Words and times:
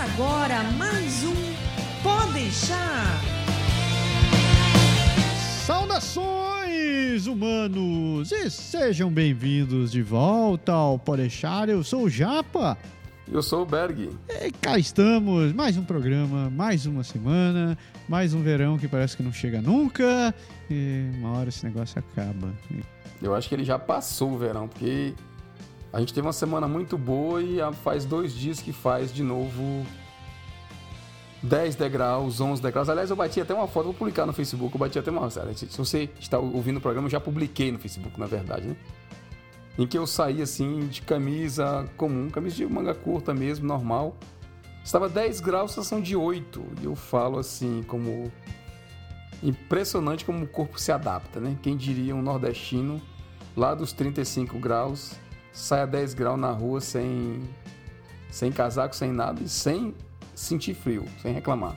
Começa 0.00 0.14
agora 0.14 0.62
mais 0.78 1.24
um 1.24 1.34
Pode 2.02 2.32
deixar. 2.32 3.20
Saudações, 5.66 7.26
humanos! 7.26 8.32
E 8.32 8.48
sejam 8.48 9.10
bem-vindos 9.10 9.92
de 9.92 10.02
volta 10.02 10.72
ao 10.72 10.98
Podeixar. 10.98 11.68
Eu 11.68 11.84
sou 11.84 12.04
o 12.04 12.08
Japa. 12.08 12.78
Eu 13.30 13.42
sou 13.42 13.62
o 13.62 13.66
Berg. 13.66 14.10
E 14.42 14.50
cá 14.50 14.78
estamos, 14.78 15.52
mais 15.52 15.76
um 15.76 15.84
programa, 15.84 16.48
mais 16.48 16.86
uma 16.86 17.04
semana, 17.04 17.76
mais 18.08 18.32
um 18.32 18.42
verão 18.42 18.78
que 18.78 18.88
parece 18.88 19.18
que 19.18 19.22
não 19.22 19.32
chega 19.32 19.60
nunca. 19.60 20.34
E 20.70 21.10
uma 21.18 21.32
hora 21.32 21.50
esse 21.50 21.64
negócio 21.64 21.98
acaba. 21.98 22.50
Eu 23.20 23.34
acho 23.34 23.50
que 23.50 23.54
ele 23.54 23.64
já 23.64 23.78
passou 23.78 24.32
o 24.32 24.38
verão, 24.38 24.66
porque 24.66 25.12
a 25.92 26.00
gente 26.00 26.14
teve 26.14 26.26
uma 26.26 26.32
semana 26.32 26.68
muito 26.68 26.96
boa 26.96 27.42
e 27.42 27.58
faz 27.82 28.04
dois 28.04 28.32
dias 28.32 28.60
que 28.60 28.72
faz 28.72 29.12
de 29.12 29.22
novo 29.22 29.84
10 31.42 31.74
degraus, 31.74 32.40
11 32.40 32.60
degraus. 32.62 32.88
Aliás, 32.88 33.10
eu 33.10 33.16
bati 33.16 33.40
até 33.40 33.54
uma 33.54 33.66
foto, 33.66 33.84
vou 33.84 33.94
publicar 33.94 34.26
no 34.26 34.32
Facebook. 34.32 34.74
Eu 34.74 34.78
bati 34.78 34.98
até 34.98 35.10
uma. 35.10 35.28
Se 35.30 35.66
você 35.76 36.08
está 36.18 36.38
ouvindo 36.38 36.76
o 36.76 36.80
programa, 36.80 37.06
eu 37.06 37.10
já 37.10 37.20
publiquei 37.20 37.72
no 37.72 37.78
Facebook, 37.78 38.18
na 38.20 38.26
verdade, 38.26 38.68
né? 38.68 38.76
Em 39.78 39.86
que 39.86 39.96
eu 39.96 40.06
saí 40.06 40.42
assim 40.42 40.86
de 40.88 41.00
camisa 41.00 41.88
comum, 41.96 42.28
camisa 42.28 42.56
de 42.56 42.66
manga 42.66 42.94
curta 42.94 43.32
mesmo, 43.32 43.66
normal. 43.66 44.16
Estava 44.84 45.08
10 45.08 45.40
graus, 45.40 45.72
sensação 45.72 46.00
de 46.00 46.14
8. 46.14 46.62
E 46.82 46.84
eu 46.84 46.94
falo 46.94 47.38
assim, 47.38 47.82
como. 47.84 48.30
Impressionante 49.42 50.22
como 50.22 50.44
o 50.44 50.46
corpo 50.46 50.78
se 50.78 50.92
adapta, 50.92 51.40
né? 51.40 51.56
Quem 51.62 51.74
diria 51.74 52.14
um 52.14 52.20
nordestino 52.20 53.00
lá 53.56 53.74
dos 53.74 53.90
35 53.92 54.58
graus, 54.58 55.14
sai 55.52 55.80
a 55.80 55.86
10 55.86 56.14
graus 56.14 56.38
na 56.38 56.50
rua 56.50 56.80
sem, 56.80 57.42
sem 58.30 58.50
casaco, 58.50 58.94
sem 58.94 59.12
nada 59.12 59.42
e 59.42 59.48
sem 59.48 59.94
sentir 60.34 60.74
frio, 60.74 61.04
sem 61.20 61.32
reclamar. 61.32 61.76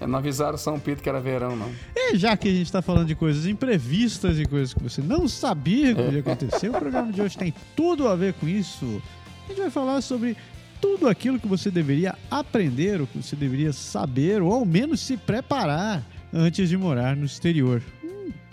É, 0.00 0.06
não 0.06 0.18
avisaram 0.18 0.56
São 0.56 0.78
Pedro 0.78 1.02
que 1.02 1.08
era 1.08 1.20
verão, 1.20 1.56
não. 1.56 1.70
E 1.96 2.16
já 2.16 2.36
que 2.36 2.48
a 2.48 2.52
gente 2.52 2.66
está 2.66 2.80
falando 2.80 3.06
de 3.06 3.14
coisas 3.14 3.46
imprevistas 3.46 4.38
e 4.38 4.46
coisas 4.46 4.72
que 4.72 4.82
você 4.82 5.02
não 5.02 5.26
sabia 5.26 5.94
que 5.94 6.00
ia 6.00 6.20
acontecer, 6.20 6.68
o 6.68 6.72
programa 6.72 7.12
de 7.12 7.20
hoje 7.20 7.36
tem 7.36 7.52
tudo 7.74 8.06
a 8.06 8.14
ver 8.14 8.34
com 8.34 8.48
isso. 8.48 9.02
A 9.44 9.48
gente 9.48 9.60
vai 9.60 9.70
falar 9.70 10.00
sobre 10.00 10.36
tudo 10.80 11.08
aquilo 11.08 11.40
que 11.40 11.48
você 11.48 11.70
deveria 11.70 12.14
aprender, 12.30 13.00
ou 13.00 13.06
que 13.06 13.20
você 13.20 13.34
deveria 13.34 13.72
saber, 13.72 14.40
ou 14.40 14.52
ao 14.52 14.64
menos 14.64 15.00
se 15.00 15.16
preparar 15.16 16.04
antes 16.32 16.68
de 16.68 16.76
morar 16.76 17.16
no 17.16 17.24
exterior. 17.24 17.82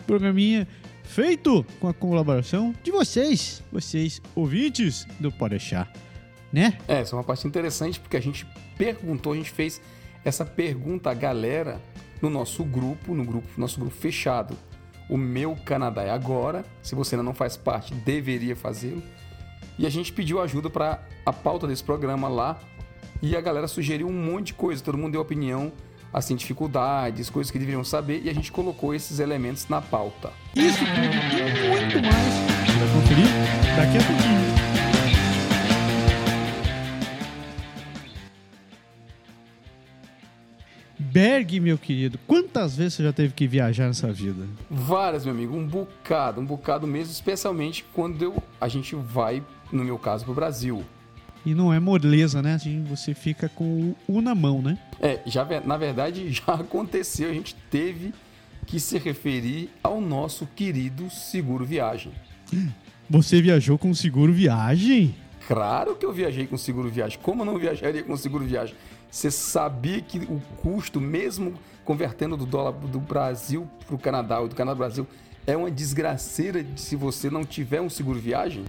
Programinha 0.06 0.68
feito 1.04 1.66
com 1.80 1.88
a 1.88 1.94
colaboração 1.94 2.74
de 2.84 2.92
vocês, 2.92 3.64
vocês 3.72 4.22
ouvintes 4.36 5.08
do 5.20 5.32
Podeixar, 5.32 5.92
né? 6.52 6.78
É, 6.88 7.00
essa 7.00 7.16
é 7.16 7.18
uma 7.18 7.24
parte 7.24 7.48
interessante 7.48 8.00
porque 8.00 8.18
a 8.18 8.22
gente 8.22 8.46
perguntou, 8.78 9.34
a 9.34 9.36
gente 9.36 9.52
fez 9.52 9.82
essa 10.24 10.44
pergunta 10.46 11.12
à 11.12 11.14
galera 11.14 11.80
no 12.22 12.30
nosso 12.30 12.64
grupo, 12.64 13.14
no 13.14 13.24
grupo, 13.24 13.48
nosso 13.58 13.80
grupo 13.80 13.96
fechado. 13.96 14.58
O 15.08 15.18
meu 15.18 15.56
Canadá 15.66 16.02
é 16.04 16.10
agora. 16.10 16.66
Se 16.82 16.96
você 16.96 17.16
ainda 17.16 17.24
não 17.24 17.34
faz 17.34 17.56
parte, 17.56 17.94
deveria 17.94 18.56
fazê-lo. 18.56 19.04
E 19.78 19.86
a 19.86 19.90
gente 19.90 20.12
pediu 20.12 20.42
ajuda 20.42 20.70
para 20.70 21.04
a 21.26 21.32
pauta 21.32 21.68
desse 21.68 21.84
programa 21.84 22.28
lá. 22.28 22.60
E 23.22 23.36
a 23.36 23.42
galera 23.42 23.68
sugeriu 23.68 24.08
um 24.08 24.14
monte 24.14 24.48
de 24.48 24.54
coisa. 24.56 24.84
Todo 24.84 24.98
mundo 24.98 25.12
deu 25.12 25.22
opinião, 25.22 25.72
assim, 26.16 26.34
dificuldades, 26.34 27.30
coisas 27.30 27.52
que 27.52 27.60
deveriam 27.60 27.84
saber. 27.84 28.22
E 28.24 28.30
a 28.30 28.34
gente 28.34 28.50
colocou 28.50 28.96
esses 28.96 29.20
elementos 29.20 29.68
na 29.68 29.82
pauta. 29.82 30.32
Isso 30.56 30.80
tudo 30.80 30.96
e 30.96 31.70
muito 31.70 32.02
mais. 32.02 32.34
Você 32.66 32.80
vai 32.80 32.94
conferir 32.94 33.28
daqui 33.76 33.98
a 33.98 34.04
pouquinho. 34.08 34.66
Berg, 40.98 41.60
meu 41.60 41.78
querido, 41.78 42.18
quantas 42.26 42.76
vezes 42.76 42.96
você 42.96 43.04
já 43.04 43.14
teve 43.14 43.34
que 43.34 43.48
viajar 43.48 43.88
nessa 43.88 44.12
vida? 44.12 44.48
Várias, 44.70 45.26
meu 45.26 45.34
amigo, 45.34 45.56
um 45.56 45.66
bocado, 45.66 46.40
um 46.40 46.46
bocado 46.46 46.88
mesmo, 46.88 47.12
especialmente 47.12 47.86
quando 47.94 48.22
eu, 48.22 48.42
a 48.60 48.68
gente 48.70 48.96
vai, 48.96 49.44
no 49.72 49.84
meu 49.84 49.98
caso, 49.98 50.26
pro 50.26 50.34
Brasil. 50.34 50.84
E 51.46 51.54
não 51.54 51.72
é 51.72 51.80
moleza, 51.80 52.42
né? 52.42 52.56
Assim, 52.56 52.84
você 52.84 53.14
fica 53.14 53.48
com 53.48 53.94
o 54.08 54.22
na 54.22 54.34
mão, 54.34 54.62
né? 54.62 54.78
É, 55.00 55.20
já, 55.26 55.46
na 55.64 55.78
verdade 55.78 56.30
já 56.34 56.56
aconteceu, 56.56 57.30
a 57.30 57.34
gente 57.34 57.56
teve 57.70 58.14
que 58.66 58.80
se 58.80 58.98
referir 58.98 59.70
ao 59.84 60.02
nosso 60.02 60.48
querido 60.56 61.10
seguro 61.10 61.64
viagem. 61.64 62.12
Você 63.08 63.42
viajou 63.42 63.78
com 63.78 63.94
seguro 63.94 64.34
viagem? 64.34 65.16
Claro 65.48 65.96
que 65.96 66.06
eu 66.06 66.12
viajei 66.12 66.48
com 66.48 66.58
seguro 66.58 66.90
viagem. 66.90 67.20
Como 67.22 67.44
eu 67.44 67.46
não 67.46 67.60
viajaria 67.60 68.02
com 68.02 68.18
seguro 68.18 68.44
viagem? 68.44 68.76
Você 69.12 69.30
sabia 69.30 70.02
que 70.02 70.18
o 70.18 70.42
custo, 70.58 71.00
mesmo 71.00 71.54
convertendo 71.84 72.36
do 72.36 72.46
dólar 72.46 72.72
do 72.72 73.00
Brasil 73.00 73.68
para 73.86 73.96
o 73.96 74.00
Canadá 74.00 74.40
ou 74.40 74.48
do 74.48 74.56
Canadá 74.56 74.76
para 74.76 74.86
o 74.86 74.88
Brasil, 74.88 75.08
é 75.48 75.56
uma 75.56 75.70
desgraceira 75.70 76.66
se 76.76 76.96
você 76.96 77.30
não 77.30 77.46
tiver 77.46 77.82
um 77.82 77.90
seguro 77.90 78.20
viagem? 78.20 78.64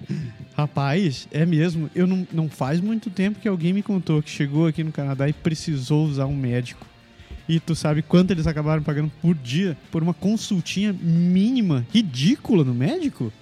Rapaz, 0.54 1.26
é 1.30 1.46
mesmo. 1.46 1.90
Eu 1.94 2.06
não, 2.06 2.26
não 2.32 2.48
faz 2.48 2.80
muito 2.80 3.10
tempo 3.10 3.40
que 3.40 3.48
alguém 3.48 3.72
me 3.72 3.82
contou 3.82 4.22
que 4.22 4.30
chegou 4.30 4.66
aqui 4.66 4.84
no 4.84 4.92
Canadá 4.92 5.28
e 5.28 5.32
precisou 5.32 6.06
usar 6.06 6.26
um 6.26 6.36
médico. 6.36 6.86
E 7.48 7.60
tu 7.60 7.74
sabe 7.74 8.02
quanto 8.02 8.32
eles 8.32 8.46
acabaram 8.46 8.82
pagando 8.82 9.10
por 9.22 9.34
dia 9.34 9.76
por 9.90 10.02
uma 10.02 10.12
consultinha 10.12 10.92
mínima, 10.92 11.86
ridícula 11.92 12.64
no 12.64 12.74
médico? 12.74 13.32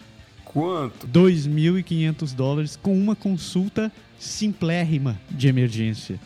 Quanto? 0.44 1.08
2.500 1.08 2.34
dólares 2.34 2.76
com 2.76 2.96
uma 2.96 3.16
consulta 3.16 3.90
simplérrima 4.18 5.18
de 5.30 5.48
emergência. 5.48 6.20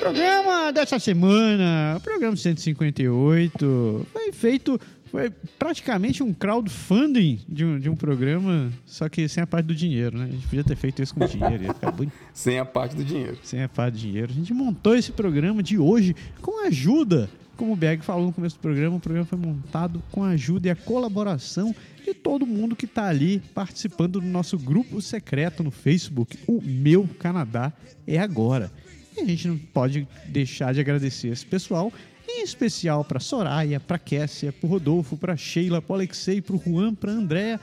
Programa 0.00 0.72
dessa 0.72 0.98
semana, 0.98 2.00
programa 2.02 2.36
158, 2.36 4.06
foi 4.12 4.32
feito 4.32 4.80
Foi 5.14 5.30
praticamente 5.60 6.24
um 6.24 6.34
crowdfunding 6.34 7.38
de 7.48 7.64
um, 7.64 7.78
de 7.78 7.88
um 7.88 7.94
programa, 7.94 8.72
só 8.84 9.08
que 9.08 9.28
sem 9.28 9.44
a 9.44 9.46
parte 9.46 9.66
do 9.66 9.74
dinheiro, 9.74 10.18
né? 10.18 10.24
A 10.24 10.32
gente 10.32 10.44
podia 10.48 10.64
ter 10.64 10.74
feito 10.74 11.00
isso 11.00 11.14
com 11.14 11.24
dinheiro, 11.24 11.62
ia 11.62 11.72
ficar 11.72 11.92
bonito. 11.92 12.12
Sem 12.34 12.58
a 12.58 12.64
parte 12.64 12.96
do 12.96 13.04
dinheiro. 13.04 13.38
Sem 13.44 13.62
a 13.62 13.68
parte 13.68 13.94
do 13.94 14.00
dinheiro. 14.00 14.32
A 14.32 14.34
gente 14.34 14.52
montou 14.52 14.96
esse 14.96 15.12
programa 15.12 15.62
de 15.62 15.78
hoje 15.78 16.16
com 16.42 16.64
a 16.64 16.66
ajuda, 16.66 17.30
como 17.56 17.72
o 17.72 17.76
Berg 17.76 18.04
falou 18.04 18.26
no 18.26 18.32
começo 18.32 18.56
do 18.56 18.60
programa, 18.60 18.96
o 18.96 19.00
programa 19.00 19.26
foi 19.26 19.38
montado 19.38 20.02
com 20.10 20.22
a 20.22 20.30
ajuda 20.30 20.68
e 20.68 20.70
a 20.70 20.76
colaboração 20.76 21.74
de 22.04 22.12
todo 22.12 22.46
mundo 22.46 22.76
que 22.76 22.84
está 22.84 23.06
ali 23.06 23.40
participando 23.54 24.20
do 24.20 24.26
nosso 24.26 24.58
grupo 24.58 25.00
secreto 25.00 25.62
no 25.62 25.70
Facebook, 25.70 26.38
o 26.46 26.60
Meu 26.62 27.08
Canadá 27.18 27.72
é 28.06 28.18
Agora. 28.18 28.70
E 29.16 29.20
a 29.20 29.24
gente 29.24 29.48
não 29.48 29.56
pode 29.56 30.06
deixar 30.26 30.74
de 30.74 30.80
agradecer 30.80 31.28
esse 31.28 31.46
pessoal, 31.46 31.92
em 32.28 32.42
especial 32.42 33.04
para 33.04 33.20
Soraya, 33.20 33.78
para 33.78 33.98
Kessia, 33.98 34.52
para 34.52 34.68
Rodolfo, 34.68 35.16
para 35.16 35.36
Sheila, 35.36 35.80
para 35.80 35.96
Alexei, 35.96 36.40
para 36.40 36.56
Juan, 36.56 36.94
para 36.94 37.12
Andréa 37.12 37.60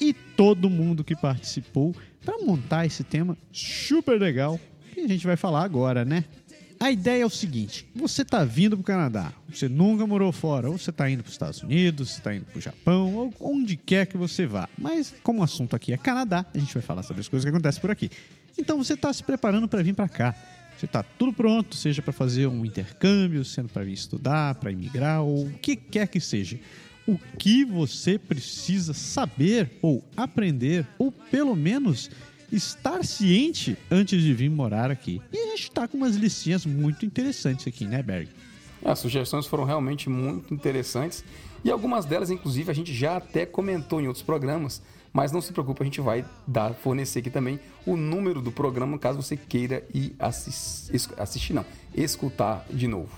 e 0.00 0.12
todo 0.12 0.70
mundo 0.70 1.04
que 1.04 1.14
participou 1.14 1.94
para 2.24 2.38
montar 2.38 2.86
esse 2.86 3.04
tema 3.04 3.36
super 3.52 4.20
legal 4.20 4.58
que 4.92 5.00
a 5.00 5.08
gente 5.08 5.26
vai 5.26 5.36
falar 5.36 5.62
agora, 5.62 6.04
né? 6.04 6.24
A 6.78 6.90
ideia 6.90 7.22
é 7.22 7.26
o 7.26 7.30
seguinte: 7.30 7.86
você 7.94 8.22
está 8.22 8.44
vindo 8.44 8.76
para 8.76 8.82
o 8.82 8.84
Canadá, 8.84 9.32
você 9.48 9.68
nunca 9.68 10.06
morou 10.06 10.30
fora, 10.30 10.68
ou 10.68 10.78
você 10.78 10.90
está 10.90 11.08
indo 11.08 11.22
para 11.22 11.28
os 11.28 11.34
Estados 11.34 11.62
Unidos, 11.62 12.10
está 12.12 12.34
indo 12.34 12.44
para 12.44 12.58
o 12.58 12.60
Japão, 12.60 13.14
ou 13.14 13.34
onde 13.40 13.76
quer 13.76 14.06
que 14.06 14.16
você 14.16 14.46
vá. 14.46 14.68
Mas 14.78 15.14
como 15.22 15.40
o 15.40 15.42
assunto 15.42 15.74
aqui 15.74 15.92
é 15.92 15.96
Canadá, 15.96 16.44
a 16.54 16.58
gente 16.58 16.72
vai 16.74 16.82
falar 16.82 17.02
sobre 17.02 17.20
as 17.20 17.28
coisas 17.28 17.44
que 17.44 17.48
acontecem 17.48 17.80
por 17.80 17.90
aqui. 17.90 18.10
Então 18.58 18.78
você 18.82 18.94
está 18.94 19.12
se 19.12 19.22
preparando 19.22 19.66
para 19.68 19.82
vir 19.82 19.94
para 19.94 20.08
cá. 20.08 20.34
Você 20.76 20.84
está 20.84 21.02
tudo 21.02 21.32
pronto, 21.32 21.74
seja 21.74 22.02
para 22.02 22.12
fazer 22.12 22.46
um 22.46 22.62
intercâmbio, 22.64 23.42
sendo 23.44 23.70
para 23.70 23.82
vir 23.82 23.94
estudar, 23.94 24.56
para 24.56 24.70
imigrar, 24.70 25.22
ou 25.22 25.46
o 25.46 25.52
que 25.54 25.74
quer 25.74 26.06
que 26.06 26.20
seja. 26.20 26.58
O 27.06 27.18
que 27.38 27.64
você 27.64 28.18
precisa 28.18 28.92
saber 28.92 29.70
ou 29.80 30.04
aprender, 30.14 30.86
ou 30.98 31.10
pelo 31.10 31.56
menos 31.56 32.10
estar 32.52 33.04
ciente 33.04 33.76
antes 33.90 34.22
de 34.22 34.32
vir 34.34 34.50
morar 34.50 34.90
aqui. 34.90 35.20
E 35.32 35.38
a 35.38 35.46
gente 35.50 35.62
está 35.62 35.86
com 35.86 35.96
umas 35.96 36.16
listinhas 36.16 36.64
muito 36.66 37.04
interessantes 37.04 37.66
aqui, 37.66 37.84
né, 37.84 38.02
Berg? 38.02 38.28
As 38.84 38.98
sugestões 38.98 39.46
foram 39.46 39.64
realmente 39.64 40.08
muito 40.08 40.54
interessantes 40.54 41.24
e 41.64 41.70
algumas 41.70 42.04
delas, 42.04 42.30
inclusive, 42.30 42.70
a 42.70 42.74
gente 42.74 42.94
já 42.94 43.16
até 43.16 43.44
comentou 43.44 44.00
em 44.00 44.06
outros 44.06 44.22
programas. 44.22 44.80
Mas 45.12 45.32
não 45.32 45.40
se 45.40 45.52
preocupe, 45.52 45.82
a 45.82 45.84
gente 45.84 46.00
vai 46.00 46.24
dar, 46.46 46.74
fornecer 46.74 47.20
aqui 47.20 47.30
também 47.30 47.58
o 47.86 47.96
número 47.96 48.42
do 48.42 48.52
programa 48.52 48.98
caso 48.98 49.22
você 49.22 49.36
queira 49.36 49.82
ir 49.94 50.14
assistir, 50.18 51.10
assistir 51.16 51.54
não, 51.54 51.64
escutar 51.94 52.66
de 52.70 52.86
novo. 52.86 53.10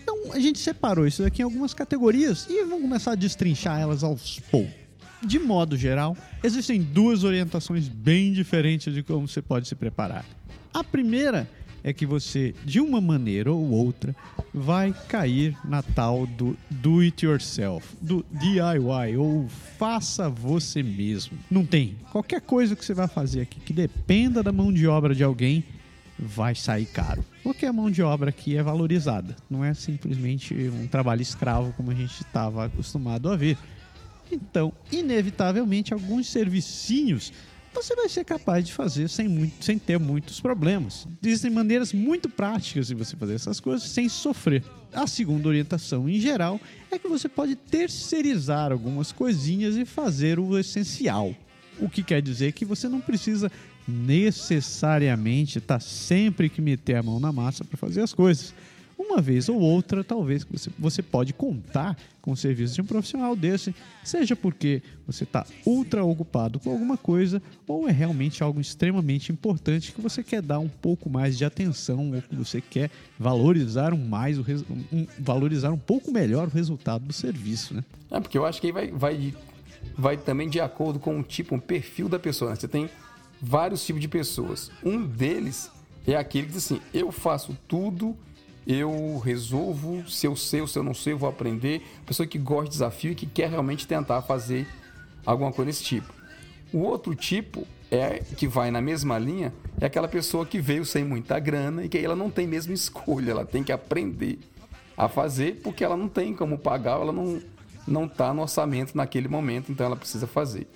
Então 0.00 0.32
a 0.32 0.38
gente 0.38 0.58
separou 0.58 1.06
isso 1.06 1.24
aqui 1.24 1.40
em 1.40 1.44
algumas 1.44 1.72
categorias 1.72 2.46
e 2.48 2.62
vamos 2.64 2.82
começar 2.82 3.12
a 3.12 3.14
destrinchar 3.14 3.80
elas 3.80 4.04
aos 4.04 4.38
poucos. 4.50 4.85
De 5.26 5.40
modo 5.40 5.76
geral, 5.76 6.16
existem 6.42 6.80
duas 6.80 7.24
orientações 7.24 7.88
bem 7.88 8.32
diferentes 8.32 8.94
de 8.94 9.02
como 9.02 9.26
você 9.26 9.42
pode 9.42 9.66
se 9.66 9.74
preparar. 9.74 10.24
A 10.72 10.84
primeira 10.84 11.48
é 11.82 11.92
que 11.92 12.06
você, 12.06 12.54
de 12.64 12.80
uma 12.80 13.00
maneira 13.00 13.52
ou 13.52 13.70
outra, 13.70 14.14
vai 14.54 14.94
cair 15.08 15.56
na 15.64 15.82
tal 15.82 16.26
do 16.26 16.56
do 16.70 17.00
it 17.00 17.26
yourself, 17.26 17.96
do 18.00 18.24
DIY 18.30 19.16
ou 19.16 19.48
faça 19.76 20.28
você 20.28 20.80
mesmo. 20.80 21.36
Não 21.50 21.66
tem. 21.66 21.96
Qualquer 22.12 22.40
coisa 22.40 22.76
que 22.76 22.84
você 22.84 22.94
vai 22.94 23.08
fazer 23.08 23.40
aqui 23.40 23.58
que 23.58 23.72
dependa 23.72 24.44
da 24.44 24.52
mão 24.52 24.72
de 24.72 24.86
obra 24.86 25.12
de 25.12 25.24
alguém 25.24 25.64
vai 26.16 26.54
sair 26.54 26.86
caro. 26.86 27.24
Porque 27.42 27.66
a 27.66 27.72
mão 27.72 27.90
de 27.90 28.02
obra 28.02 28.30
aqui 28.30 28.56
é 28.56 28.62
valorizada, 28.62 29.34
não 29.50 29.64
é 29.64 29.74
simplesmente 29.74 30.54
um 30.54 30.86
trabalho 30.86 31.22
escravo 31.22 31.72
como 31.76 31.90
a 31.90 31.94
gente 31.94 32.20
estava 32.22 32.66
acostumado 32.66 33.28
a 33.28 33.36
ver. 33.36 33.58
Então, 34.30 34.72
inevitavelmente, 34.90 35.92
alguns 35.92 36.28
servicinhos 36.28 37.32
você 37.76 37.94
vai 37.94 38.08
ser 38.08 38.24
capaz 38.24 38.64
de 38.64 38.72
fazer 38.72 39.06
sem, 39.06 39.28
muito, 39.28 39.62
sem 39.62 39.78
ter 39.78 39.98
muitos 39.98 40.40
problemas. 40.40 41.06
Existem 41.22 41.50
maneiras 41.50 41.92
muito 41.92 42.26
práticas 42.26 42.86
de 42.86 42.94
você 42.94 43.14
fazer 43.16 43.34
essas 43.34 43.60
coisas 43.60 43.86
sem 43.86 44.08
sofrer. 44.08 44.64
A 44.94 45.06
segunda 45.06 45.46
orientação, 45.46 46.08
em 46.08 46.18
geral, 46.18 46.58
é 46.90 46.98
que 46.98 47.06
você 47.06 47.28
pode 47.28 47.54
terceirizar 47.54 48.72
algumas 48.72 49.12
coisinhas 49.12 49.76
e 49.76 49.84
fazer 49.84 50.38
o 50.38 50.58
essencial. 50.58 51.34
O 51.78 51.90
que 51.90 52.02
quer 52.02 52.22
dizer 52.22 52.52
que 52.52 52.64
você 52.64 52.88
não 52.88 53.00
precisa 53.00 53.52
necessariamente 53.86 55.58
estar 55.58 55.80
sempre 55.80 56.48
que 56.48 56.62
meter 56.62 56.96
a 56.96 57.02
mão 57.02 57.20
na 57.20 57.30
massa 57.30 57.62
para 57.62 57.76
fazer 57.76 58.00
as 58.00 58.14
coisas 58.14 58.54
uma 58.98 59.20
vez 59.20 59.48
ou 59.48 59.60
outra, 59.60 60.02
talvez 60.02 60.44
você, 60.44 60.70
você 60.78 61.02
pode 61.02 61.32
contar 61.32 61.96
com 62.20 62.32
o 62.32 62.36
serviço 62.36 62.74
de 62.74 62.80
um 62.80 62.84
profissional 62.84 63.36
desse, 63.36 63.74
seja 64.02 64.34
porque 64.34 64.82
você 65.06 65.24
está 65.24 65.46
ultra 65.64 66.04
ocupado 66.04 66.58
com 66.58 66.70
alguma 66.70 66.96
coisa 66.96 67.40
ou 67.68 67.88
é 67.88 67.92
realmente 67.92 68.42
algo 68.42 68.60
extremamente 68.60 69.30
importante 69.30 69.92
que 69.92 70.00
você 70.00 70.22
quer 70.22 70.42
dar 70.42 70.58
um 70.58 70.68
pouco 70.68 71.08
mais 71.08 71.38
de 71.38 71.44
atenção 71.44 72.12
ou 72.12 72.22
que 72.22 72.34
você 72.34 72.60
quer 72.60 72.90
valorizar 73.18 73.92
um 73.92 74.08
mais 74.08 74.38
o 74.38 74.44
um, 74.92 75.06
valorizar 75.18 75.70
um 75.70 75.78
pouco 75.78 76.10
melhor 76.10 76.48
o 76.48 76.50
resultado 76.50 77.04
do 77.04 77.12
serviço, 77.12 77.74
né? 77.74 77.84
É 78.10 78.18
porque 78.18 78.38
eu 78.38 78.46
acho 78.46 78.60
que 78.60 78.72
vai, 78.72 78.88
vai, 78.88 79.34
vai 79.96 80.16
também 80.16 80.48
de 80.48 80.60
acordo 80.60 80.98
com 80.98 81.20
o 81.20 81.22
tipo, 81.22 81.54
um 81.54 81.60
perfil 81.60 82.08
da 82.08 82.18
pessoa. 82.18 82.50
Né? 82.50 82.56
Você 82.56 82.68
tem 82.68 82.88
vários 83.40 83.84
tipos 83.84 84.00
de 84.00 84.08
pessoas. 84.08 84.70
Um 84.84 85.06
deles 85.06 85.70
é 86.06 86.16
aquele 86.16 86.46
que 86.46 86.52
diz 86.54 86.64
assim: 86.64 86.80
eu 86.94 87.12
faço 87.12 87.56
tudo 87.68 88.16
eu 88.66 89.18
resolvo, 89.24 90.08
se 90.08 90.26
eu 90.26 90.34
sei 90.34 90.60
ou 90.60 90.66
se 90.66 90.78
eu 90.78 90.82
não 90.82 90.94
sei, 90.94 91.12
eu 91.12 91.18
vou 91.18 91.28
aprender. 91.28 91.82
Pessoa 92.04 92.26
que 92.26 92.38
gosta 92.38 92.64
de 92.64 92.70
desafio 92.70 93.12
e 93.12 93.14
que 93.14 93.26
quer 93.26 93.48
realmente 93.48 93.86
tentar 93.86 94.22
fazer 94.22 94.66
alguma 95.24 95.52
coisa 95.52 95.70
desse 95.70 95.84
tipo. 95.84 96.12
O 96.72 96.78
outro 96.78 97.14
tipo 97.14 97.66
é 97.90 98.18
que 98.36 98.48
vai 98.48 98.70
na 98.70 98.80
mesma 98.80 99.18
linha 99.18 99.52
é 99.80 99.86
aquela 99.86 100.08
pessoa 100.08 100.44
que 100.44 100.58
veio 100.60 100.84
sem 100.84 101.04
muita 101.04 101.38
grana 101.38 101.84
e 101.84 101.88
que 101.88 101.96
aí 101.96 102.04
ela 102.04 102.16
não 102.16 102.28
tem 102.28 102.46
mesmo 102.46 102.72
escolha, 102.72 103.30
ela 103.30 103.46
tem 103.46 103.62
que 103.62 103.70
aprender 103.70 104.40
a 104.96 105.08
fazer 105.08 105.60
porque 105.62 105.84
ela 105.84 105.96
não 105.96 106.08
tem 106.08 106.34
como 106.34 106.58
pagar, 106.58 107.00
ela 107.00 107.12
não 107.12 107.40
não 107.86 108.06
está 108.06 108.34
no 108.34 108.42
orçamento 108.42 108.96
naquele 108.96 109.28
momento, 109.28 109.70
então 109.70 109.86
ela 109.86 109.94
precisa 109.94 110.26
fazer. 110.26 110.66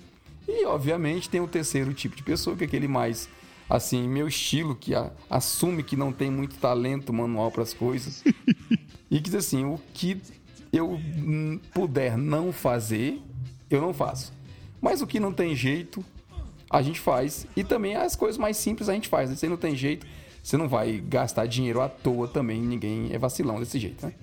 E 0.47 0.65
obviamente 0.65 1.29
tem 1.29 1.41
o 1.41 1.47
terceiro 1.47 1.93
tipo 1.93 2.15
de 2.15 2.23
pessoa 2.23 2.55
que 2.55 2.63
é 2.63 2.67
aquele 2.67 2.87
mais 2.87 3.27
assim, 3.71 4.07
meu 4.07 4.27
estilo, 4.27 4.75
que 4.75 4.93
a, 4.93 5.09
assume 5.29 5.81
que 5.81 5.95
não 5.95 6.11
tem 6.11 6.29
muito 6.29 6.55
talento 6.57 7.13
manual 7.13 7.49
para 7.49 7.63
as 7.63 7.73
coisas. 7.73 8.23
e 9.09 9.15
que 9.15 9.21
diz 9.21 9.35
assim, 9.35 9.63
o 9.63 9.79
que 9.93 10.21
eu 10.73 10.99
puder 11.73 12.17
não 12.17 12.51
fazer, 12.51 13.21
eu 13.69 13.81
não 13.81 13.93
faço. 13.93 14.33
Mas 14.81 15.01
o 15.01 15.07
que 15.07 15.19
não 15.19 15.31
tem 15.31 15.55
jeito, 15.55 16.03
a 16.69 16.81
gente 16.81 16.99
faz. 16.99 17.47
E 17.55 17.63
também 17.63 17.95
as 17.95 18.15
coisas 18.15 18.37
mais 18.37 18.57
simples 18.57 18.89
a 18.89 18.93
gente 18.93 19.07
faz. 19.07 19.29
Né? 19.29 19.35
Se 19.37 19.47
não 19.47 19.57
tem 19.57 19.75
jeito, 19.75 20.05
você 20.43 20.57
não 20.57 20.67
vai 20.67 20.97
gastar 20.97 21.45
dinheiro 21.45 21.81
à 21.81 21.87
toa 21.87 22.27
também. 22.27 22.61
Ninguém 22.61 23.09
é 23.13 23.17
vacilão 23.17 23.59
desse 23.59 23.79
jeito, 23.79 24.05
né? 24.05 24.13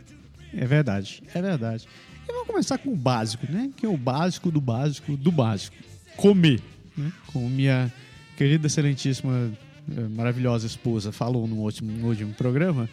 É 0.52 0.66
verdade, 0.66 1.22
é 1.34 1.40
verdade. 1.40 1.86
E 2.28 2.32
vamos 2.32 2.46
começar 2.46 2.78
com 2.78 2.92
o 2.92 2.96
básico, 2.96 3.50
né? 3.50 3.70
Que 3.76 3.86
é 3.86 3.88
o 3.88 3.96
básico 3.96 4.50
do 4.50 4.60
básico 4.60 5.16
do 5.16 5.32
básico. 5.32 5.76
Comer. 6.16 6.60
Né? 6.96 7.12
Com 7.32 7.48
minha 7.48 7.92
querida, 8.38 8.68
excelentíssima, 8.68 9.50
eh, 9.90 10.00
maravilhosa 10.10 10.64
esposa 10.64 11.10
falou 11.10 11.48
no 11.48 11.56
último, 11.56 11.90
no 11.90 12.06
último 12.06 12.32
programa, 12.34 12.88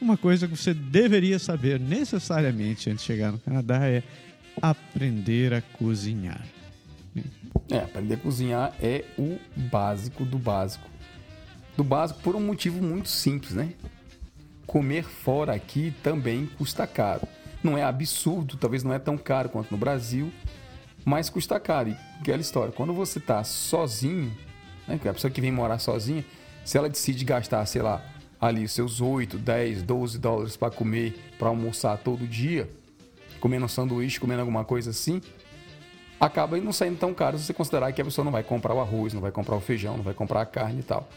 uma 0.00 0.16
coisa 0.16 0.48
que 0.48 0.56
você 0.56 0.72
deveria 0.72 1.38
saber 1.38 1.78
necessariamente 1.78 2.88
antes 2.88 3.04
de 3.04 3.06
chegar 3.06 3.30
no 3.30 3.38
Canadá 3.38 3.86
é 3.86 4.02
aprender 4.60 5.52
a 5.52 5.60
cozinhar. 5.60 6.42
É, 7.70 7.76
aprender 7.76 8.14
a 8.14 8.16
cozinhar 8.16 8.74
é 8.80 9.04
o 9.18 9.38
básico 9.70 10.24
do 10.24 10.38
básico. 10.38 10.88
Do 11.76 11.84
básico 11.84 12.20
por 12.20 12.34
um 12.34 12.40
motivo 12.40 12.82
muito 12.82 13.10
simples, 13.10 13.52
né? 13.52 13.74
Comer 14.66 15.04
fora 15.04 15.54
aqui 15.54 15.92
também 16.02 16.46
custa 16.56 16.86
caro. 16.86 17.28
Não 17.62 17.76
é 17.76 17.82
absurdo, 17.82 18.56
talvez 18.56 18.82
não 18.82 18.94
é 18.94 18.98
tão 18.98 19.18
caro 19.18 19.50
quanto 19.50 19.70
no 19.70 19.76
Brasil, 19.76 20.32
mas 21.04 21.28
custa 21.28 21.60
caro. 21.60 21.90
E 21.90 21.96
aquela 22.20 22.40
história, 22.40 22.72
quando 22.72 22.94
você 22.94 23.18
está 23.18 23.44
sozinho, 23.44 24.32
né? 24.86 24.98
A 25.04 25.12
pessoa 25.12 25.30
que 25.30 25.40
vem 25.40 25.52
morar 25.52 25.78
sozinha, 25.78 26.24
se 26.64 26.76
ela 26.76 26.88
decide 26.88 27.24
gastar, 27.24 27.64
sei 27.66 27.82
lá, 27.82 28.02
ali 28.40 28.66
seus 28.68 29.00
8, 29.00 29.38
10, 29.38 29.82
12 29.82 30.18
dólares 30.18 30.56
para 30.56 30.70
comer, 30.70 31.14
para 31.38 31.48
almoçar 31.48 31.96
todo 31.98 32.26
dia, 32.26 32.68
comendo 33.40 33.64
um 33.64 33.68
sanduíche, 33.68 34.20
comendo 34.20 34.40
alguma 34.40 34.64
coisa 34.64 34.90
assim, 34.90 35.20
acaba 36.20 36.56
não 36.58 36.72
saindo 36.72 36.98
tão 36.98 37.12
caro 37.14 37.38
se 37.38 37.44
você 37.44 37.54
considerar 37.54 37.92
que 37.92 38.00
a 38.00 38.04
pessoa 38.04 38.24
não 38.24 38.32
vai 38.32 38.42
comprar 38.42 38.74
o 38.74 38.80
arroz, 38.80 39.12
não 39.12 39.20
vai 39.20 39.30
comprar 39.30 39.56
o 39.56 39.60
feijão, 39.60 39.96
não 39.96 40.04
vai 40.04 40.14
comprar 40.14 40.42
a 40.42 40.46
carne 40.46 40.80
e 40.80 40.82
tal. 40.82 41.08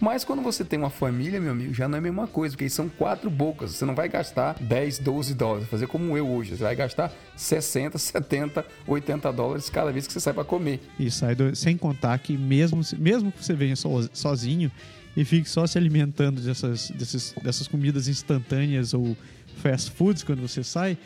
Mas 0.00 0.24
quando 0.24 0.42
você 0.42 0.64
tem 0.64 0.78
uma 0.78 0.90
família, 0.90 1.40
meu 1.40 1.52
amigo, 1.52 1.74
já 1.74 1.88
não 1.88 1.96
é 1.96 1.98
a 1.98 2.02
mesma 2.02 2.26
coisa, 2.26 2.54
porque 2.54 2.68
são 2.70 2.88
quatro 2.88 3.28
bocas. 3.28 3.72
Você 3.72 3.84
não 3.84 3.94
vai 3.94 4.08
gastar 4.08 4.54
10, 4.60 5.00
12 5.00 5.34
dólares, 5.34 5.68
fazer 5.68 5.88
como 5.88 6.16
eu 6.16 6.28
hoje. 6.28 6.56
Você 6.56 6.62
vai 6.62 6.76
gastar 6.76 7.12
60, 7.36 7.98
70, 7.98 8.64
80 8.86 9.32
dólares 9.32 9.68
cada 9.68 9.90
vez 9.90 10.06
que 10.06 10.12
você 10.12 10.20
sai 10.20 10.32
para 10.32 10.44
comer. 10.44 10.80
E 10.98 11.10
sai 11.10 11.36
sem 11.54 11.76
contar 11.76 12.18
que 12.18 12.36
mesmo, 12.36 12.80
mesmo 12.96 13.32
que 13.32 13.44
você 13.44 13.54
venha 13.54 13.74
so, 13.74 14.08
sozinho 14.12 14.70
e 15.16 15.24
fique 15.24 15.48
só 15.48 15.66
se 15.66 15.76
alimentando 15.76 16.40
dessas, 16.40 16.90
dessas, 16.90 17.34
dessas 17.42 17.66
comidas 17.66 18.06
instantâneas 18.06 18.94
ou 18.94 19.16
fast 19.56 19.90
foods 19.90 20.22
quando 20.22 20.40
você 20.40 20.62
sai, 20.62 20.96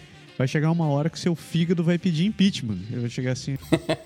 vai 0.43 0.49
chegar 0.49 0.73
uma 0.73 0.89
hora 0.89 1.09
que 1.09 1.19
seu 1.19 1.37
fígado 1.37 1.85
vai 1.85 1.97
pedir 1.97 2.27
impeachment. 2.27 2.79
Ele 2.91 3.03
vai 3.03 3.11
chegar 3.11 3.31
assim. 3.31 3.57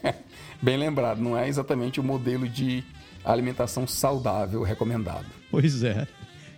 Bem 0.60 0.76
lembrado, 0.76 1.18
não 1.18 1.36
é 1.36 1.48
exatamente 1.48 1.98
o 1.98 2.02
modelo 2.02 2.46
de 2.46 2.84
alimentação 3.24 3.86
saudável 3.86 4.62
recomendado. 4.62 5.24
Pois 5.50 5.82
é. 5.82 6.06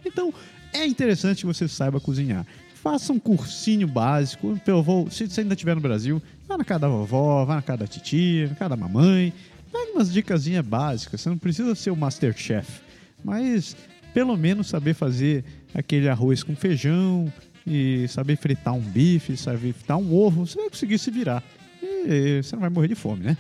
Então, 0.05 0.35
é 0.73 0.85
interessante 0.85 1.41
que 1.41 1.47
você 1.47 1.69
saiba 1.69 2.01
cozinhar. 2.01 2.45
Faça 2.75 3.13
um 3.13 3.21
cursinho 3.21 3.87
básico. 3.87 4.61
Eu 4.67 4.83
vou, 4.83 5.09
se 5.11 5.29
você 5.29 5.43
ainda 5.43 5.55
estiver 5.55 5.77
no 5.77 5.81
Brasil, 5.81 6.21
vá 6.49 6.59
na 6.59 6.65
casa 6.65 6.81
da 6.81 6.89
vovó, 6.89 7.45
vá 7.45 7.55
na 7.55 7.63
casa 7.63 7.79
da 7.79 7.87
titia, 7.87 8.49
na 8.49 8.57
casa 8.57 8.71
da 8.71 8.77
mamãe. 8.77 9.33
Pega 9.71 9.93
umas 9.93 10.13
dicasinhas 10.13 10.67
básicas. 10.67 11.21
Você 11.21 11.29
não 11.29 11.39
precisa 11.39 11.73
ser 11.77 11.93
o 11.93 11.97
Masterchef. 11.97 12.81
Mas, 13.25 13.77
pelo 14.13 14.37
menos, 14.37 14.67
saber 14.67 14.95
fazer 14.95 15.45
aquele 15.73 16.09
arroz 16.09 16.43
com 16.43 16.57
feijão 16.57 17.33
e 17.69 18.09
saber 18.09 18.37
fritar 18.37 18.75
um 18.75 18.81
bife, 18.81 19.37
saber 19.37 19.73
fritar 19.73 19.99
um 19.99 20.15
ovo. 20.15 20.47
Você 20.47 20.59
vai 20.59 20.71
conseguir 20.71 20.99
se 20.99 21.11
virar. 21.11 21.43
E 21.83 22.43
você 22.43 22.57
não 22.57 22.61
vai 22.61 22.71
morrer 22.71 22.89
de 22.89 22.95
fome, 22.95 23.25
né? 23.25 23.37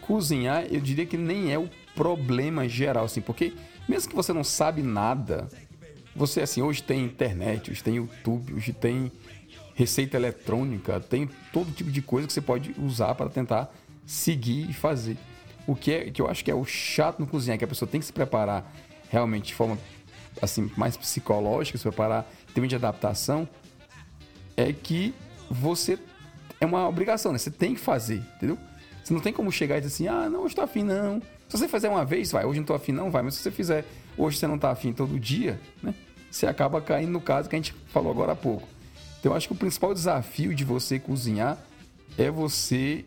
Cozinhar, 0.00 0.64
eu 0.70 0.80
diria 0.80 1.06
que 1.06 1.16
nem 1.16 1.52
é 1.52 1.58
o 1.58 1.68
problema 1.94 2.68
geral, 2.68 3.04
assim, 3.04 3.20
porque 3.20 3.52
mesmo 3.88 4.10
que 4.10 4.16
você 4.16 4.32
não 4.32 4.42
sabe 4.42 4.82
nada, 4.82 5.48
você, 6.14 6.40
assim, 6.40 6.62
hoje 6.62 6.82
tem 6.82 7.04
internet, 7.04 7.70
hoje 7.70 7.82
tem 7.82 7.96
YouTube, 7.96 8.54
hoje 8.54 8.72
tem 8.72 9.12
receita 9.74 10.16
eletrônica, 10.16 11.00
tem 11.00 11.28
todo 11.52 11.70
tipo 11.72 11.90
de 11.90 12.02
coisa 12.02 12.26
que 12.26 12.32
você 12.32 12.40
pode 12.40 12.74
usar 12.78 13.14
para 13.14 13.28
tentar 13.30 13.72
seguir 14.04 14.68
e 14.68 14.72
fazer. 14.72 15.16
O 15.66 15.74
que, 15.74 15.92
é, 15.92 16.10
que 16.10 16.20
eu 16.20 16.28
acho 16.28 16.44
que 16.44 16.50
é 16.50 16.54
o 16.54 16.64
chato 16.64 17.20
no 17.20 17.26
cozinhar, 17.26 17.58
que 17.58 17.64
a 17.64 17.68
pessoa 17.68 17.88
tem 17.88 18.00
que 18.00 18.06
se 18.06 18.12
preparar 18.12 18.74
realmente 19.10 19.46
de 19.46 19.54
forma 19.54 19.78
assim 20.40 20.70
mais 20.76 20.96
psicológica, 20.96 21.78
se 21.78 21.82
preparar 21.82 22.30
em 22.52 22.54
termos 22.54 22.68
de 22.68 22.76
adaptação, 22.76 23.48
é 24.56 24.72
que 24.72 25.14
você 25.50 25.98
é 26.60 26.66
uma 26.66 26.86
obrigação, 26.86 27.32
né? 27.32 27.38
Você 27.38 27.50
tem 27.50 27.74
que 27.74 27.80
fazer, 27.80 28.22
entendeu? 28.36 28.58
Você 29.02 29.14
não 29.14 29.20
tem 29.20 29.32
como 29.32 29.50
chegar 29.50 29.78
e 29.78 29.80
dizer 29.80 29.94
assim, 29.94 30.06
ah, 30.06 30.28
não, 30.28 30.42
hoje 30.42 30.54
tô 30.54 30.60
afim 30.60 30.82
não. 30.82 31.20
Se 31.48 31.56
você 31.56 31.66
fizer 31.66 31.88
uma 31.88 32.04
vez, 32.04 32.30
vai, 32.30 32.44
hoje 32.44 32.60
não 32.60 32.66
tô 32.66 32.74
afim 32.74 32.92
não, 32.92 33.10
vai. 33.10 33.22
Mas 33.22 33.34
se 33.34 33.42
você 33.42 33.50
fizer, 33.50 33.86
hoje 34.18 34.36
você 34.36 34.46
não 34.46 34.58
tá 34.58 34.70
afim 34.70 34.92
todo 34.92 35.18
dia, 35.18 35.58
né? 35.82 35.94
Você 36.30 36.46
acaba 36.46 36.80
caindo 36.80 37.10
no 37.10 37.20
caso 37.20 37.48
que 37.48 37.56
a 37.56 37.58
gente 37.58 37.74
falou 37.88 38.12
agora 38.12 38.32
há 38.32 38.36
pouco. 38.36 38.68
Então 39.18 39.32
eu 39.32 39.36
acho 39.36 39.48
que 39.48 39.54
o 39.54 39.56
principal 39.56 39.94
desafio 39.94 40.54
de 40.54 40.64
você 40.64 40.98
cozinhar 40.98 41.58
é 42.18 42.30
você 42.30 43.04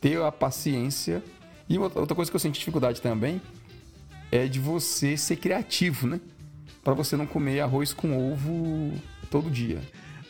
ter 0.00 0.22
a 0.22 0.30
paciência. 0.30 1.22
E 1.68 1.78
outra 1.78 2.14
coisa 2.14 2.30
que 2.30 2.36
eu 2.36 2.40
senti 2.40 2.58
dificuldade 2.58 3.00
também 3.00 3.40
é 4.30 4.46
de 4.46 4.60
você 4.60 5.16
ser 5.16 5.36
criativo, 5.36 6.06
né? 6.06 6.20
Para 6.82 6.94
você 6.94 7.16
não 7.16 7.26
comer 7.26 7.60
arroz 7.60 7.92
com 7.92 8.32
ovo 8.32 8.92
todo 9.30 9.50
dia. 9.50 9.80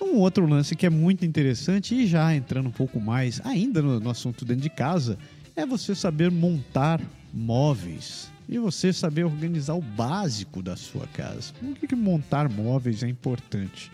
Um 0.00 0.16
outro 0.16 0.46
lance 0.46 0.74
que 0.74 0.86
é 0.86 0.90
muito 0.90 1.24
interessante, 1.24 1.94
e 1.94 2.06
já 2.06 2.34
entrando 2.34 2.68
um 2.68 2.72
pouco 2.72 2.98
mais 2.98 3.40
ainda 3.44 3.82
no, 3.82 4.00
no 4.00 4.10
assunto 4.10 4.44
dentro 4.44 4.62
de 4.62 4.70
casa, 4.70 5.18
é 5.54 5.66
você 5.66 5.94
saber 5.94 6.30
montar 6.30 7.00
móveis 7.32 8.30
e 8.48 8.58
você 8.58 8.92
saber 8.92 9.24
organizar 9.24 9.74
o 9.74 9.82
básico 9.82 10.62
da 10.62 10.74
sua 10.74 11.06
casa. 11.08 11.52
Por 11.60 11.76
que, 11.76 11.86
que 11.86 11.94
montar 11.94 12.48
móveis 12.48 13.02
é 13.02 13.08
importante? 13.08 13.92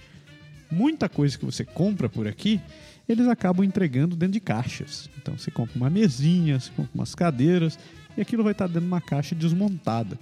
Muita 0.70 1.08
coisa 1.08 1.36
que 1.36 1.44
você 1.44 1.64
compra 1.64 2.08
por 2.08 2.26
aqui, 2.26 2.60
eles 3.08 3.28
acabam 3.28 3.64
entregando 3.64 4.16
dentro 4.16 4.32
de 4.32 4.40
caixas. 4.40 5.10
Então 5.18 5.36
você 5.36 5.50
compra 5.50 5.76
uma 5.76 5.90
mesinha, 5.90 6.58
você 6.58 6.70
compra 6.74 6.90
umas 6.94 7.14
cadeiras 7.14 7.78
e 8.16 8.20
aquilo 8.20 8.42
vai 8.42 8.52
estar 8.52 8.66
dentro 8.66 8.80
de 8.80 8.86
uma 8.86 9.00
caixa 9.00 9.34
desmontada. 9.34 10.18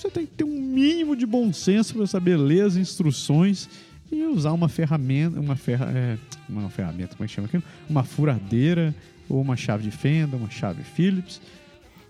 Você 0.00 0.08
tem 0.08 0.24
que 0.24 0.32
ter 0.32 0.44
um 0.44 0.48
mínimo 0.48 1.14
de 1.14 1.26
bom 1.26 1.52
senso 1.52 1.94
para 1.94 2.06
saber 2.06 2.38
ler 2.38 2.62
as 2.62 2.74
instruções 2.74 3.68
e 4.10 4.22
usar 4.22 4.52
uma 4.52 4.66
ferramenta, 4.66 5.38
uma, 5.38 5.56
ferra, 5.56 5.92
é, 5.94 6.16
uma 6.48 6.70
ferramenta, 6.70 7.14
como 7.14 7.26
é 7.26 7.28
que 7.28 7.34
chama 7.34 7.48
aquilo? 7.48 7.62
Uma 7.86 8.02
furadeira 8.02 8.94
ou 9.28 9.42
uma 9.42 9.58
chave 9.58 9.82
de 9.82 9.90
fenda, 9.90 10.38
uma 10.38 10.48
chave 10.48 10.82
Phillips. 10.82 11.38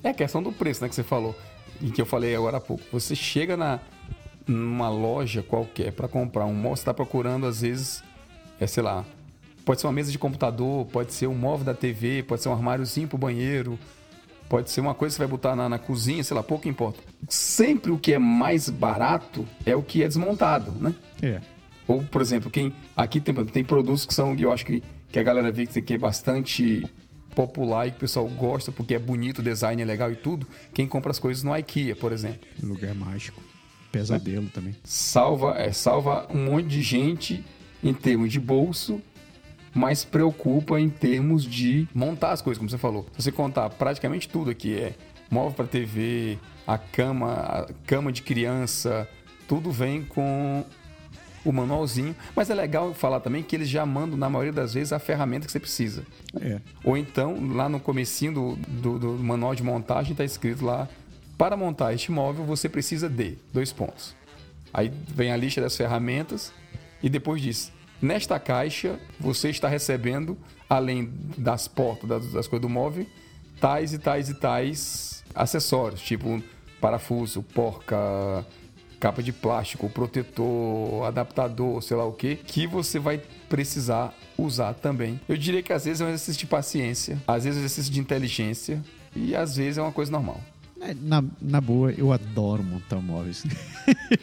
É 0.04 0.11
a 0.11 0.14
questão 0.14 0.40
do 0.40 0.52
preço, 0.52 0.80
né, 0.82 0.88
que 0.88 0.94
você 0.94 1.02
falou, 1.02 1.37
e 1.82 1.90
que 1.90 2.00
eu 2.00 2.06
falei 2.06 2.37
agora 2.37 2.59
há 2.59 2.61
pouco. 2.61 2.85
Você 2.92 3.16
chega 3.16 3.56
na 3.56 3.80
numa 4.47 4.88
loja 4.88 5.42
qualquer 5.42 5.90
para 5.92 6.06
comprar 6.06 6.47
um 6.47 6.54
móvel, 6.54 6.76
você 6.76 6.82
está 6.82 6.94
procurando 6.94 7.44
às 7.44 7.61
vezes, 7.61 8.04
é 8.61 8.68
sei 8.68 8.85
lá, 8.85 9.04
pode 9.64 9.80
ser 9.80 9.88
uma 9.88 9.92
mesa 9.92 10.12
de 10.12 10.18
computador, 10.18 10.87
pode 10.87 11.12
ser 11.12 11.26
um 11.26 11.35
móvel 11.35 11.64
da 11.64 11.75
TV, 11.75 12.23
pode 12.23 12.40
ser 12.40 12.50
um 12.50 12.52
armáriozinho 12.52 13.09
pro 13.09 13.18
banheiro, 13.18 13.76
pode 14.50 14.69
ser 14.69 14.80
uma 14.80 14.95
coisa 14.95 15.14
que 15.14 15.16
você 15.16 15.23
vai 15.23 15.30
botar 15.30 15.54
na, 15.54 15.69
na 15.69 15.78
cozinha, 15.78 16.25
sei 16.25 16.37
lá, 16.37 16.42
pouco 16.42 16.69
importa. 16.69 16.99
Sempre 17.28 17.92
o 17.92 17.99
que 17.99 18.12
é 18.12 18.19
mais 18.19 18.69
barato 18.69 19.47
é 19.64 19.76
o 19.76 19.83
que 19.83 20.02
é 20.02 20.09
desmontado, 20.09 20.73
né? 20.73 20.92
É. 21.23 21.40
Ou, 21.87 22.02
por 22.02 22.21
exemplo, 22.21 22.50
quem 22.50 22.75
aqui 22.97 23.21
tem, 23.21 23.33
tem 23.47 23.64
produtos 23.64 24.04
que 24.04 24.12
são, 24.12 24.35
eu 24.35 24.52
acho 24.52 24.66
que, 24.66 24.83
que 25.11 25.21
a 25.21 25.23
galera 25.23 25.52
vê 25.52 25.66
que 25.66 25.95
é 25.95 25.99
bastante 25.99 26.85
popular 27.33 27.87
e 27.87 27.92
que 27.92 27.99
o 27.99 28.00
pessoal 28.00 28.26
gosta 28.26 28.73
porque 28.73 28.92
é 28.92 28.99
bonito, 28.99 29.38
o 29.38 29.42
design 29.42 29.80
é 29.80 29.85
legal 29.85 30.11
e 30.11 30.16
tudo. 30.16 30.45
Quem 30.75 30.85
compra 30.85 31.12
as 31.12 31.21
coisas 31.21 31.45
no 31.45 31.57
IKEA, 31.57 31.95
por 31.95 32.11
exemplo. 32.11 32.40
Lugar 32.61 32.92
mágico. 32.92 33.40
Pesadelo 33.92 34.47
é. 34.47 34.50
também. 34.50 34.76
Salva, 34.83 35.54
é, 35.59 35.71
salva 35.71 36.26
um 36.28 36.47
monte 36.47 36.66
de 36.66 36.83
gente 36.83 37.45
em 37.85 37.95
termos 37.95 38.33
de 38.33 38.40
bolso, 38.40 39.00
mas 39.75 40.05
preocupa 40.05 40.81
em 40.81 40.89
termos 40.89 41.45
de 41.45 41.89
montar 41.95 42.33
as 42.33 42.43
coisas, 42.43 42.59
como 42.59 42.69
você 42.69 42.79
falou. 42.79 43.07
Se 43.12 43.25
você 43.25 43.33
contar 43.33 43.71
praticamente 43.71 44.29
tudo 44.29 44.50
aqui, 44.50 44.75
é 44.75 44.95
móvel 45.31 45.53
para 45.53 45.67
TV, 45.67 46.39
a 46.67 46.77
cama, 46.77 47.33
a 47.33 47.69
cama 47.87 48.12
de 48.12 48.23
criança, 48.23 49.09
tudo 49.47 49.71
vem 49.71 50.03
com 50.03 50.65
o 51.45 51.53
manualzinho, 51.53 52.15
mas 52.37 52.50
é 52.50 52.55
legal 52.55 52.93
falar 52.93 53.21
também 53.21 53.43
que 53.43 53.57
eles 53.57 53.69
já 53.69 53.87
mandam, 53.87 54.17
na 54.17 54.29
maioria 54.29 54.53
das 54.53 54.75
vezes, 54.75 54.93
a 54.93 54.99
ferramenta 54.99 55.47
que 55.47 55.53
você 55.53 55.61
precisa. 55.61 56.05
É. 56.41 56.61
Ou 56.85 56.97
então, 56.97 57.37
lá 57.55 57.69
no 57.69 57.81
comecinho 57.81 58.35
do, 58.35 58.57
do, 58.57 58.99
do 58.99 59.12
manual 59.12 59.55
de 59.55 59.62
montagem, 59.62 60.12
está 60.12 60.25
escrito 60.25 60.65
lá, 60.65 60.89
para 61.39 61.57
montar 61.57 61.95
este 61.95 62.12
móvel, 62.12 62.45
você 62.45 62.69
precisa 62.69 63.09
de 63.09 63.39
dois 63.53 63.73
pontos. 63.73 64.15
Aí 64.73 64.93
vem 65.09 65.33
a 65.33 65.37
lista 65.37 65.61
das 65.61 65.77
ferramentas 65.77 66.53
e 67.03 67.09
depois 67.09 67.41
diz, 67.41 67.73
nesta 68.00 68.38
caixa, 68.38 68.99
você 69.19 69.50
está 69.50 69.69
recebendo, 69.69 70.37
além 70.69 71.12
das 71.37 71.69
portas, 71.69 72.09
das, 72.09 72.33
das 72.33 72.49
coisas 72.49 72.62
do 72.62 72.69
móvel, 72.69 73.07
tais 73.61 73.92
e 73.92 73.99
tais 73.99 74.28
e 74.28 74.35
tais 74.35 75.25
acessórios, 75.35 76.00
tipo 76.00 76.42
parafuso, 76.80 77.42
porca, 77.42 78.45
capa 78.99 79.23
de 79.23 79.33
plástico, 79.33 79.88
protetor, 79.88 81.04
adaptador, 81.07 81.83
sei 81.83 81.97
lá 81.97 82.04
o 82.04 82.12
que, 82.12 82.37
que 82.37 82.66
você 82.66 82.99
vai 82.99 83.21
precisar 83.49 84.14
usar 84.37 84.75
também. 84.75 85.21
Eu 85.28 85.37
diria 85.37 85.62
que 85.62 85.73
às 85.73 85.85
vezes 85.85 86.00
é 86.00 86.04
um 86.04 86.09
exercício 86.09 86.40
de 86.40 86.47
paciência, 86.47 87.21
às 87.26 87.45
vezes 87.45 87.59
é 87.59 87.61
um 87.61 87.64
exercício 87.64 87.92
de 87.92 88.00
inteligência 88.00 88.83
e 89.14 89.35
às 89.35 89.57
vezes 89.57 89.78
é 89.78 89.83
uma 89.83 89.92
coisa 89.92 90.11
normal. 90.11 90.40
É, 90.80 90.94
na, 90.94 91.22
na 91.42 91.60
boa, 91.60 91.92
eu 91.92 92.10
adoro 92.10 92.62
montar 92.62 92.96
móveis. 92.96 93.44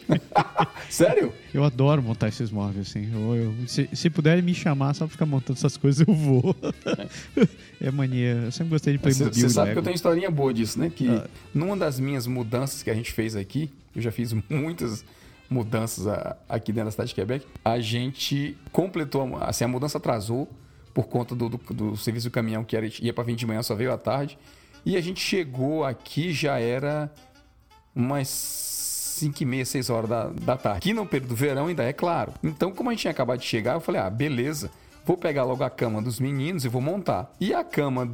Sério? 0.90 1.32
Eu 1.54 1.62
adoro 1.62 2.02
montar 2.02 2.28
esses 2.28 2.50
móveis, 2.50 2.88
assim. 2.88 3.08
Eu, 3.12 3.36
eu, 3.36 3.54
se, 3.68 3.88
se 3.92 4.10
puderem 4.10 4.42
me 4.42 4.52
chamar 4.52 4.92
só 4.94 5.06
pra 5.06 5.12
ficar 5.12 5.26
montando 5.26 5.56
essas 5.56 5.76
coisas, 5.76 6.06
eu 6.06 6.12
vou. 6.12 6.56
é 7.80 7.90
mania. 7.92 8.42
Eu 8.46 8.52
sempre 8.52 8.70
gostei 8.70 8.94
de 8.94 8.98
Playmobil. 8.98 9.32
Você 9.32 9.48
sabe 9.48 9.72
que 9.72 9.78
eu 9.78 9.82
tenho 9.82 9.94
historinha 9.94 10.30
boa 10.30 10.52
disso, 10.52 10.80
né? 10.80 10.90
Que 10.94 11.08
ah. 11.08 11.28
numa 11.54 11.76
das 11.76 12.00
minhas 12.00 12.26
mudanças 12.26 12.82
que 12.82 12.90
a 12.90 12.94
gente 12.94 13.12
fez 13.12 13.36
aqui, 13.36 13.70
eu 13.94 14.02
já 14.02 14.10
fiz 14.10 14.32
muitas 14.50 15.04
mudanças 15.48 16.06
aqui 16.48 16.72
dentro 16.72 16.86
da 16.86 16.90
cidade 16.90 17.08
de 17.10 17.14
Quebec, 17.14 17.46
a 17.64 17.80
gente 17.80 18.56
completou, 18.70 19.36
assim, 19.40 19.64
a 19.64 19.68
mudança 19.68 19.96
atrasou 19.96 20.46
por 20.92 21.06
conta 21.06 21.34
do, 21.34 21.48
do, 21.48 21.56
do 21.56 21.96
serviço 21.96 22.28
do 22.28 22.32
caminhão 22.32 22.64
que 22.64 22.76
era, 22.76 22.86
ia 23.00 23.14
para 23.14 23.24
vir 23.24 23.36
de 23.36 23.46
manhã, 23.46 23.62
só 23.62 23.74
veio 23.74 23.92
à 23.92 23.96
tarde. 23.96 24.36
E 24.84 24.96
a 24.96 25.00
gente 25.00 25.20
chegou 25.20 25.84
aqui, 25.84 26.32
já 26.32 26.58
era 26.58 27.12
umas 27.94 28.28
5 28.28 29.42
e 29.42 29.46
meia, 29.46 29.64
6 29.64 29.90
horas 29.90 30.08
da, 30.08 30.26
da 30.28 30.56
tarde. 30.56 30.78
Aqui 30.78 30.94
no 30.94 31.04
período 31.04 31.30
do 31.30 31.36
verão 31.36 31.66
ainda 31.66 31.82
é 31.82 31.92
claro. 31.92 32.32
Então, 32.42 32.72
como 32.72 32.88
a 32.88 32.92
gente 32.92 33.02
tinha 33.02 33.10
acabado 33.10 33.40
de 33.40 33.46
chegar, 33.46 33.74
eu 33.74 33.80
falei, 33.80 34.00
ah, 34.00 34.08
beleza, 34.08 34.70
vou 35.04 35.16
pegar 35.16 35.44
logo 35.44 35.64
a 35.64 35.70
cama 35.70 36.00
dos 36.00 36.20
meninos 36.20 36.64
e 36.64 36.68
vou 36.68 36.80
montar. 36.80 37.32
E 37.40 37.52
a 37.52 37.64
cama 37.64 38.12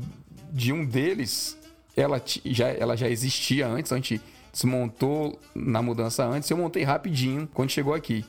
de 0.50 0.72
um 0.72 0.84
deles, 0.84 1.58
ela 1.96 2.20
já, 2.44 2.68
ela 2.68 2.96
já 2.96 3.08
existia 3.08 3.66
antes, 3.66 3.92
a 3.92 3.96
gente 3.96 4.20
desmontou 4.52 5.38
na 5.54 5.82
mudança 5.82 6.24
antes, 6.24 6.48
eu 6.48 6.56
montei 6.56 6.84
rapidinho 6.84 7.48
quando 7.52 7.70
chegou 7.70 7.92
aqui. 7.92 8.24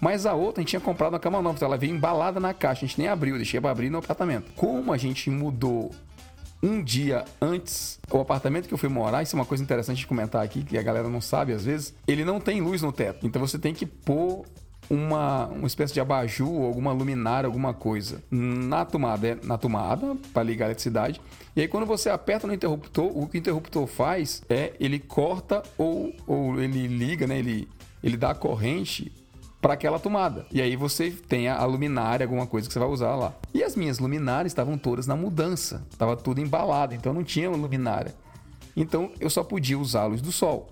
Mas 0.00 0.26
a 0.26 0.34
outra 0.34 0.60
a 0.60 0.62
gente 0.62 0.70
tinha 0.70 0.80
comprado 0.80 1.12
uma 1.12 1.20
cama 1.20 1.40
nova, 1.40 1.56
então 1.56 1.66
ela 1.66 1.76
veio 1.76 1.94
embalada 1.94 2.40
na 2.40 2.52
caixa, 2.52 2.84
a 2.84 2.88
gente 2.88 2.98
nem 2.98 3.08
abriu, 3.08 3.36
deixei 3.36 3.60
para 3.60 3.70
abrir 3.70 3.90
no 3.90 3.98
apartamento. 3.98 4.50
Como 4.54 4.92
a 4.92 4.96
gente 4.96 5.30
mudou 5.30 5.90
um 6.62 6.82
dia 6.82 7.24
antes, 7.40 7.98
o 8.10 8.20
apartamento 8.20 8.68
que 8.68 8.74
eu 8.74 8.78
fui 8.78 8.88
morar, 8.88 9.22
isso 9.22 9.36
é 9.36 9.38
uma 9.38 9.44
coisa 9.44 9.62
interessante 9.62 9.98
de 9.98 10.06
comentar 10.06 10.42
aqui, 10.42 10.62
que 10.62 10.78
a 10.78 10.82
galera 10.82 11.08
não 11.08 11.20
sabe 11.20 11.52
às 11.52 11.64
vezes, 11.64 11.94
ele 12.06 12.24
não 12.24 12.40
tem 12.40 12.60
luz 12.60 12.82
no 12.82 12.92
teto. 12.92 13.26
Então 13.26 13.40
você 13.40 13.58
tem 13.58 13.74
que 13.74 13.86
pôr 13.86 14.44
uma, 14.88 15.46
uma 15.46 15.66
espécie 15.66 15.94
de 15.94 16.00
abajur, 16.00 16.64
alguma 16.64 16.92
luminária, 16.92 17.46
alguma 17.46 17.74
coisa 17.74 18.22
na 18.30 18.84
tomada, 18.84 19.38
na 19.42 19.58
tomada 19.58 20.16
para 20.32 20.42
ligar 20.42 20.66
a 20.66 20.68
eletricidade. 20.68 21.20
E 21.54 21.60
aí 21.60 21.68
quando 21.68 21.86
você 21.86 22.08
aperta 22.08 22.46
no 22.46 22.54
interruptor, 22.54 23.16
o 23.16 23.26
que 23.26 23.36
o 23.36 23.40
interruptor 23.40 23.86
faz 23.86 24.42
é 24.48 24.74
ele 24.78 24.98
corta 24.98 25.62
ou, 25.76 26.12
ou 26.26 26.60
ele 26.60 26.86
liga, 26.86 27.26
né? 27.26 27.38
Ele, 27.38 27.68
ele 28.02 28.16
dá 28.16 28.30
a 28.30 28.34
corrente 28.34 29.12
para 29.60 29.74
aquela 29.74 29.98
tomada. 29.98 30.46
E 30.50 30.60
aí 30.60 30.76
você 30.76 31.10
tem 31.10 31.48
a 31.48 31.64
luminária, 31.64 32.24
alguma 32.24 32.46
coisa 32.46 32.68
que 32.68 32.72
você 32.72 32.78
vai 32.78 32.88
usar 32.88 33.14
lá. 33.16 33.34
E 33.52 33.62
as 33.62 33.74
minhas 33.74 33.98
luminárias 33.98 34.52
estavam 34.52 34.76
todas 34.78 35.06
na 35.06 35.16
mudança, 35.16 35.84
estava 35.90 36.16
tudo 36.16 36.40
embalado, 36.40 36.94
então 36.94 37.12
não 37.12 37.24
tinha 37.24 37.50
luminária. 37.50 38.14
Então 38.76 39.10
eu 39.18 39.30
só 39.30 39.42
podia 39.42 39.78
usar 39.78 40.02
a 40.02 40.06
luz 40.06 40.20
do 40.20 40.30
sol. 40.30 40.68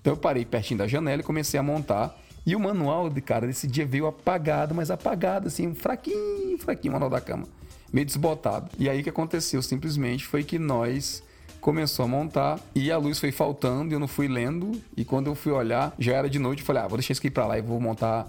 Então 0.00 0.12
eu 0.12 0.16
parei 0.16 0.44
pertinho 0.44 0.78
da 0.78 0.86
janela 0.86 1.20
e 1.20 1.24
comecei 1.24 1.58
a 1.58 1.62
montar. 1.62 2.16
E 2.46 2.56
o 2.56 2.60
manual 2.60 3.10
de 3.10 3.20
cara 3.20 3.46
desse 3.46 3.66
dia 3.66 3.84
veio 3.84 4.06
apagado, 4.06 4.74
mas 4.74 4.90
apagado 4.90 5.48
assim, 5.48 5.74
fraquinho, 5.74 6.56
fraquinho 6.58 6.92
o 6.92 6.94
manual 6.94 7.10
da 7.10 7.20
cama, 7.20 7.44
meio 7.92 8.06
desbotado. 8.06 8.70
E 8.78 8.88
aí 8.88 9.00
o 9.00 9.02
que 9.02 9.10
aconteceu 9.10 9.60
simplesmente 9.60 10.24
foi 10.24 10.42
que 10.42 10.58
nós 10.58 11.22
começou 11.60 12.04
a 12.04 12.08
montar 12.08 12.60
e 12.74 12.90
a 12.90 12.96
luz 12.96 13.18
foi 13.18 13.32
faltando 13.32 13.92
e 13.92 13.94
eu 13.94 14.00
não 14.00 14.08
fui 14.08 14.28
lendo. 14.28 14.72
E 14.96 15.04
quando 15.04 15.26
eu 15.26 15.34
fui 15.34 15.52
olhar, 15.52 15.94
já 15.98 16.14
era 16.14 16.28
de 16.28 16.38
noite. 16.38 16.60
Eu 16.60 16.66
falei, 16.66 16.82
ah, 16.82 16.88
vou 16.88 16.98
deixar 16.98 17.12
isso 17.12 17.20
aqui 17.20 17.30
pra 17.30 17.46
lá 17.46 17.58
e 17.58 17.62
vou 17.62 17.80
montar 17.80 18.26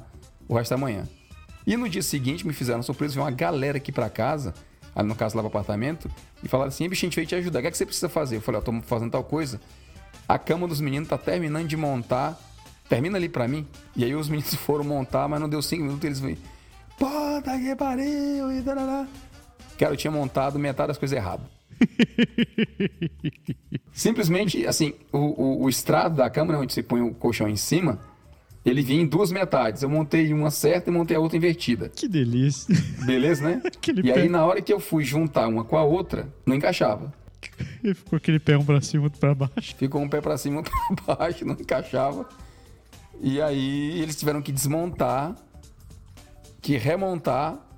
o 0.48 0.56
resto 0.56 0.72
da 0.72 0.78
manhã. 0.78 1.08
E 1.66 1.78
no 1.78 1.88
dia 1.88 2.02
seguinte 2.02 2.46
me 2.46 2.54
fizeram 2.54 2.82
surpresa, 2.82 3.14
veio 3.14 3.24
uma 3.24 3.32
galera 3.32 3.78
aqui 3.78 3.92
pra 3.92 4.10
casa, 4.10 4.54
ali 4.96 5.08
no 5.08 5.16
caso 5.16 5.36
lá 5.36 5.44
pro 5.44 5.50
apartamento, 5.50 6.10
e 6.44 6.48
falaram 6.48 6.70
assim: 6.70 6.90
bicho, 6.90 7.06
a 7.06 7.08
gente 7.08 7.16
veio 7.16 7.28
te 7.28 7.36
ajudar, 7.36 7.60
o 7.60 7.62
que, 7.62 7.68
é 7.68 7.72
que 7.72 7.78
você 7.78 7.86
precisa 7.86 8.10
fazer? 8.10 8.38
Eu 8.38 8.42
falei, 8.42 8.60
ó, 8.60 8.64
tô 8.64 8.74
fazendo 8.82 9.12
tal 9.12 9.24
coisa. 9.24 9.62
A 10.28 10.40
cama 10.40 10.68
dos 10.68 10.82
meninos 10.82 11.08
tá 11.08 11.18
terminando 11.18 11.68
de 11.68 11.78
montar, 11.78 12.40
termina 12.88 13.18
ali 13.18 13.30
pra 13.30 13.48
mim. 13.48 13.68
E 13.96 14.04
aí 14.04 14.16
os 14.16 14.28
meninos 14.28 14.56
foram 14.66 14.84
montar, 14.84 15.28
mas 15.28 15.40
não 15.40 15.48
deu 15.48 15.62
cinco 15.62 15.84
minutos, 15.84 16.04
eles 16.04 16.20
vêm, 16.20 16.38
puta 16.98 17.60
que 17.60 17.76
pariu, 17.76 18.52
e 18.52 18.62
tarará. 18.64 19.08
Cara, 19.78 19.94
eu 19.94 19.98
tinha 19.98 20.12
montado 20.12 20.58
metade 20.58 20.88
das 20.88 20.98
coisas 20.98 21.16
erradas. 21.16 21.59
Simplesmente, 23.92 24.66
assim, 24.66 24.94
o, 25.12 25.18
o, 25.18 25.64
o 25.64 25.70
estrado 25.70 26.16
da 26.16 26.30
né, 26.30 26.58
onde 26.58 26.74
você 26.74 26.84
põe 26.84 27.02
o 27.02 27.14
colchão 27.14 27.48
em 27.48 27.56
cima, 27.56 28.00
ele 28.66 28.82
vinha 28.82 29.02
em 29.02 29.08
duas 29.08 29.32
metades. 29.32 29.82
Eu 29.84 29.90
montei 29.90 30.34
uma 30.34 30.52
certa 30.52 30.90
e 30.90 30.94
montei 30.94 31.16
a 31.18 31.20
outra 31.20 31.38
invertida. 31.38 31.90
Que 31.90 32.08
delícia. 32.08 32.76
Beleza, 33.06 33.44
né? 33.44 33.62
Aquele 33.66 34.08
e 34.08 34.12
aí, 34.12 34.24
pé. 34.24 34.30
na 34.30 34.46
hora 34.46 34.62
que 34.62 34.72
eu 34.72 34.80
fui 34.80 35.04
juntar 35.04 35.48
uma 35.48 35.64
com 35.64 35.78
a 35.78 35.84
outra, 35.84 36.32
não 36.46 36.56
encaixava. 36.56 37.14
E 37.84 37.94
ficou 37.94 38.18
aquele 38.18 38.40
pé 38.40 38.58
um 38.58 38.66
pra 38.66 38.82
cima, 38.82 39.06
outro 39.06 39.20
pra 39.20 39.34
baixo. 39.34 39.76
Ficou 39.76 40.02
um 40.02 40.10
pé 40.10 40.20
pra 40.20 40.38
cima, 40.38 40.58
outro 40.58 40.74
pra 41.06 41.16
baixo, 41.16 41.46
não 41.46 41.54
encaixava. 41.54 42.28
E 43.22 43.42
aí, 43.42 44.02
eles 44.02 44.16
tiveram 44.16 44.42
que 44.42 44.52
desmontar, 44.52 45.36
que 46.62 46.78
remontar 46.78 47.69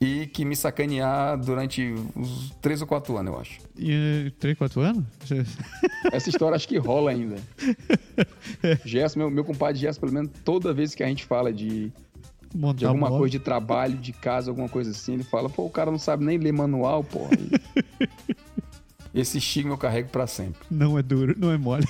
e 0.00 0.26
que 0.26 0.44
me 0.44 0.54
sacanear 0.54 1.38
durante 1.38 1.94
uns 2.14 2.50
três 2.60 2.80
ou 2.82 2.86
quatro 2.86 3.16
anos, 3.16 3.32
eu 3.32 3.40
acho. 3.40 3.58
E 3.78 4.32
3, 4.38 4.56
4 4.58 4.80
anos? 4.80 5.04
Essa 6.12 6.28
história 6.28 6.54
acho 6.54 6.68
que 6.68 6.76
rola 6.78 7.10
ainda. 7.10 7.36
Gerson, 8.84 9.18
meu, 9.18 9.30
meu 9.30 9.44
compadre 9.44 9.80
Gerson, 9.80 10.00
pelo 10.00 10.12
menos 10.12 10.30
toda 10.44 10.72
vez 10.72 10.94
que 10.94 11.02
a 11.02 11.06
gente 11.06 11.24
fala 11.24 11.52
de, 11.52 11.92
Montar 12.54 12.78
de 12.78 12.86
alguma 12.86 13.08
coisa 13.08 13.32
de 13.32 13.38
trabalho, 13.38 13.98
de 13.98 14.12
casa, 14.12 14.50
alguma 14.50 14.68
coisa 14.68 14.90
assim, 14.90 15.14
ele 15.14 15.24
fala, 15.24 15.48
pô, 15.48 15.64
o 15.64 15.70
cara 15.70 15.90
não 15.90 15.98
sabe 15.98 16.24
nem 16.24 16.38
ler 16.38 16.52
manual, 16.52 17.04
pô. 17.04 17.20
Esse 19.14 19.38
estigma 19.38 19.72
eu 19.72 19.78
carrego 19.78 20.08
pra 20.10 20.26
sempre. 20.26 20.60
Não 20.70 20.98
é 20.98 21.02
duro, 21.02 21.34
não 21.38 21.50
é 21.50 21.56
mole. 21.56 21.86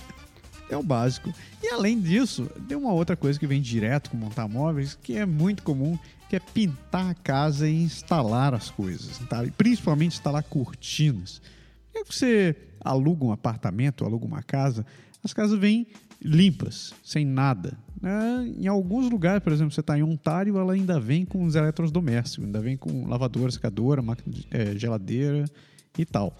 é 0.68 0.76
o 0.76 0.82
básico. 0.82 1.32
E 1.62 1.68
além 1.68 2.00
disso, 2.00 2.50
tem 2.66 2.76
uma 2.76 2.92
outra 2.92 3.16
coisa 3.16 3.38
que 3.38 3.46
vem 3.46 3.60
direto 3.60 4.10
com 4.10 4.16
montar 4.16 4.48
móveis, 4.48 4.98
que 5.02 5.16
é 5.16 5.26
muito 5.26 5.62
comum, 5.62 5.98
que 6.28 6.36
é 6.36 6.40
pintar 6.40 7.10
a 7.10 7.14
casa 7.14 7.68
e 7.68 7.82
instalar 7.82 8.54
as 8.54 8.70
coisas. 8.70 9.18
Tá? 9.28 9.44
E 9.44 9.50
principalmente 9.50 10.12
instalar 10.14 10.42
cortinas. 10.42 11.40
É 11.94 12.02
que 12.04 12.14
você 12.14 12.56
aluga 12.80 13.24
um 13.24 13.32
apartamento, 13.32 14.04
aluga 14.04 14.24
uma 14.26 14.42
casa, 14.42 14.84
as 15.22 15.32
casas 15.32 15.58
vêm 15.58 15.86
limpas, 16.22 16.92
sem 17.04 17.24
nada. 17.24 17.76
né? 18.00 18.52
em 18.58 18.66
alguns 18.66 19.10
lugares, 19.10 19.42
por 19.42 19.52
exemplo, 19.52 19.72
você 19.72 19.80
está 19.80 19.98
em 19.98 20.02
Ontário, 20.02 20.58
ela 20.58 20.72
ainda 20.74 20.98
vem 21.00 21.24
com 21.24 21.44
os 21.44 21.54
eletrodomésticos, 21.54 22.44
ainda 22.44 22.60
vem 22.60 22.76
com 22.76 23.06
lavadora, 23.06 23.50
secadora, 23.50 24.02
máquina 24.02 24.34
de- 24.34 24.46
eh, 24.50 24.76
geladeira 24.76 25.44
e 25.98 26.04
tal. 26.04 26.36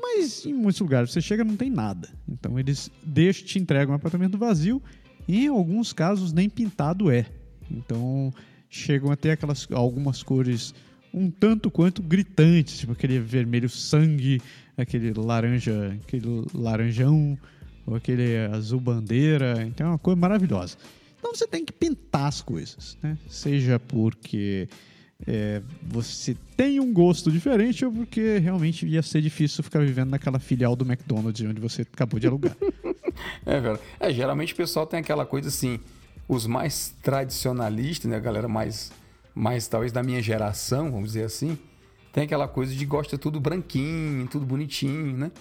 Mas 0.00 0.44
em 0.46 0.52
muitos 0.54 0.80
lugares 0.80 1.10
você 1.12 1.20
chega 1.20 1.44
não 1.44 1.56
tem 1.56 1.70
nada. 1.70 2.08
Então 2.28 2.58
eles 2.58 2.90
deixam, 3.02 3.46
te 3.46 3.58
entregam 3.58 3.92
um 3.92 3.96
apartamento 3.96 4.36
vazio 4.38 4.82
e 5.28 5.44
em 5.44 5.48
alguns 5.48 5.92
casos 5.92 6.32
nem 6.32 6.48
pintado 6.48 7.10
é. 7.10 7.26
Então 7.70 8.32
chegam 8.70 9.10
a 9.10 9.16
ter 9.16 9.32
aquelas, 9.32 9.66
algumas 9.72 10.22
cores 10.22 10.72
um 11.12 11.28
tanto 11.30 11.70
quanto 11.70 12.02
gritantes, 12.02 12.78
tipo 12.78 12.92
aquele 12.92 13.18
vermelho 13.18 13.68
sangue, 13.68 14.40
aquele 14.76 15.12
laranja, 15.12 15.98
aquele 16.02 16.44
laranjão, 16.54 17.36
ou 17.84 17.96
aquele 17.96 18.36
azul 18.52 18.80
bandeira. 18.80 19.64
Então 19.66 19.88
é 19.88 19.90
uma 19.90 19.98
cor 19.98 20.14
maravilhosa. 20.16 20.76
Então 21.18 21.34
você 21.34 21.46
tem 21.46 21.64
que 21.64 21.72
pintar 21.72 22.26
as 22.26 22.40
coisas, 22.40 22.96
né? 23.02 23.18
Seja 23.28 23.78
porque 23.78 24.68
é, 25.26 25.60
você 25.82 26.36
tem 26.56 26.80
um 26.80 26.92
gosto 26.92 27.30
diferente 27.30 27.84
ou 27.84 27.92
porque 27.92 28.38
realmente 28.38 28.86
ia 28.86 29.02
ser 29.02 29.20
difícil 29.20 29.62
ficar 29.62 29.80
vivendo 29.80 30.10
naquela 30.10 30.38
filial 30.38 30.74
do 30.74 30.84
McDonald's 30.84 31.46
onde 31.46 31.60
você 31.60 31.82
acabou 31.82 32.18
de 32.20 32.26
alugar. 32.26 32.56
É, 33.44 33.60
velho. 33.60 33.78
É, 33.98 34.10
geralmente 34.12 34.54
o 34.54 34.56
pessoal 34.56 34.86
tem 34.86 35.00
aquela 35.00 35.26
coisa 35.26 35.48
assim, 35.48 35.78
os 36.30 36.46
mais 36.46 36.94
tradicionalistas, 37.02 38.08
né, 38.08 38.16
a 38.16 38.20
galera 38.20 38.46
mais, 38.46 38.92
mais 39.34 39.66
talvez 39.66 39.90
da 39.90 40.00
minha 40.00 40.22
geração, 40.22 40.88
vamos 40.88 41.08
dizer 41.08 41.24
assim, 41.24 41.58
tem 42.12 42.22
aquela 42.22 42.46
coisa 42.46 42.72
de 42.72 42.86
gosta 42.86 43.18
tudo 43.18 43.40
branquinho, 43.40 44.28
tudo 44.28 44.46
bonitinho, 44.46 45.16
né? 45.16 45.32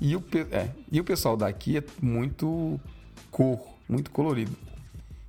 E 0.00 0.16
o, 0.16 0.24
é, 0.50 0.70
e 0.90 0.98
o 0.98 1.04
pessoal 1.04 1.36
daqui 1.36 1.76
é 1.76 1.84
muito 2.00 2.80
cor, 3.30 3.60
muito 3.86 4.10
colorido. 4.10 4.56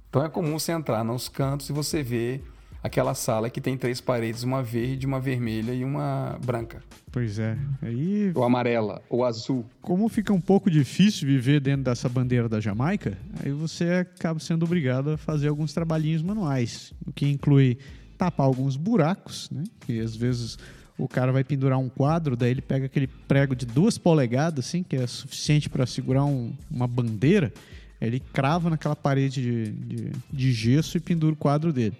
Então 0.09 0.23
é 0.23 0.29
comum 0.29 0.57
você 0.57 0.71
entrar 0.71 1.03
nos 1.03 1.27
cantos 1.27 1.69
e 1.69 1.73
você 1.73 2.01
ver 2.01 2.41
aquela 2.85 3.13
sala 3.15 3.49
que 3.49 3.59
tem 3.59 3.77
três 3.77 3.99
paredes, 3.99 4.43
uma 4.43 4.61
verde, 4.61 5.05
uma 5.05 5.19
vermelha 5.19 5.73
e 5.73 5.83
uma 5.83 6.37
branca. 6.45 6.81
pois 7.11 7.39
é. 7.39 7.57
Aí, 7.81 8.31
Ou 8.35 8.43
amarela, 8.43 9.01
ou 9.09 9.23
azul. 9.25 9.65
como 9.81 10.07
fica 10.09 10.31
um 10.33 10.39
pouco 10.41 10.69
difícil 10.69 11.27
viver 11.27 11.59
dentro 11.59 11.83
dessa 11.83 12.07
bandeira 12.07 12.47
da 12.47 12.59
Jamaica, 12.59 13.17
aí 13.43 13.51
você 13.51 13.85
acaba 13.85 14.39
sendo 14.39 14.63
obrigado 14.65 15.11
a 15.11 15.17
fazer 15.17 15.47
alguns 15.47 15.73
trabalhinhos 15.73 16.21
manuais, 16.21 16.93
o 17.07 17.11
que 17.11 17.27
inclui 17.27 17.77
tapar 18.17 18.45
alguns 18.45 18.75
buracos, 18.77 19.49
né? 19.51 19.63
Que 19.85 19.99
às 19.99 20.15
vezes 20.15 20.57
o 20.97 21.07
cara 21.07 21.31
vai 21.31 21.43
pendurar 21.43 21.77
um 21.79 21.89
quadro, 21.89 22.35
daí 22.37 22.51
ele 22.51 22.61
pega 22.61 22.85
aquele 22.85 23.07
prego 23.07 23.53
de 23.55 23.65
duas 23.65 23.97
polegadas, 23.97 24.65
assim, 24.67 24.83
que 24.83 24.95
é 24.95 25.05
suficiente 25.07 25.69
para 25.69 25.85
segurar 25.85 26.23
um- 26.23 26.53
uma 26.71 26.87
bandeira, 26.87 27.51
ele 27.99 28.19
crava 28.31 28.69
naquela 28.69 28.95
parede 28.95 29.41
de, 29.41 29.71
de, 29.71 30.11
de 30.31 30.51
gesso 30.53 30.95
e 30.97 30.99
pendura 31.01 31.33
o 31.33 31.35
quadro 31.35 31.73
dele. 31.73 31.95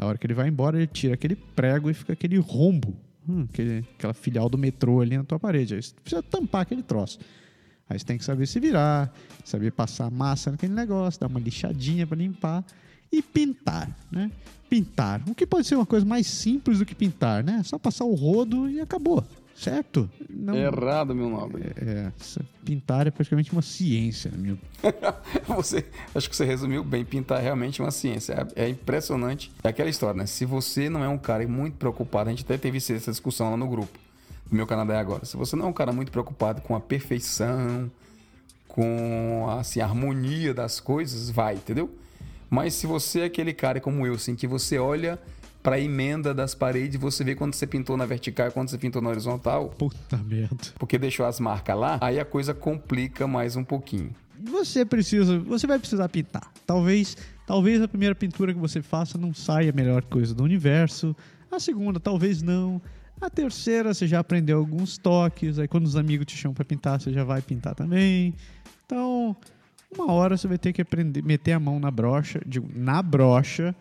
A 0.00 0.06
hora 0.06 0.16
que 0.16 0.26
ele 0.26 0.32
vai 0.32 0.48
embora, 0.48 0.78
ele 0.78 0.86
tira 0.86 1.12
aquele 1.12 1.36
prego 1.36 1.90
e 1.90 1.94
fica 1.94 2.14
aquele 2.14 2.38
rombo, 2.38 2.96
hum, 3.28 3.46
aquele, 3.52 3.84
aquela 3.98 4.14
filial 4.14 4.48
do 4.48 4.56
metrô 4.56 5.02
ali 5.02 5.14
na 5.14 5.24
tua 5.24 5.38
parede. 5.38 5.74
Aí 5.74 5.82
você 5.82 5.92
precisa 6.02 6.22
tampar 6.22 6.62
aquele 6.62 6.82
troço. 6.82 7.18
Aí 7.86 7.98
você 7.98 8.06
tem 8.06 8.16
que 8.16 8.24
saber 8.24 8.46
se 8.46 8.58
virar, 8.58 9.12
saber 9.44 9.72
passar 9.72 10.10
massa 10.10 10.50
naquele 10.50 10.72
negócio, 10.72 11.20
dar 11.20 11.26
uma 11.26 11.38
lixadinha 11.38 12.06
para 12.06 12.16
limpar 12.16 12.64
e 13.12 13.20
pintar, 13.20 13.94
né? 14.10 14.30
Pintar. 14.70 15.20
O 15.28 15.34
que 15.34 15.46
pode 15.46 15.66
ser 15.66 15.74
uma 15.74 15.84
coisa 15.84 16.06
mais 16.06 16.26
simples 16.26 16.78
do 16.78 16.86
que 16.86 16.94
pintar, 16.94 17.44
né? 17.44 17.62
Só 17.62 17.78
passar 17.78 18.04
o 18.06 18.14
rodo 18.14 18.70
e 18.70 18.80
acabou, 18.80 19.22
certo? 19.60 20.08
Não, 20.28 20.54
Errado, 20.56 21.14
meu 21.14 21.28
nobre. 21.28 21.62
é, 21.76 22.10
essa- 22.18 22.40
pintar 22.64 23.06
é 23.06 23.10
praticamente 23.10 23.52
uma 23.52 23.62
ciência, 23.62 24.30
meu. 24.36 24.56
Você, 25.56 25.84
acho 26.14 26.30
que 26.30 26.36
você 26.36 26.44
resumiu 26.44 26.82
bem. 26.82 27.04
Pintar 27.04 27.40
é 27.40 27.42
realmente 27.42 27.80
uma 27.82 27.90
ciência. 27.90 28.46
É, 28.56 28.64
é 28.64 28.68
impressionante. 28.68 29.52
É 29.62 29.68
aquela 29.68 29.90
história, 29.90 30.16
né? 30.18 30.26
Se 30.26 30.44
você 30.44 30.88
não 30.88 31.04
é 31.04 31.08
um 31.08 31.18
cara 31.18 31.46
muito 31.46 31.76
preocupado, 31.76 32.28
a 32.28 32.32
gente 32.32 32.44
até 32.44 32.56
teve 32.56 32.78
essa 32.78 33.10
discussão 33.10 33.50
lá 33.50 33.56
no 33.56 33.68
grupo 33.68 33.98
do 34.46 34.56
meu 34.56 34.66
Canadá 34.66 34.94
é 34.94 34.98
agora. 34.98 35.24
Se 35.24 35.36
você 35.36 35.54
não 35.56 35.66
é 35.66 35.68
um 35.68 35.72
cara 35.72 35.92
muito 35.92 36.10
preocupado 36.10 36.60
com 36.62 36.74
a 36.74 36.80
perfeição, 36.80 37.90
com 38.66 39.46
assim, 39.58 39.80
a 39.80 39.84
harmonia 39.84 40.54
das 40.54 40.80
coisas, 40.80 41.30
vai, 41.30 41.54
entendeu? 41.56 41.90
Mas 42.48 42.74
se 42.74 42.86
você 42.86 43.20
é 43.20 43.24
aquele 43.24 43.52
cara 43.52 43.80
como 43.80 44.06
eu, 44.06 44.14
assim, 44.14 44.34
que 44.34 44.46
você 44.46 44.78
olha 44.78 45.18
para 45.62 45.76
a 45.76 45.80
emenda 45.80 46.32
das 46.32 46.54
paredes, 46.54 46.98
você 47.00 47.22
vê 47.22 47.34
quando 47.34 47.54
você 47.54 47.66
pintou 47.66 47.96
na 47.96 48.06
vertical 48.06 48.48
e 48.48 48.50
quando 48.50 48.68
você 48.70 48.78
pintou 48.78 49.00
na 49.02 49.10
horizontal, 49.10 49.68
Puta 49.70 50.16
merda. 50.16 50.56
porque 50.78 50.98
deixou 50.98 51.26
as 51.26 51.38
marcas 51.38 51.76
lá, 51.76 51.98
aí 52.00 52.18
a 52.18 52.24
coisa 52.24 52.54
complica 52.54 53.26
mais 53.26 53.56
um 53.56 53.64
pouquinho. 53.64 54.10
Você 54.50 54.84
precisa, 54.86 55.38
você 55.38 55.66
vai 55.66 55.78
precisar 55.78 56.08
pintar. 56.08 56.50
Talvez, 56.66 57.14
talvez 57.46 57.82
a 57.82 57.86
primeira 57.88 58.14
pintura 58.14 58.54
que 58.54 58.58
você 58.58 58.80
faça 58.80 59.18
não 59.18 59.34
saia 59.34 59.70
a 59.70 59.72
melhor 59.74 60.02
coisa 60.02 60.34
do 60.34 60.42
universo. 60.42 61.14
A 61.52 61.60
segunda, 61.60 62.00
talvez 62.00 62.40
não. 62.40 62.80
A 63.20 63.28
terceira, 63.28 63.92
você 63.92 64.06
já 64.06 64.18
aprendeu 64.20 64.56
alguns 64.56 64.96
toques. 64.96 65.58
Aí 65.58 65.68
quando 65.68 65.84
os 65.84 65.94
amigos 65.94 66.24
te 66.26 66.38
chamam 66.38 66.54
para 66.54 66.64
pintar, 66.64 66.98
você 66.98 67.12
já 67.12 67.22
vai 67.22 67.42
pintar 67.42 67.74
também. 67.74 68.32
Então, 68.86 69.36
uma 69.94 70.10
hora 70.10 70.38
você 70.38 70.48
vai 70.48 70.56
ter 70.56 70.72
que 70.72 70.80
aprender, 70.80 71.22
meter 71.22 71.52
a 71.52 71.60
mão 71.60 71.78
na 71.78 71.90
brocha, 71.90 72.40
digo, 72.46 72.66
na 72.74 73.02
brocha 73.02 73.74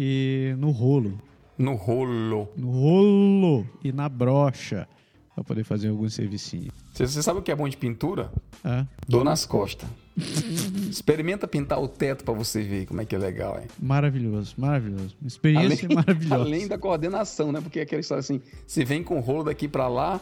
e 0.00 0.54
no 0.58 0.70
rolo, 0.70 1.18
No 1.58 1.74
rolo. 1.74 2.48
no 2.56 2.70
rolo 2.70 3.66
e 3.82 3.90
na 3.90 4.08
brocha 4.08 4.86
para 5.34 5.42
poder 5.42 5.64
fazer 5.64 5.88
algum 5.88 6.08
servicinho. 6.08 6.70
Você, 6.92 7.04
você 7.06 7.20
sabe 7.20 7.40
o 7.40 7.42
que 7.42 7.50
é 7.50 7.56
bom 7.56 7.68
de 7.68 7.76
pintura? 7.76 8.30
Ah, 8.64 8.86
Dor 9.08 9.24
nas 9.24 9.44
costas. 9.44 9.88
Experimenta 10.88 11.46
pintar 11.48 11.80
o 11.80 11.88
teto 11.88 12.24
pra 12.24 12.32
você 12.34 12.62
ver 12.62 12.86
como 12.86 13.00
é 13.00 13.04
que 13.04 13.14
é 13.14 13.18
legal, 13.18 13.58
hein? 13.60 13.66
Maravilhoso, 13.80 14.54
maravilhoso. 14.56 15.16
Experiência 15.24 15.88
maravilhosa. 15.92 16.34
além 16.44 16.68
da 16.68 16.78
coordenação, 16.78 17.50
né? 17.52 17.60
Porque 17.60 17.80
é 17.80 17.82
aquela 17.82 18.00
história 18.00 18.20
assim, 18.20 18.40
você 18.66 18.84
vem 18.84 19.02
com 19.02 19.16
o 19.18 19.20
rolo 19.20 19.44
daqui 19.44 19.66
pra 19.68 19.88
lá 19.88 20.20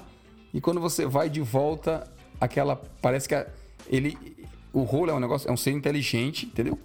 e 0.54 0.60
quando 0.60 0.80
você 0.80 1.06
vai 1.06 1.28
de 1.30 1.40
volta, 1.40 2.10
aquela 2.40 2.76
parece 2.76 3.28
que 3.28 3.46
ele 3.88 4.16
o 4.72 4.82
rolo 4.82 5.10
é 5.10 5.14
um 5.14 5.20
negócio, 5.20 5.48
é 5.48 5.52
um 5.52 5.56
ser 5.56 5.70
inteligente, 5.72 6.46
entendeu? 6.46 6.78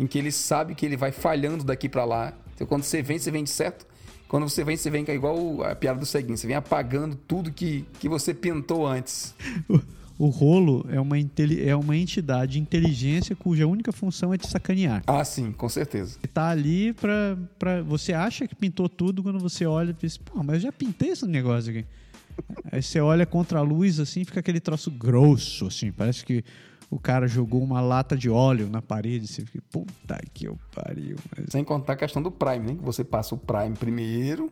Em 0.00 0.06
que 0.06 0.18
ele 0.18 0.32
sabe 0.32 0.74
que 0.74 0.86
ele 0.86 0.96
vai 0.96 1.12
falhando 1.12 1.62
daqui 1.62 1.88
pra 1.88 2.04
lá. 2.04 2.32
Então 2.54 2.66
quando 2.66 2.82
você 2.82 3.02
vem, 3.02 3.18
você 3.18 3.30
vem 3.30 3.44
de 3.44 3.50
certo. 3.50 3.86
Quando 4.26 4.48
você 4.48 4.64
vem, 4.64 4.76
você 4.76 4.88
vem 4.88 5.04
igual 5.10 5.62
a 5.62 5.74
piada 5.74 6.00
do 6.00 6.06
seguinte, 6.06 6.40
você 6.40 6.46
vem 6.46 6.56
apagando 6.56 7.16
tudo 7.16 7.52
que, 7.52 7.84
que 7.98 8.08
você 8.08 8.32
pintou 8.32 8.86
antes. 8.86 9.34
O 10.20 10.28
rolo 10.28 10.84
é 10.90 11.00
uma, 11.00 11.16
é 11.16 11.74
uma 11.74 11.96
entidade 11.96 12.52
de 12.52 12.60
inteligência 12.60 13.34
cuja 13.34 13.66
única 13.66 13.90
função 13.90 14.34
é 14.34 14.36
te 14.36 14.46
sacanear. 14.46 15.02
Ah, 15.06 15.24
sim, 15.24 15.50
com 15.50 15.66
certeza. 15.66 16.18
Tá 16.34 16.50
ali 16.50 16.92
pra, 16.92 17.38
pra. 17.58 17.82
Você 17.82 18.12
acha 18.12 18.46
que 18.46 18.54
pintou 18.54 18.86
tudo 18.86 19.22
quando 19.22 19.38
você 19.38 19.64
olha 19.64 19.92
e 19.92 19.94
diz, 19.94 20.18
pô, 20.18 20.42
mas 20.42 20.56
eu 20.56 20.60
já 20.60 20.72
pintei 20.72 21.08
esse 21.12 21.26
negócio 21.26 21.70
aqui. 21.70 21.86
Aí 22.70 22.82
você 22.82 23.00
olha 23.00 23.24
contra 23.24 23.60
a 23.60 23.62
luz 23.62 23.98
assim, 23.98 24.22
fica 24.22 24.40
aquele 24.40 24.60
troço 24.60 24.90
grosso, 24.90 25.68
assim. 25.68 25.90
Parece 25.90 26.22
que 26.22 26.44
o 26.90 26.98
cara 26.98 27.28
jogou 27.28 27.62
uma 27.62 27.80
lata 27.80 28.16
de 28.16 28.28
óleo 28.28 28.68
na 28.68 28.82
parede. 28.82 29.28
Você 29.28 29.44
fica, 29.44 29.62
puta 29.70 30.20
que 30.34 30.46
eu 30.46 30.58
pariu. 30.74 31.16
Mas 31.36 31.46
Sem 31.50 31.62
contar 31.62 31.92
a 31.92 31.96
questão 31.96 32.20
do 32.20 32.30
Prime, 32.30 32.66
né? 32.66 32.74
Que 32.74 32.82
você 32.82 33.04
passa 33.04 33.34
o 33.34 33.38
Prime 33.38 33.76
primeiro, 33.76 34.50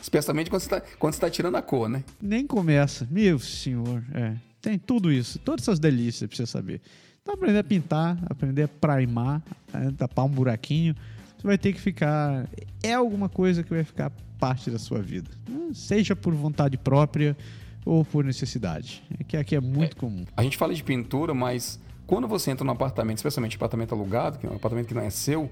especialmente 0.00 0.48
quando 0.48 0.62
você 0.62 0.68
tá, 0.70 0.82
quando 0.98 1.12
você 1.12 1.20
tá 1.20 1.28
tirando 1.28 1.56
a 1.56 1.62
cor, 1.62 1.88
né? 1.88 2.02
nem 2.20 2.46
começa. 2.46 3.06
Meu 3.10 3.38
senhor, 3.38 4.02
é. 4.14 4.34
Tem 4.62 4.78
tudo 4.78 5.12
isso, 5.12 5.38
todas 5.40 5.62
essas 5.64 5.78
delícias 5.78 6.26
pra 6.26 6.36
você 6.38 6.46
saber. 6.46 6.80
Então, 7.20 7.34
aprender 7.34 7.58
a 7.58 7.64
pintar, 7.64 8.18
aprender 8.30 8.62
a 8.62 8.68
primar, 8.68 9.42
né, 9.72 9.92
tapar 9.96 10.24
um 10.24 10.28
buraquinho, 10.30 10.94
você 11.36 11.46
vai 11.46 11.58
ter 11.58 11.74
que 11.74 11.80
ficar. 11.80 12.48
É 12.82 12.94
alguma 12.94 13.28
coisa 13.28 13.62
que 13.62 13.68
vai 13.68 13.84
ficar 13.84 14.10
parte 14.38 14.70
da 14.70 14.78
sua 14.78 15.02
vida. 15.02 15.30
Seja 15.74 16.16
por 16.16 16.32
vontade 16.34 16.78
própria 16.78 17.36
ou 17.84 18.04
por 18.04 18.24
necessidade. 18.24 19.02
É 19.18 19.24
que 19.24 19.36
aqui 19.36 19.54
é 19.54 19.60
muito 19.60 19.96
comum. 19.96 20.24
A 20.36 20.42
gente 20.42 20.56
fala 20.56 20.74
de 20.74 20.82
pintura, 20.82 21.34
mas 21.34 21.78
quando 22.06 22.26
você 22.26 22.50
entra 22.50 22.64
num 22.64 22.72
apartamento, 22.72 23.18
especialmente 23.18 23.56
apartamento 23.56 23.94
alugado, 23.94 24.38
que 24.38 24.46
é 24.46 24.50
um 24.50 24.56
apartamento 24.56 24.88
que 24.88 24.94
não 24.94 25.02
é 25.02 25.10
seu, 25.10 25.50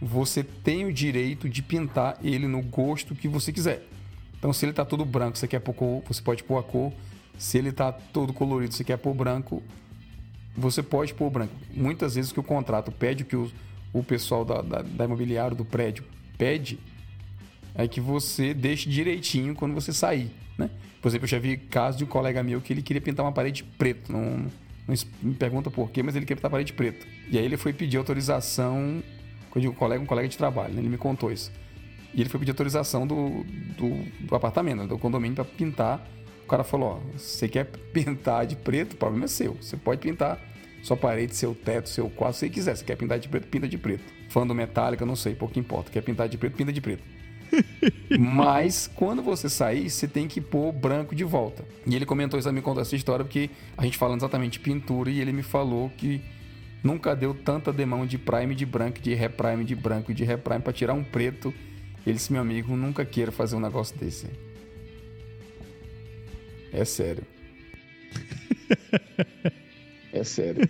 você 0.00 0.42
tem 0.42 0.84
o 0.84 0.92
direito 0.92 1.48
de 1.48 1.62
pintar 1.62 2.18
ele 2.22 2.46
no 2.46 2.62
gosto 2.62 3.14
que 3.14 3.28
você 3.28 3.52
quiser. 3.52 3.86
Então, 4.38 4.52
se 4.52 4.64
ele 4.64 4.72
tá 4.72 4.84
todo 4.84 5.04
branco, 5.04 5.36
você 5.36 5.46
quer 5.46 5.60
pôr 5.60 5.74
cor, 5.74 6.02
você 6.08 6.22
pode 6.22 6.42
pôr 6.42 6.58
a 6.58 6.62
cor. 6.62 6.92
Se 7.36 7.58
ele 7.58 7.72
tá 7.72 7.92
todo 7.92 8.32
colorido, 8.32 8.74
você 8.74 8.84
quer 8.84 8.96
pôr 8.96 9.14
branco, 9.14 9.62
você 10.56 10.82
pode 10.82 11.12
pôr 11.12 11.30
branco. 11.30 11.54
Muitas 11.74 12.14
vezes 12.14 12.32
que 12.32 12.40
o 12.40 12.42
contrato 12.42 12.90
pede, 12.90 13.24
que 13.24 13.36
o, 13.36 13.50
o 13.92 14.02
pessoal 14.02 14.44
da, 14.44 14.62
da, 14.62 14.82
da 14.82 15.04
imobiliário 15.04 15.56
do 15.56 15.64
prédio 15.64 16.04
pede, 16.38 16.78
é 17.74 17.86
que 17.86 18.00
você 18.00 18.54
deixe 18.54 18.88
direitinho 18.88 19.54
quando 19.54 19.74
você 19.74 19.92
sair, 19.92 20.30
né? 20.56 20.70
Por 21.00 21.08
exemplo, 21.08 21.24
eu 21.24 21.28
já 21.28 21.38
vi 21.38 21.56
caso 21.56 21.98
de 21.98 22.04
um 22.04 22.06
colega 22.06 22.42
meu 22.42 22.60
que 22.60 22.72
ele 22.72 22.82
queria 22.82 23.00
pintar 23.00 23.24
uma 23.24 23.32
parede 23.32 23.64
preta, 23.64 24.12
não, 24.12 24.46
não 24.86 24.94
me 25.22 25.34
pergunta 25.34 25.70
por 25.70 25.90
quê, 25.90 26.02
mas 26.02 26.14
ele 26.14 26.26
queria 26.26 26.36
pintar 26.36 26.50
a 26.50 26.52
parede 26.52 26.72
preta. 26.72 27.06
E 27.30 27.38
aí 27.38 27.44
ele 27.44 27.56
foi 27.56 27.72
pedir 27.72 27.96
autorização, 27.96 29.02
quando 29.50 29.62
digo 29.62 29.74
colega, 29.74 30.02
um 30.02 30.06
colega 30.06 30.28
de 30.28 30.36
trabalho, 30.36 30.74
né? 30.74 30.80
ele 30.80 30.88
me 30.88 30.98
contou 30.98 31.32
isso. 31.32 31.50
E 32.12 32.20
ele 32.20 32.28
foi 32.28 32.40
pedir 32.40 32.50
autorização 32.50 33.06
do, 33.06 33.44
do, 33.76 34.26
do 34.26 34.34
apartamento, 34.34 34.78
né? 34.78 34.86
do 34.86 34.98
condomínio 34.98 35.36
para 35.36 35.44
pintar. 35.44 36.06
O 36.44 36.46
cara 36.46 36.64
falou, 36.64 37.00
ó, 37.00 37.16
você 37.16 37.48
quer 37.48 37.64
pintar 37.94 38.46
de 38.46 38.56
preto, 38.56 38.94
o 38.94 38.96
problema 38.96 39.24
é 39.24 39.28
seu. 39.28 39.54
Você 39.54 39.76
pode 39.76 40.00
pintar 40.00 40.38
sua 40.82 40.96
parede, 40.96 41.34
seu 41.34 41.54
teto, 41.54 41.88
seu 41.88 42.10
quarto, 42.10 42.34
se 42.34 42.40
você 42.40 42.50
quiser. 42.50 42.76
Se 42.76 42.84
quer 42.84 42.96
pintar 42.96 43.18
de 43.18 43.28
preto, 43.28 43.46
pinta 43.46 43.68
de 43.68 43.78
preto. 43.78 44.02
Fã 44.28 44.46
do 44.46 44.54
metálica, 44.54 45.06
não 45.06 45.16
sei, 45.16 45.34
pouco 45.34 45.58
importa. 45.58 45.90
Quer 45.90 46.02
pintar 46.02 46.28
de 46.28 46.36
preto, 46.36 46.56
pinta 46.56 46.72
de 46.72 46.80
preto. 46.80 47.02
Mas 48.18 48.90
quando 48.94 49.22
você 49.22 49.48
sair, 49.48 49.90
você 49.90 50.06
tem 50.06 50.26
que 50.28 50.40
pôr 50.40 50.72
branco 50.72 51.14
de 51.14 51.24
volta. 51.24 51.64
E 51.86 51.94
ele 51.94 52.06
comentou 52.06 52.38
isso, 52.38 52.52
me 52.52 52.62
contou 52.62 52.82
essa 52.82 52.96
história, 52.96 53.24
porque 53.24 53.50
a 53.76 53.84
gente 53.84 53.98
falando 53.98 54.20
exatamente 54.20 54.52
de 54.52 54.60
pintura 54.60 55.10
e 55.10 55.20
ele 55.20 55.32
me 55.32 55.42
falou 55.42 55.90
que 55.96 56.20
nunca 56.82 57.14
deu 57.14 57.34
tanta 57.34 57.72
demão 57.72 58.06
de 58.06 58.18
prime 58.18 58.54
de 58.54 58.66
branco, 58.66 59.00
de 59.00 59.14
reprime 59.14 59.64
de 59.64 59.74
branco, 59.74 60.12
de 60.14 60.24
reprime 60.24 60.60
para 60.60 60.72
tirar 60.72 60.94
um 60.94 61.04
preto. 61.04 61.52
Ele 62.06 62.16
disse, 62.16 62.32
meu 62.32 62.40
amigo, 62.40 62.76
nunca 62.76 63.04
queira 63.04 63.30
fazer 63.30 63.56
um 63.56 63.60
negócio 63.60 63.96
desse. 63.98 64.26
É 66.72 66.84
sério. 66.84 67.24
é 70.12 70.24
sério. 70.24 70.68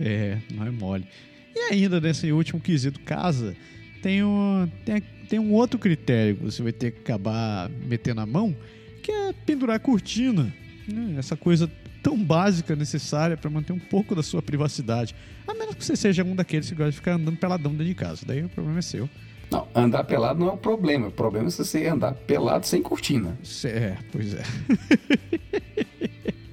É, 0.00 0.38
não 0.52 0.66
é 0.66 0.70
mole. 0.70 1.06
E 1.54 1.72
ainda 1.72 2.00
nesse 2.00 2.30
último 2.32 2.60
quesito 2.60 3.00
casa, 3.00 3.56
tem 4.02 4.22
um, 4.22 4.70
tem, 4.84 5.02
tem 5.28 5.38
um 5.38 5.52
outro 5.52 5.78
critério 5.78 6.36
que 6.36 6.44
você 6.44 6.62
vai 6.62 6.72
ter 6.72 6.92
que 6.92 7.00
acabar 7.00 7.68
metendo 7.68 8.20
a 8.20 8.26
mão, 8.26 8.56
que 9.02 9.12
é 9.12 9.32
pendurar 9.32 9.78
cortina. 9.80 10.52
né? 10.86 11.16
Essa 11.18 11.36
coisa 11.36 11.70
tão 12.02 12.16
básica 12.16 12.74
necessária 12.74 13.36
para 13.36 13.50
manter 13.50 13.72
um 13.72 13.78
pouco 13.78 14.14
da 14.14 14.22
sua 14.22 14.40
privacidade. 14.40 15.14
A 15.46 15.54
menos 15.54 15.74
que 15.74 15.84
você 15.84 15.96
seja 15.96 16.24
um 16.24 16.34
daqueles 16.34 16.68
que 16.68 16.74
gosta 16.74 16.90
de 16.90 16.96
ficar 16.96 17.12
andando 17.14 17.36
peladão 17.36 17.72
dentro 17.72 17.86
de 17.86 17.94
casa. 17.94 18.24
Daí 18.26 18.44
o 18.44 18.48
problema 18.48 18.78
é 18.78 18.82
seu. 18.82 19.08
Não, 19.50 19.66
andar 19.74 20.04
pelado 20.04 20.40
não 20.40 20.48
é 20.48 20.52
o 20.52 20.56
problema. 20.56 21.08
O 21.08 21.12
problema 21.12 21.48
é 21.48 21.50
você 21.50 21.86
andar 21.86 22.12
pelado 22.12 22.66
sem 22.66 22.82
cortina. 22.82 23.38
É, 23.64 23.96
pois 24.12 24.34
é. 24.34 24.42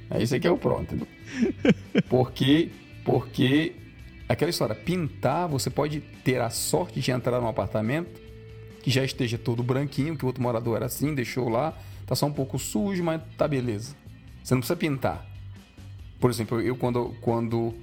É 0.10 0.24
isso 0.24 0.34
aí 0.34 0.40
que 0.40 0.48
é 0.48 0.52
o 0.52 0.58
pronto, 0.58 0.84
entendeu? 0.96 1.08
Porque, 2.08 2.70
porque 3.04 3.74
aquela 4.30 4.50
história, 4.50 4.74
pintar, 4.74 5.48
você 5.48 5.70
pode 5.70 6.00
ter 6.24 6.40
a 6.40 6.50
sorte 6.50 7.02
de 7.02 7.12
entrar 7.12 7.42
num 7.42 7.50
apartamento 7.50 8.25
que 8.86 8.92
já 8.92 9.04
esteja 9.04 9.36
todo 9.36 9.64
branquinho, 9.64 10.16
que 10.16 10.24
o 10.24 10.28
outro 10.28 10.44
morador 10.44 10.76
era 10.76 10.86
assim, 10.86 11.16
deixou 11.16 11.50
lá, 11.50 11.74
tá 12.06 12.14
só 12.14 12.28
um 12.28 12.32
pouco 12.32 12.60
sujo, 12.60 13.04
mas 13.04 13.20
tá 13.36 13.48
beleza. 13.48 13.96
Você 14.44 14.54
não 14.54 14.62
precisa 14.62 14.78
pintar. 14.78 15.26
Por 16.20 16.30
exemplo, 16.30 16.62
eu 16.62 16.76
quando, 16.76 17.16
quando 17.20 17.74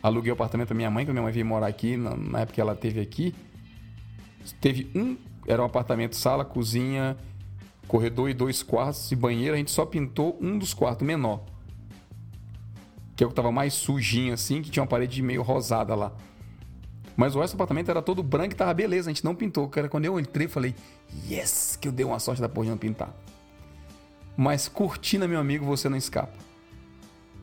aluguei 0.00 0.30
o 0.30 0.34
apartamento 0.34 0.68
da 0.68 0.74
minha 0.76 0.88
mãe, 0.88 1.04
que 1.04 1.10
minha 1.10 1.20
mãe 1.20 1.32
veio 1.32 1.44
morar 1.44 1.66
aqui, 1.66 1.96
na, 1.96 2.16
na 2.16 2.40
época 2.42 2.54
que 2.54 2.60
ela 2.60 2.76
teve 2.76 3.00
aqui, 3.00 3.34
teve 4.60 4.88
um, 4.94 5.16
era 5.48 5.60
um 5.60 5.66
apartamento, 5.66 6.14
sala, 6.14 6.44
cozinha, 6.44 7.16
corredor 7.88 8.30
e 8.30 8.32
dois 8.32 8.62
quartos 8.62 9.10
e 9.10 9.16
banheiro, 9.16 9.54
a 9.54 9.58
gente 9.58 9.72
só 9.72 9.84
pintou 9.84 10.38
um 10.40 10.56
dos 10.56 10.72
quartos 10.72 11.04
menor 11.04 11.44
que 13.16 13.24
é 13.24 13.26
o 13.26 13.30
que 13.30 13.34
tava 13.34 13.52
mais 13.52 13.74
sujinho 13.74 14.32
assim, 14.32 14.62
que 14.62 14.70
tinha 14.70 14.82
uma 14.82 14.88
parede 14.88 15.20
meio 15.22 15.42
rosada 15.42 15.94
lá. 15.94 16.12
Mas 17.16 17.34
o 17.34 17.40
resto 17.40 17.54
do 17.54 17.56
apartamento 17.56 17.90
era 17.90 18.00
todo 18.00 18.22
branco 18.22 18.54
e 18.54 18.56
tava 18.56 18.72
beleza, 18.72 19.10
a 19.10 19.12
gente 19.12 19.24
não 19.24 19.34
pintou. 19.34 19.68
Cara, 19.68 19.88
quando 19.88 20.04
eu 20.04 20.18
entrei, 20.18 20.48
falei, 20.48 20.74
yes, 21.28 21.76
que 21.80 21.88
eu 21.88 21.92
dei 21.92 22.04
uma 22.04 22.18
sorte 22.18 22.40
da 22.40 22.48
porra 22.48 22.66
de 22.66 22.70
não 22.70 22.78
pintar. 22.78 23.14
Mas 24.36 24.68
cortina, 24.68 25.28
meu 25.28 25.38
amigo, 25.38 25.64
você 25.64 25.88
não 25.88 25.96
escapa. 25.96 26.36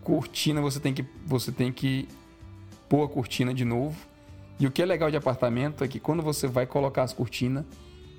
Cortina, 0.03 0.59
você 0.59 0.79
tem 0.79 0.93
que, 0.93 1.05
você 1.25 1.51
tem 1.51 1.71
que 1.71 2.07
pôr 2.87 3.03
a 3.03 3.07
cortina 3.07 3.53
de 3.53 3.63
novo. 3.63 3.95
E 4.59 4.65
o 4.65 4.71
que 4.71 4.81
é 4.81 4.85
legal 4.85 5.11
de 5.11 5.17
apartamento 5.17 5.83
é 5.83 5.87
que 5.87 5.99
quando 5.99 6.23
você 6.23 6.47
vai 6.47 6.65
colocar 6.65 7.03
as 7.03 7.13
cortinas, 7.13 7.63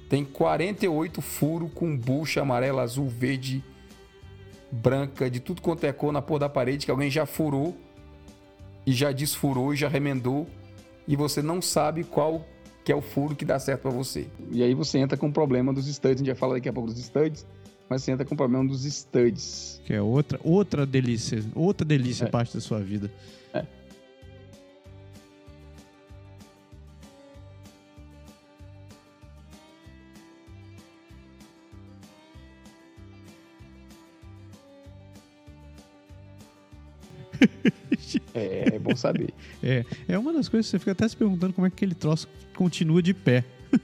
tem 0.09 0.25
48 0.25 1.21
furos 1.21 1.71
com 1.75 1.97
bucha 1.97 2.41
amarela, 2.43 2.83
azul, 2.83 3.09
verde, 3.09 3.63
branca, 4.71 5.29
de 5.29 5.41
tudo 5.41 5.61
quanto 5.61 5.85
é 5.85 5.93
cor 5.93 6.13
na 6.13 6.23
porra 6.23 6.41
da 6.41 6.49
parede, 6.49 6.87
que 6.87 6.91
alguém 6.91 7.11
já 7.11 7.27
furou 7.27 7.77
e 8.87 8.93
já 8.93 9.13
desfurou 9.13 9.75
e 9.75 9.77
já 9.77 9.89
remendou 9.89 10.49
e 11.11 11.17
você 11.17 11.43
não 11.43 11.61
sabe 11.61 12.05
qual 12.05 12.47
que 12.85 12.93
é 12.93 12.95
o 12.95 13.01
furo 13.01 13.35
que 13.35 13.45
dá 13.45 13.59
certo 13.59 13.83
pra 13.83 13.91
você. 13.91 14.29
E 14.53 14.63
aí 14.63 14.75
você 14.75 14.99
entra 14.99 15.19
com 15.19 15.27
o 15.27 15.33
problema 15.33 15.73
dos 15.73 15.87
studs, 15.93 16.15
a 16.15 16.19
gente 16.19 16.27
vai 16.29 16.37
falar 16.37 16.55
daqui 16.55 16.69
a 16.69 16.73
pouco 16.73 16.89
dos 16.89 17.03
studs, 17.05 17.45
mas 17.89 18.03
você 18.05 18.13
entra 18.13 18.25
com 18.25 18.35
o 18.35 18.37
problema 18.37 18.65
dos 18.65 18.85
studs. 18.85 19.83
Que 19.85 19.95
é 19.95 20.01
outra, 20.01 20.39
outra 20.45 20.87
delícia. 20.87 21.43
Outra 21.53 21.85
delícia 21.85 22.27
É. 22.27 22.29
parte 22.29 22.55
da 22.55 22.61
sua 22.61 22.79
vida. 22.79 23.11
É, 23.53 23.65
é 38.35 38.79
bom 38.79 38.97
saber. 38.97 39.33
É, 39.63 39.85
é 40.09 40.19
uma 40.19 40.33
das 40.33 40.49
coisas 40.49 40.67
que 40.67 40.71
você 40.71 40.79
fica 40.79 40.93
até 40.93 41.07
se 41.07 41.17
perguntando 41.17 41.53
como 41.53 41.67
é 41.67 41.71
que 41.71 41.77
aquele 41.77 41.95
troço 41.95 42.27
continua 42.55 43.03
de 43.03 43.13
pé. 43.13 43.45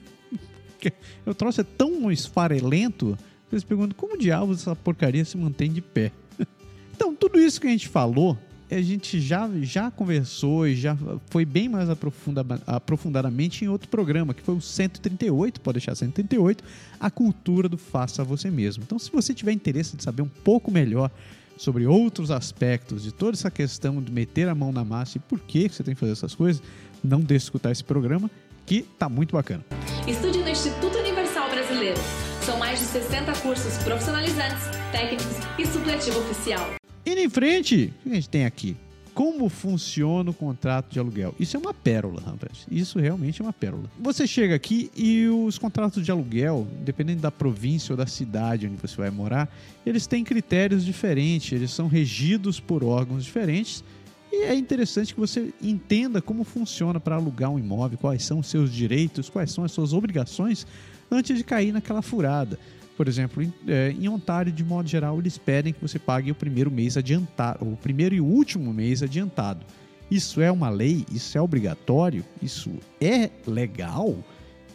O 1.27 1.35
troço 1.35 1.61
é 1.61 1.65
tão 1.65 2.11
esfarelento 2.13 3.19
você 3.51 3.61
se 3.61 3.67
pergunta 3.67 3.95
como 3.95 4.19
diabos 4.19 4.61
essa 4.61 4.75
porcaria 4.75 5.25
se 5.25 5.37
mantém 5.37 5.73
de 5.73 5.81
pé. 5.81 6.13
Então, 6.95 7.15
tudo 7.15 7.39
isso 7.39 7.61
que 7.61 7.67
a 7.67 7.71
gente 7.71 7.89
falou, 7.89 8.39
a 8.71 8.81
gente 8.81 9.21
já, 9.21 9.51
já 9.61 9.91
conversou 9.91 10.67
e 10.67 10.75
já 10.75 10.97
foi 11.29 11.45
bem 11.45 11.69
mais 11.69 11.91
aprofunda, 11.91 12.43
aprofundadamente 12.67 13.67
em 13.67 13.69
outro 13.69 13.87
programa, 13.87 14.33
que 14.33 14.41
foi 14.41 14.55
o 14.55 14.63
138, 14.63 15.61
pode 15.61 15.75
deixar 15.75 15.95
138, 15.95 16.65
a 16.99 17.11
cultura 17.11 17.69
do 17.69 17.77
faça 17.77 18.25
você 18.25 18.51
mesmo. 18.51 18.83
Então, 18.83 18.99
se 18.99 19.13
você 19.13 19.35
tiver 19.35 19.53
interesse 19.53 19.95
de 19.95 20.03
saber 20.03 20.23
um 20.23 20.29
pouco 20.43 20.71
melhor 20.71 21.11
sobre 21.57 21.87
outros 21.87 22.31
aspectos 22.31 23.03
de 23.03 23.13
toda 23.13 23.37
essa 23.37 23.51
questão 23.51 24.03
de 24.03 24.13
meter 24.13 24.49
a 24.49 24.55
mão 24.55 24.73
na 24.73 24.85
massa 24.85 25.19
e 25.19 25.21
por 25.21 25.41
que 25.41 25.69
você 25.69 25.83
tem 25.83 25.95
que 25.95 26.01
fazer 26.01 26.13
essas 26.13 26.35
coisas, 26.35 26.63
não 27.03 27.21
deixe 27.21 27.45
de 27.45 27.45
escutar 27.45 27.71
esse 27.71 27.85
programa 27.85 28.31
que 28.65 28.83
tá 28.83 29.09
muito 29.09 29.33
bacana. 29.33 29.65
Estude 30.07 30.39
no 30.39 30.49
Instituto 30.49 30.99
Universal 30.99 31.49
Brasileiro. 31.51 31.99
São 32.43 32.59
mais 32.59 32.79
de 32.79 32.85
60 32.87 33.33
cursos 33.41 33.79
profissionalizantes, 33.79 34.65
técnicos 34.93 35.37
e 35.59 35.67
supletivo 35.67 36.21
oficial. 36.21 36.75
Indo 37.05 37.21
em 37.21 37.29
frente, 37.29 37.93
o 38.01 38.03
que 38.05 38.11
a 38.11 38.15
gente 38.15 38.29
tem 38.29 38.45
aqui? 38.45 38.77
Como 39.17 39.49
funciona 39.49 40.29
o 40.29 40.35
contrato 40.35 40.93
de 40.93 40.99
aluguel? 40.99 41.35
Isso 41.41 41.57
é 41.57 41.59
uma 41.59 41.73
pérola, 41.73 42.21
rapaz. 42.21 42.67
Isso 42.71 42.99
realmente 42.99 43.41
é 43.41 43.45
uma 43.47 43.53
pérola. 43.53 43.91
Você 43.99 44.27
chega 44.27 44.55
aqui 44.55 44.91
e 44.95 45.27
os 45.27 45.57
contratos 45.57 46.05
de 46.05 46.11
aluguel, 46.11 46.69
dependendo 46.85 47.23
da 47.23 47.31
província 47.31 47.95
ou 47.95 47.97
da 47.97 48.07
cidade 48.07 48.67
onde 48.67 48.77
você 48.77 48.95
vai 48.95 49.09
morar, 49.09 49.51
eles 49.87 50.07
têm 50.07 50.23
critérios 50.23 50.85
diferentes, 50.85 51.51
eles 51.51 51.71
são 51.71 51.89
regidos 51.89 52.61
por 52.61 52.85
órgãos 52.85 53.25
diferentes. 53.25 53.83
E 54.31 54.43
é 54.43 54.55
interessante 54.55 55.15
que 55.15 55.21
você 55.21 55.51
entenda 55.63 56.21
como 56.21 56.45
funciona 56.45 57.01
para 57.01 57.17
alugar 57.17 57.51
um 57.51 57.59
imóvel, 57.59 57.97
quais 57.97 58.23
são 58.23 58.41
os 58.41 58.49
seus 58.49 58.71
direitos, 58.71 59.31
quais 59.31 59.51
são 59.51 59.65
as 59.65 59.73
suas 59.73 59.95
obrigações 59.95 60.67
antes 61.11 61.39
de 61.39 61.43
cair 61.43 61.73
naquela 61.73 62.03
furada. 62.03 62.59
Por 62.97 63.09
exemplo, 63.09 63.43
em, 63.43 63.53
é, 63.69 63.91
em 63.91 64.09
Ontário, 64.09 64.51
de 64.51 64.65
modo 64.65 64.89
geral, 64.89 65.19
eles 65.19 65.37
pedem 65.37 65.73
que 65.73 65.81
você 65.81 65.99
pague 65.99 66.31
o 66.31 66.35
primeiro 66.35 66.71
mês 66.71 66.97
adiantado, 66.97 67.65
o 67.65 67.77
primeiro 67.77 68.15
e 68.15 68.21
último 68.21 68.73
mês 68.73 69.03
adiantado. 69.03 69.65
Isso 70.11 70.41
é 70.41 70.51
uma 70.51 70.71
lei? 70.71 71.05
Isso 71.13 71.37
é 71.37 71.41
obrigatório? 71.41 72.25
Isso 72.41 72.71
é 73.01 73.31
legal? 73.47 74.17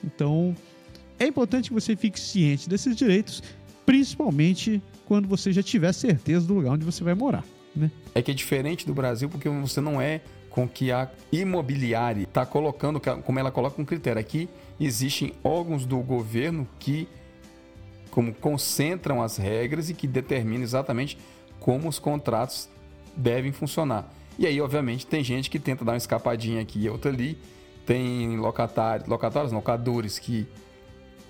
Então, 0.03 0.55
é 1.17 1.25
importante 1.25 1.69
que 1.69 1.73
você 1.73 1.95
fique 1.95 2.19
ciente 2.19 2.69
desses 2.69 2.95
direitos, 2.95 3.41
principalmente 3.85 4.81
quando 5.05 5.27
você 5.27 5.51
já 5.51 5.63
tiver 5.63 5.91
certeza 5.93 6.45
do 6.45 6.53
lugar 6.53 6.73
onde 6.73 6.85
você 6.85 7.03
vai 7.03 7.13
morar. 7.13 7.45
Né? 7.75 7.89
É 8.13 8.21
que 8.21 8.31
é 8.31 8.33
diferente 8.33 8.85
do 8.85 8.93
Brasil 8.93 9.29
porque 9.29 9.49
você 9.49 9.79
não 9.79 10.01
é 10.01 10.21
com 10.49 10.67
que 10.67 10.91
a 10.91 11.09
imobiliária 11.31 12.23
está 12.23 12.45
colocando, 12.45 12.99
como 12.99 13.39
ela 13.39 13.51
coloca 13.51 13.81
um 13.81 13.85
critério. 13.85 14.19
Aqui 14.19 14.49
existem 14.79 15.33
órgãos 15.43 15.85
do 15.85 15.97
governo 15.99 16.67
que 16.77 17.07
como 18.11 18.33
concentram 18.33 19.21
as 19.21 19.37
regras 19.37 19.89
e 19.89 19.93
que 19.93 20.05
determinam 20.05 20.61
exatamente 20.61 21.17
como 21.59 21.87
os 21.87 21.97
contratos 21.97 22.69
devem 23.15 23.51
funcionar. 23.51 24.11
E 24.37 24.45
aí, 24.45 24.59
obviamente, 24.61 25.05
tem 25.05 25.23
gente 25.23 25.49
que 25.49 25.59
tenta 25.59 25.83
dar 25.85 25.93
uma 25.93 25.97
escapadinha 25.97 26.61
aqui 26.61 26.83
e 26.83 26.89
outra 26.89 27.11
ali. 27.11 27.37
Tem 27.85 28.37
locatários, 28.37 29.07
locatários, 29.07 29.51
locadores 29.51 30.19
que 30.19 30.47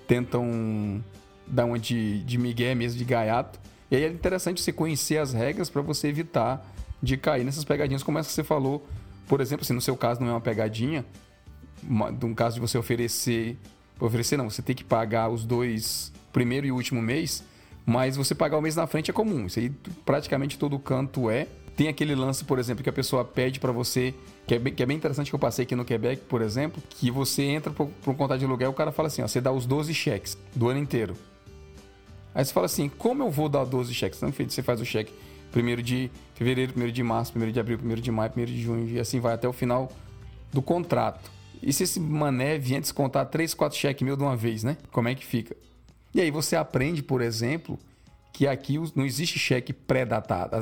tentam 0.06 1.02
dar 1.46 1.64
uma 1.64 1.78
de, 1.78 2.22
de 2.22 2.38
migué 2.38 2.74
mesmo, 2.74 2.98
de 2.98 3.04
gaiato. 3.04 3.58
E 3.90 3.96
aí 3.96 4.04
é 4.04 4.08
interessante 4.08 4.60
você 4.60 4.72
conhecer 4.72 5.18
as 5.18 5.32
regras 5.32 5.68
para 5.68 5.82
você 5.82 6.08
evitar 6.08 6.66
de 7.02 7.16
cair 7.16 7.44
nessas 7.44 7.64
pegadinhas, 7.64 8.02
como 8.02 8.18
essa 8.18 8.28
que 8.28 8.34
você 8.34 8.44
falou. 8.44 8.86
Por 9.26 9.40
exemplo, 9.40 9.64
se 9.64 9.72
no 9.72 9.80
seu 9.80 9.96
caso 9.96 10.20
não 10.20 10.28
é 10.28 10.32
uma 10.32 10.40
pegadinha, 10.40 11.04
de 12.18 12.26
um 12.26 12.34
caso 12.34 12.54
de 12.54 12.60
você 12.60 12.78
oferecer, 12.78 13.58
oferecer 13.98 14.36
não, 14.36 14.48
você 14.48 14.62
tem 14.62 14.74
que 14.74 14.84
pagar 14.84 15.28
os 15.28 15.44
dois 15.44 16.12
primeiro 16.32 16.66
e 16.66 16.72
último 16.72 17.02
mês, 17.02 17.44
mas 17.84 18.16
você 18.16 18.34
pagar 18.34 18.56
o 18.56 18.62
mês 18.62 18.76
na 18.76 18.86
frente 18.86 19.10
é 19.10 19.14
comum. 19.14 19.46
Isso 19.46 19.58
aí 19.58 19.70
praticamente 20.04 20.58
todo 20.58 20.78
canto 20.78 21.30
é. 21.30 21.46
Tem 21.76 21.88
aquele 21.88 22.14
lance, 22.14 22.44
por 22.44 22.58
exemplo, 22.58 22.84
que 22.84 22.90
a 22.90 22.92
pessoa 22.92 23.24
pede 23.24 23.58
para 23.58 23.72
você, 23.72 24.14
que 24.46 24.54
é, 24.54 24.58
bem, 24.58 24.74
que 24.74 24.82
é 24.82 24.86
bem 24.86 24.96
interessante 24.96 25.30
que 25.30 25.34
eu 25.34 25.38
passei 25.38 25.64
aqui 25.64 25.74
no 25.74 25.84
Quebec, 25.84 26.22
por 26.28 26.42
exemplo, 26.42 26.82
que 26.90 27.10
você 27.10 27.44
entra 27.44 27.72
para 27.72 27.84
um 27.84 28.14
contrato 28.14 28.38
de 28.40 28.44
aluguel, 28.44 28.70
o 28.70 28.74
cara 28.74 28.92
fala 28.92 29.08
assim, 29.08 29.22
ó, 29.22 29.26
você 29.26 29.40
dá 29.40 29.50
os 29.50 29.64
12 29.64 29.94
cheques 29.94 30.36
do 30.54 30.68
ano 30.68 30.78
inteiro. 30.78 31.16
Aí 32.34 32.44
você 32.44 32.52
fala 32.52 32.66
assim, 32.66 32.90
como 32.90 33.22
eu 33.22 33.30
vou 33.30 33.48
dar 33.48 33.64
12 33.64 33.92
cheques? 33.94 34.20
Não, 34.20 34.30
feito, 34.30 34.52
você 34.52 34.62
faz 34.62 34.80
o 34.80 34.84
cheque 34.84 35.12
primeiro 35.50 35.82
de 35.82 36.10
fevereiro, 36.34 36.72
primeiro 36.72 36.92
de 36.92 37.02
março, 37.02 37.32
primeiro 37.32 37.52
de 37.52 37.60
abril, 37.60 37.78
primeiro 37.78 38.00
de 38.00 38.10
maio, 38.10 38.30
primeiro 38.30 38.52
de 38.52 38.60
junho, 38.60 38.88
e 38.88 38.98
assim 38.98 39.20
vai 39.20 39.34
até 39.34 39.48
o 39.48 39.52
final 39.52 39.92
do 40.52 40.60
contrato. 40.60 41.30
E 41.62 41.72
se 41.72 41.84
esse 41.84 42.00
mané 42.00 42.58
vier 42.58 42.80
descontar 42.80 43.26
3, 43.26 43.54
4 43.54 43.78
cheques 43.78 44.04
mil 44.04 44.16
de 44.16 44.22
uma 44.22 44.36
vez, 44.36 44.64
né? 44.64 44.76
Como 44.90 45.08
é 45.08 45.14
que 45.14 45.24
fica? 45.24 45.56
E 46.14 46.20
aí 46.20 46.30
você 46.30 46.56
aprende, 46.56 47.02
por 47.02 47.20
exemplo, 47.20 47.78
que 48.32 48.46
aqui 48.46 48.78
não 48.94 49.04
existe 49.04 49.38
cheque 49.38 49.72
pré-datado. 49.72 50.56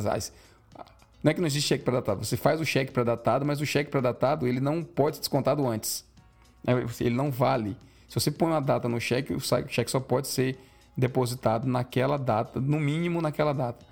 Não 1.22 1.30
é 1.30 1.34
que 1.34 1.40
não 1.40 1.46
existe 1.46 1.68
cheque 1.68 1.84
pré-datado. 1.84 2.24
Você 2.24 2.36
faz 2.36 2.60
o 2.60 2.64
cheque 2.64 2.92
pré-datado, 2.92 3.44
mas 3.44 3.60
o 3.60 3.66
cheque 3.66 3.90
pré-datado 3.90 4.46
ele 4.46 4.60
não 4.60 4.82
pode 4.82 5.16
ser 5.16 5.20
descontado 5.20 5.66
antes. 5.66 6.04
É, 6.66 6.72
ele 7.04 7.14
não 7.14 7.30
vale. 7.30 7.76
Se 8.08 8.14
você 8.14 8.30
põe 8.30 8.48
uma 8.48 8.60
data 8.60 8.88
no 8.88 9.00
cheque, 9.00 9.32
o 9.32 9.40
cheque 9.40 9.90
só 9.90 10.00
pode 10.00 10.28
ser 10.28 10.58
depositado 10.96 11.66
naquela 11.66 12.16
data, 12.16 12.60
no 12.60 12.78
mínimo 12.78 13.22
naquela 13.22 13.52
data. 13.52 13.84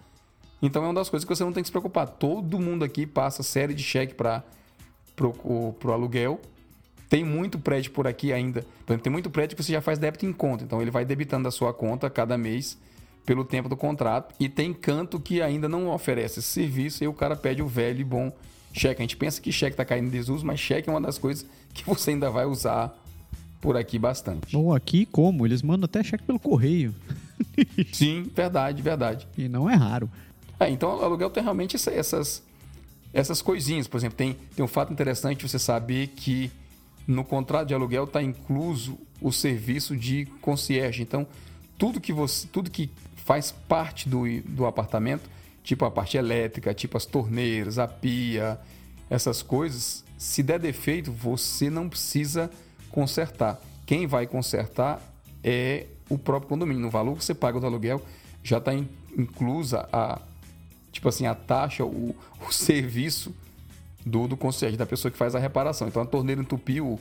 Então 0.60 0.82
é 0.82 0.86
uma 0.86 0.94
das 0.94 1.08
coisas 1.08 1.24
que 1.24 1.34
você 1.34 1.44
não 1.44 1.52
tem 1.52 1.62
que 1.62 1.68
se 1.68 1.72
preocupar. 1.72 2.08
Todo 2.08 2.58
mundo 2.58 2.84
aqui 2.84 3.06
passa 3.06 3.42
série 3.42 3.74
de 3.74 3.82
cheque 3.82 4.14
para 4.14 4.42
o 5.44 5.92
aluguel 5.92 6.40
tem 7.08 7.24
muito 7.24 7.58
prédio 7.58 7.90
por 7.92 8.06
aqui 8.06 8.32
ainda. 8.32 8.62
Por 8.84 8.92
exemplo, 8.92 9.02
tem 9.02 9.12
muito 9.12 9.30
prédio 9.30 9.56
que 9.56 9.62
você 9.62 9.72
já 9.72 9.80
faz 9.80 9.98
débito 9.98 10.26
em 10.26 10.32
conta. 10.32 10.64
Então 10.64 10.80
ele 10.82 10.90
vai 10.90 11.04
debitando 11.04 11.44
da 11.44 11.50
sua 11.50 11.72
conta 11.72 12.10
cada 12.10 12.36
mês 12.36 12.76
pelo 13.24 13.44
tempo 13.44 13.68
do 13.68 13.76
contrato. 13.76 14.34
E 14.38 14.48
tem 14.48 14.72
canto 14.74 15.18
que 15.18 15.40
ainda 15.40 15.68
não 15.68 15.88
oferece 15.88 16.40
esse 16.40 16.48
serviço 16.48 17.02
e 17.02 17.08
o 17.08 17.12
cara 17.12 17.34
pede 17.34 17.62
o 17.62 17.66
velho 17.66 18.00
e 18.00 18.04
bom 18.04 18.32
cheque. 18.72 19.00
A 19.00 19.04
gente 19.04 19.16
pensa 19.16 19.40
que 19.40 19.50
cheque 19.50 19.72
está 19.72 19.84
caindo 19.84 20.06
em 20.06 20.10
desuso, 20.10 20.44
mas 20.44 20.60
cheque 20.60 20.88
é 20.88 20.92
uma 20.92 21.00
das 21.00 21.18
coisas 21.18 21.46
que 21.72 21.84
você 21.84 22.10
ainda 22.10 22.30
vai 22.30 22.44
usar 22.44 22.94
por 23.60 23.76
aqui 23.76 23.98
bastante. 23.98 24.52
Bom, 24.52 24.74
aqui 24.74 25.06
como? 25.06 25.46
Eles 25.46 25.62
mandam 25.62 25.86
até 25.86 26.02
cheque 26.02 26.24
pelo 26.24 26.38
correio. 26.38 26.94
Sim, 27.92 28.30
verdade, 28.34 28.82
verdade. 28.82 29.26
E 29.36 29.48
não 29.48 29.68
é 29.68 29.74
raro. 29.74 30.10
É, 30.60 30.68
então 30.68 30.98
o 30.98 31.04
aluguel 31.04 31.30
tem 31.30 31.42
realmente 31.42 31.76
essas, 31.76 32.42
essas 33.12 33.40
coisinhas. 33.40 33.86
Por 33.86 33.96
exemplo, 33.96 34.16
tem, 34.16 34.36
tem 34.54 34.64
um 34.64 34.68
fato 34.68 34.92
interessante 34.92 35.46
você 35.46 35.58
saber 35.58 36.08
que 36.08 36.50
no 37.08 37.24
contrato 37.24 37.68
de 37.68 37.74
aluguel 37.74 38.04
está 38.04 38.22
incluso 38.22 38.98
o 39.18 39.32
serviço 39.32 39.96
de 39.96 40.26
concierge. 40.42 41.02
Então, 41.02 41.26
tudo 41.78 42.00
que 42.00 42.12
você, 42.12 42.46
tudo 42.46 42.70
que 42.70 42.90
faz 43.16 43.50
parte 43.50 44.08
do, 44.08 44.24
do 44.42 44.66
apartamento, 44.66 45.28
tipo 45.64 45.86
a 45.86 45.90
parte 45.90 46.18
elétrica, 46.18 46.74
tipo 46.74 46.98
as 46.98 47.06
torneiras, 47.06 47.78
a 47.78 47.88
pia, 47.88 48.60
essas 49.08 49.42
coisas, 49.42 50.04
se 50.18 50.42
der 50.42 50.58
defeito, 50.58 51.10
você 51.10 51.70
não 51.70 51.88
precisa 51.88 52.50
consertar. 52.90 53.58
Quem 53.86 54.06
vai 54.06 54.26
consertar 54.26 55.00
é 55.42 55.86
o 56.10 56.18
próprio 56.18 56.50
condomínio. 56.50 56.82
No 56.82 56.90
valor 56.90 57.16
que 57.16 57.24
você 57.24 57.34
paga 57.34 57.58
do 57.58 57.66
aluguel 57.66 58.02
já 58.42 58.58
está 58.58 58.74
inclusa 59.16 59.88
a 59.90 60.20
tipo 60.92 61.08
assim 61.08 61.26
a 61.26 61.34
taxa, 61.34 61.84
o, 61.84 62.14
o 62.46 62.52
serviço 62.52 63.34
do, 64.08 64.26
do 64.26 64.36
concierge, 64.36 64.76
da 64.76 64.86
pessoa 64.86 65.10
que 65.10 65.18
faz 65.18 65.34
a 65.34 65.38
reparação. 65.38 65.88
Então 65.88 66.02
a 66.02 66.06
torneira 66.06 66.40
entupiu, 66.40 66.98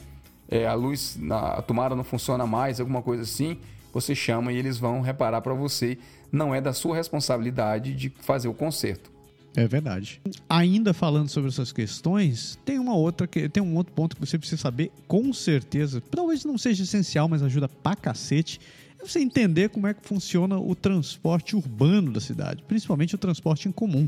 é, 0.50 0.68
a 0.68 0.74
luz, 0.74 1.18
na, 1.20 1.54
a 1.54 1.62
tomada 1.62 1.96
não 1.96 2.04
funciona 2.04 2.46
mais, 2.46 2.80
alguma 2.80 3.02
coisa 3.02 3.24
assim, 3.24 3.58
você 3.94 4.14
chama 4.14 4.52
e 4.52 4.58
eles 4.58 4.78
vão 4.78 5.02
reparar 5.02 5.42
para 5.42 5.54
você. 5.54 5.98
Não 6.32 6.54
é 6.54 6.62
da 6.62 6.74
sua 6.74 6.96
responsabilidade 6.96 7.94
de 7.94 8.10
fazer 8.10 8.48
o 8.48 8.54
conserto. 8.54 9.18
É 9.56 9.68
verdade. 9.68 10.22
Ainda 10.48 10.94
falando 10.94 11.30
sobre 11.30 11.50
essas 11.50 11.72
questões, 11.72 12.60
tem 12.64 12.78
uma 12.78 12.96
outra 12.96 13.26
que 13.26 13.50
tem 13.50 13.64
um 13.64 13.76
outro 13.76 13.92
ponto 13.92 14.16
que 14.16 14.24
você 14.24 14.38
precisa 14.38 14.62
saber 14.62 14.92
com 15.08 15.34
certeza. 15.34 16.00
Talvez 16.00 16.46
não 16.46 16.60
seja 16.60 16.84
essencial, 16.84 17.28
mas 17.28 17.42
ajuda 17.42 17.68
pra 17.68 17.96
cacete. 17.96 18.60
É 19.02 19.04
você 19.04 19.20
entender 19.20 19.70
como 19.70 19.88
é 19.88 19.96
que 19.96 20.08
funciona 20.08 20.60
o 20.60 20.76
transporte 20.76 21.56
urbano 21.56 22.12
da 22.12 22.20
cidade, 22.20 22.64
principalmente 22.68 23.16
o 23.16 23.18
transporte 23.18 23.68
em 23.68 23.72
comum. 23.72 24.08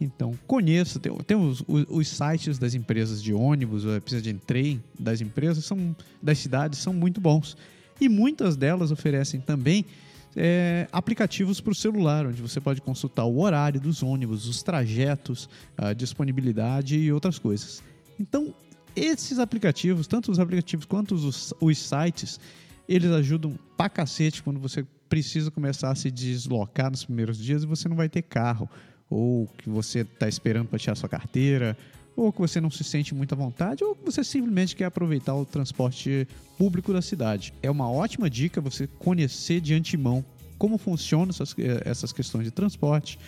Então, 0.00 0.36
conheça, 0.46 0.98
tem, 0.98 1.16
tem 1.18 1.36
os, 1.36 1.62
os, 1.66 1.86
os, 1.88 2.08
sites 2.08 2.58
das 2.58 2.74
empresas 2.74 3.22
de 3.22 3.32
ônibus, 3.32 3.84
ou 3.84 4.00
precisa 4.00 4.22
de 4.22 4.34
trem 4.34 4.82
das 4.98 5.20
empresas, 5.20 5.64
são, 5.64 5.94
das 6.20 6.38
cidades, 6.38 6.80
são 6.80 6.92
muito 6.92 7.20
bons. 7.20 7.56
E 8.00 8.08
muitas 8.08 8.56
delas 8.56 8.90
oferecem 8.90 9.40
também 9.40 9.84
é, 10.36 10.88
aplicativos 10.90 11.60
para 11.60 11.70
o 11.70 11.74
celular, 11.74 12.26
onde 12.26 12.42
você 12.42 12.60
pode 12.60 12.80
consultar 12.80 13.24
o 13.24 13.38
horário 13.40 13.80
dos 13.80 14.02
ônibus, 14.02 14.46
os 14.46 14.62
trajetos, 14.62 15.48
a 15.76 15.92
disponibilidade 15.92 16.98
e 16.98 17.12
outras 17.12 17.38
coisas. 17.38 17.82
Então, 18.18 18.52
esses 18.96 19.38
aplicativos, 19.38 20.06
tanto 20.06 20.30
os 20.30 20.38
aplicativos 20.38 20.84
quanto 20.84 21.14
os, 21.14 21.54
os 21.60 21.78
sites, 21.78 22.40
eles 22.88 23.10
ajudam 23.10 23.58
pra 23.76 23.88
cacete 23.88 24.42
quando 24.42 24.58
você 24.58 24.84
precisa 25.08 25.50
começar 25.50 25.90
a 25.90 25.94
se 25.94 26.10
deslocar 26.10 26.90
nos 26.90 27.04
primeiros 27.04 27.38
dias 27.38 27.62
e 27.62 27.66
você 27.66 27.88
não 27.88 27.96
vai 27.96 28.08
ter 28.08 28.22
carro 28.22 28.68
ou 29.14 29.46
que 29.58 29.70
você 29.70 30.00
está 30.00 30.28
esperando 30.28 30.66
para 30.66 30.78
tirar 30.78 30.96
sua 30.96 31.08
carteira, 31.08 31.78
ou 32.16 32.32
que 32.32 32.40
você 32.40 32.60
não 32.60 32.70
se 32.70 32.82
sente 32.82 33.14
muito 33.14 33.32
à 33.32 33.36
vontade, 33.36 33.84
ou 33.84 33.94
que 33.94 34.04
você 34.04 34.24
simplesmente 34.24 34.74
quer 34.74 34.86
aproveitar 34.86 35.34
o 35.34 35.44
transporte 35.44 36.26
público 36.58 36.92
da 36.92 37.00
cidade. 37.00 37.54
É 37.62 37.70
uma 37.70 37.88
ótima 37.88 38.28
dica 38.28 38.60
você 38.60 38.88
conhecer 38.98 39.60
de 39.60 39.72
antemão 39.72 40.24
como 40.58 40.78
funcionam 40.78 41.30
essas, 41.30 41.54
eh, 41.58 41.82
essas 41.84 42.12
questões 42.12 42.44
de 42.44 42.50
transporte, 42.50 43.18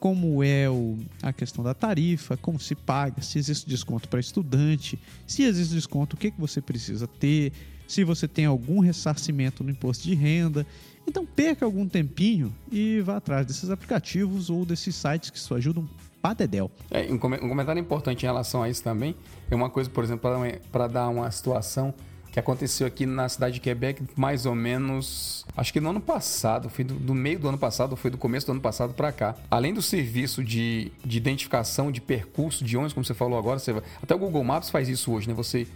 como 0.00 0.42
é 0.42 0.68
o, 0.68 0.98
a 1.22 1.32
questão 1.32 1.62
da 1.62 1.74
tarifa, 1.74 2.36
como 2.36 2.58
se 2.58 2.74
paga, 2.74 3.22
se 3.22 3.38
existe 3.38 3.68
desconto 3.68 4.08
para 4.08 4.18
estudante, 4.18 4.98
se 5.26 5.42
existe 5.44 5.74
desconto, 5.74 6.16
o 6.16 6.18
que, 6.18 6.32
que 6.32 6.40
você 6.40 6.60
precisa 6.60 7.06
ter, 7.06 7.52
se 7.88 8.04
você 8.04 8.28
tem 8.28 8.44
algum 8.44 8.78
ressarcimento 8.78 9.64
no 9.64 9.70
imposto 9.70 10.04
de 10.04 10.14
renda. 10.14 10.64
Então 11.06 11.24
perca 11.24 11.64
algum 11.64 11.88
tempinho 11.88 12.54
e 12.70 13.00
vá 13.00 13.16
atrás 13.16 13.46
desses 13.46 13.70
aplicativos 13.70 14.50
ou 14.50 14.64
desses 14.64 14.94
sites 14.94 15.30
que 15.30 15.40
só 15.40 15.56
ajudam 15.56 15.88
para 16.20 16.34
dedéu. 16.34 16.70
É, 16.90 17.10
um, 17.10 17.16
come- 17.16 17.38
comentário 17.38 17.80
importante 17.80 18.24
em 18.24 18.26
relação 18.26 18.62
a 18.62 18.68
isso 18.68 18.82
também 18.82 19.16
é 19.50 19.54
uma 19.54 19.70
coisa, 19.70 19.88
por 19.88 20.04
exemplo, 20.04 20.30
para 20.70 20.86
dar 20.86 21.08
uma 21.08 21.30
situação 21.30 21.94
que 22.30 22.38
aconteceu 22.38 22.86
aqui 22.86 23.06
na 23.06 23.26
cidade 23.26 23.54
de 23.54 23.60
Quebec, 23.60 24.02
mais 24.14 24.44
ou 24.44 24.54
menos, 24.54 25.46
acho 25.56 25.72
que 25.72 25.80
no 25.80 25.88
ano 25.88 26.00
passado, 26.00 26.68
foi 26.68 26.84
do, 26.84 26.94
do 26.94 27.14
meio 27.14 27.38
do 27.38 27.48
ano 27.48 27.56
passado, 27.56 27.96
foi 27.96 28.10
do 28.10 28.18
começo 28.18 28.44
do 28.44 28.52
ano 28.52 28.60
passado 28.60 28.92
para 28.92 29.10
cá. 29.10 29.34
Além 29.50 29.72
do 29.72 29.80
serviço 29.80 30.44
de, 30.44 30.92
de 31.02 31.16
identificação 31.16 31.90
de 31.90 32.02
percurso 32.02 32.62
de 32.62 32.76
ônibus, 32.76 32.92
como 32.92 33.02
você 33.02 33.14
falou 33.14 33.38
agora, 33.38 33.58
você 33.58 33.74
até 34.02 34.14
o 34.14 34.18
Google 34.18 34.44
Maps 34.44 34.68
faz 34.68 34.90
isso 34.90 35.10
hoje, 35.10 35.26
né? 35.26 35.32
Você 35.34 35.66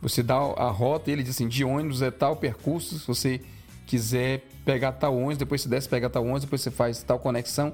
você 0.00 0.22
dá 0.22 0.34
a 0.34 0.70
rota 0.70 1.10
e 1.10 1.12
ele 1.12 1.22
diz 1.22 1.34
assim, 1.34 1.48
de 1.48 1.64
ônibus 1.64 2.02
é 2.02 2.10
tal 2.10 2.36
percurso, 2.36 2.98
se 2.98 3.06
você 3.06 3.40
quiser 3.86 4.44
pegar 4.64 4.92
tal 4.92 5.16
ônibus, 5.16 5.38
depois 5.38 5.62
você 5.62 5.68
desce, 5.68 5.88
pega 5.88 6.08
tal 6.08 6.22
ônibus, 6.22 6.42
depois 6.42 6.60
você 6.60 6.70
faz 6.70 7.02
tal 7.02 7.18
conexão 7.18 7.72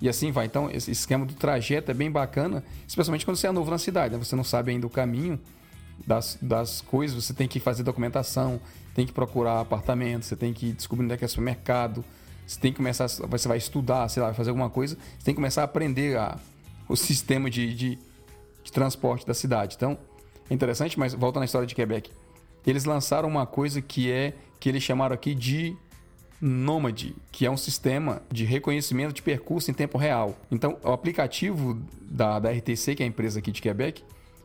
e 0.00 0.08
assim 0.08 0.30
vai. 0.30 0.46
Então, 0.46 0.70
esse 0.70 0.90
esquema 0.90 1.24
do 1.24 1.34
trajeto 1.34 1.90
é 1.90 1.94
bem 1.94 2.10
bacana, 2.10 2.62
especialmente 2.86 3.24
quando 3.24 3.36
você 3.36 3.46
é 3.46 3.52
novo 3.52 3.70
na 3.70 3.78
cidade, 3.78 4.14
né? 4.14 4.22
Você 4.22 4.36
não 4.36 4.44
sabe 4.44 4.70
ainda 4.70 4.86
o 4.86 4.90
caminho 4.90 5.40
das, 6.06 6.38
das 6.40 6.80
coisas, 6.82 7.24
você 7.24 7.32
tem 7.32 7.48
que 7.48 7.58
fazer 7.58 7.82
documentação, 7.82 8.60
tem 8.94 9.06
que 9.06 9.12
procurar 9.12 9.60
apartamento, 9.60 10.24
você 10.24 10.36
tem 10.36 10.52
que 10.52 10.72
descobrir 10.72 11.04
onde 11.04 11.14
é 11.14 11.16
que 11.16 11.24
é 11.24 11.28
supermercado, 11.28 12.04
você 12.46 12.60
tem 12.60 12.70
que 12.70 12.76
começar, 12.76 13.08
você 13.08 13.48
vai 13.48 13.58
estudar, 13.58 14.08
sei 14.08 14.20
lá, 14.20 14.28
vai 14.28 14.36
fazer 14.36 14.50
alguma 14.50 14.70
coisa, 14.70 14.94
você 14.94 15.24
tem 15.24 15.34
que 15.34 15.36
começar 15.36 15.62
a 15.62 15.64
aprender 15.64 16.16
a, 16.16 16.38
o 16.88 16.94
sistema 16.96 17.50
de, 17.50 17.74
de, 17.74 17.98
de 18.62 18.72
transporte 18.72 19.26
da 19.26 19.34
cidade. 19.34 19.74
Então, 19.76 19.98
interessante, 20.54 20.98
mas 20.98 21.14
voltando 21.14 21.42
à 21.42 21.44
história 21.46 21.66
de 21.66 21.74
Quebec. 21.74 22.10
Eles 22.66 22.84
lançaram 22.84 23.28
uma 23.28 23.46
coisa 23.46 23.80
que 23.80 24.10
é 24.10 24.34
que 24.58 24.68
eles 24.68 24.82
chamaram 24.82 25.14
aqui 25.14 25.34
de 25.34 25.76
Nomad, 26.40 27.12
que 27.32 27.46
é 27.46 27.50
um 27.50 27.56
sistema 27.56 28.20
de 28.30 28.44
reconhecimento 28.44 29.14
de 29.14 29.22
percurso 29.22 29.70
em 29.70 29.74
tempo 29.74 29.96
real. 29.96 30.36
Então, 30.50 30.76
o 30.82 30.90
aplicativo 30.92 31.80
da, 32.02 32.38
da 32.38 32.50
RTC, 32.50 32.94
que 32.94 33.02
é 33.02 33.06
a 33.06 33.08
empresa 33.08 33.38
aqui 33.38 33.50
de 33.50 33.62
Quebec, 33.62 34.02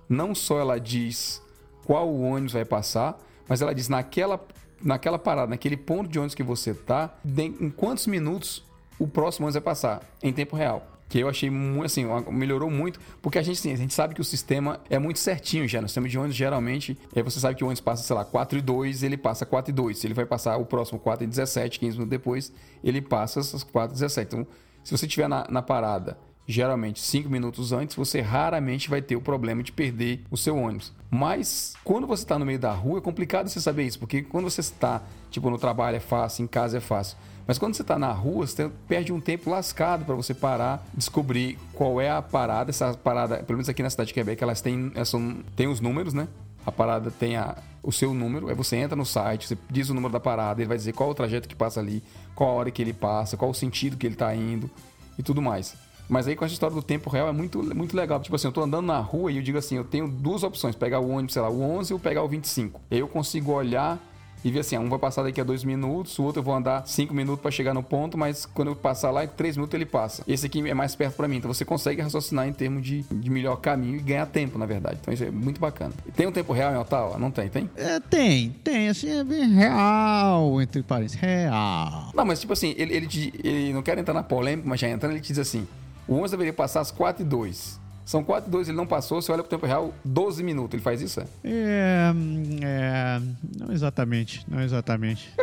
não 0.07 0.33
só 0.33 0.59
ela 0.59 0.79
diz 0.79 1.41
qual 1.85 2.07
o 2.07 2.21
ônibus 2.21 2.53
vai 2.53 2.63
passar, 2.65 3.17
mas 3.47 3.61
ela 3.61 3.73
diz 3.75 3.89
naquela, 3.89 4.39
naquela 4.81 5.19
parada, 5.19 5.49
naquele 5.49 5.75
ponto 5.75 6.09
de 6.09 6.17
ônibus 6.17 6.35
que 6.35 6.43
você 6.43 6.73
tá, 6.73 7.13
de- 7.23 7.43
em 7.59 7.69
quantos 7.69 8.07
minutos 8.07 8.63
o 8.97 9.07
próximo 9.07 9.45
ônibus 9.45 9.55
vai 9.55 9.73
passar 9.73 10.01
em 10.23 10.31
tempo 10.31 10.55
real. 10.55 10.87
Que 11.12 11.19
eu 11.19 11.28
achei 11.28 11.50
muito, 11.50 11.88
assim, 11.88 12.06
melhorou 12.32 12.71
muito, 12.71 12.97
porque 13.21 13.38
a 13.38 13.41
gente, 13.41 13.60
assim, 13.60 13.74
a 13.74 13.76
gente 13.76 13.93
sabe 13.93 14.15
que 14.15 14.21
o 14.21 14.24
sistema 14.24 14.80
é 14.89 14.97
muito 14.97 15.19
certinho 15.19 15.67
já. 15.67 15.82
No 15.82 15.89
sistema 15.89 16.08
de 16.08 16.17
ônibus, 16.17 16.38
geralmente, 16.38 16.97
é, 17.13 17.21
você 17.21 17.38
sabe 17.38 17.56
que 17.56 17.65
o 17.65 17.67
ônibus 17.67 17.82
passa, 17.82 18.02
sei 18.02 18.15
lá, 18.15 18.24
4 18.24 18.58
e 18.58 18.62
2, 18.62 19.04
ele 19.04 19.17
passa 19.17 19.45
4 19.45 19.71
e 19.71 19.74
2. 19.74 19.97
Se 19.97 20.08
ele 20.08 20.13
vai 20.13 20.26
passar 20.26 20.56
o 20.56 20.65
próximo 20.65 20.97
4 20.97 21.26
e 21.26 21.28
17, 21.28 21.82
15 21.82 21.97
minutos 21.97 22.10
depois, 22.10 22.54
ele 22.82 23.02
passa 23.02 23.41
essas 23.41 23.62
4 23.62 23.91
e 23.91 24.00
17. 24.00 24.34
Então, 24.34 24.47
se 24.86 24.97
você 24.97 25.06
estiver 25.06 25.28
na, 25.28 25.45
na 25.50 25.62
parada 25.62 26.17
geralmente 26.47 27.02
5 27.02 27.30
minutos 27.30 27.74
antes, 27.74 27.95
você 27.95 28.21
raramente 28.21 28.89
vai 28.89 29.02
ter 29.02 29.17
o 29.17 29.21
problema 29.21 29.62
de 29.62 29.74
perder 29.74 30.24
o 30.32 30.38
seu 30.38 30.58
ônibus. 30.58 30.93
Mas 31.10 31.76
quando 31.84 32.08
você 32.08 32.24
está 32.24 32.39
no 32.39 32.45
meio 32.45 32.60
da 32.60 32.71
rua, 32.71 33.00
é 33.00 33.02
complicado 33.02 33.50
você 33.50 33.60
saber 33.60 33.84
isso, 33.84 34.00
porque 34.00 34.21
quando 34.21 34.50
você 34.50 34.62
está, 34.62 35.04
tipo, 35.30 35.50
no 35.50 35.58
trabalho 35.58 35.97
é 35.97 36.00
fácil, 36.00 36.43
em 36.43 36.47
casa 36.47 36.78
é 36.78 36.82
fácil. 36.82 37.17
Mas 37.51 37.57
quando 37.57 37.75
você 37.75 37.81
está 37.81 37.99
na 37.99 38.13
rua, 38.13 38.47
você 38.47 38.71
perde 38.87 39.11
um 39.11 39.19
tempo 39.19 39.49
lascado 39.49 40.05
para 40.05 40.15
você 40.15 40.33
parar, 40.33 40.87
descobrir 40.93 41.59
qual 41.73 41.99
é 41.99 42.09
a 42.09 42.21
parada. 42.21 42.69
Essa 42.69 42.93
parada, 42.93 43.43
pelo 43.43 43.57
menos 43.57 43.67
aqui 43.67 43.83
na 43.83 43.89
cidade 43.89 44.07
de 44.07 44.13
Quebec, 44.13 44.41
elas 44.41 44.61
têm, 44.61 44.89
elas 44.95 45.09
são, 45.09 45.35
têm 45.53 45.67
os 45.67 45.81
números, 45.81 46.13
né? 46.13 46.29
A 46.65 46.71
parada 46.71 47.11
tem 47.11 47.35
a, 47.35 47.57
o 47.83 47.91
seu 47.91 48.13
número, 48.13 48.47
aí 48.47 48.55
você 48.55 48.77
entra 48.77 48.95
no 48.95 49.05
site, 49.05 49.49
você 49.49 49.57
diz 49.69 49.89
o 49.89 49.93
número 49.93 50.13
da 50.13 50.19
parada, 50.21 50.61
ele 50.61 50.69
vai 50.69 50.77
dizer 50.77 50.93
qual 50.93 51.09
o 51.09 51.13
trajeto 51.13 51.45
que 51.45 51.53
passa 51.53 51.81
ali, 51.81 52.01
qual 52.33 52.51
a 52.51 52.53
hora 52.53 52.71
que 52.71 52.81
ele 52.81 52.93
passa, 52.93 53.35
qual 53.35 53.51
o 53.51 53.53
sentido 53.53 53.97
que 53.97 54.07
ele 54.07 54.15
está 54.15 54.33
indo 54.33 54.71
e 55.19 55.21
tudo 55.21 55.41
mais. 55.41 55.75
Mas 56.07 56.29
aí 56.29 56.37
com 56.37 56.45
essa 56.45 56.53
história 56.53 56.73
do 56.73 56.81
tempo 56.81 57.09
real 57.09 57.27
é 57.27 57.33
muito, 57.33 57.61
muito 57.75 57.97
legal. 57.97 58.21
Tipo 58.21 58.37
assim, 58.37 58.47
eu 58.47 58.53
tô 58.53 58.61
andando 58.61 58.85
na 58.85 58.99
rua 58.99 59.29
e 59.29 59.35
eu 59.35 59.43
digo 59.43 59.57
assim, 59.57 59.75
eu 59.75 59.83
tenho 59.83 60.07
duas 60.07 60.41
opções, 60.43 60.73
pegar 60.73 61.01
o 61.01 61.09
ônibus, 61.09 61.33
sei 61.33 61.41
lá, 61.41 61.49
o 61.49 61.61
11 61.61 61.91
ou 61.91 61.99
pegar 61.99 62.23
o 62.23 62.29
25. 62.29 62.79
Aí 62.89 62.99
eu 62.99 63.09
consigo 63.09 63.51
olhar 63.51 63.99
e 64.43 64.51
ver 64.51 64.60
assim, 64.60 64.77
um 64.77 64.89
vai 64.89 64.97
passar 64.99 65.23
daqui 65.23 65.39
a 65.39 65.43
dois 65.43 65.63
minutos, 65.63 66.17
o 66.19 66.23
outro 66.23 66.39
eu 66.39 66.43
vou 66.43 66.54
andar 66.56 66.88
cinco 66.88 67.13
minutos 67.13 67.41
para 67.41 67.51
chegar 67.51 67.73
no 67.73 67.84
ponto, 67.84 68.17
mas 68.17 68.45
quando 68.45 68.69
eu 68.69 68.75
passar 68.75 69.12
lá, 69.12 69.23
em 69.23 69.27
três 69.27 69.56
minutos 69.56 69.73
ele 69.75 69.86
passa. 69.86 70.23
Esse 70.27 70.45
aqui 70.47 70.67
é 70.67 70.73
mais 70.73 70.95
perto 70.95 71.15
para 71.15 71.27
mim, 71.27 71.38
então 71.38 71.54
você 71.54 71.63
consegue 71.63 72.01
raciocinar 72.01 72.47
em 72.47 72.54
termos 72.54 72.82
de, 72.84 73.04
de 73.04 73.30
melhor 73.30 73.58
caminho 73.58 73.97
e 73.97 73.99
ganhar 73.99 74.25
tempo, 74.25 74.58
na 74.58 74.65
verdade. 74.65 74.97
Então 75.01 75.13
isso 75.13 75.23
é 75.23 75.30
muito 75.32 75.60
bacana. 75.62 75.93
Tem 76.15 76.25
um 76.27 76.32
tempo 76.32 76.54
real 76.54 76.73
em 76.73 76.77
Ottawa? 76.77 77.17
Não 77.17 77.30
tem, 77.32 77.49
tem? 77.49 77.69
É, 77.75 77.99
tem, 77.99 78.49
tem, 78.63 78.89
assim, 78.89 79.10
é 79.10 79.23
bem 79.23 79.47
real, 79.49 80.62
entre 80.62 80.82
parênteses, 80.84 81.19
real. 81.19 82.12
Não, 82.13 82.25
mas 82.25 82.39
tipo 82.39 82.54
assim, 82.54 82.73
ele, 82.77 82.93
ele, 82.95 83.08
te- 83.08 83.34
ele 83.43 83.73
não 83.73 83.82
quer 83.82 83.97
entrar 83.97 84.13
na 84.13 84.23
polêmica, 84.23 84.67
mas 84.67 84.80
já 84.80 84.89
entrando, 84.89 85.12
ele 85.13 85.21
te 85.21 85.27
diz 85.27 85.39
assim: 85.39 85.67
o 86.08 86.15
11 86.15 86.32
deveria 86.32 86.54
passar 86.54 86.82
às 86.82 86.91
4 86.91 87.23
e 87.23 87.25
2. 87.25 87.80
São 88.12 88.26
4 88.26 88.50
e 88.50 88.52
2, 88.52 88.67
ele 88.67 88.76
não 88.76 88.86
passou, 88.86 89.21
você 89.21 89.32
olha 89.32 89.41
pro 89.41 89.50
tempo 89.50 89.65
real, 89.65 89.93
12 90.04 90.43
minutos. 90.43 90.74
Ele 90.74 90.84
faz 90.84 91.02
isso? 91.02 91.21
É? 91.21 91.26
É, 91.45 92.13
é, 92.62 93.21
não 93.58 93.71
exatamente, 93.71 94.43
não 94.50 94.62
exatamente. 94.62 95.34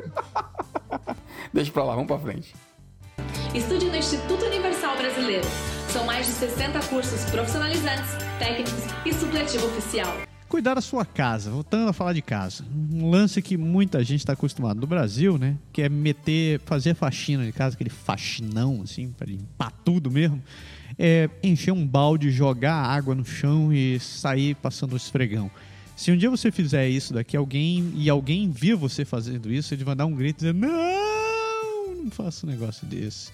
Deixa 1.50 1.72
pra 1.72 1.83
lá, 1.83 1.94
vamos 1.94 2.09
pra 2.09 2.18
frente. 2.18 2.54
Estude 3.54 3.87
no 3.87 3.96
Instituto 3.96 4.44
Universal 4.44 4.98
Brasileiro. 4.98 5.46
São 5.88 6.04
mais 6.04 6.26
de 6.26 6.33
60 6.33 6.78
cursos 6.88 7.24
profissionalizantes, 7.31 8.11
técnicos 8.38 8.85
e 9.07 9.14
supletivo 9.14 9.66
oficial. 9.68 10.18
Cuidar 10.46 10.74
da 10.74 10.83
sua 10.83 11.07
casa, 11.07 11.50
voltando 11.50 11.88
a 11.88 11.92
falar 11.94 12.12
de 12.12 12.20
casa. 12.20 12.66
Um 12.92 13.09
lance 13.09 13.40
que 13.40 13.57
muita 13.57 14.04
gente 14.04 14.20
está 14.20 14.35
acostumado 14.35 14.78
no 14.78 14.87
Brasil, 14.87 15.38
né? 15.38 15.57
Que 15.72 15.81
é 15.81 15.88
meter, 15.88 16.61
fazer 16.66 16.94
faxina 16.94 17.46
de 17.46 17.52
casa, 17.52 17.76
aquele 17.76 17.88
faxinão, 17.88 18.83
assim, 18.83 19.11
para 19.11 19.26
limpar 19.26 19.72
tudo 19.83 20.11
mesmo. 20.11 20.42
É 20.98 21.30
encher 21.42 21.72
um 21.72 21.87
balde, 21.87 22.30
jogar 22.30 22.74
água 22.74 23.14
no 23.14 23.24
chão 23.24 23.72
e 23.72 24.00
sair 24.00 24.54
passando 24.56 24.94
o 24.94 24.96
esfregão. 24.96 25.50
Se 25.94 26.12
um 26.12 26.16
dia 26.16 26.30
você 26.30 26.50
fizer 26.50 26.88
isso 26.88 27.12
daqui, 27.12 27.37
alguém 27.37 27.92
e 27.94 28.08
alguém 28.08 28.50
vir 28.50 28.76
você 28.76 29.04
fazendo 29.04 29.52
isso, 29.52 29.74
ele 29.74 29.84
vai 29.84 29.94
dar 29.94 30.06
um 30.06 30.14
grito 30.14 30.38
dizendo: 30.38 30.61
Não, 30.61 32.04
não 32.04 32.11
faça 32.11 32.46
um 32.46 32.50
negócio 32.50 32.87
desse. 32.87 33.30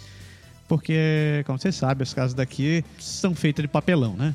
Porque, 0.67 1.43
como 1.47 1.59
você 1.59 1.71
sabe, 1.71 2.03
as 2.03 2.15
casas 2.15 2.33
daqui 2.33 2.83
são 2.99 3.35
feitas 3.35 3.63
de 3.63 3.69
papelão, 3.69 4.15
né? 4.17 4.35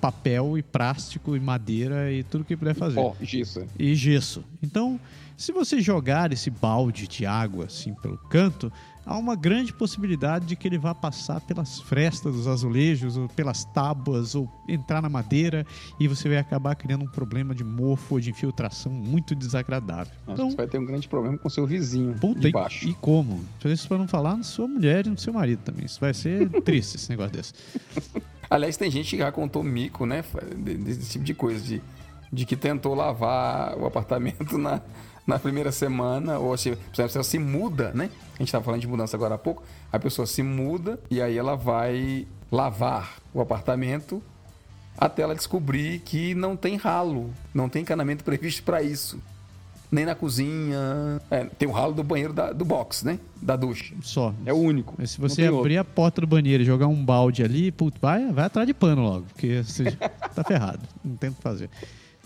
Papel 0.00 0.58
e 0.58 0.62
plástico 0.62 1.34
e 1.34 1.40
madeira 1.40 2.12
e 2.12 2.22
tudo 2.22 2.44
que 2.44 2.54
puder 2.54 2.74
fazer. 2.74 2.98
Ó, 2.98 3.14
isso. 3.20 3.64
E 3.78 3.94
gesso. 3.94 4.44
Então, 4.62 5.00
se 5.36 5.50
você 5.50 5.80
jogar 5.80 6.32
esse 6.32 6.50
balde 6.50 7.08
de 7.08 7.24
água 7.24 7.64
assim 7.64 7.94
pelo 7.94 8.18
canto, 8.18 8.70
há 9.08 9.16
uma 9.16 9.34
grande 9.34 9.72
possibilidade 9.72 10.44
de 10.46 10.54
que 10.54 10.68
ele 10.68 10.76
vá 10.78 10.94
passar 10.94 11.40
pelas 11.40 11.80
frestas 11.80 12.34
dos 12.34 12.46
azulejos, 12.46 13.16
ou 13.16 13.28
pelas 13.28 13.64
tábuas, 13.64 14.34
ou 14.34 14.48
entrar 14.68 15.00
na 15.00 15.08
madeira, 15.08 15.66
e 15.98 16.06
você 16.06 16.28
vai 16.28 16.38
acabar 16.38 16.74
criando 16.76 17.04
um 17.04 17.08
problema 17.08 17.54
de 17.54 17.64
mofo 17.64 18.16
ou 18.16 18.20
de 18.20 18.30
infiltração 18.30 18.92
muito 18.92 19.34
desagradável. 19.34 20.12
Então, 20.28 20.50
Você 20.50 20.56
vai 20.56 20.66
ter 20.66 20.78
um 20.78 20.84
grande 20.84 21.08
problema 21.08 21.38
com 21.38 21.48
seu 21.48 21.66
vizinho 21.66 22.14
Puta, 22.20 22.40
de 22.40 22.48
e, 22.48 22.52
baixo. 22.52 22.86
e 22.88 22.94
como? 22.94 23.42
Isso 23.64 23.88
para 23.88 23.98
não 23.98 24.06
falar 24.06 24.36
na 24.36 24.42
sua 24.44 24.68
mulher 24.68 25.06
e 25.06 25.10
no 25.10 25.18
seu 25.18 25.32
marido 25.32 25.60
também. 25.64 25.86
Isso 25.86 25.98
vai 25.98 26.12
ser 26.12 26.48
triste, 26.62 26.96
esse 26.96 27.08
negócio 27.08 27.32
desse. 27.32 27.54
Aliás, 28.50 28.76
tem 28.76 28.90
gente 28.90 29.10
que 29.10 29.18
já 29.18 29.32
contou 29.32 29.62
mico, 29.62 30.04
né? 30.06 30.22
de- 30.56 30.76
Desse 30.76 31.10
tipo 31.12 31.24
de 31.24 31.34
coisa, 31.34 31.60
de, 31.64 31.82
de 32.32 32.44
que 32.46 32.56
tentou 32.56 32.94
lavar 32.94 33.76
o 33.78 33.86
apartamento 33.86 34.56
na, 34.58 34.80
na 35.28 35.38
primeira 35.38 35.70
semana, 35.70 36.38
ou 36.38 36.56
se, 36.56 36.70
por 36.70 36.78
exemplo, 36.94 37.10
se 37.12 37.18
ela 37.18 37.24
se 37.24 37.38
muda, 37.38 37.92
né? 37.94 38.10
A 38.34 38.38
gente 38.38 38.48
estava 38.48 38.64
falando 38.64 38.80
de 38.80 38.88
mudança 38.88 39.16
agora 39.16 39.34
há 39.34 39.38
pouco. 39.38 39.62
A 39.92 39.98
pessoa 39.98 40.26
se 40.26 40.42
muda 40.42 40.98
e 41.10 41.20
aí 41.22 41.36
ela 41.38 41.54
vai 41.54 42.26
lavar 42.50 43.18
o 43.34 43.40
apartamento 43.40 44.20
até 44.96 45.22
ela 45.22 45.34
descobrir 45.34 46.00
que 46.00 46.34
não 46.34 46.56
tem 46.56 46.76
ralo, 46.76 47.30
não 47.54 47.68
tem 47.68 47.82
encanamento 47.82 48.24
previsto 48.24 48.62
para 48.64 48.82
isso. 48.82 49.20
Nem 49.90 50.04
na 50.04 50.14
cozinha. 50.14 50.78
É, 51.30 51.44
tem 51.44 51.66
o 51.68 51.72
ralo 51.72 51.94
do 51.94 52.02
banheiro 52.02 52.32
da- 52.32 52.52
do 52.52 52.64
box, 52.64 53.04
né? 53.06 53.18
Da 53.40 53.54
ducha. 53.56 53.94
Só. 54.02 54.34
É 54.44 54.52
o 54.52 54.56
único. 54.56 54.94
Mas 54.98 55.12
se 55.12 55.20
você 55.20 55.46
abrir 55.46 55.78
a 55.78 55.84
porta 55.84 56.20
do 56.20 56.26
banheiro 56.26 56.62
e 56.62 56.66
jogar 56.66 56.88
um 56.88 57.04
balde 57.04 57.42
ali, 57.42 57.70
putz, 57.72 57.98
vai, 58.00 58.30
vai 58.32 58.44
atrás 58.46 58.66
de 58.66 58.74
pano 58.74 59.02
logo, 59.02 59.26
porque 59.32 59.62
você 59.62 59.84
tá 60.34 60.44
ferrado. 60.44 60.80
Não 61.04 61.16
tem 61.16 61.30
o 61.30 61.34
que 61.34 61.40
fazer. 61.42 61.70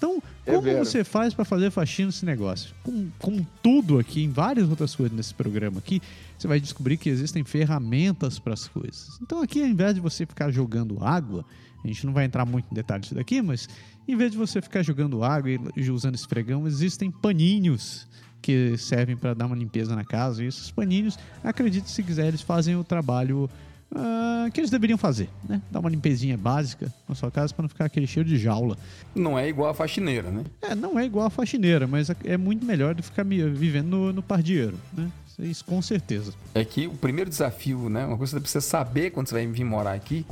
Então, 0.02 0.22
É 0.44 0.50
como 0.50 0.62
vero. 0.62 0.84
você 0.84 1.04
faz 1.04 1.32
para 1.32 1.44
fazer 1.44 1.70
faxina 1.70 2.06
nesse 2.06 2.24
negócio? 2.26 2.74
Com, 2.82 3.08
com 3.18 3.46
tudo 3.62 3.98
aqui, 4.00 4.24
em 4.24 4.30
várias 4.30 4.68
outras 4.68 4.96
coisas 4.96 5.16
nesse 5.16 5.32
programa 5.32 5.78
aqui, 5.78 6.02
você 6.36 6.48
vai 6.48 6.58
descobrir 6.58 6.96
que 6.96 7.08
existem 7.08 7.44
ferramentas 7.44 8.38
para 8.40 8.52
as 8.52 8.66
coisas. 8.66 9.18
Então, 9.22 9.40
aqui, 9.40 9.62
ao 9.62 9.68
invés 9.68 9.94
de 9.94 10.00
você 10.00 10.26
ficar 10.26 10.50
jogando 10.50 10.98
água, 11.04 11.44
a 11.84 11.86
gente 11.86 12.04
não 12.04 12.12
vai 12.12 12.24
entrar 12.24 12.44
muito 12.44 12.66
em 12.70 12.74
detalhes 12.74 13.04
disso 13.04 13.14
daqui, 13.14 13.40
mas 13.40 13.68
em 14.08 14.16
vez 14.16 14.32
de 14.32 14.36
você 14.36 14.60
ficar 14.60 14.82
jogando 14.82 15.22
água 15.22 15.50
e 15.76 15.90
usando 15.90 16.16
esfregão, 16.16 16.66
existem 16.66 17.10
paninhos 17.10 18.08
que 18.40 18.76
servem 18.76 19.16
para 19.16 19.34
dar 19.34 19.46
uma 19.46 19.54
limpeza 19.54 19.94
na 19.94 20.04
casa. 20.04 20.42
E 20.42 20.48
esses 20.48 20.68
paninhos, 20.70 21.16
acredite 21.44 21.88
se 21.88 22.02
quiser, 22.02 22.26
eles 22.26 22.40
fazem 22.42 22.74
o 22.74 22.82
trabalho 22.82 23.48
ah, 23.94 24.48
que 24.52 24.60
eles 24.60 24.70
deveriam 24.70 24.96
fazer, 24.98 25.28
né? 25.48 25.60
Dar 25.70 25.80
uma 25.80 25.90
limpezinha 25.90 26.36
básica 26.36 26.92
na 27.08 27.14
sua 27.14 27.30
casa 27.30 27.52
para 27.52 27.62
não 27.62 27.68
ficar 27.68 27.84
aquele 27.84 28.06
cheiro 28.06 28.28
de 28.28 28.36
jaula. 28.38 28.76
Não 29.14 29.38
é 29.38 29.48
igual 29.48 29.70
a 29.70 29.74
faxineira, 29.74 30.30
né? 30.30 30.44
É, 30.62 30.74
não 30.74 30.98
é 30.98 31.04
igual 31.04 31.26
a 31.26 31.30
faxineira, 31.30 31.86
mas 31.86 32.08
é- 32.10 32.16
é 32.24 32.36
muito 32.36 32.64
melhor 32.64 32.94
do 32.94 33.02
que 33.02 33.08
ficar 33.08 33.24
vivendo 33.24 33.88
no, 33.88 34.12
no 34.12 34.22
pardieiro, 34.22 34.78
né? 34.92 35.10
Isso 35.38 35.64
com 35.64 35.80
certeza. 35.82 36.32
É 36.54 36.64
que 36.64 36.86
o 36.86 36.92
primeiro 36.94 37.28
desafio, 37.28 37.88
né? 37.88 38.04
Uma 38.06 38.16
coisa 38.18 38.32
que 38.32 38.36
você 38.38 38.40
precisa 38.40 38.60
saber 38.60 39.10
quando 39.10 39.28
você 39.28 39.34
vai 39.34 39.46
vir 39.46 39.64
morar 39.64 39.92
aqui 39.94 40.24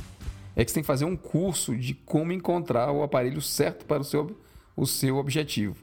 é 0.55 0.63
que 0.63 0.69
você 0.71 0.75
tem 0.75 0.83
que 0.83 0.87
fazer 0.87 1.05
um 1.05 1.15
curso 1.17 1.75
de 1.75 1.93
como 1.93 2.31
encontrar 2.31 2.91
o 2.91 3.01
aparelho 3.03 3.41
certo 3.41 3.83
para 3.85 4.01
o 4.01 4.03
seu, 4.05 4.37
o 4.75 4.85
seu 4.85 5.17
objetivo. 5.17 5.75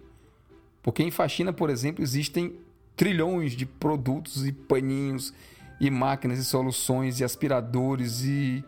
Porque 0.83 1.03
em 1.03 1.11
faxina, 1.11 1.53
por 1.53 1.69
exemplo, 1.69 2.03
existem 2.03 2.55
trilhões 2.97 3.53
de 3.53 3.67
produtos 3.67 4.47
e 4.47 4.53
paninhos 4.53 5.35
e 5.81 5.91
máquinas 5.91 6.39
e 6.39 6.45
soluções 6.45 7.21
e 7.21 7.25
aspiradores 7.25 8.25
e 8.25 8.65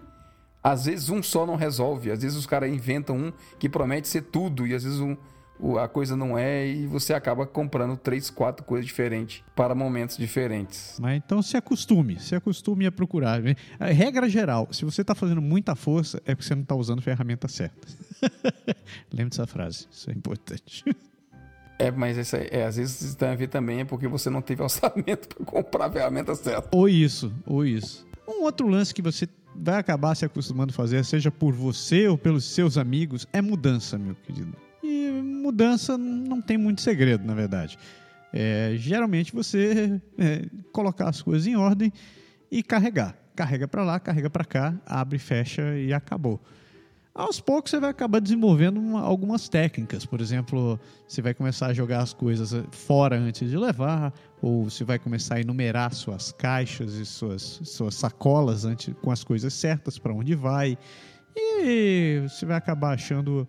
às 0.62 0.84
vezes 0.84 1.08
um 1.08 1.22
só 1.22 1.46
não 1.46 1.56
resolve, 1.56 2.10
às 2.10 2.22
vezes 2.22 2.36
os 2.36 2.46
caras 2.46 2.70
inventam 2.70 3.16
um 3.16 3.32
que 3.58 3.68
promete 3.68 4.08
ser 4.08 4.22
tudo 4.22 4.66
e 4.66 4.74
às 4.74 4.84
vezes 4.84 5.00
um, 5.00 5.16
a 5.78 5.88
coisa 5.88 6.16
não 6.16 6.36
é 6.38 6.66
e 6.66 6.86
você 6.86 7.14
acaba 7.14 7.46
comprando 7.46 7.96
três, 7.96 8.30
quatro 8.30 8.64
coisas 8.64 8.86
diferentes 8.86 9.42
para 9.54 9.74
momentos 9.74 10.16
diferentes. 10.16 10.98
Mas 11.00 11.16
então 11.16 11.42
se 11.42 11.56
acostume, 11.56 12.18
se 12.20 12.34
acostume 12.34 12.86
a 12.86 12.92
procurar. 12.92 13.40
né? 13.42 13.54
A 13.78 13.86
regra 13.86 14.28
geral, 14.28 14.68
se 14.70 14.84
você 14.84 15.00
está 15.00 15.14
fazendo 15.14 15.42
muita 15.42 15.74
força, 15.74 16.22
é 16.24 16.34
porque 16.34 16.46
você 16.46 16.54
não 16.54 16.62
está 16.62 16.74
usando 16.74 16.98
a 16.98 17.02
ferramenta 17.02 17.48
certa. 17.48 17.88
Lembre 19.12 19.30
dessa 19.30 19.46
frase, 19.46 19.86
isso 19.90 20.10
é 20.10 20.12
importante. 20.12 20.84
É, 21.80 21.90
mas 21.90 22.18
essa, 22.18 22.36
é, 22.36 22.66
às 22.66 22.76
vezes 22.76 23.14
tem 23.14 23.30
a 23.30 23.34
ver 23.34 23.48
também 23.48 23.80
é 23.80 23.84
porque 23.86 24.06
você 24.06 24.28
não 24.28 24.42
teve 24.42 24.60
orçamento 24.62 25.28
para 25.28 25.46
comprar 25.46 25.86
a 25.86 25.90
ferramenta 25.90 26.34
certa. 26.34 26.68
Ou 26.76 26.86
isso, 26.86 27.32
ou 27.46 27.64
isso. 27.64 28.06
Um 28.28 28.42
outro 28.42 28.68
lance 28.68 28.92
que 28.92 29.00
você 29.00 29.26
vai 29.56 29.78
acabar 29.78 30.14
se 30.14 30.26
acostumando 30.26 30.72
a 30.72 30.74
fazer, 30.74 31.02
seja 31.06 31.30
por 31.30 31.54
você 31.54 32.06
ou 32.06 32.18
pelos 32.18 32.44
seus 32.44 32.76
amigos, 32.76 33.26
é 33.32 33.40
mudança, 33.40 33.96
meu 33.96 34.14
querido. 34.14 34.54
E 34.82 35.10
mudança 35.22 35.96
não 35.96 36.42
tem 36.42 36.58
muito 36.58 36.82
segredo, 36.82 37.24
na 37.26 37.34
verdade. 37.34 37.78
É, 38.30 38.74
geralmente 38.76 39.32
você 39.32 40.00
é, 40.18 40.44
colocar 40.72 41.08
as 41.08 41.22
coisas 41.22 41.46
em 41.46 41.56
ordem 41.56 41.90
e 42.50 42.62
carregar. 42.62 43.16
Carrega 43.34 43.66
para 43.66 43.82
lá, 43.82 43.98
carrega 43.98 44.28
para 44.28 44.44
cá, 44.44 44.74
abre, 44.84 45.18
fecha 45.18 45.78
e 45.78 45.94
acabou. 45.94 46.38
Aos 47.12 47.40
poucos 47.40 47.70
você 47.70 47.80
vai 47.80 47.90
acabar 47.90 48.20
desenvolvendo 48.20 48.78
uma- 48.78 49.00
algumas 49.00 49.48
técnicas. 49.48 50.06
Por 50.06 50.20
exemplo, 50.20 50.78
você 51.08 51.20
vai 51.20 51.34
começar 51.34 51.66
a 51.66 51.72
jogar 51.74 52.00
as 52.00 52.12
coisas 52.12 52.52
eh, 52.54 52.62
fora 52.70 53.18
antes 53.18 53.50
de 53.50 53.56
levar, 53.56 54.12
ou 54.40 54.64
você 54.70 54.84
vai 54.84 54.98
começar 54.98 55.34
a 55.36 55.40
enumerar 55.40 55.92
suas 55.92 56.30
caixas 56.30 56.94
e 56.94 57.04
suas, 57.04 57.60
suas 57.64 57.96
sacolas 57.96 58.64
antes, 58.64 58.94
com 59.02 59.10
as 59.10 59.24
coisas 59.24 59.52
certas 59.52 59.98
para 59.98 60.14
onde 60.14 60.34
vai. 60.36 60.78
E 61.36 62.22
você 62.28 62.46
vai 62.46 62.56
acabar 62.56 62.94
achando 62.94 63.46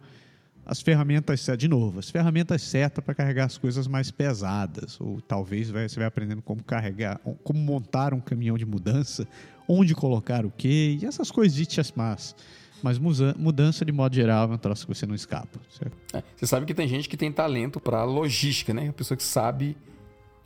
as 0.66 0.82
ferramentas 0.82 1.46
de 1.58 1.68
novo, 1.68 2.00
as 2.00 2.10
ferramentas 2.10 2.64
certas 2.64 3.04
para 3.04 3.14
carregar 3.14 3.46
as 3.46 3.60
coisas 3.60 3.88
mais 3.88 4.10
pesadas. 4.10 5.00
Ou 5.00 5.22
talvez 5.22 5.70
você 5.70 5.98
vai 6.00 6.08
aprendendo 6.08 6.42
como 6.42 6.64
carregar, 6.64 7.20
como 7.44 7.60
montar 7.60 8.12
um 8.14 8.20
caminhão 8.20 8.58
de 8.58 8.66
mudança, 8.66 9.28
onde 9.68 9.94
colocar 9.94 10.46
o 10.48 10.52
quê, 10.52 10.98
e 11.00 11.06
essas 11.06 11.30
coisitas 11.30 11.92
más. 11.96 12.36
Mas 12.84 12.98
mudança, 13.38 13.86
de 13.86 13.92
modo 13.92 14.16
geral, 14.16 14.50
é 14.52 14.54
um 14.54 14.58
troço 14.58 14.88
que 14.88 14.94
você 14.96 15.06
não 15.06 15.16
escapa. 15.16 15.60
certo? 15.70 15.96
É, 16.14 16.24
Você 16.36 16.48
sabe 16.48 16.66
que 16.66 16.74
tem 16.74 16.88
gente 16.88 17.08
que 17.08 17.18
tem 17.18 17.32
talento 17.32 17.80
para 17.80 18.04
logística, 18.04 18.74
né? 18.74 18.90
A 18.90 18.94
pessoa 18.94 19.16
que 19.18 19.24
sabe 19.24 19.78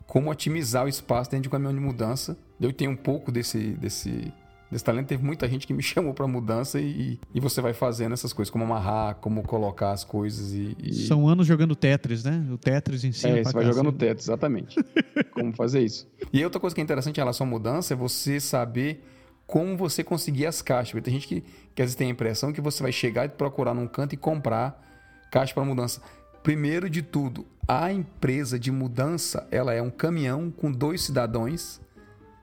como 0.06 0.30
otimizar 0.30 0.84
o 0.84 0.88
espaço 0.88 1.30
dentro 1.30 1.42
de 1.42 1.48
um 1.48 1.52
caminhão 1.52 1.74
de 1.74 1.80
mudança. 1.80 2.36
Eu 2.60 2.72
tenho 2.72 2.90
um 2.92 2.96
pouco 2.96 3.32
desse, 3.32 3.58
desse, 3.72 4.32
desse 4.70 4.84
talento. 4.84 5.06
Teve 5.08 5.24
muita 5.24 5.48
gente 5.48 5.66
que 5.66 5.72
me 5.74 5.82
chamou 5.82 6.14
para 6.14 6.26
mudança 6.28 6.80
e, 6.80 7.18
e 7.34 7.40
você 7.40 7.60
vai 7.60 7.72
fazendo 7.72 8.12
essas 8.12 8.32
coisas, 8.32 8.50
como 8.50 8.62
amarrar, 8.64 9.16
como 9.16 9.42
colocar 9.42 9.90
as 9.92 10.04
coisas 10.04 10.52
e. 10.52 10.76
e- 10.82 10.94
São 11.06 11.28
anos 11.28 11.46
jogando 11.46 11.74
Tetris, 11.74 12.22
né? 12.24 12.46
O 12.52 12.56
Tetris 12.56 13.02
ensina 13.02 13.38
É, 13.38 13.42
pra 13.42 13.50
você 13.50 13.56
vai 13.56 13.64
jogando 13.66 13.90
teto, 13.92 14.20
exatamente. 14.20 14.76
como 15.34 15.52
fazer 15.54 15.80
isso. 15.82 16.06
E 16.32 16.42
outra 16.44 16.60
coisa 16.60 16.74
que 16.74 16.80
é 16.80 16.84
interessante 16.84 17.16
em 17.16 17.20
relação 17.20 17.46
à 17.46 17.50
mudança 17.50 17.92
é 17.94 17.96
você 17.96 18.38
saber 18.38 19.02
como 19.46 19.76
você 19.76 20.02
conseguir 20.02 20.46
as 20.46 20.60
caixas. 20.60 21.00
Tem 21.02 21.14
gente 21.14 21.28
que, 21.28 21.40
que 21.74 21.82
às 21.82 21.86
vezes 21.86 21.94
tem 21.94 22.08
a 22.08 22.10
impressão 22.10 22.52
que 22.52 22.60
você 22.60 22.82
vai 22.82 22.92
chegar 22.92 23.24
e 23.24 23.28
procurar 23.28 23.74
num 23.74 23.86
canto 23.86 24.14
e 24.14 24.16
comprar 24.16 24.82
caixa 25.30 25.54
para 25.54 25.64
mudança. 25.64 26.00
Primeiro 26.42 26.88
de 26.88 27.02
tudo, 27.02 27.46
a 27.66 27.92
empresa 27.92 28.58
de 28.58 28.70
mudança, 28.70 29.46
ela 29.50 29.74
é 29.74 29.82
um 29.82 29.90
caminhão 29.90 30.50
com 30.50 30.70
dois 30.70 31.02
cidadãos, 31.02 31.80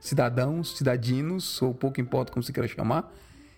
cidadãos, 0.00 0.76
cidadinos, 0.76 1.60
ou 1.62 1.74
pouco 1.74 2.00
importa 2.00 2.32
como 2.32 2.42
você 2.42 2.52
queira 2.52 2.68
chamar, 2.68 3.10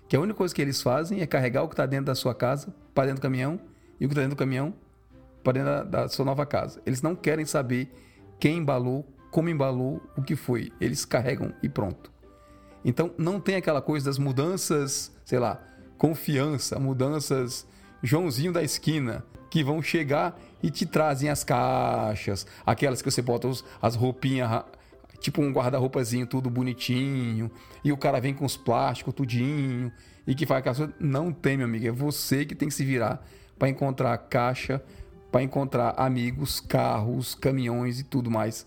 que 0.08 0.14
a 0.14 0.20
única 0.20 0.36
coisa 0.36 0.54
que 0.54 0.62
eles 0.62 0.80
fazem 0.80 1.20
é 1.20 1.26
carregar 1.26 1.64
o 1.64 1.68
que 1.68 1.74
está 1.74 1.86
dentro 1.86 2.06
da 2.06 2.14
sua 2.14 2.34
casa 2.34 2.72
para 2.94 3.06
dentro 3.06 3.20
do 3.20 3.22
caminhão 3.22 3.58
e 3.98 4.06
o 4.06 4.08
que 4.08 4.12
está 4.12 4.20
dentro 4.20 4.36
do 4.36 4.38
caminhão 4.38 4.72
para 5.42 5.52
dentro 5.54 5.70
da, 5.70 5.82
da 6.02 6.08
sua 6.08 6.24
nova 6.24 6.46
casa. 6.46 6.80
Eles 6.86 7.02
não 7.02 7.16
querem 7.16 7.44
saber 7.44 7.92
quem 8.38 8.58
embalou, 8.58 9.04
como 9.30 9.48
embalou, 9.48 10.00
o 10.16 10.22
que 10.22 10.36
foi. 10.36 10.72
Eles 10.80 11.04
carregam 11.04 11.52
e 11.62 11.68
pronto. 11.68 12.12
Então 12.86 13.10
não 13.18 13.40
tem 13.40 13.56
aquela 13.56 13.82
coisa 13.82 14.06
das 14.06 14.16
mudanças, 14.16 15.12
sei 15.24 15.40
lá, 15.40 15.60
confiança, 15.98 16.78
mudanças 16.78 17.66
Joãozinho 18.00 18.52
da 18.52 18.62
esquina, 18.62 19.24
que 19.50 19.64
vão 19.64 19.82
chegar 19.82 20.38
e 20.62 20.70
te 20.70 20.86
trazem 20.86 21.28
as 21.28 21.42
caixas, 21.42 22.46
aquelas 22.64 23.02
que 23.02 23.10
você 23.10 23.20
bota 23.20 23.50
as 23.82 23.96
roupinhas, 23.96 24.62
tipo 25.18 25.42
um 25.42 25.50
guarda-roupazinho 25.50 26.28
tudo 26.28 26.48
bonitinho, 26.48 27.50
e 27.82 27.90
o 27.90 27.96
cara 27.96 28.20
vem 28.20 28.32
com 28.32 28.44
os 28.44 28.56
plásticos 28.56 29.14
tudinho, 29.14 29.90
e 30.24 30.32
que 30.32 30.46
faz 30.46 30.60
aquelas 30.60 30.78
coisas. 30.78 30.94
Não 31.00 31.32
tem, 31.32 31.56
meu 31.56 31.66
amigo, 31.66 31.88
é 31.88 31.90
você 31.90 32.44
que 32.44 32.54
tem 32.54 32.68
que 32.68 32.74
se 32.74 32.84
virar 32.84 33.26
para 33.58 33.68
encontrar 33.68 34.16
caixa, 34.16 34.80
para 35.32 35.42
encontrar 35.42 35.94
amigos, 35.96 36.60
carros, 36.60 37.34
caminhões 37.34 37.98
e 37.98 38.04
tudo 38.04 38.30
mais 38.30 38.64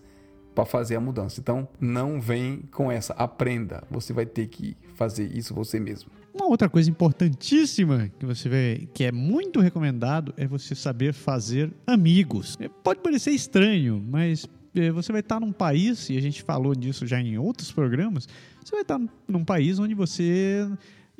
para 0.59 0.65
fazer 0.65 0.97
a 0.97 0.99
mudança. 0.99 1.39
Então, 1.39 1.65
não 1.79 2.19
vem 2.19 2.63
com 2.69 2.91
essa, 2.91 3.13
aprenda. 3.13 3.81
Você 3.89 4.11
vai 4.11 4.25
ter 4.25 4.47
que 4.47 4.75
fazer 4.95 5.25
isso 5.33 5.53
você 5.53 5.79
mesmo. 5.79 6.11
Uma 6.33 6.47
outra 6.47 6.67
coisa 6.67 6.89
importantíssima 6.89 8.11
que 8.19 8.25
você 8.25 8.49
vê, 8.49 8.87
que 8.93 9.05
é 9.05 9.11
muito 9.11 9.61
recomendado, 9.61 10.33
é 10.35 10.45
você 10.45 10.75
saber 10.75 11.13
fazer 11.13 11.71
amigos. 11.87 12.57
É, 12.59 12.67
Pode 12.67 12.99
parecer 12.99 13.31
estranho, 13.31 14.03
mas 14.05 14.45
é, 14.75 14.91
você 14.91 15.13
vai 15.13 15.21
estar 15.21 15.39
num 15.39 15.53
país, 15.53 16.09
e 16.09 16.17
a 16.17 16.21
gente 16.21 16.43
falou 16.43 16.75
disso 16.75 17.07
já 17.07 17.21
em 17.21 17.37
outros 17.37 17.71
programas, 17.71 18.27
você 18.61 18.71
vai 18.71 18.81
estar 18.81 18.99
num 19.29 19.45
país 19.45 19.79
onde 19.79 19.95
você 19.95 20.69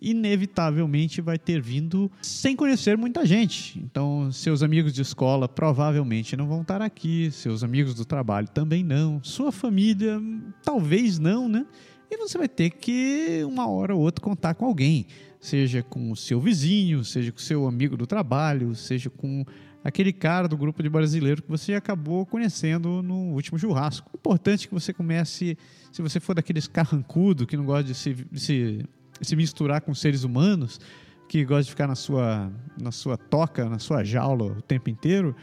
inevitavelmente 0.02 1.22
vai 1.22 1.38
ter 1.38 1.62
vindo 1.62 2.12
sem 2.22 2.56
conhecer 2.56 2.97
muita 2.97 3.26
gente. 3.26 3.80
Então, 3.80 4.32
seus 4.32 4.64
amigos 4.64 4.93
de 4.93 5.02
escola 5.02 5.47
provavelmente 5.47 6.38
não 6.38 6.47
vão 6.47 6.62
estar 6.62 6.82
aqui, 6.82 7.30
seus 7.32 7.64
amigos 7.64 7.93
do 7.93 8.06
trabalho 8.06 8.47
também 8.47 8.84
não, 8.84 9.22
sua 9.24 9.52
família 9.52 10.22
talvez 10.64 11.20
não, 11.20 11.50
né? 11.50 11.66
E 12.12 12.18
você 12.18 12.38
vai 12.38 12.47
ter 12.47 12.72
que, 12.72 13.43
uma 13.43 13.68
hora 13.68 13.93
ou 13.93 14.02
outra, 14.02 14.24
contar 14.24 14.56
com 14.56 14.66
alguém. 14.66 15.06
Seja 15.39 15.84
com 15.84 16.12
o 16.12 16.16
seu 16.16 16.41
vizinho, 16.41 17.06
seja 17.06 17.32
com 17.32 17.38
o 17.38 17.41
seu 17.41 17.68
amigo 17.68 17.95
do 17.95 18.08
trabalho, 18.08 18.74
seja 18.74 19.12
com 19.12 19.45
aquele 19.84 20.12
cara 20.12 20.47
do 20.47 20.58
grupo 20.58 20.82
de 20.82 20.89
brasileiro 20.89 21.41
que 21.41 21.50
você 21.50 21.74
acabou 21.74 22.26
conhecendo 22.26 23.02
no 23.04 23.34
último 23.34 23.58
churrasco. 23.60 24.12
Importante 24.16 24.68
que 24.68 24.74
você 24.74 24.91
comece, 24.91 25.58
se 25.91 26.02
você 26.02 26.20
for 26.20 26.34
daqueles 26.34 26.68
carrancudo 26.68 27.45
que 27.45 27.56
não 27.56 27.66
gosta 27.66 27.84
de 27.84 27.93
se, 27.93 28.14
de 28.14 28.39
se, 28.39 28.86
se 29.22 29.36
misturar 29.36 29.82
com 29.82 29.93
seres 29.93 30.24
humanos, 30.24 30.80
que 31.28 31.45
gosta 31.45 31.63
de 31.63 31.70
ficar 31.70 31.88
na 31.88 31.95
sua, 31.95 32.51
na 32.82 32.91
sua 32.91 33.17
toca, 33.17 33.70
na 33.70 33.80
sua 33.80 34.03
jaula 34.03 34.45
o 34.45 34.61
tempo 34.61 34.89
inteiro, 34.89 35.36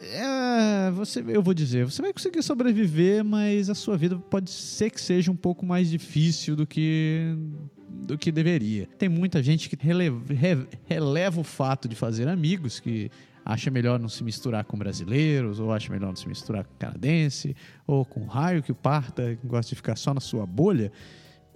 é, 0.00 0.90
você, 0.92 1.24
eu 1.26 1.42
vou 1.42 1.52
dizer, 1.52 1.84
você 1.84 2.00
vai 2.00 2.12
conseguir 2.12 2.40
sobreviver, 2.42 3.24
mas 3.24 3.68
a 3.68 3.74
sua 3.74 3.96
vida 3.96 4.16
pode 4.16 4.48
ser 4.48 4.90
que 4.90 5.00
seja 5.00 5.30
um 5.32 5.36
pouco 5.36 5.66
mais 5.66 5.90
difícil 5.90 6.54
do 6.54 6.66
que 6.66 7.34
do 7.90 8.16
que 8.16 8.30
deveria. 8.30 8.86
Tem 8.96 9.08
muita 9.08 9.42
gente 9.42 9.68
que 9.68 9.76
releva, 9.80 10.32
re- 10.32 10.68
releva 10.84 11.40
o 11.40 11.44
fato 11.44 11.88
de 11.88 11.96
fazer 11.96 12.28
amigos, 12.28 12.78
que 12.78 13.10
acha 13.44 13.70
melhor 13.70 13.98
não 13.98 14.08
se 14.08 14.22
misturar 14.22 14.64
com 14.64 14.78
brasileiros, 14.78 15.58
ou 15.58 15.72
acha 15.72 15.90
melhor 15.92 16.08
não 16.08 16.16
se 16.16 16.28
misturar 16.28 16.64
com 16.64 16.74
canadense, 16.78 17.56
ou 17.86 18.04
com 18.04 18.24
raio 18.24 18.62
que 18.62 18.72
parta, 18.72 19.36
gosta 19.42 19.70
de 19.70 19.76
ficar 19.76 19.96
só 19.96 20.14
na 20.14 20.20
sua 20.20 20.46
bolha. 20.46 20.92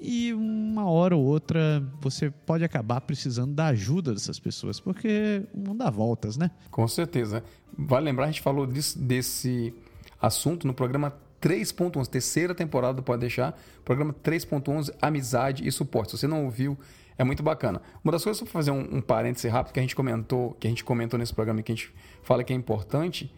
E 0.04 0.34
uma 0.34 0.84
hora 0.90 1.14
ou 1.14 1.22
outra 1.24 1.80
você 2.00 2.28
pode 2.30 2.64
acabar 2.64 3.00
precisando 3.02 3.54
da 3.54 3.66
ajuda 3.68 4.12
dessas 4.12 4.40
pessoas, 4.40 4.80
porque 4.80 5.44
não 5.54 5.76
dá 5.76 5.88
voltas, 5.90 6.36
né? 6.36 6.50
Com 6.72 6.88
certeza. 6.88 7.44
Vale 7.78 8.06
lembrar, 8.06 8.24
a 8.24 8.26
gente 8.26 8.40
falou 8.42 8.66
disso- 8.66 8.98
desse 8.98 9.72
assunto 10.20 10.66
no 10.66 10.74
programa 10.74 11.14
3.11, 11.40 12.08
terceira 12.08 12.54
temporada 12.54 12.94
do 12.94 13.02
Pode 13.02 13.20
Deixar, 13.20 13.56
programa 13.84 14.12
3.11, 14.12 14.92
Amizade 15.00 15.66
e 15.66 15.70
Suporte. 15.70 16.10
Se 16.12 16.18
você 16.18 16.26
não 16.26 16.44
ouviu, 16.44 16.76
é 17.16 17.22
muito 17.24 17.42
bacana. 17.42 17.80
Uma 18.02 18.10
das 18.12 18.24
coisas, 18.24 18.38
só 18.38 18.44
para 18.44 18.52
fazer 18.52 18.70
um, 18.72 18.96
um 18.96 19.00
parêntese 19.00 19.46
rápido, 19.48 19.72
que 19.74 19.78
a 19.78 19.82
gente 19.82 19.94
comentou, 19.94 20.54
que 20.54 20.66
a 20.66 20.70
gente 20.70 20.82
comentou 20.84 21.18
nesse 21.18 21.32
programa 21.34 21.60
e 21.60 21.62
que 21.62 21.70
a 21.72 21.74
gente 21.74 21.92
fala 22.22 22.42
que 22.42 22.52
é 22.52 22.56
importante, 22.56 23.32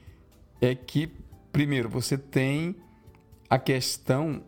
é 0.60 0.74
que, 0.74 1.10
primeiro, 1.52 1.88
você 1.90 2.16
tem 2.16 2.74
a 3.50 3.58
questão 3.58 4.42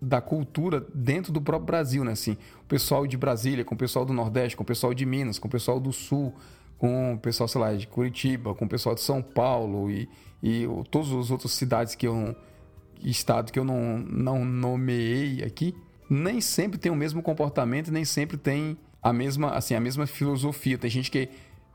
da 0.00 0.20
cultura 0.20 0.86
dentro 0.94 1.32
do 1.32 1.40
próprio 1.40 1.66
Brasil, 1.66 2.04
né? 2.04 2.12
Assim, 2.12 2.36
o 2.60 2.64
pessoal 2.68 3.06
de 3.06 3.16
Brasília, 3.16 3.64
com 3.64 3.74
o 3.74 3.78
pessoal 3.78 4.04
do 4.04 4.12
Nordeste, 4.12 4.56
com 4.56 4.62
o 4.62 4.66
pessoal 4.66 4.94
de 4.94 5.04
Minas, 5.04 5.38
com 5.38 5.48
o 5.48 5.50
pessoal 5.50 5.80
do 5.80 5.92
Sul, 5.92 6.34
com 6.78 7.14
o 7.14 7.18
pessoal, 7.18 7.48
sei 7.48 7.60
lá, 7.60 7.74
de 7.74 7.86
Curitiba, 7.86 8.54
com 8.54 8.64
o 8.64 8.68
pessoal 8.68 8.94
de 8.94 9.00
São 9.00 9.20
Paulo 9.20 9.90
e, 9.90 10.08
e 10.42 10.66
todas 10.90 11.10
as 11.12 11.30
outras 11.30 11.52
cidades 11.52 11.94
que 11.94 12.06
eu 12.06 12.36
estado 13.02 13.52
que 13.52 13.58
eu 13.58 13.64
não, 13.64 13.98
não 13.98 14.44
nomeei 14.44 15.42
aqui, 15.44 15.74
nem 16.08 16.40
sempre 16.40 16.78
tem 16.78 16.90
o 16.90 16.96
mesmo 16.96 17.22
comportamento, 17.22 17.92
nem 17.92 18.04
sempre 18.04 18.36
tem 18.36 18.76
a 19.02 19.12
mesma, 19.12 19.50
assim, 19.50 19.74
a 19.74 19.80
mesma 19.80 20.06
filosofia. 20.06 20.78
Tem 20.78 20.90
gente 20.90 21.10
que, 21.10 21.28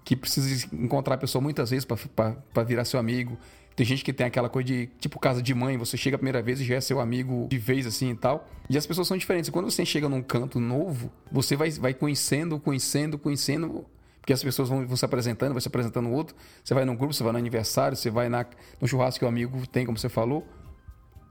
que 0.03 0.15
precisa 0.15 0.67
encontrar 0.74 1.15
a 1.15 1.17
pessoa 1.17 1.41
muitas 1.41 1.69
vezes 1.69 1.86
para 1.86 2.63
virar 2.63 2.86
seu 2.86 2.99
amigo. 2.99 3.38
Tem 3.76 3.86
gente 3.86 4.03
que 4.03 4.13
tem 4.13 4.28
aquela 4.28 4.49
coisa 4.49 4.67
de, 4.67 4.89
tipo, 4.99 5.19
casa 5.19 5.41
de 5.41 5.53
mãe, 5.53 5.78
você 5.78 5.97
chega 5.97 6.15
a 6.15 6.19
primeira 6.19 6.41
vez 6.41 6.61
e 6.61 6.63
já 6.63 6.76
é 6.76 6.82
seu 6.82 6.99
amigo 6.99 7.47
de 7.49 7.57
vez, 7.57 7.88
assim 7.88 8.11
e 8.11 8.15
tal. 8.15 8.47
E 8.69 8.78
as 8.78 8.86
pessoas 8.86 9.07
são 9.07 9.17
diferentes. 9.17 9.49
Quando 9.49 9.69
você 9.69 9.84
chega 9.84 10.07
num 10.07 10.21
canto 10.21 10.59
novo, 10.59 11.11
você 11.32 11.55
vai, 11.55 11.71
vai 11.71 11.93
conhecendo, 11.93 12.59
conhecendo, 12.59 13.17
conhecendo. 13.17 13.86
Porque 14.19 14.32
as 14.32 14.43
pessoas 14.43 14.69
vão, 14.69 14.86
vão 14.86 14.95
se 14.95 15.03
apresentando, 15.03 15.53
vai 15.53 15.61
se 15.61 15.67
apresentando 15.67 16.09
outro. 16.11 16.36
Você 16.63 16.74
vai 16.74 16.86
num 16.86 16.95
grupo, 16.95 17.13
você 17.13 17.24
vai 17.24 17.34
no 17.34 17.39
aniversário, 17.39 17.97
você 17.97 18.11
vai 18.11 18.30
na, 18.30 18.45
no 18.80 18.88
churrasco 18.88 19.19
que 19.19 19.26
o 19.26 19.28
amigo 19.28 19.65
tem, 19.67 19.86
como 19.86 19.97
você 19.97 20.07
falou. 20.07 20.47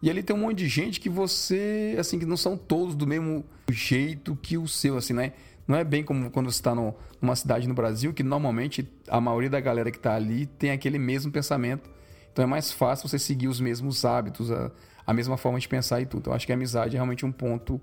E 0.02 0.10
ali 0.10 0.20
tem 0.20 0.34
um 0.34 0.40
monte 0.40 0.58
de 0.58 0.68
gente 0.68 1.00
que 1.00 1.08
você, 1.08 1.94
assim, 1.96 2.18
que 2.18 2.26
não 2.26 2.36
são 2.36 2.56
todos 2.56 2.96
do 2.96 3.06
mesmo 3.06 3.44
jeito 3.70 4.36
que 4.42 4.58
o 4.58 4.66
seu, 4.66 4.96
assim, 4.96 5.12
né? 5.12 5.32
Não 5.66 5.76
é 5.76 5.84
bem 5.84 6.02
como 6.02 6.28
quando 6.28 6.50
você 6.50 6.58
está 6.58 6.74
numa 6.74 7.36
cidade 7.36 7.68
no 7.68 7.74
Brasil, 7.74 8.12
que 8.12 8.24
normalmente 8.24 8.86
a 9.06 9.20
maioria 9.20 9.48
da 9.48 9.60
galera 9.60 9.92
que 9.92 9.96
está 9.96 10.16
ali 10.16 10.46
tem 10.46 10.72
aquele 10.72 10.98
mesmo 10.98 11.30
pensamento 11.30 11.88
então 12.32 12.42
é 12.44 12.46
mais 12.46 12.72
fácil 12.72 13.08
você 13.08 13.18
seguir 13.18 13.48
os 13.48 13.60
mesmos 13.60 14.04
hábitos, 14.04 14.50
a, 14.50 14.70
a 15.06 15.12
mesma 15.12 15.36
forma 15.36 15.60
de 15.60 15.68
pensar 15.68 16.00
e 16.00 16.06
tudo. 16.06 16.30
Eu 16.30 16.34
acho 16.34 16.46
que 16.46 16.52
a 16.52 16.54
amizade 16.54 16.96
é 16.96 16.98
realmente 16.98 17.26
um 17.26 17.32
ponto 17.32 17.80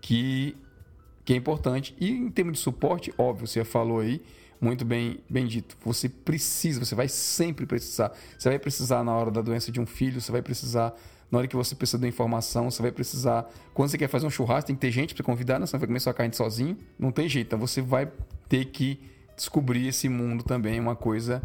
que, 0.00 0.56
que 1.24 1.34
é 1.34 1.36
importante. 1.36 1.94
E 2.00 2.10
em 2.10 2.30
termos 2.30 2.54
de 2.54 2.60
suporte, 2.60 3.12
óbvio, 3.18 3.46
você 3.46 3.64
falou 3.64 4.00
aí, 4.00 4.22
muito 4.60 4.84
bem, 4.84 5.18
bem 5.28 5.46
dito. 5.46 5.76
Você 5.84 6.08
precisa, 6.08 6.82
você 6.82 6.94
vai 6.94 7.08
sempre 7.08 7.66
precisar. 7.66 8.12
Você 8.38 8.48
vai 8.48 8.58
precisar 8.58 9.04
na 9.04 9.14
hora 9.14 9.30
da 9.30 9.42
doença 9.42 9.70
de 9.70 9.80
um 9.80 9.86
filho, 9.86 10.20
você 10.20 10.32
vai 10.32 10.40
precisar 10.40 10.94
na 11.30 11.38
hora 11.38 11.48
que 11.48 11.56
você 11.56 11.74
precisa 11.74 11.98
da 11.98 12.08
informação, 12.08 12.70
você 12.70 12.80
vai 12.80 12.92
precisar. 12.92 13.50
Quando 13.74 13.90
você 13.90 13.98
quer 13.98 14.08
fazer 14.08 14.26
um 14.26 14.30
churrasco, 14.30 14.68
tem 14.68 14.76
que 14.76 14.80
ter 14.80 14.90
gente 14.90 15.14
para 15.14 15.24
convidar, 15.24 15.58
né? 15.58 15.66
Você 15.66 15.76
não 15.76 15.80
vai 15.80 15.86
comer 15.88 16.00
sua 16.00 16.14
carne 16.14 16.34
sozinho. 16.34 16.78
Não 16.98 17.10
tem 17.10 17.28
jeito. 17.28 17.48
Então 17.48 17.58
você 17.58 17.82
vai 17.82 18.10
ter 18.48 18.64
que 18.66 18.98
descobrir 19.36 19.86
esse 19.86 20.08
mundo 20.08 20.44
também, 20.44 20.80
uma 20.80 20.96
coisa 20.96 21.42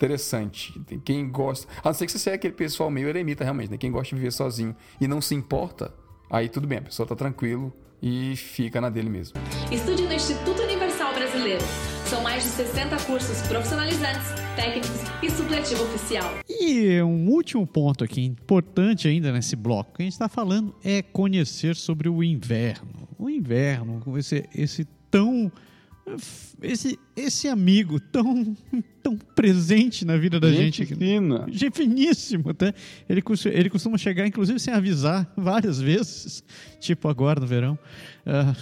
interessante. 0.00 0.80
Quem 1.04 1.30
gosta. 1.30 1.68
A 1.82 1.88
não 1.88 1.94
ser 1.94 2.06
que 2.06 2.12
você 2.12 2.18
seja 2.18 2.36
aquele 2.36 2.54
pessoal 2.54 2.90
meio 2.90 3.08
eremita, 3.08 3.44
realmente, 3.44 3.70
né? 3.70 3.76
Quem 3.76 3.92
gosta 3.92 4.14
de 4.14 4.20
viver 4.20 4.32
sozinho 4.32 4.74
e 4.98 5.06
não 5.06 5.20
se 5.20 5.34
importa, 5.34 5.92
aí 6.30 6.48
tudo 6.48 6.66
bem, 6.66 6.78
a 6.78 6.82
pessoa 6.82 7.06
tá 7.06 7.14
tranquilo 7.14 7.72
e 8.02 8.34
fica 8.34 8.80
na 8.80 8.88
dele 8.88 9.10
mesmo. 9.10 9.38
Estude 9.70 10.02
no 10.04 10.12
Instituto 10.12 10.62
Universal 10.62 11.12
Brasileiro. 11.12 11.62
São 12.06 12.22
mais 12.22 12.42
de 12.42 12.48
60 12.48 12.96
cursos 13.04 13.42
profissionalizantes, 13.42 14.26
técnicos 14.56 14.90
e 15.22 15.30
supletivo 15.30 15.84
oficial. 15.84 16.34
E 16.48 17.00
um 17.02 17.28
último 17.28 17.66
ponto 17.66 18.02
aqui, 18.02 18.24
importante 18.24 19.06
ainda 19.06 19.30
nesse 19.30 19.54
bloco, 19.54 19.94
que 19.94 20.02
a 20.02 20.04
gente 20.04 20.14
está 20.14 20.28
falando 20.28 20.74
é 20.82 21.02
conhecer 21.02 21.76
sobre 21.76 22.08
o 22.08 22.24
inverno. 22.24 23.08
O 23.18 23.28
inverno, 23.28 24.02
esse, 24.16 24.48
esse 24.54 24.86
tão 25.10 25.52
esse, 26.62 26.98
esse 27.16 27.48
amigo 27.48 28.00
tão, 28.00 28.56
tão 29.02 29.16
presente 29.16 30.04
na 30.04 30.16
vida 30.16 30.40
da 30.40 30.50
gente. 30.50 30.84
Gente 30.84 30.96
fina. 30.96 31.46
Gente 31.48 31.70
finíssimo, 31.76 32.52
tá? 32.54 32.74
Ele, 33.08 33.22
ele 33.52 33.70
costuma 33.70 33.96
chegar, 33.98 34.26
inclusive, 34.26 34.58
sem 34.58 34.74
avisar 34.74 35.30
várias 35.36 35.80
vezes, 35.80 36.44
tipo 36.80 37.08
agora 37.08 37.40
no 37.40 37.46
verão, 37.46 37.78
uh, 38.26 38.56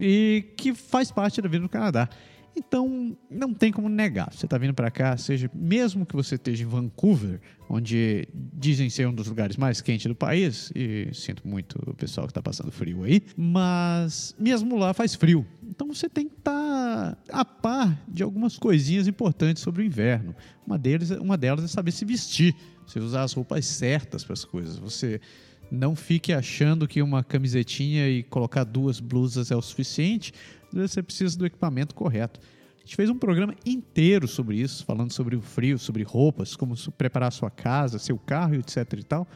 e 0.00 0.44
que 0.56 0.74
faz 0.74 1.10
parte 1.10 1.40
da 1.42 1.48
vida 1.48 1.62
no 1.62 1.68
Canadá. 1.68 2.08
Então, 2.56 3.16
não 3.28 3.52
tem 3.52 3.72
como 3.72 3.88
negar. 3.88 4.32
Você 4.32 4.46
está 4.46 4.56
vindo 4.56 4.72
para 4.72 4.90
cá, 4.90 5.16
seja 5.16 5.50
mesmo 5.52 6.06
que 6.06 6.14
você 6.14 6.36
esteja 6.36 6.62
em 6.62 6.66
Vancouver, 6.66 7.40
onde 7.68 8.28
dizem 8.32 8.88
ser 8.88 9.08
um 9.08 9.14
dos 9.14 9.26
lugares 9.26 9.56
mais 9.56 9.80
quentes 9.80 10.06
do 10.06 10.14
país, 10.14 10.70
e 10.74 11.08
sinto 11.12 11.46
muito 11.46 11.76
o 11.86 11.94
pessoal 11.94 12.26
que 12.26 12.30
está 12.30 12.42
passando 12.42 12.70
frio 12.70 13.02
aí, 13.02 13.22
mas 13.36 14.34
mesmo 14.38 14.76
lá 14.76 14.94
faz 14.94 15.14
frio. 15.14 15.44
Então 15.68 15.88
você 15.88 16.08
tem 16.08 16.28
que 16.28 16.36
estar 16.36 17.16
tá 17.16 17.40
a 17.40 17.44
par 17.44 17.98
de 18.06 18.22
algumas 18.22 18.56
coisinhas 18.56 19.08
importantes 19.08 19.62
sobre 19.62 19.82
o 19.82 19.84
inverno. 19.84 20.34
Uma, 20.66 20.78
deles, 20.78 21.10
uma 21.10 21.36
delas 21.36 21.64
é 21.64 21.68
saber 21.68 21.90
se 21.90 22.04
vestir, 22.04 22.54
você 22.86 23.00
usar 23.00 23.22
as 23.22 23.32
roupas 23.32 23.66
certas 23.66 24.22
para 24.22 24.34
as 24.34 24.44
coisas. 24.44 24.78
Você 24.78 25.20
não 25.70 25.96
fique 25.96 26.32
achando 26.32 26.86
que 26.86 27.02
uma 27.02 27.24
camisetinha 27.24 28.08
e 28.08 28.22
colocar 28.22 28.64
duas 28.64 29.00
blusas 29.00 29.50
é 29.50 29.56
o 29.56 29.62
suficiente 29.62 30.32
você 30.80 31.02
precisa 31.02 31.38
do 31.38 31.46
equipamento 31.46 31.94
correto. 31.94 32.40
A 32.76 32.80
gente 32.80 32.96
fez 32.96 33.08
um 33.08 33.18
programa 33.18 33.54
inteiro 33.64 34.28
sobre 34.28 34.56
isso, 34.56 34.84
falando 34.84 35.10
sobre 35.10 35.34
o 35.36 35.40
frio, 35.40 35.78
sobre 35.78 36.02
roupas, 36.02 36.54
como 36.54 36.74
preparar 36.92 37.32
sua 37.32 37.50
casa, 37.50 37.98
seu 37.98 38.18
carro, 38.18 38.54
etc 38.56 38.92
e 38.98 39.02
tal, 39.02 39.26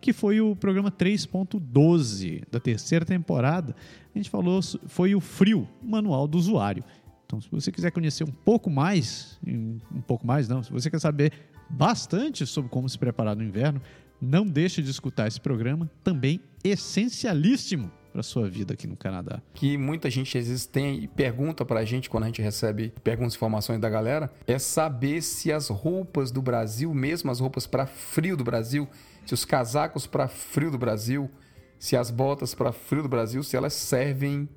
que 0.00 0.12
foi 0.12 0.40
o 0.40 0.54
programa 0.54 0.90
3.12 0.90 2.44
da 2.50 2.60
terceira 2.60 3.04
temporada. 3.04 3.74
A 4.14 4.18
gente 4.18 4.30
falou, 4.30 4.60
foi 4.86 5.16
o 5.16 5.20
frio, 5.20 5.68
manual 5.82 6.28
do 6.28 6.38
usuário. 6.38 6.84
Então, 7.26 7.40
se 7.40 7.48
você 7.50 7.72
quiser 7.72 7.90
conhecer 7.90 8.24
um 8.24 8.32
pouco 8.32 8.70
mais, 8.70 9.38
um 9.44 10.02
pouco 10.06 10.26
mais 10.26 10.48
não, 10.48 10.62
se 10.62 10.70
você 10.70 10.90
quer 10.90 11.00
saber 11.00 11.32
bastante 11.68 12.46
sobre 12.46 12.70
como 12.70 12.88
se 12.88 12.98
preparar 12.98 13.34
no 13.34 13.42
inverno, 13.42 13.80
não 14.20 14.46
deixe 14.46 14.80
de 14.80 14.90
escutar 14.90 15.26
esse 15.26 15.40
programa, 15.40 15.90
também 16.04 16.40
essencialíssimo 16.62 17.90
para 18.12 18.22
sua 18.22 18.48
vida 18.48 18.74
aqui 18.74 18.86
no 18.86 18.96
Canadá. 18.96 19.40
Que 19.54 19.78
muita 19.78 20.10
gente 20.10 20.36
às 20.36 20.46
vezes 20.46 20.66
tem 20.66 21.02
e 21.02 21.08
pergunta 21.08 21.64
para 21.64 21.80
a 21.80 21.84
gente 21.84 22.10
quando 22.10 22.24
a 22.24 22.26
gente 22.26 22.42
recebe 22.42 22.92
perguntas 23.02 23.32
e 23.32 23.36
informações 23.36 23.80
da 23.80 23.88
galera, 23.88 24.30
é 24.46 24.58
saber 24.58 25.22
se 25.22 25.50
as 25.50 25.68
roupas 25.68 26.30
do 26.30 26.42
Brasil, 26.42 26.92
mesmo 26.92 27.30
as 27.30 27.40
roupas 27.40 27.66
para 27.66 27.86
frio 27.86 28.36
do 28.36 28.44
Brasil, 28.44 28.86
se 29.24 29.32
os 29.32 29.44
casacos 29.44 30.06
para 30.06 30.28
frio 30.28 30.70
do 30.70 30.78
Brasil, 30.78 31.30
se 31.78 31.96
as 31.96 32.10
botas 32.10 32.54
para 32.54 32.70
frio 32.70 33.02
do 33.02 33.08
Brasil, 33.08 33.42
se 33.42 33.56
elas 33.56 33.72
servem 33.72 34.48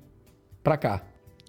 para 0.62 0.76
cá. 0.76 1.02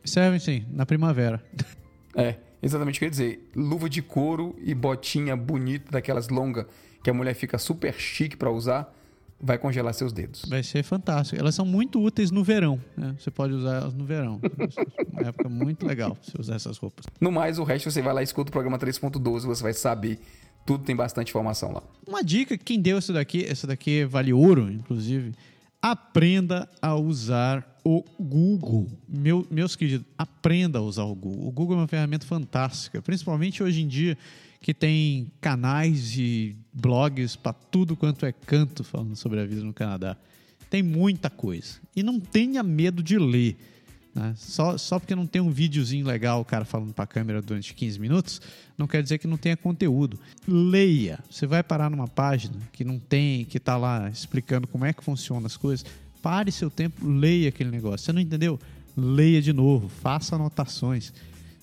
Servem 0.06 0.40
sim, 0.40 0.66
na 0.72 0.86
primavera. 0.86 1.44
É, 2.20 2.36
exatamente 2.64 2.96
o 2.96 3.00
que 3.00 3.06
eu 3.06 3.08
ia 3.08 3.12
dizer. 3.12 3.52
Luva 3.56 3.88
de 3.88 4.02
couro 4.02 4.56
e 4.58 4.74
botinha 4.74 5.38
bonita 5.38 5.92
daquelas 5.92 6.30
longas 6.30 6.66
que 7.04 7.12
a 7.12 7.14
mulher 7.14 7.36
fica 7.36 7.60
super 7.60 7.94
chique 7.94 8.36
para 8.36 8.50
usar 8.50 8.97
vai 9.40 9.58
congelar 9.58 9.94
seus 9.94 10.12
dedos. 10.12 10.44
Vai 10.48 10.64
ser 10.64 10.84
fantástico. 10.84 11.40
Elas 11.40 11.54
são 11.54 11.66
muito 11.66 12.02
úteis 12.02 12.32
no 12.32 12.44
verão. 12.44 12.80
Né? 12.96 13.16
Você 13.20 13.30
pode 13.30 13.54
usar 13.54 13.78
elas 13.78 13.94
no 13.94 14.06
verão. 14.06 14.40
É 14.44 15.04
uma 15.14 15.30
época 15.30 15.50
muito 15.50 15.86
legal 15.86 16.18
você 16.22 16.40
usar 16.40 16.56
essas 16.56 16.78
roupas. 16.78 17.06
No 17.22 17.32
mais, 17.32 17.60
o 17.60 17.64
resto 17.64 17.92
você 17.92 18.02
vai 18.02 18.14
lá 18.14 18.22
e 18.22 18.24
escuta 18.24 18.50
o 18.50 18.52
programa 18.52 18.78
3.12, 18.80 19.42
você 19.42 19.64
vai 19.64 19.74
saber. 19.74 20.20
Tudo 20.66 20.84
tem 20.84 20.96
bastante 20.96 21.30
informação 21.30 21.72
lá. 21.72 21.82
Uma 22.06 22.22
dica, 22.22 22.58
quem 22.58 22.82
deu 22.82 22.98
essa 22.98 23.14
daqui, 23.14 23.46
essa 23.46 23.66
daqui 23.66 24.04
vale 24.06 24.34
ouro, 24.34 24.70
inclusive. 24.70 25.34
Aprenda 25.82 26.68
a 26.82 26.96
usar 26.96 27.78
o 27.86 28.04
Google. 28.20 28.88
Meu, 29.08 29.48
meus 29.50 29.78
queridos, 29.78 30.06
aprenda 30.18 30.80
a 30.80 30.82
usar 30.82 31.04
o 31.04 31.16
Google. 31.16 31.48
O 31.48 31.52
Google 31.52 31.78
é 31.78 31.80
uma 31.82 31.88
ferramenta 31.88 32.26
fantástica, 32.26 33.02
principalmente 33.02 33.64
hoje 33.64 33.82
em 33.82 33.88
dia 33.88 34.18
que 34.60 34.74
tem 34.74 35.32
canais 35.40 36.18
e 36.18 36.58
blogs 36.80 37.36
para 37.36 37.54
tudo 37.54 37.96
quanto 37.96 38.26
é 38.26 38.32
canto 38.32 38.84
falando 38.84 39.16
sobre 39.16 39.40
a 39.40 39.46
vida 39.46 39.64
no 39.64 39.74
Canadá. 39.74 40.16
Tem 40.70 40.84
muita 40.84 41.30
coisa. 41.30 41.76
E 41.96 42.04
não 42.04 42.20
tenha 42.20 42.62
medo 42.62 43.02
de 43.02 43.18
ler. 43.18 43.58
Né? 44.14 44.34
Só, 44.36 44.78
só 44.78 45.00
porque 45.00 45.16
não 45.16 45.26
tem 45.26 45.42
um 45.42 45.50
videozinho 45.50 46.06
legal, 46.06 46.42
o 46.42 46.46
cara 46.46 46.66
falando 46.66 46.94
para 46.94 47.04
a 47.04 47.08
câmera 47.08 47.42
durante 47.42 47.74
15 47.74 48.00
minutos, 48.00 48.42
não 48.78 48.88
quer 48.88 49.02
dizer 49.02 49.18
que 49.18 49.28
não 49.28 49.38
tenha 49.38 49.58
conteúdo. 49.58 50.20
Leia. 50.48 51.20
Você 51.30 51.48
vai 51.48 51.64
parar 51.64 51.90
numa 51.90 52.08
página 52.08 52.56
que 52.72 52.84
não 52.84 53.00
tem, 53.00 53.46
que 53.46 53.58
está 53.58 53.78
lá 53.78 54.10
explicando 54.10 54.68
como 54.68 54.86
é 54.86 54.94
que 54.94 55.04
funcionam 55.04 55.46
as 55.46 55.58
coisas. 55.58 55.86
Pare 56.22 56.52
seu 56.52 56.70
tempo, 56.70 57.08
leia 57.08 57.50
aquele 57.50 57.72
negócio. 57.72 58.06
Você 58.06 58.14
não 58.14 58.22
entendeu? 58.22 58.60
Leia 58.96 59.42
de 59.42 59.54
novo, 59.54 59.88
faça 59.88 60.36
anotações. 60.36 61.14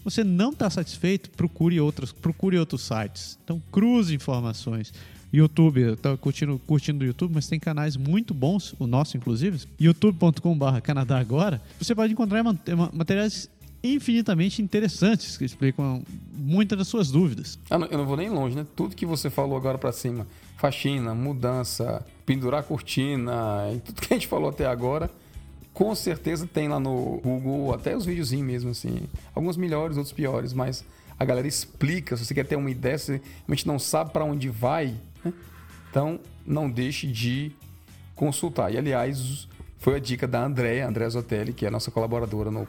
Você 0.05 0.23
não 0.23 0.51
está 0.51 0.69
satisfeito? 0.69 1.31
Procure 1.31 1.81
outros, 1.81 2.13
procure 2.13 2.59
outros 2.59 2.83
sites. 2.83 3.39
Então 3.43 3.61
cruze 3.73 4.15
informações. 4.15 4.93
YouTube, 5.33 5.95
está 5.95 6.17
curtindo, 6.17 6.61
curtindo 6.65 7.03
o 7.03 7.07
YouTube, 7.07 7.33
mas 7.35 7.49
tem 7.49 7.59
canais 7.59 7.97
muito 7.97 8.33
bons, 8.33 8.73
o 8.79 8.87
nosso 8.87 9.17
inclusive, 9.17 9.67
youtube.com.br 9.81 10.81
Canadá 10.81 11.19
Agora. 11.19 11.61
Você 11.81 11.93
pode 11.93 12.13
encontrar 12.13 12.45
materiais 12.93 13.51
infinitamente 13.83 14.63
interessantes 14.63 15.37
que 15.37 15.45
explicam 15.45 16.03
muitas 16.33 16.79
das 16.79 16.89
suas 16.89 17.11
dúvidas. 17.11 17.59
Ah, 17.69 17.77
eu 17.91 17.99
não 17.99 18.07
vou 18.07 18.17
nem 18.17 18.31
longe, 18.31 18.57
né? 18.57 18.67
Tudo 18.77 18.95
que 18.95 19.05
você 19.05 19.29
falou 19.29 19.57
agora 19.57 19.77
para 19.77 19.93
cima, 19.93 20.27
faxina, 20.57 21.15
mudança, 21.15 22.05
pendurar 22.25 22.63
cortina, 22.63 23.63
tudo 23.85 24.01
que 24.01 24.15
a 24.15 24.17
gente 24.17 24.27
falou 24.27 24.49
até 24.49 24.67
agora, 24.67 25.11
com 25.75 25.93
certeza 25.95 26.47
tem 26.47 26.69
lá 26.69 26.79
no 26.79 27.21
Google 27.21 27.75
até 27.75 27.97
os 27.97 28.07
videozinhos 28.07 28.47
mesmo, 28.47 28.71
assim. 28.71 29.03
Alguns 29.35 29.57
melhores, 29.57 29.97
outros 29.97 30.13
piores, 30.13 30.53
mas 30.53 30.85
a 31.19 31.25
galera 31.25 31.49
explica. 31.49 32.17
Se 32.17 32.25
você 32.25 32.33
quer 32.33 32.47
ter 32.47 32.55
uma 32.55 32.71
ideia, 32.71 32.97
se 32.97 33.21
realmente 33.41 33.67
não 33.67 33.79
sabe 33.79 34.13
para 34.13 34.25
onde 34.25 34.49
vai, 34.49 34.95
né? 35.25 35.33
então 35.91 36.21
não 36.47 36.71
deixe 36.71 37.09
de 37.09 37.51
consultar. 38.15 38.73
E 38.73 38.79
aliás, 38.79 39.49
foi 39.79 39.97
a 39.97 39.99
dica 39.99 40.29
da 40.29 40.45
Andréa, 40.45 40.87
Andréa 40.87 41.11
Zotelli, 41.11 41.53
que 41.53 41.65
é 41.65 41.69
a 41.69 41.73
nossa 41.73 41.91
colaboradora 41.91 42.53
no, 42.53 42.69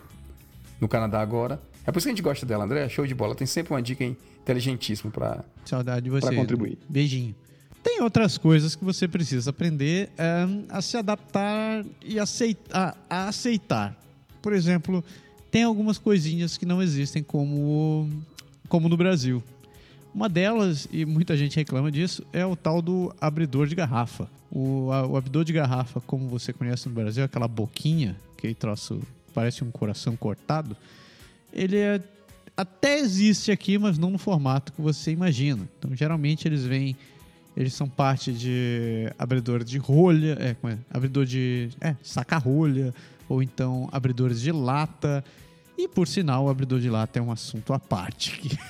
no 0.82 0.88
Canadá 0.88 1.22
agora. 1.22 1.62
É 1.86 1.92
por 1.92 2.00
isso 2.00 2.08
que 2.08 2.12
a 2.12 2.16
gente 2.16 2.24
gosta 2.24 2.44
dela, 2.44 2.64
Andréa. 2.64 2.90
Show 2.90 3.06
de 3.06 3.14
bola. 3.14 3.36
Tem 3.36 3.46
sempre 3.46 3.72
uma 3.72 3.84
dica 3.84 4.04
inteligentíssima 4.04 5.12
para 5.12 5.46
Saudade 5.64 6.06
de 6.06 6.10
você. 6.10 6.26
Pra 6.26 6.36
contribuir. 6.36 6.80
Beijinho. 6.90 7.36
Tem 7.86 8.02
outras 8.02 8.36
coisas 8.36 8.76
que 8.76 8.84
você 8.84 9.08
precisa 9.08 9.52
aprender 9.52 10.10
é, 10.18 10.48
a 10.70 10.82
se 10.82 10.98
adaptar 10.98 11.86
e 12.04 12.20
aceitar, 12.20 12.98
a 13.08 13.28
aceitar. 13.28 13.96
Por 14.42 14.54
exemplo, 14.54 15.04
tem 15.52 15.62
algumas 15.64 16.00
coisinhas 16.00 16.58
que 16.58 16.66
não 16.66 16.82
existem 16.82 17.22
como, 17.22 18.10
como 18.68 18.90
no 18.90 18.98
Brasil. 18.98 19.42
Uma 20.14 20.28
delas, 20.28 20.88
e 20.92 21.06
muita 21.06 21.38
gente 21.38 21.56
reclama 21.58 21.92
disso, 21.92 22.26
é 22.34 22.44
o 22.44 22.56
tal 22.56 22.82
do 22.82 23.14
abridor 23.22 23.68
de 23.68 23.76
garrafa. 23.76 24.28
O, 24.52 24.92
a- 24.92 25.06
o 25.06 25.16
abridor 25.16 25.44
de 25.44 25.54
garrafa, 25.54 26.02
como 26.02 26.28
você 26.28 26.52
conhece 26.52 26.90
no 26.90 26.96
Brasil, 26.96 27.24
aquela 27.24 27.48
boquinha, 27.48 28.16
aquele 28.36 28.56
troço 28.56 29.00
parece 29.34 29.64
um 29.64 29.70
coração 29.70 30.16
cortado, 30.16 30.76
ele 31.54 31.78
é- 31.78 32.02
até 32.58 32.98
existe 32.98 33.52
aqui, 33.52 33.78
mas 33.78 33.98
não 34.00 34.10
no 34.10 34.18
formato 34.18 34.74
que 34.74 34.82
você 34.82 35.12
imagina. 35.12 35.70
Então, 35.78 35.94
geralmente 35.96 36.48
eles 36.48 36.64
vêm, 36.66 36.96
eles 37.56 37.74
são 37.74 37.88
parte 37.88 38.34
de 38.34 39.12
abridor 39.18 39.64
de 39.64 39.78
rolha, 39.78 40.38
é, 40.40 40.56
é? 40.68 40.78
abridor 40.90 41.26
de, 41.26 41.70
é, 41.80 41.96
saca-rolha, 42.04 42.94
ou 43.30 43.42
então 43.42 43.88
abridores 43.92 44.42
de 44.42 44.52
lata. 44.52 45.24
E 45.78 45.88
por 45.88 46.08
sinal, 46.08 46.46
o 46.46 46.50
abridor 46.50 46.80
de 46.80 46.90
lata 46.90 47.20
é 47.20 47.22
um 47.22 47.32
assunto 47.32 47.74
à 47.74 47.80
parte. 47.80 48.58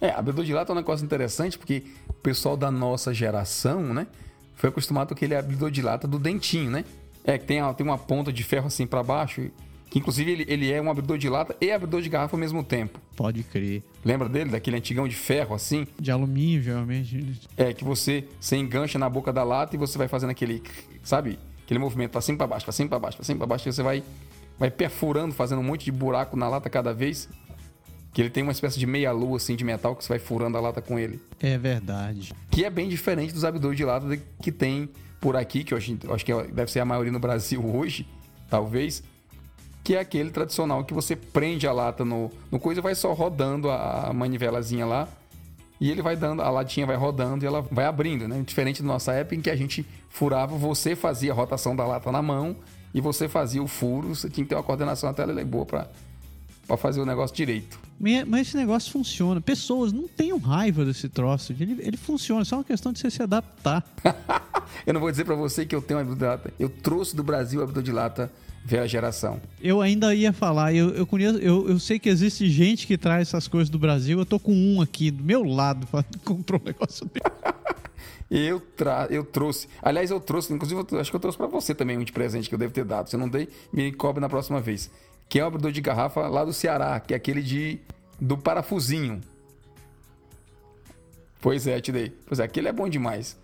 É, 0.00 0.10
abridor 0.10 0.44
de 0.44 0.52
lata 0.52 0.72
é 0.72 0.74
um 0.74 0.76
negócio 0.76 1.04
interessante 1.04 1.56
porque 1.56 1.84
o 2.08 2.12
pessoal 2.12 2.56
da 2.56 2.72
nossa 2.72 3.14
geração, 3.14 3.94
né, 3.94 4.08
foi 4.56 4.68
acostumado 4.68 5.08
com 5.08 5.14
aquele 5.14 5.36
abridor 5.36 5.70
de 5.70 5.80
lata 5.80 6.08
do 6.08 6.18
dentinho, 6.18 6.70
né? 6.70 6.84
É, 7.24 7.38
que 7.38 7.44
tem, 7.44 7.60
tem 7.74 7.86
uma 7.86 7.96
ponta 7.96 8.32
de 8.32 8.42
ferro 8.42 8.66
assim 8.66 8.84
pra 8.84 9.02
baixo, 9.02 9.48
que 9.92 9.98
inclusive 9.98 10.30
ele, 10.32 10.44
ele 10.48 10.72
é 10.72 10.80
um 10.80 10.90
abridor 10.90 11.18
de 11.18 11.28
lata 11.28 11.54
e 11.60 11.70
abridor 11.70 12.00
de 12.00 12.08
garrafa 12.08 12.34
ao 12.34 12.40
mesmo 12.40 12.64
tempo. 12.64 12.98
Pode 13.14 13.42
crer. 13.42 13.82
Lembra 14.02 14.26
dele, 14.26 14.48
daquele 14.50 14.76
antigão 14.78 15.06
de 15.06 15.14
ferro 15.14 15.54
assim? 15.54 15.86
De 16.00 16.10
alumínio, 16.10 16.62
geralmente. 16.62 17.38
É, 17.58 17.74
que 17.74 17.84
você 17.84 18.24
se 18.40 18.56
engancha 18.56 18.98
na 18.98 19.08
boca 19.08 19.30
da 19.32 19.44
lata 19.44 19.76
e 19.76 19.78
você 19.78 19.98
vai 19.98 20.08
fazendo 20.08 20.30
aquele, 20.30 20.62
sabe? 21.02 21.38
Aquele 21.62 21.78
movimento 21.78 22.10
pra 22.12 22.22
cima 22.22 22.36
e 22.36 22.38
pra 22.38 22.46
baixo, 22.46 22.64
pra 22.64 22.72
cima 22.72 22.86
e 22.86 22.88
pra 22.88 22.98
baixo, 22.98 23.16
pra 23.18 23.24
cima 23.24 23.36
e 23.36 23.38
pra 23.38 23.46
baixo, 23.46 23.64
que 23.64 23.72
você 23.72 23.82
vai, 23.82 24.02
vai 24.58 24.70
perfurando, 24.70 25.34
fazendo 25.34 25.58
um 25.60 25.62
monte 25.62 25.84
de 25.84 25.92
buraco 25.92 26.38
na 26.38 26.48
lata 26.48 26.70
cada 26.70 26.94
vez. 26.94 27.28
Que 28.14 28.22
ele 28.22 28.30
tem 28.30 28.42
uma 28.42 28.52
espécie 28.52 28.78
de 28.78 28.86
meia-lua 28.86 29.36
assim 29.36 29.54
de 29.56 29.62
metal 29.64 29.94
que 29.94 30.04
você 30.04 30.08
vai 30.08 30.18
furando 30.18 30.56
a 30.56 30.60
lata 30.60 30.80
com 30.80 30.98
ele. 30.98 31.20
É 31.38 31.56
verdade. 31.58 32.32
Que 32.50 32.64
é 32.64 32.70
bem 32.70 32.88
diferente 32.88 33.32
dos 33.34 33.44
abridores 33.44 33.76
de 33.76 33.84
lata 33.84 34.18
que 34.42 34.50
tem 34.50 34.88
por 35.20 35.36
aqui, 35.36 35.64
que 35.64 35.72
eu 35.74 35.78
acho, 35.78 35.98
eu 36.04 36.14
acho 36.14 36.24
que 36.24 36.32
é- 36.32 36.46
deve 36.48 36.70
ser 36.70 36.80
a 36.80 36.84
maioria 36.86 37.12
no 37.12 37.18
Brasil 37.18 37.62
hoje, 37.76 38.06
talvez. 38.50 39.02
Que 39.84 39.96
é 39.96 40.00
aquele 40.00 40.30
tradicional 40.30 40.84
que 40.84 40.94
você 40.94 41.16
prende 41.16 41.66
a 41.66 41.72
lata 41.72 42.04
no, 42.04 42.30
no 42.50 42.58
coisa 42.58 42.80
e 42.80 42.82
vai 42.82 42.94
só 42.94 43.12
rodando 43.12 43.70
a, 43.70 44.08
a 44.08 44.12
manivelazinha 44.12 44.86
lá. 44.86 45.08
E 45.80 45.90
ele 45.90 46.00
vai 46.00 46.14
dando, 46.14 46.42
a 46.42 46.50
latinha 46.50 46.86
vai 46.86 46.94
rodando 46.94 47.44
e 47.44 47.46
ela 47.46 47.60
vai 47.60 47.86
abrindo, 47.86 48.28
né? 48.28 48.40
Diferente 48.46 48.82
da 48.82 48.86
nossa 48.86 49.12
época 49.12 49.34
em 49.34 49.40
que 49.40 49.50
a 49.50 49.56
gente 49.56 49.84
furava, 50.08 50.56
você 50.56 50.94
fazia 50.94 51.32
a 51.32 51.34
rotação 51.34 51.74
da 51.74 51.84
lata 51.84 52.12
na 52.12 52.22
mão 52.22 52.54
e 52.94 53.00
você 53.00 53.28
fazia 53.28 53.60
o 53.60 53.66
furo, 53.66 54.14
você 54.14 54.30
tinha 54.30 54.44
que 54.44 54.50
ter 54.50 54.54
uma 54.54 54.62
coordenação 54.62 55.10
até 55.10 55.26
boa 55.44 55.66
pra, 55.66 55.88
pra 56.68 56.76
fazer 56.76 57.00
o 57.00 57.06
negócio 57.06 57.34
direito. 57.34 57.80
Mas 58.26 58.48
esse 58.48 58.56
negócio 58.56 58.92
funciona. 58.92 59.40
Pessoas 59.40 59.92
não 59.92 60.08
tenham 60.08 60.38
raiva 60.38 60.84
desse 60.84 61.08
troço. 61.08 61.52
Ele, 61.52 61.76
ele 61.80 61.96
funciona, 61.96 62.44
só 62.44 62.56
uma 62.56 62.64
questão 62.64 62.92
de 62.92 62.98
você 62.98 63.10
se 63.10 63.22
adaptar. 63.22 63.84
Eu 64.86 64.92
não 64.92 65.00
vou 65.00 65.10
dizer 65.10 65.24
pra 65.24 65.34
você 65.34 65.66
que 65.66 65.74
eu 65.74 65.82
tenho 65.82 65.98
um 65.98 66.02
abridor 66.02 66.18
de 66.18 66.24
lata. 66.24 66.54
Eu 66.58 66.68
trouxe 66.68 67.14
do 67.14 67.22
Brasil 67.22 67.60
o 67.60 67.62
abridor 67.62 67.82
de 67.82 67.92
lata 67.92 68.32
velha 68.64 68.86
geração. 68.86 69.40
Eu 69.60 69.80
ainda 69.80 70.14
ia 70.14 70.32
falar, 70.32 70.72
eu, 70.72 70.90
eu 70.90 71.06
conheço, 71.06 71.38
eu, 71.38 71.68
eu 71.68 71.78
sei 71.78 71.98
que 71.98 72.08
existe 72.08 72.48
gente 72.48 72.86
que 72.86 72.96
traz 72.96 73.28
essas 73.28 73.48
coisas 73.48 73.68
do 73.68 73.78
Brasil. 73.78 74.18
Eu 74.18 74.26
tô 74.26 74.38
com 74.38 74.54
um 74.54 74.80
aqui 74.80 75.10
do 75.10 75.22
meu 75.22 75.42
lado, 75.42 75.86
comprou 76.24 76.60
um 76.60 76.64
negócio 76.64 77.06
dele. 77.06 77.26
Eu, 78.30 78.60
tra... 78.60 79.06
eu 79.10 79.24
trouxe. 79.24 79.68
Aliás, 79.82 80.10
eu 80.10 80.18
trouxe, 80.18 80.52
inclusive, 80.54 80.82
eu 80.90 81.00
acho 81.00 81.10
que 81.10 81.16
eu 81.16 81.20
trouxe 81.20 81.36
pra 81.36 81.46
você 81.46 81.74
também 81.74 81.98
um 81.98 82.04
de 82.04 82.12
presente 82.12 82.48
que 82.48 82.54
eu 82.54 82.58
devo 82.58 82.72
ter 82.72 82.84
dado. 82.84 83.10
Se 83.10 83.16
eu 83.16 83.20
não 83.20 83.28
dei, 83.28 83.48
me 83.70 83.92
cobre 83.92 84.20
na 84.20 84.28
próxima 84.28 84.60
vez. 84.60 84.90
Que 85.28 85.38
é 85.38 85.44
o 85.44 85.48
abridor 85.48 85.70
de 85.70 85.80
garrafa 85.80 86.28
lá 86.28 86.44
do 86.44 86.52
Ceará, 86.52 86.98
que 86.98 87.12
é 87.12 87.16
aquele 87.16 87.42
de 87.42 87.78
do 88.18 88.38
parafusinho. 88.38 89.20
Pois 91.42 91.66
é, 91.66 91.80
te 91.80 91.92
dei. 91.92 92.16
Pois 92.26 92.40
é, 92.40 92.44
aquele 92.44 92.68
é 92.68 92.72
bom 92.72 92.88
demais. 92.88 93.36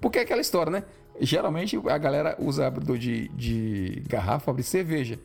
Porque 0.00 0.18
é 0.18 0.22
aquela 0.22 0.40
história, 0.40 0.72
né? 0.72 0.84
Geralmente 1.20 1.78
a 1.88 1.98
galera 1.98 2.36
usa 2.38 2.66
abridor 2.66 2.98
de, 2.98 3.28
de 3.28 4.02
garrafa 4.08 4.50
abrir 4.50 4.62
cerveja. 4.62 5.18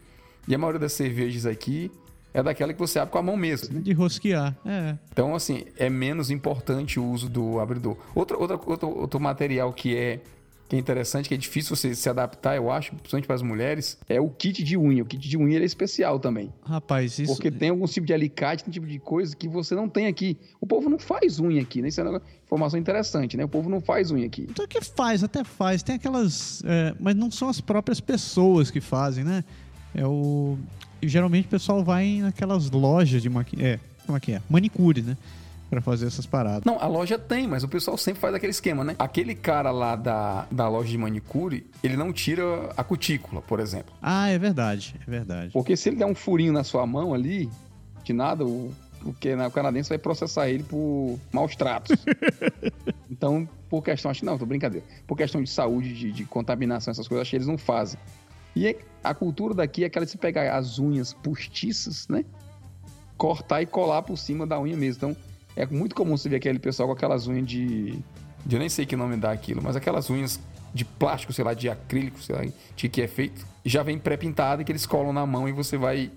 E 0.47 0.55
a 0.55 0.57
maioria 0.57 0.79
das 0.79 0.93
cervejas 0.93 1.45
aqui 1.45 1.91
é 2.33 2.43
daquela 2.43 2.71
que 2.71 2.79
você 2.79 2.99
abre 2.99 3.11
com 3.11 3.17
a 3.17 3.23
mão 3.23 3.35
mesmo. 3.35 3.73
né? 3.75 3.81
De 3.81 3.93
rosquear. 3.93 4.55
É. 4.65 4.95
Então, 5.11 5.33
assim, 5.35 5.65
é 5.77 5.89
menos 5.89 6.29
importante 6.29 6.99
o 6.99 7.05
uso 7.05 7.27
do 7.29 7.59
abridor. 7.59 7.97
Outro, 8.13 8.39
outra, 8.39 8.59
outro, 8.65 8.89
outro 8.89 9.19
material 9.19 9.73
que 9.73 9.95
é, 9.97 10.21
que 10.67 10.75
é 10.75 10.79
interessante, 10.79 11.29
que 11.29 11.33
é 11.33 11.37
difícil 11.37 11.75
você 11.75 11.95
se 11.95 12.09
adaptar, 12.09 12.55
eu 12.57 12.69
acho, 12.69 12.91
principalmente 12.95 13.25
para 13.25 13.35
as 13.35 13.41
mulheres, 13.41 13.97
é 14.09 14.19
o 14.19 14.29
kit 14.29 14.63
de 14.63 14.77
unha. 14.77 15.01
O 15.01 15.05
kit 15.05 15.27
de 15.27 15.37
unha 15.37 15.59
é 15.59 15.63
especial 15.63 16.19
também. 16.19 16.51
Rapaz, 16.63 17.19
isso. 17.19 17.33
Porque 17.33 17.49
tem 17.49 17.69
algum 17.69 17.85
tipo 17.85 18.05
de 18.05 18.13
alicate, 18.13 18.65
tem 18.65 18.73
tipo 18.73 18.85
de 18.85 18.99
coisa 18.99 19.35
que 19.35 19.47
você 19.47 19.75
não 19.75 19.87
tem 19.87 20.07
aqui. 20.07 20.37
O 20.59 20.67
povo 20.67 20.89
não 20.89 20.99
faz 20.99 21.39
unha 21.39 21.61
aqui, 21.61 21.81
né? 21.81 21.87
Isso 21.87 22.01
é 22.01 22.03
uma 22.03 22.21
informação 22.43 22.77
interessante, 22.77 23.37
né? 23.37 23.45
O 23.45 23.47
povo 23.47 23.69
não 23.69 23.79
faz 23.79 24.11
unha 24.11 24.25
aqui. 24.25 24.45
Então 24.49 24.67
que 24.67 24.81
faz, 24.81 25.23
até 25.23 25.43
faz. 25.43 25.81
Tem 25.81 25.95
aquelas. 25.95 26.61
é, 26.65 26.93
mas 26.99 27.15
não 27.15 27.31
são 27.31 27.47
as 27.47 27.61
próprias 27.61 28.01
pessoas 28.01 28.69
que 28.69 28.81
fazem, 28.81 29.23
né? 29.23 29.45
É 29.95 30.05
o. 30.05 30.57
e 31.01 31.07
geralmente 31.07 31.45
o 31.45 31.49
pessoal 31.49 31.81
vai 31.83 32.19
naquelas 32.21 32.69
lojas 32.69 33.21
de 33.21 33.29
maqui... 33.29 33.63
É, 33.63 33.79
como 34.05 34.17
é 34.17 34.21
que 34.21 34.33
é? 34.33 34.41
Manicure, 34.49 35.01
né? 35.01 35.17
Pra 35.69 35.81
fazer 35.81 36.07
essas 36.07 36.25
paradas. 36.25 36.63
Não, 36.63 36.79
a 36.81 36.87
loja 36.87 37.19
tem, 37.19 37.45
mas 37.45 37.63
o 37.63 37.67
pessoal 37.67 37.97
sempre 37.97 38.21
faz 38.21 38.33
aquele 38.33 38.51
esquema, 38.51 38.83
né? 38.83 38.95
Aquele 38.97 39.35
cara 39.35 39.69
lá 39.69 39.95
da, 39.97 40.47
da 40.49 40.69
loja 40.69 40.89
de 40.89 40.97
manicure, 40.97 41.69
ele 41.83 41.97
não 41.97 42.13
tira 42.13 42.43
a 42.77 42.83
cutícula, 42.83 43.41
por 43.41 43.59
exemplo. 43.59 43.93
Ah, 44.01 44.29
é 44.29 44.37
verdade, 44.37 44.95
é 45.05 45.11
verdade. 45.11 45.51
Porque 45.51 45.75
se 45.75 45.89
ele 45.89 45.97
der 45.97 46.05
um 46.05 46.15
furinho 46.15 46.53
na 46.53 46.63
sua 46.63 46.85
mão 46.87 47.13
ali, 47.13 47.49
de 48.03 48.13
nada, 48.13 48.45
o, 48.45 48.71
o, 49.03 49.13
que, 49.13 49.35
né, 49.35 49.45
o 49.45 49.51
canadense 49.51 49.89
vai 49.89 49.97
processar 49.97 50.47
ele 50.49 50.63
por 50.63 51.19
maus 51.33 51.53
tratos. 51.55 51.97
então, 53.11 53.47
por 53.69 53.83
questão, 53.83 54.09
acho 54.09 54.21
que 54.21 54.25
não, 54.25 54.37
tô 54.37 54.45
brincadeira. 54.45 54.85
Por 55.05 55.17
questão 55.17 55.43
de 55.43 55.49
saúde, 55.49 55.93
de, 55.93 56.11
de 56.13 56.23
contaminação, 56.23 56.91
essas 56.91 57.07
coisas, 57.07 57.23
acho 57.23 57.31
que 57.31 57.37
eles 57.37 57.47
não 57.47 57.57
fazem. 57.57 57.99
E 58.55 58.67
é- 58.67 58.79
a 59.03 59.13
cultura 59.13 59.53
daqui 59.53 59.83
é 59.83 59.87
aquela 59.87 60.05
de 60.05 60.11
se 60.11 60.17
pegar 60.17 60.55
as 60.55 60.79
unhas 60.79 61.13
postiças, 61.13 62.07
né? 62.07 62.23
Cortar 63.17 63.61
e 63.61 63.65
colar 63.65 64.01
por 64.03 64.17
cima 64.17 64.45
da 64.47 64.59
unha 64.59 64.77
mesmo. 64.77 64.97
Então, 65.09 65.26
é 65.57 65.65
muito 65.65 65.95
comum 65.95 66.15
você 66.15 66.29
ver 66.29 66.37
aquele 66.37 66.59
pessoal 66.59 66.87
com 66.87 66.93
aquelas 66.93 67.27
unhas 67.27 67.45
de. 67.45 67.99
de 68.45 68.55
eu 68.55 68.59
nem 68.59 68.69
sei 68.69 68.85
que 68.85 68.95
nome 68.95 69.17
dá 69.17 69.31
aquilo, 69.31 69.61
mas 69.61 69.75
aquelas 69.75 70.09
unhas 70.09 70.39
de 70.73 70.85
plástico, 70.85 71.33
sei 71.33 71.43
lá, 71.43 71.53
de 71.53 71.69
acrílico, 71.69 72.21
sei 72.21 72.35
lá, 72.35 72.41
de 72.75 72.89
que 72.89 73.01
é 73.01 73.07
feito, 73.07 73.45
já 73.65 73.81
vem 73.83 73.97
pré-pintada 73.97 74.63
que 74.63 74.71
eles 74.71 74.85
colam 74.85 75.11
na 75.11 75.25
mão 75.25 75.49
e 75.49 75.51
você 75.51 75.77
vai. 75.77 76.11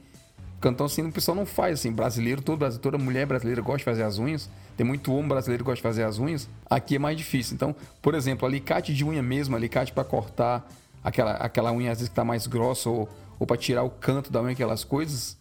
Então, 0.62 0.84
assim, 0.84 1.02
o 1.02 1.10
pessoal 1.10 1.34
não 1.34 1.46
faz 1.46 1.80
assim. 1.80 1.90
Brasileiro, 1.90 2.42
todo 2.42 2.78
toda 2.78 2.98
mulher 2.98 3.24
brasileira 3.26 3.62
gosta 3.62 3.78
de 3.78 3.84
fazer 3.84 4.02
as 4.02 4.18
unhas. 4.18 4.50
Tem 4.76 4.84
muito 4.84 5.12
homem 5.12 5.28
brasileiro 5.28 5.64
que 5.64 5.70
gosta 5.70 5.76
de 5.76 5.82
fazer 5.82 6.04
as 6.04 6.18
unhas. 6.18 6.48
Aqui 6.68 6.96
é 6.96 6.98
mais 6.98 7.16
difícil. 7.16 7.54
Então, 7.54 7.74
por 8.02 8.14
exemplo, 8.14 8.46
alicate 8.46 8.92
de 8.92 9.02
unha 9.02 9.22
mesmo, 9.22 9.56
alicate 9.56 9.90
para 9.90 10.04
cortar 10.04 10.70
aquela, 11.02 11.32
aquela 11.32 11.72
unha 11.72 11.90
às 11.90 11.98
vezes 11.98 12.10
que 12.10 12.14
tá 12.14 12.24
mais 12.24 12.46
grossa 12.46 12.90
ou, 12.90 13.08
ou 13.38 13.46
para 13.46 13.56
tirar 13.56 13.82
o 13.84 13.90
canto 13.90 14.30
da 14.30 14.42
unha, 14.42 14.52
aquelas 14.52 14.84
coisas. 14.84 15.38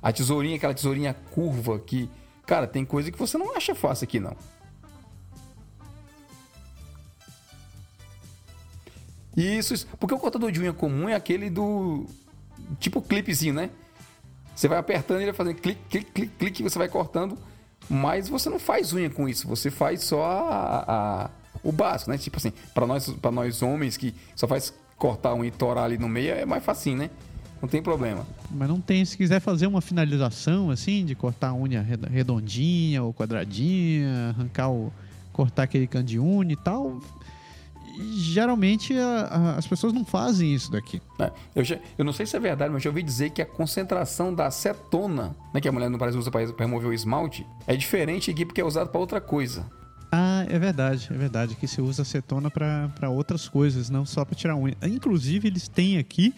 A 0.00 0.12
tesourinha, 0.12 0.56
aquela 0.56 0.72
tesourinha 0.72 1.14
curva 1.32 1.78
que, 1.80 2.08
cara, 2.50 2.66
tem 2.66 2.84
coisa 2.84 3.12
que 3.12 3.18
você 3.18 3.38
não 3.38 3.56
acha 3.56 3.76
fácil 3.76 4.06
aqui 4.06 4.18
não. 4.18 4.36
Isso, 9.36 9.72
isso. 9.72 9.86
porque 10.00 10.12
o 10.12 10.18
cortador 10.18 10.50
de 10.50 10.60
unha 10.60 10.72
comum 10.72 11.08
é 11.08 11.14
aquele 11.14 11.48
do 11.48 12.06
tipo 12.80 13.00
clipezinho, 13.00 13.54
né? 13.54 13.70
Você 14.54 14.66
vai 14.66 14.78
apertando 14.78 15.18
e 15.20 15.22
ele 15.22 15.30
vai 15.30 15.36
fazendo 15.36 15.60
clique, 15.60 15.80
clique, 15.88 16.10
clique, 16.10 16.34
clique, 16.36 16.62
você 16.64 16.76
vai 16.76 16.88
cortando, 16.88 17.38
mas 17.88 18.28
você 18.28 18.50
não 18.50 18.58
faz 18.58 18.92
unha 18.92 19.08
com 19.08 19.28
isso, 19.28 19.46
você 19.46 19.70
faz 19.70 20.02
só 20.02 20.24
a, 20.24 20.84
a- 21.26 21.30
o 21.62 21.70
básico, 21.70 22.10
né? 22.10 22.18
Tipo 22.18 22.36
assim, 22.38 22.52
para 22.74 22.84
nós, 22.86 23.08
para 23.08 23.30
nós 23.30 23.62
homens 23.62 23.96
que 23.96 24.12
só 24.34 24.48
faz 24.48 24.74
cortar 24.98 25.34
unha 25.34 25.46
e 25.46 25.50
torar 25.52 25.84
ali 25.84 25.96
no 25.96 26.08
meio 26.08 26.34
é 26.34 26.44
mais 26.44 26.64
facinho, 26.64 26.98
né? 26.98 27.10
Não 27.60 27.68
tem 27.68 27.82
problema. 27.82 28.26
Mas 28.50 28.68
não 28.68 28.80
tem, 28.80 29.04
se 29.04 29.16
quiser 29.16 29.40
fazer 29.40 29.66
uma 29.66 29.80
finalização 29.80 30.70
assim, 30.70 31.04
de 31.04 31.14
cortar 31.14 31.48
a 31.48 31.54
unha 31.54 31.82
red- 31.82 32.08
redondinha 32.10 33.02
ou 33.02 33.12
quadradinha, 33.12 34.30
arrancar 34.36 34.70
o. 34.70 34.92
cortar 35.32 35.62
aquele 35.62 35.88
unha 36.18 36.52
e 36.52 36.56
tal. 36.56 37.00
Geralmente 38.14 38.94
a- 38.96 39.28
a- 39.30 39.56
as 39.56 39.66
pessoas 39.66 39.92
não 39.92 40.04
fazem 40.04 40.54
isso 40.54 40.70
daqui. 40.70 41.00
né? 41.18 41.30
Eu, 41.54 41.64
já- 41.64 41.78
eu 41.98 42.04
não 42.04 42.12
sei 42.12 42.24
se 42.26 42.36
é 42.36 42.40
verdade, 42.40 42.72
mas 42.72 42.82
já 42.82 42.88
ouvi 42.90 43.02
dizer 43.02 43.30
que 43.30 43.42
a 43.42 43.46
concentração 43.46 44.34
da 44.34 44.46
acetona, 44.46 45.34
né, 45.52 45.60
que 45.60 45.68
a 45.68 45.72
mulher 45.72 45.90
no 45.90 45.98
Brasil 45.98 46.18
usa 46.18 46.30
para 46.30 46.46
remover 46.58 46.88
o 46.88 46.92
esmalte, 46.94 47.46
é 47.66 47.76
diferente 47.76 48.30
aqui 48.30 48.44
porque 48.46 48.60
é 48.60 48.64
usado 48.64 48.88
para 48.88 49.00
outra 49.00 49.20
coisa. 49.20 49.66
Ah, 50.12 50.44
é 50.48 50.58
verdade, 50.58 51.08
é 51.10 51.14
verdade. 51.16 51.54
Que 51.56 51.66
você 51.68 51.80
usa 51.80 52.02
acetona 52.02 52.50
para 52.50 53.10
outras 53.10 53.48
coisas, 53.48 53.88
não 53.90 54.04
só 54.04 54.24
para 54.24 54.34
tirar 54.34 54.56
unha. 54.56 54.76
Inclusive, 54.82 55.46
eles 55.48 55.68
têm 55.68 55.98
aqui 55.98 56.34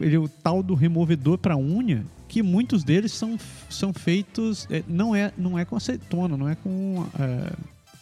ele, 0.00 0.18
o 0.18 0.28
tal 0.28 0.62
do 0.62 0.74
removedor 0.74 1.38
para 1.38 1.56
unha, 1.56 2.04
que 2.28 2.42
muitos 2.42 2.82
deles 2.84 3.12
são, 3.12 3.38
são 3.68 3.92
feitos. 3.92 4.66
é, 4.70 4.82
não, 4.88 5.14
é, 5.14 5.32
não 5.36 5.58
é 5.58 5.64
com 5.64 5.76
acetona, 5.76 6.36
não 6.36 6.48
é 6.48 6.54
com. 6.54 7.06
é, 7.18 7.52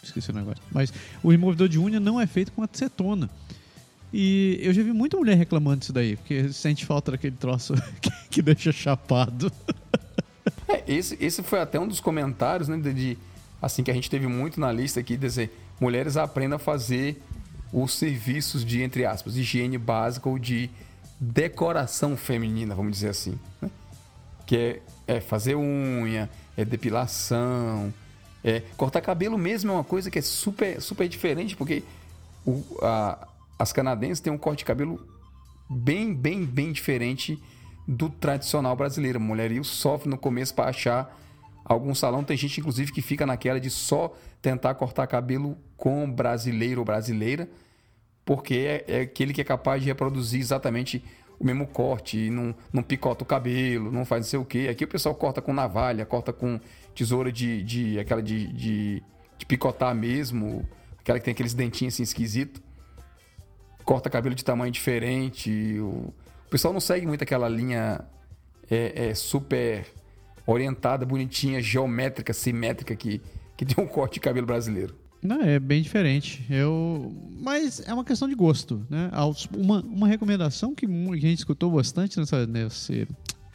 esqueci 0.03 0.29
o 0.29 0.33
negócio. 0.33 0.61
Mas 0.71 0.93
o 1.23 1.29
removedor 1.29 1.67
de 1.67 1.79
unha 1.79 1.99
não 1.99 2.19
é 2.19 2.27
feito 2.27 2.51
com 2.51 2.63
acetona. 2.63 3.29
E 4.13 4.59
eu 4.61 4.73
já 4.73 4.81
vi 4.81 4.93
muita 4.93 5.17
mulher 5.17 5.35
reclamando 5.35 5.79
disso 5.79 5.91
daí, 5.93 6.15
porque 6.15 6.51
sente 6.53 6.85
falta 6.85 7.11
daquele 7.11 7.35
troço 7.35 7.73
que, 8.01 8.11
que 8.29 8.41
deixa 8.41 8.71
chapado. 8.71 9.51
É, 10.67 10.83
esse, 10.87 11.17
esse 11.19 11.41
foi 11.41 11.59
até 11.59 11.79
um 11.79 11.87
dos 11.87 11.99
comentários, 11.99 12.67
né? 12.67 12.77
De, 12.77 12.93
de- 12.93 13.17
assim, 13.59 13.83
que 13.83 13.89
a 13.89 13.93
gente 13.93 14.09
teve 14.09 14.27
muito 14.27 14.59
na 14.59 14.71
lista 14.71 14.99
aqui, 14.99 15.17
dizer, 15.17 15.55
mulheres 15.79 16.17
aprendam 16.17 16.57
a 16.57 16.59
fazer 16.59 17.19
os 17.73 17.93
serviços 17.93 18.63
de, 18.63 18.81
entre 18.81 19.05
aspas, 19.05 19.37
higiene 19.37 19.77
básica 19.77 20.29
ou 20.29 20.37
de 20.37 20.69
decoração 21.19 22.15
feminina, 22.17 22.75
vamos 22.75 22.93
dizer 22.93 23.09
assim. 23.09 23.39
né? 23.61 23.69
Que 24.45 24.81
é, 25.07 25.15
é 25.15 25.19
fazer 25.21 25.55
unha, 25.55 26.29
é 26.55 26.63
depilação, 26.65 27.93
é 28.43 28.61
cortar 28.77 29.01
cabelo 29.01 29.37
mesmo 29.37 29.71
é 29.71 29.75
uma 29.75 29.83
coisa 29.83 30.11
que 30.11 30.19
é 30.19 30.21
super, 30.21 30.79
super 30.81 31.07
diferente, 31.07 31.55
porque 31.55 31.83
o- 32.45 32.63
a- 32.81 33.27
as 33.57 33.73
canadenses 33.73 34.19
têm 34.19 34.31
um 34.31 34.37
corte 34.37 34.59
de 34.59 34.65
cabelo 34.65 34.99
bem, 35.69 36.13
bem, 36.13 36.45
bem 36.45 36.71
diferente 36.71 37.41
do 37.87 38.09
tradicional 38.09 38.75
brasileiro. 38.75 39.19
Mulherio 39.19 39.63
sofre 39.63 40.09
no 40.09 40.17
começo 40.17 40.53
para 40.53 40.69
achar 40.69 41.17
algum 41.63 41.95
salão. 41.95 42.23
Tem 42.23 42.37
gente, 42.37 42.59
inclusive, 42.59 42.91
que 42.91 43.01
fica 43.01 43.25
naquela 43.25 43.59
de 43.59 43.69
só 43.71 44.15
tentar 44.41 44.75
cortar 44.75 45.07
cabelo 45.07 45.57
com 45.75 46.09
brasileiro 46.11 46.81
ou 46.81 46.85
brasileira, 46.85 47.49
porque 48.25 48.55
é, 48.55 48.85
é 48.87 49.01
aquele 49.01 49.33
que 49.33 49.41
é 49.41 49.43
capaz 49.43 49.81
de 49.81 49.87
reproduzir 49.87 50.39
exatamente 50.39 51.03
o 51.39 51.45
mesmo 51.45 51.67
corte, 51.67 52.29
não, 52.29 52.55
não 52.73 52.81
picota 52.81 53.23
o 53.23 53.25
cabelo, 53.25 53.91
não 53.91 54.03
faz 54.05 54.25
não 54.25 54.29
sei 54.29 54.39
o 54.39 54.45
quê. 54.45 54.67
Aqui 54.69 54.83
o 54.83 54.87
pessoal 54.87 55.13
corta 55.13 55.41
com 55.41 55.53
navalha, 55.53 56.05
corta 56.05 56.33
com 56.33 56.59
tesoura 56.93 57.31
de. 57.31 57.61
de 57.63 57.99
aquela 57.99 58.23
de, 58.23 58.47
de, 58.47 59.03
de 59.37 59.45
picotar 59.45 59.93
mesmo, 59.93 60.67
aquela 60.99 61.19
que 61.19 61.25
tem 61.25 61.33
aqueles 61.33 61.53
dentinhos 61.53 61.93
assim 61.93 62.03
esquisitos 62.03 62.65
corta 63.85 64.09
cabelo 64.09 64.35
de 64.35 64.43
tamanho 64.43 64.71
diferente. 64.71 65.79
O, 65.79 66.13
o 66.45 66.49
pessoal 66.49 66.73
não 66.73 66.81
segue 66.81 67.05
muito 67.05 67.23
aquela 67.23 67.47
linha 67.47 68.01
é, 68.69 69.09
é, 69.09 69.13
super 69.13 69.85
orientada, 70.45 71.05
bonitinha, 71.05 71.61
geométrica, 71.61 72.33
simétrica 72.33 72.95
que, 72.95 73.21
que 73.55 73.65
tem 73.65 73.83
um 73.83 73.87
corte 73.87 74.15
de 74.15 74.19
cabelo 74.19 74.47
brasileiro. 74.47 74.95
Não, 75.25 75.41
é 75.41 75.59
bem 75.59 75.81
diferente. 75.81 76.45
Eu... 76.49 77.13
Mas 77.37 77.81
é 77.85 77.93
uma 77.93 78.03
questão 78.03 78.27
de 78.27 78.35
gosto, 78.35 78.85
né? 78.89 79.09
Uma, 79.55 79.81
uma 79.81 80.07
recomendação 80.07 80.73
que 80.73 80.85
a 80.85 81.15
gente 81.15 81.39
escutou 81.39 81.71
bastante 81.71 82.19
nessa, 82.19 82.45
nesse, 82.47 83.07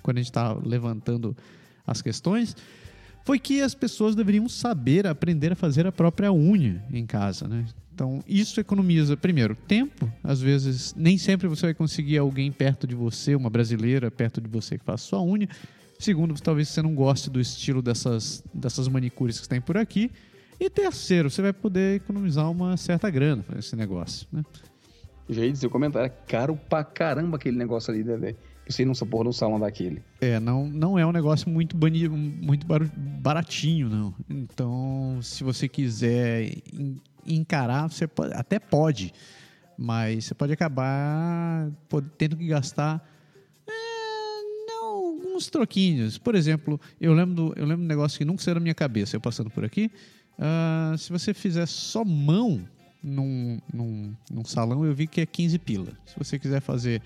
quando 0.03 0.19
a 0.19 0.21
gente 0.21 0.31
está 0.31 0.53
levantando 0.53 1.37
as 1.87 2.01
questões 2.03 2.57
foi 3.25 3.39
que 3.39 3.61
as 3.61 3.75
pessoas 3.75 4.15
deveriam 4.15 4.49
saber 4.49 5.07
aprender 5.07 5.53
a 5.53 5.57
fazer 5.57 5.87
a 5.87 5.93
própria 5.93 6.33
unha 6.33 6.83
em 6.91 7.07
casa, 7.07 7.47
né? 7.47 7.67
Então, 7.95 8.25
isso 8.27 8.59
economiza, 8.59 9.15
primeiro, 9.15 9.55
tempo. 9.55 10.11
Às 10.25 10.41
vezes, 10.41 10.95
nem 10.97 11.19
sempre 11.19 11.47
você 11.47 11.67
vai 11.67 11.75
conseguir 11.75 12.17
alguém 12.17 12.51
perto 12.51 12.87
de 12.87 12.95
você, 12.95 13.35
uma 13.35 13.51
brasileira 13.51 14.11
perto 14.11 14.41
de 14.41 14.49
você 14.49 14.79
que 14.79 14.85
faça 14.85 15.05
sua 15.05 15.23
unha. 15.23 15.47
Segundo, 15.99 16.35
talvez 16.41 16.71
você 16.71 16.81
não 16.81 16.95
goste 16.95 17.29
do 17.29 17.39
estilo 17.39 17.83
dessas, 17.83 18.43
dessas 18.55 18.89
manicures 18.89 19.39
que 19.39 19.47
tem 19.47 19.61
por 19.61 19.77
aqui. 19.77 20.11
E 20.61 20.69
terceiro, 20.69 21.31
você 21.31 21.41
vai 21.41 21.53
poder 21.55 21.97
economizar 21.97 22.51
uma 22.51 22.77
certa 22.77 23.09
grana 23.09 23.43
com 23.43 23.59
esse 23.59 23.75
negócio, 23.75 24.27
né? 24.31 24.45
Já 25.29 25.45
ia 25.45 25.51
dizer 25.53 25.67
o 25.67 25.71
comentário, 25.71 26.07
é 26.07 26.09
caro 26.31 26.55
pra 26.69 26.85
caramba 26.85 27.37
aquele 27.37 27.57
negócio 27.57 27.91
ali, 27.93 28.03
Dedé. 28.03 28.35
Você 28.69 28.85
não 28.85 28.93
porra 29.07 29.25
no 29.25 29.33
salão 29.33 29.59
daquele. 29.59 30.03
É, 30.21 30.39
não, 30.39 30.67
não 30.69 30.99
é 30.99 31.05
um 31.07 31.11
negócio 31.13 31.49
muito, 31.49 31.77
muito 32.07 32.67
bar- 32.67 32.89
baratinho, 32.97 33.89
não. 33.89 34.15
Então, 34.29 35.19
se 35.23 35.43
você 35.43 35.67
quiser 35.69 36.53
en- 36.73 37.01
encarar, 37.27 37.89
você 37.89 38.07
pode- 38.07 38.35
até 38.35 38.59
pode, 38.61 39.13
mas 39.79 40.27
você 40.27 40.35
pode 40.35 40.53
acabar 40.53 41.69
tendo 42.19 42.37
que 42.37 42.47
gastar 42.47 43.05
é, 43.67 44.73
alguns 44.83 45.49
troquinhos. 45.49 46.19
Por 46.19 46.35
exemplo, 46.35 46.81
eu 47.01 47.13
lembro, 47.13 47.35
do- 47.35 47.53
eu 47.57 47.65
lembro 47.65 47.79
de 47.79 47.85
um 47.87 47.89
negócio 47.89 48.19
que 48.19 48.25
nunca 48.25 48.43
saiu 48.43 48.55
da 48.57 48.61
minha 48.61 48.75
cabeça, 48.75 49.17
eu 49.17 49.21
passando 49.21 49.51
por 49.51 49.65
aqui. 49.65 49.91
Ah, 50.41 50.95
se 50.97 51.13
você 51.13 51.35
fizer 51.35 51.67
só 51.67 52.03
mão 52.05 52.67
num, 53.03 53.61
num, 53.73 54.15
num 54.31 54.45
salão, 54.45 54.85
eu 54.87 54.95
vi 54.95 55.07
que 55.07 55.21
é 55.21 55.27
15 55.27 55.59
pila. 55.59 55.93
Se 56.07 56.19
você 56.19 56.39
quiser 56.39 56.61
fazer 56.61 57.03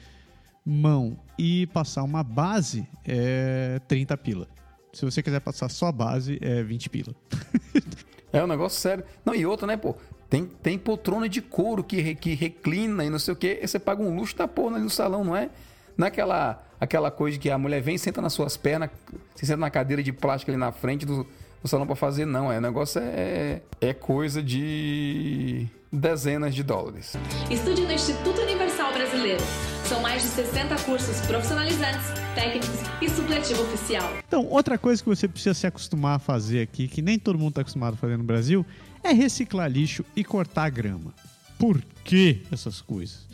mão 0.65 1.19
e 1.37 1.67
passar 1.67 2.05
uma 2.05 2.23
base, 2.23 2.87
é 3.05 3.81
30 3.89 4.17
pila. 4.17 4.49
Se 4.93 5.05
você 5.05 5.21
quiser 5.23 5.41
passar 5.41 5.69
só 5.69 5.91
base, 5.91 6.39
é 6.41 6.63
20 6.63 6.89
pila. 6.89 7.15
É 8.33 8.43
um 8.43 8.49
negócio 8.49 8.81
sério. 8.81 9.05
Não, 9.25 9.33
e 9.33 9.47
outra, 9.47 9.65
né, 9.65 9.77
pô? 9.77 9.95
Tem, 10.29 10.45
tem 10.45 10.77
poltrona 10.77 11.29
de 11.29 11.41
couro 11.41 11.85
que, 11.85 12.01
re- 12.01 12.17
que 12.17 12.35
reclina 12.35 13.05
e 13.05 13.09
não 13.09 13.21
sei 13.21 13.33
o 13.33 13.37
quê. 13.37 13.61
E 13.63 13.69
você 13.69 13.79
paga 13.79 14.03
um 14.03 14.17
luxo 14.17 14.37
da 14.37 14.49
porra 14.49 14.75
ali 14.75 14.83
no 14.83 14.91
salão, 14.91 15.23
não 15.23 15.37
é? 15.37 15.51
Não 15.97 16.05
é 16.05 16.11
aquela, 16.11 17.13
coisa 17.13 17.39
que 17.39 17.49
a 17.49 17.57
mulher 17.57 17.81
vem, 17.81 17.97
senta 17.97 18.21
nas 18.21 18.33
suas 18.33 18.57
pernas, 18.57 18.91
se 19.37 19.47
senta 19.47 19.59
na 19.59 19.71
cadeira 19.71 20.03
de 20.03 20.13
plástico 20.13 20.51
ali 20.51 20.59
na 20.59 20.73
frente 20.73 21.07
do 21.07 21.25
salão 21.69 21.87
pra 21.87 21.97
fazer, 21.97 22.27
não. 22.27 22.53
É, 22.53 22.59
o 22.59 22.61
negócio 22.61 23.01
é, 23.01 23.63
é 23.81 23.93
coisa 23.95 24.43
de 24.43 25.67
dezenas 25.91 26.55
de 26.55 26.63
dólares. 26.63 27.15
Estude 27.51 27.83
no 27.83 27.93
Instituto 27.93 28.41
Universal 28.41 28.93
Brasileiro. 28.93 29.43
São 29.85 30.01
mais 30.01 30.23
de 30.23 30.29
60 30.29 30.77
cursos 30.83 31.21
profissionalizantes, 31.27 32.07
técnicos 32.35 32.81
e 33.01 33.09
supletivo 33.09 33.63
oficial. 33.63 34.13
Então, 34.27 34.47
outra 34.47 34.77
coisa 34.77 35.03
que 35.03 35.09
você 35.09 35.29
precisa 35.29 35.55
se 35.55 35.67
acostumar 35.67 36.17
a 36.17 36.19
fazer 36.19 36.63
aqui, 36.63 36.89
que 36.89 37.01
nem 37.01 37.19
todo 37.19 37.39
mundo 37.39 37.51
está 37.51 37.61
acostumado 37.61 37.95
a 37.95 37.97
fazer 37.97 38.17
no 38.17 38.25
Brasil, 38.25 38.67
é 39.03 39.13
reciclar 39.13 39.71
lixo 39.71 40.05
e 40.17 40.25
cortar 40.25 40.71
grama. 40.71 41.15
Por 41.59 41.81
que 42.03 42.43
essas 42.51 42.81
coisas? 42.81 43.29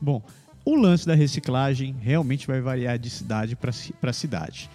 Bom, 0.00 0.22
o 0.64 0.74
lance 0.74 1.06
da 1.06 1.14
reciclagem 1.14 1.94
realmente 2.00 2.46
vai 2.46 2.60
variar 2.60 2.98
de 2.98 3.10
cidade 3.10 3.56
para 3.56 4.12
cidade. 4.12 4.70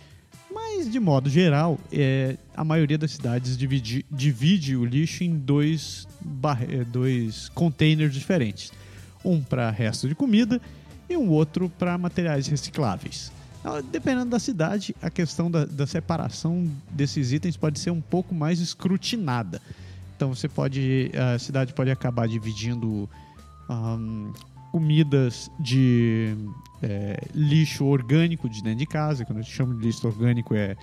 Mas, 0.76 0.92
de 0.92 1.00
modo 1.00 1.30
geral, 1.30 1.80
é, 1.92 2.36
a 2.54 2.64
maioria 2.64 2.98
das 2.98 3.12
cidades 3.12 3.58
divide, 3.58 4.06
divide 4.12 4.76
o 4.76 4.84
lixo 4.84 5.24
em 5.24 5.38
dois, 5.38 6.06
eh, 6.70 6.84
dois 6.84 7.48
containers 7.50 8.14
diferentes. 8.14 8.74
Um 9.24 9.42
para 9.42 9.72
resto 9.72 10.08
de 10.08 10.14
comida 10.14 10.62
e 11.10 11.16
um 11.16 11.30
outro 11.30 11.70
para 11.70 11.98
materiais 11.98 12.48
recicláveis. 12.48 13.32
Ah, 13.64 13.82
Dependendo 13.90 14.30
da 14.30 14.38
cidade, 14.38 14.94
a 15.02 15.10
questão 15.10 15.50
da, 15.50 15.66
da 15.66 15.88
separação 15.88 16.70
desses 16.92 17.32
itens 17.32 17.56
pode 17.56 17.80
ser 17.80 17.92
um 17.92 18.02
pouco 18.02 18.36
mais 18.36 18.60
escrutinada. 18.60 19.62
Então 20.18 20.36
você 20.36 20.50
pode, 20.50 21.10
a 21.34 21.40
cidade 21.40 21.74
pode 21.74 21.90
acabar 21.90 22.28
dividindo 22.28 23.10
ahn, 23.70 24.34
comidas 24.76 25.50
de 25.58 26.36
é, 26.84 27.18
lixo 27.34 27.86
orgânico 27.86 28.50
de 28.50 28.62
dentro 28.62 28.80
de 28.80 28.86
casa. 28.86 29.24
Quando 29.24 29.38
eu 29.38 29.44
chamo 29.46 29.74
de 29.74 29.86
lixo 29.86 30.06
orgânico 30.06 30.54
é, 30.54 30.76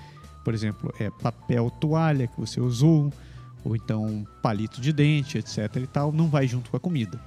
por 0.43 0.55
exemplo, 0.55 0.91
é 0.99 1.11
papel 1.11 1.71
toalha 1.73 2.27
que 2.27 2.41
você 2.41 2.59
usou, 2.59 3.13
ou 3.63 3.77
então 3.77 4.27
palito 4.43 4.81
de 4.81 4.95
dente, 4.95 5.37
etc. 5.37 5.77
e 5.77 5.87
tal, 5.87 6.11
não 6.11 6.29
vai 6.29 6.49
junto 6.49 6.71
com 6.71 6.77
a 6.79 6.81
comida. 6.81 7.21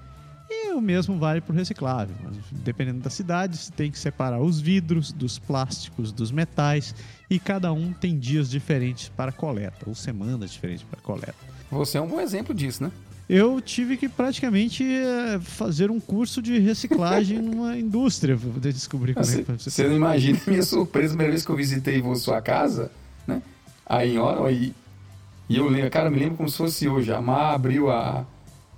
E 0.49 0.73
o 0.73 0.81
mesmo 0.81 1.19
vale 1.19 1.39
para 1.39 1.53
o 1.53 1.55
reciclável. 1.55 2.15
Dependendo 2.51 3.01
da 3.01 3.11
cidade, 3.11 3.57
você 3.57 3.71
tem 3.71 3.91
que 3.91 3.99
separar 3.99 4.41
os 4.41 4.59
vidros 4.59 5.11
dos 5.11 5.37
plásticos, 5.37 6.11
dos 6.11 6.31
metais, 6.31 6.95
e 7.29 7.37
cada 7.37 7.71
um 7.71 7.93
tem 7.93 8.17
dias 8.17 8.49
diferentes 8.49 9.07
para 9.07 9.31
coleta, 9.31 9.87
ou 9.87 9.93
semanas 9.93 10.51
diferentes 10.51 10.83
para 10.83 10.99
coleta. 10.99 11.35
Você 11.69 11.99
é 11.99 12.01
um 12.01 12.07
bom 12.07 12.19
exemplo 12.19 12.55
disso, 12.55 12.81
né? 12.81 12.91
Eu 13.27 13.59
tive 13.59 13.97
que 13.97 14.07
praticamente 14.07 14.83
eh, 14.83 15.39
fazer 15.41 15.89
um 15.89 15.99
curso 15.99 16.41
de 16.41 16.59
reciclagem 16.59 17.39
numa 17.41 17.75
indústria 17.77 18.37
para 18.37 18.49
poder 18.49 18.71
descobrir 18.71 19.15
como 19.15 19.25
é 19.25 19.29
Você, 19.29 19.43
que 19.43 19.51
você 19.51 19.69
você 19.71 19.87
não 19.87 19.95
imagina 19.95 20.39
a 20.45 20.49
minha 20.49 20.61
surpresa 20.61 21.07
a 21.07 21.09
primeira 21.09 21.31
vez 21.31 21.43
que 21.43 21.51
eu 21.51 21.55
visitei 21.55 22.03
sua 22.15 22.39
casa, 22.39 22.91
né? 23.25 23.41
Aí 23.85 24.13
em 24.13 24.19
hora, 24.19 24.47
aí. 24.47 24.73
E 25.49 25.57
eu 25.57 25.67
lembro, 25.67 25.89
cara, 25.89 26.07
eu 26.07 26.11
me 26.11 26.19
lembro 26.19 26.37
como 26.37 26.49
se 26.49 26.57
fosse 26.57 26.87
hoje. 26.87 27.11
A 27.11 27.19
Mar 27.19 27.55
abriu 27.55 27.89
a, 27.89 28.25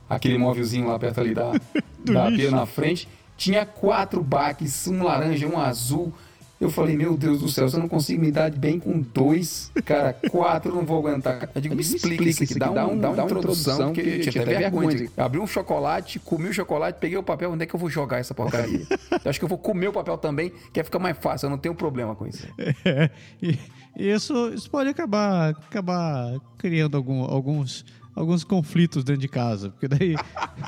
aquele 0.10 0.38
móvelzinho 0.38 0.88
lá 0.88 0.98
perto 0.98 1.20
ali 1.20 1.34
da, 1.34 1.52
da 2.04 2.28
pia 2.28 2.50
na 2.50 2.66
frente. 2.66 3.08
Tinha 3.36 3.66
quatro 3.66 4.24
baques, 4.24 4.88
um 4.88 5.04
laranja, 5.04 5.46
um 5.46 5.60
azul. 5.60 6.14
Eu 6.60 6.72
falei, 6.72 6.98
meu 6.98 7.16
Deus 7.16 7.40
do 7.42 7.48
céu, 7.50 7.70
se 7.70 7.76
eu 7.76 7.80
não 7.80 7.88
consigo 7.88 8.20
me 8.20 8.32
dar 8.32 8.50
bem 8.50 8.80
com 8.80 9.00
dois, 9.00 9.72
cara, 9.86 10.12
quatro 10.32 10.72
eu 10.72 10.76
não 10.76 10.84
vou 10.86 10.98
aguentar. 10.98 11.50
Eu 11.54 11.62
digo, 11.62 11.76
me 11.76 11.82
explica 11.82 12.24
isso 12.24 12.44
aqui, 12.44 12.58
dá, 12.58 12.88
um, 12.88 12.98
dá 12.98 13.10
uma 13.10 13.16
introdução, 13.26 13.78
porque 13.94 14.02
eu 14.10 14.32
tinha 14.32 14.42
até 14.44 14.52
vergonha. 14.58 15.10
Abri 15.18 15.40
um 15.40 15.46
chocolate, 15.46 16.18
comi 16.20 16.50
o 16.50 16.54
chocolate, 16.54 16.98
peguei 17.00 17.18
o 17.18 17.22
papel, 17.22 17.52
onde 17.52 17.64
é 17.64 17.66
que 17.68 17.76
eu 17.76 17.80
vou 17.80 17.90
jogar 17.92 18.18
essa 18.18 18.34
porcaria? 18.34 18.88
Eu 19.24 19.30
acho 19.30 19.38
que 19.40 19.46
eu 19.46 19.50
vou 19.50 19.58
comer 19.58 19.90
o 19.90 19.94
papel 19.94 20.18
também, 20.18 20.52
que 20.74 20.84
fica 20.84 20.98
mais 20.98 21.18
fácil, 21.18 21.46
eu 21.48 21.50
não 21.52 21.58
tenho 21.58 21.76
problema 21.76 22.16
com 22.16 22.26
isso. 22.26 22.48
É, 22.86 23.10
e, 23.42 23.60
e 23.98 24.10
isso, 24.10 24.50
isso 24.54 24.70
pode 24.70 24.90
acabar, 24.90 25.50
acabar 25.50 26.40
criando 26.58 26.96
algum- 26.98 27.24
alguns 27.24 27.86
alguns 28.18 28.44
conflitos 28.44 29.04
dentro 29.04 29.22
de 29.22 29.28
casa, 29.28 29.70
porque 29.70 29.88
daí 29.88 30.16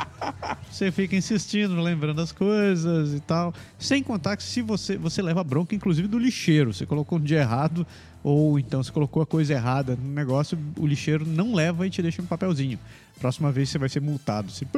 você 0.69 0.91
fica 0.91 1.15
insistindo, 1.15 1.81
lembrando 1.81 2.21
as 2.21 2.31
coisas 2.31 3.13
e 3.13 3.19
tal. 3.19 3.53
Sem 3.77 4.03
contar 4.03 4.37
que 4.37 4.43
se 4.43 4.61
você, 4.61 4.97
você 4.97 5.21
leva 5.21 5.43
bronca, 5.43 5.73
inclusive 5.73 6.07
do 6.07 6.19
lixeiro, 6.19 6.71
você 6.71 6.85
colocou 6.85 7.17
um 7.17 7.21
dia 7.21 7.39
errado, 7.39 7.87
ou 8.23 8.59
então 8.59 8.83
você 8.83 8.91
colocou 8.91 9.23
a 9.23 9.25
coisa 9.25 9.53
errada 9.53 9.95
no 9.95 10.11
negócio, 10.11 10.57
o 10.77 10.85
lixeiro 10.85 11.25
não 11.25 11.55
leva 11.55 11.87
e 11.87 11.89
te 11.89 12.01
deixa 12.03 12.21
um 12.21 12.25
papelzinho. 12.25 12.77
Próxima 13.19 13.51
vez 13.51 13.69
você 13.69 13.79
vai 13.79 13.89
ser 13.89 14.01
multado. 14.01 14.51
Você... 14.51 14.65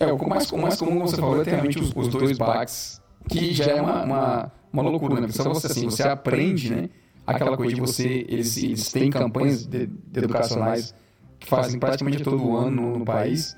É, 0.00 0.10
o 0.10 0.28
mais, 0.28 0.50
o 0.50 0.56
mais 0.56 0.76
comum, 0.76 1.00
você 1.00 1.16
falou, 1.16 1.42
é 1.42 1.44
realmente 1.44 1.78
os, 1.78 1.94
os 1.94 2.08
dois 2.08 2.38
baques, 2.38 3.02
que 3.28 3.52
já 3.52 3.66
é 3.66 3.82
uma, 3.82 4.02
uma, 4.02 4.52
uma 4.72 4.82
loucura, 4.82 5.16
né? 5.16 5.26
Porque 5.26 5.36
só 5.36 5.52
você, 5.52 5.66
assim, 5.66 5.84
você 5.84 6.04
aprende, 6.04 6.70
né? 6.70 6.88
Aquela 7.26 7.56
coisa 7.56 7.74
de 7.74 7.80
você... 7.80 8.24
Eles, 8.28 8.56
eles 8.56 8.92
têm 8.92 9.10
campanhas 9.10 9.66
de, 9.66 9.86
de 9.86 10.18
educacionais 10.18 10.94
que 11.38 11.46
fazem 11.46 11.78
praticamente 11.78 12.22
todo 12.22 12.56
ano 12.56 12.70
no, 12.70 12.98
no 12.98 13.04
país 13.04 13.56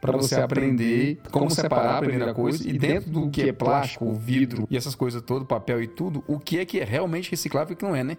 para 0.00 0.16
você 0.16 0.36
aprender 0.36 1.20
como 1.30 1.50
separar 1.50 1.98
a 1.98 2.00
primeira 2.00 2.34
coisa 2.34 2.68
e 2.68 2.78
dentro 2.78 3.10
do 3.10 3.30
que 3.30 3.42
é 3.42 3.52
plástico, 3.52 4.12
vidro 4.12 4.66
e 4.70 4.76
essas 4.76 4.94
coisas 4.94 5.22
todas, 5.22 5.46
papel 5.46 5.82
e 5.82 5.86
tudo, 5.86 6.22
o 6.26 6.38
que 6.38 6.58
é 6.58 6.64
que 6.64 6.80
é 6.80 6.84
realmente 6.84 7.30
reciclável 7.30 7.72
e 7.72 7.74
o 7.74 7.76
que 7.76 7.84
não 7.84 7.96
é, 7.96 8.04
né? 8.04 8.16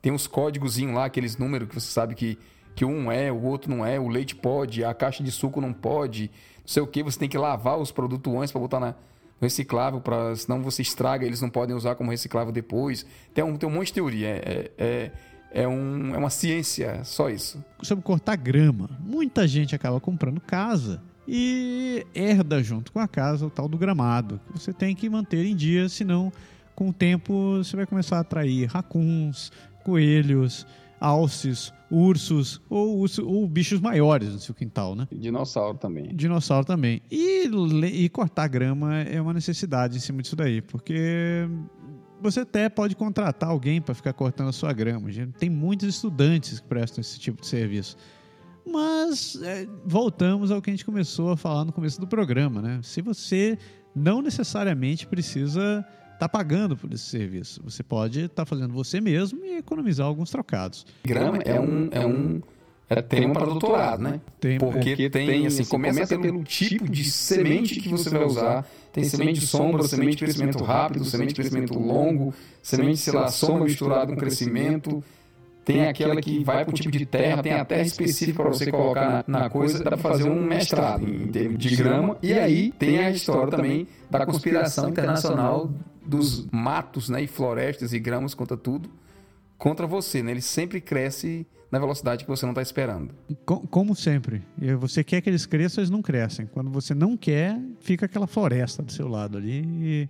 Tem 0.00 0.12
uns 0.12 0.26
códigos 0.26 0.78
lá, 0.78 1.06
aqueles 1.06 1.36
números 1.36 1.68
que 1.68 1.74
você 1.74 1.90
sabe 1.90 2.14
que, 2.14 2.38
que 2.74 2.84
um 2.84 3.10
é, 3.10 3.32
o 3.32 3.42
outro 3.42 3.74
não 3.74 3.84
é, 3.84 3.98
o 3.98 4.08
leite 4.08 4.36
pode, 4.36 4.84
a 4.84 4.92
caixa 4.92 5.24
de 5.24 5.30
suco 5.30 5.60
não 5.60 5.72
pode, 5.72 6.30
não 6.58 6.66
sei 6.68 6.82
o 6.82 6.86
que, 6.86 7.02
você 7.02 7.18
tem 7.18 7.28
que 7.28 7.38
lavar 7.38 7.78
os 7.78 7.90
produtos 7.90 8.32
antes 8.34 8.52
para 8.52 8.60
botar 8.60 8.80
na 8.80 8.94
reciclável, 9.44 10.00
para 10.00 10.34
senão 10.36 10.60
você 10.62 10.82
estraga, 10.82 11.24
eles 11.24 11.40
não 11.40 11.48
podem 11.48 11.74
usar 11.74 11.94
como 11.94 12.10
reciclável 12.10 12.52
depois. 12.52 13.06
Tem 13.32 13.44
um, 13.44 13.56
tem 13.56 13.68
um 13.68 13.72
monte 13.72 13.88
de 13.88 13.94
teoria, 13.94 14.28
é, 14.28 14.70
é, 14.76 15.12
é, 15.52 15.68
um, 15.68 16.14
é 16.14 16.18
uma 16.18 16.30
ciência, 16.30 17.04
só 17.04 17.30
isso. 17.30 17.64
Sobre 17.82 18.02
cortar 18.02 18.36
grama, 18.36 18.90
muita 19.00 19.46
gente 19.46 19.74
acaba 19.74 20.00
comprando 20.00 20.40
casa 20.40 21.00
e 21.26 22.04
herda 22.14 22.62
junto 22.62 22.92
com 22.92 22.98
a 22.98 23.08
casa 23.08 23.46
o 23.46 23.50
tal 23.50 23.68
do 23.68 23.78
gramado, 23.78 24.40
você 24.52 24.72
tem 24.72 24.94
que 24.94 25.08
manter 25.08 25.46
em 25.46 25.54
dia, 25.54 25.88
senão 25.88 26.32
com 26.74 26.88
o 26.88 26.92
tempo 26.92 27.58
você 27.58 27.76
vai 27.76 27.86
começar 27.86 28.16
a 28.16 28.20
atrair 28.20 28.66
racuns, 28.66 29.52
coelhos, 29.84 30.66
alces, 31.00 31.72
ursos 31.94 32.60
ou, 32.68 32.98
urso, 32.98 33.26
ou 33.26 33.46
bichos 33.48 33.80
maiores 33.80 34.32
no 34.32 34.38
seu 34.38 34.54
quintal, 34.54 34.94
né? 34.94 35.06
Dinossauro 35.12 35.78
também. 35.78 36.14
Dinossauro 36.14 36.66
também. 36.66 37.00
E, 37.10 37.48
e 37.92 38.08
cortar 38.08 38.48
grama 38.48 38.98
é 39.00 39.20
uma 39.20 39.32
necessidade 39.32 39.96
em 39.96 40.00
cima 40.00 40.20
disso 40.20 40.36
daí, 40.36 40.60
porque 40.60 41.48
você 42.20 42.40
até 42.40 42.68
pode 42.68 42.96
contratar 42.96 43.50
alguém 43.50 43.80
para 43.80 43.94
ficar 43.94 44.12
cortando 44.12 44.48
a 44.48 44.52
sua 44.52 44.72
grama. 44.72 45.08
Tem 45.38 45.50
muitos 45.50 45.88
estudantes 45.88 46.60
que 46.60 46.66
prestam 46.66 47.00
esse 47.00 47.18
tipo 47.18 47.40
de 47.40 47.46
serviço. 47.46 47.96
Mas 48.66 49.38
é, 49.42 49.66
voltamos 49.84 50.50
ao 50.50 50.62
que 50.62 50.70
a 50.70 50.72
gente 50.72 50.84
começou 50.84 51.30
a 51.30 51.36
falar 51.36 51.64
no 51.64 51.72
começo 51.72 52.00
do 52.00 52.06
programa, 52.06 52.62
né? 52.62 52.80
Se 52.82 53.02
você 53.02 53.58
não 53.94 54.22
necessariamente 54.22 55.06
precisa 55.06 55.84
estar 56.14 56.28
tá 56.28 56.28
pagando 56.28 56.76
por 56.76 56.92
esse 56.92 57.04
serviço, 57.04 57.60
você 57.64 57.82
pode 57.82 58.20
estar 58.20 58.44
tá 58.44 58.46
fazendo 58.46 58.72
você 58.72 59.00
mesmo 59.00 59.44
e 59.44 59.58
economizar 59.58 60.06
alguns 60.06 60.30
trocados. 60.30 60.86
Grama 61.04 61.38
é 61.44 61.60
um, 61.60 61.88
é 61.90 62.06
um 62.06 62.40
é 62.88 63.02
tema 63.02 63.34
para 63.34 63.46
doutorado, 63.46 64.02
né? 64.02 64.20
Tem, 64.38 64.58
Porque, 64.58 65.08
tem, 65.10 65.46
assim, 65.46 65.62
assim 65.62 65.64
começa, 65.64 65.94
começa 65.94 66.18
pelo 66.18 66.44
tipo 66.44 66.88
de 66.88 67.04
semente 67.04 67.80
que 67.80 67.88
você 67.88 68.10
vai 68.10 68.24
usar. 68.24 68.66
Tem 68.92 69.02
semente 69.04 69.40
de 69.40 69.46
sombra, 69.46 69.82
semente 69.82 70.12
de 70.12 70.18
crescimento 70.18 70.62
rápido, 70.62 71.04
semente 71.04 71.30
de 71.30 71.34
crescimento 71.34 71.78
longo, 71.78 72.32
semente, 72.62 72.98
sei 72.98 73.12
lá, 73.12 73.28
sombra 73.28 73.64
misturada 73.64 74.06
com 74.06 74.16
crescimento 74.16 75.02
tem 75.64 75.86
aquela 75.86 76.20
que 76.20 76.44
vai 76.44 76.64
para 76.64 76.72
o 76.72 76.76
tipo 76.76 76.90
de 76.90 77.06
terra, 77.06 77.42
tem 77.42 77.52
a 77.52 77.64
terra 77.64 77.82
específica 77.82 78.42
para 78.42 78.52
você 78.52 78.70
colocar 78.70 79.24
na, 79.26 79.40
na 79.40 79.50
coisa, 79.50 79.82
dá 79.82 79.92
para 79.92 79.96
fazer 79.96 80.24
um 80.24 80.42
mestrado 80.42 81.08
em 81.08 81.26
termos 81.28 81.58
de 81.58 81.74
grama. 81.74 82.18
E 82.22 82.34
aí 82.34 82.70
tem 82.72 82.98
a 82.98 83.10
história 83.10 83.50
também 83.50 83.88
da 84.10 84.26
conspiração 84.26 84.90
internacional 84.90 85.70
dos 86.04 86.46
matos 86.50 87.08
né, 87.08 87.22
e 87.22 87.26
florestas 87.26 87.92
e 87.92 87.98
gramas 87.98 88.34
contra 88.34 88.56
tudo, 88.56 88.90
contra 89.58 89.86
você. 89.86 90.22
Né? 90.22 90.32
Ele 90.32 90.42
sempre 90.42 90.80
cresce 90.80 91.46
na 91.70 91.78
velocidade 91.78 92.24
que 92.24 92.30
você 92.30 92.46
não 92.46 92.52
está 92.52 92.62
esperando. 92.62 93.14
Como 93.44 93.96
sempre. 93.96 94.42
Você 94.78 95.02
quer 95.02 95.20
que 95.20 95.28
eles 95.28 95.44
cresçam, 95.44 95.82
eles 95.82 95.90
não 95.90 96.02
crescem. 96.02 96.46
Quando 96.46 96.70
você 96.70 96.94
não 96.94 97.16
quer, 97.16 97.60
fica 97.80 98.06
aquela 98.06 98.26
floresta 98.26 98.82
do 98.82 98.92
seu 98.92 99.08
lado 99.08 99.38
ali 99.38 99.64
e 99.64 100.08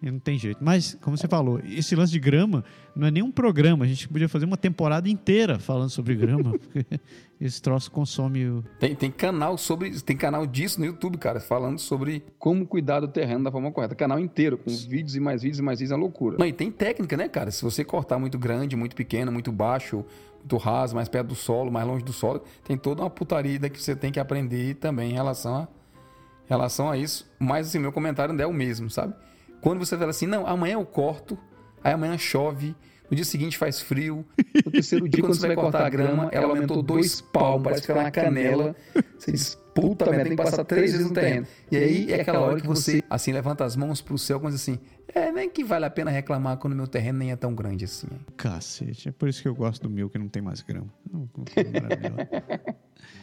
e 0.00 0.10
não 0.10 0.18
tem 0.20 0.38
jeito. 0.38 0.58
Mas, 0.62 0.96
como 1.00 1.16
você 1.16 1.26
falou, 1.26 1.60
esse 1.64 1.96
lance 1.96 2.12
de 2.12 2.20
grama 2.20 2.64
não 2.94 3.08
é 3.08 3.10
nenhum 3.10 3.32
programa. 3.32 3.84
A 3.84 3.88
gente 3.88 4.08
podia 4.08 4.28
fazer 4.28 4.44
uma 4.44 4.56
temporada 4.56 5.08
inteira 5.08 5.58
falando 5.58 5.90
sobre 5.90 6.14
grama, 6.14 6.52
porque 6.58 7.00
esse 7.40 7.60
troço 7.60 7.90
consome 7.90 8.46
o. 8.46 8.64
Tem, 8.78 8.94
tem 8.94 9.10
canal 9.10 9.58
sobre. 9.58 9.90
Tem 10.02 10.16
canal 10.16 10.46
disso 10.46 10.78
no 10.78 10.86
YouTube, 10.86 11.18
cara, 11.18 11.40
falando 11.40 11.80
sobre 11.80 12.24
como 12.38 12.64
cuidar 12.64 13.00
do 13.00 13.08
terreno 13.08 13.44
da 13.44 13.50
forma 13.50 13.72
correta. 13.72 13.94
Canal 13.96 14.20
inteiro, 14.20 14.56
com 14.56 14.70
vídeos 14.70 15.16
e 15.16 15.20
mais 15.20 15.42
vídeos 15.42 15.58
e 15.58 15.62
mais 15.62 15.80
vídeos, 15.80 15.98
é 15.98 16.00
loucura. 16.00 16.36
Não, 16.38 16.46
e 16.46 16.52
tem 16.52 16.70
técnica, 16.70 17.16
né, 17.16 17.28
cara? 17.28 17.50
Se 17.50 17.62
você 17.62 17.84
cortar 17.84 18.20
muito 18.20 18.38
grande, 18.38 18.76
muito 18.76 18.94
pequeno, 18.94 19.32
muito 19.32 19.50
baixo, 19.50 20.04
muito 20.38 20.56
raso, 20.58 20.94
mais 20.94 21.08
perto 21.08 21.28
do 21.28 21.34
solo, 21.34 21.72
mais 21.72 21.86
longe 21.86 22.04
do 22.04 22.12
solo, 22.12 22.44
tem 22.64 22.78
toda 22.78 23.02
uma 23.02 23.10
putaria 23.10 23.58
que 23.68 23.82
você 23.82 23.96
tem 23.96 24.12
que 24.12 24.20
aprender 24.20 24.74
também 24.76 25.10
em 25.10 25.14
relação 25.14 25.56
a, 25.56 25.62
em 25.62 26.48
relação 26.48 26.88
a 26.88 26.96
isso. 26.96 27.28
Mas, 27.36 27.66
assim, 27.66 27.80
meu 27.80 27.90
comentário 27.90 28.32
não 28.32 28.44
é 28.44 28.46
o 28.46 28.52
mesmo, 28.52 28.88
sabe? 28.88 29.12
Quando 29.60 29.78
você 29.78 29.96
fala 29.96 30.10
assim, 30.10 30.26
não, 30.26 30.46
amanhã 30.46 30.74
eu 30.74 30.84
corto, 30.84 31.38
aí 31.82 31.92
amanhã 31.92 32.16
chove, 32.16 32.74
no 33.10 33.16
dia 33.16 33.24
seguinte 33.24 33.56
faz 33.56 33.80
frio, 33.80 34.24
no 34.64 34.70
terceiro 34.70 35.08
dia, 35.08 35.22
quando 35.22 35.34
você 35.34 35.46
vai 35.46 35.56
cortar 35.56 35.86
a 35.86 35.88
grama, 35.88 36.28
ela 36.30 36.48
aumentou 36.48 36.82
dois 36.82 37.20
palmos, 37.20 37.64
parece 37.64 37.82
que 37.82 37.90
ela 37.90 38.02
na 38.02 38.10
canela. 38.10 38.76
Você 39.18 39.32
diz, 39.32 39.58
puta 39.74 40.06
merda, 40.06 40.24
tem 40.24 40.36
que 40.36 40.42
passar 40.42 40.64
três 40.64 40.92
vezes 40.92 41.06
no 41.06 41.14
terreno. 41.14 41.46
E 41.70 41.76
aí 41.76 42.12
é 42.12 42.20
aquela 42.20 42.40
hora 42.40 42.60
que 42.60 42.66
você, 42.66 43.02
assim, 43.08 43.32
levanta 43.32 43.64
as 43.64 43.76
mãos 43.76 44.00
pro 44.00 44.18
céu, 44.18 44.38
como 44.38 44.52
assim, 44.52 44.78
é, 45.14 45.32
nem 45.32 45.48
que 45.48 45.64
vale 45.64 45.86
a 45.86 45.90
pena 45.90 46.10
reclamar 46.10 46.58
quando 46.58 46.76
meu 46.76 46.86
terreno 46.86 47.18
nem 47.18 47.32
é 47.32 47.36
tão 47.36 47.54
grande 47.54 47.84
assim. 47.84 48.08
Cacete, 48.36 49.08
é 49.08 49.12
por 49.12 49.28
isso 49.28 49.40
que 49.42 49.48
eu 49.48 49.54
gosto 49.54 49.82
do 49.82 49.90
meu, 49.90 50.10
que 50.10 50.18
não 50.18 50.28
tem 50.28 50.42
mais 50.42 50.60
grama. 50.60 50.92
Não, 51.10 51.20
não 51.20 51.44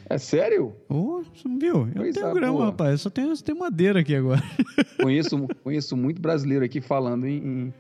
é 0.10 0.18
sério? 0.18 0.76
Oh, 0.88 1.24
você 1.24 1.48
não 1.48 1.58
viu? 1.58 1.88
Eu 1.96 2.14
tenho 2.14 2.34
grama, 2.34 2.54
boa. 2.54 2.66
rapaz. 2.68 2.92
Eu 2.92 2.98
só 2.98 3.10
tenho, 3.10 3.36
só 3.36 3.44
tenho 3.44 3.58
madeira 3.58 4.00
aqui 4.00 4.16
agora. 4.16 4.44
Conheço, 5.02 5.48
conheço 5.64 5.96
muito 5.98 6.22
brasileiro 6.22 6.64
aqui 6.64 6.82
falando 6.82 7.28
em, 7.28 7.38
em 7.38 7.74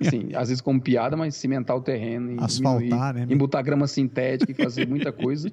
assim, 0.00 0.28
às 0.36 0.48
vezes 0.48 0.60
como 0.60 0.80
piada, 0.80 1.16
mas 1.16 1.34
cimentar 1.34 1.76
o 1.76 1.80
terreno. 1.80 2.42
Asfaltar, 2.42 3.14
né? 3.14 3.26
Em 3.28 3.36
botar 3.36 3.62
grama 3.62 3.86
sintética 3.86 4.52
e 4.52 4.54
fazer 4.54 4.86
muita 4.86 5.12
coisa. 5.12 5.50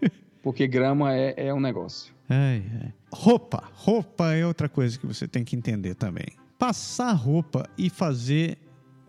Porque 0.42 0.66
grama 0.66 1.14
é, 1.14 1.34
é 1.48 1.54
um 1.54 1.60
negócio. 1.60 2.14
Ai, 2.28 2.62
ai. 2.82 2.92
Roupa. 3.12 3.64
Roupa 3.74 4.32
é 4.32 4.46
outra 4.46 4.68
coisa 4.68 4.98
que 4.98 5.06
você 5.06 5.26
tem 5.26 5.44
que 5.44 5.56
entender 5.56 5.94
também. 5.94 6.26
Passar 6.58 7.12
roupa 7.12 7.68
e 7.76 7.90
fazer 7.90 8.56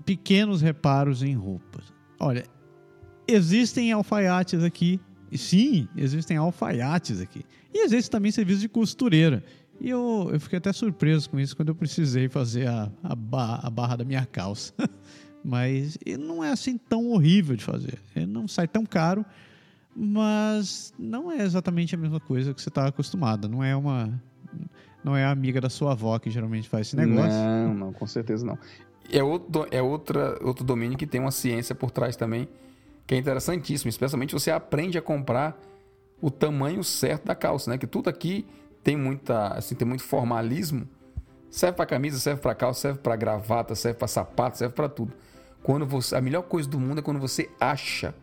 pequenos 0.05 0.61
reparos 0.61 1.21
em 1.21 1.35
roupas. 1.35 1.93
Olha, 2.19 2.43
existem 3.27 3.91
alfaiates 3.91 4.63
aqui 4.63 4.99
sim, 5.35 5.87
existem 5.97 6.37
alfaiates 6.37 7.19
aqui. 7.19 7.43
E 7.73 7.83
existe 7.83 8.11
também 8.11 8.31
serviço 8.31 8.61
de 8.61 8.69
costureira. 8.69 9.43
E 9.79 9.89
eu, 9.89 10.29
eu 10.31 10.39
fiquei 10.39 10.57
até 10.57 10.71
surpreso 10.71 11.29
com 11.29 11.39
isso 11.39 11.55
quando 11.55 11.69
eu 11.69 11.75
precisei 11.75 12.27
fazer 12.29 12.67
a, 12.67 12.91
a, 13.03 13.15
barra, 13.15 13.59
a 13.63 13.69
barra 13.69 13.95
da 13.97 14.05
minha 14.05 14.25
calça. 14.25 14.73
mas 15.43 15.97
não 16.19 16.43
é 16.43 16.51
assim 16.51 16.77
tão 16.77 17.09
horrível 17.11 17.55
de 17.55 17.63
fazer. 17.63 17.99
Ele 18.15 18.25
não 18.25 18.47
sai 18.47 18.67
tão 18.67 18.85
caro, 18.85 19.25
mas 19.95 20.93
não 20.97 21.31
é 21.31 21.41
exatamente 21.41 21.95
a 21.95 21.97
mesma 21.97 22.19
coisa 22.19 22.53
que 22.53 22.61
você 22.61 22.69
está 22.69 22.87
acostumado. 22.87 23.47
Não 23.47 23.63
é 23.63 23.75
uma. 23.75 24.21
Não 25.03 25.15
é 25.15 25.23
a 25.23 25.31
amiga 25.31 25.61
da 25.61 25.69
sua 25.69 25.93
avó 25.93 26.19
que 26.19 26.29
geralmente 26.29 26.67
faz 26.67 26.87
esse 26.87 26.95
negócio. 26.95 27.31
Não, 27.31 27.73
não, 27.73 27.93
com 27.93 28.05
certeza 28.05 28.45
não. 28.45 28.57
É 29.09 29.23
outro, 29.23 29.67
é 29.71 29.81
outra, 29.81 30.37
outro 30.43 30.65
domínio 30.65 30.97
que 30.97 31.07
tem 31.07 31.21
uma 31.21 31.31
ciência 31.31 31.73
por 31.73 31.91
trás 31.91 32.17
também 32.17 32.49
que 33.07 33.15
é 33.15 33.17
interessantíssimo, 33.17 33.87
especialmente 33.89 34.33
você 34.33 34.51
aprende 34.51 34.97
a 34.97 35.01
comprar 35.01 35.57
o 36.21 36.29
tamanho 36.29 36.83
certo 36.83 37.25
da 37.25 37.33
calça, 37.33 37.71
né? 37.71 37.77
Que 37.77 37.87
tudo 37.87 38.09
aqui 38.09 38.45
tem 38.83 38.97
muita, 38.97 39.53
assim, 39.53 39.75
tem 39.75 39.87
muito 39.87 40.03
formalismo. 40.03 40.87
Serve 41.49 41.77
para 41.77 41.85
camisa, 41.85 42.19
serve 42.19 42.41
para 42.41 42.53
calça, 42.53 42.81
serve 42.81 42.99
para 42.99 43.15
gravata, 43.15 43.73
serve 43.75 43.97
para 43.97 44.07
sapato, 44.07 44.57
serve 44.57 44.75
para 44.75 44.89
tudo. 44.89 45.13
Quando 45.63 45.85
você, 45.85 46.15
a 46.15 46.21
melhor 46.21 46.43
coisa 46.43 46.67
do 46.69 46.79
mundo 46.79 46.99
é 46.99 47.01
quando 47.01 47.19
você 47.19 47.49
acha 47.59 48.13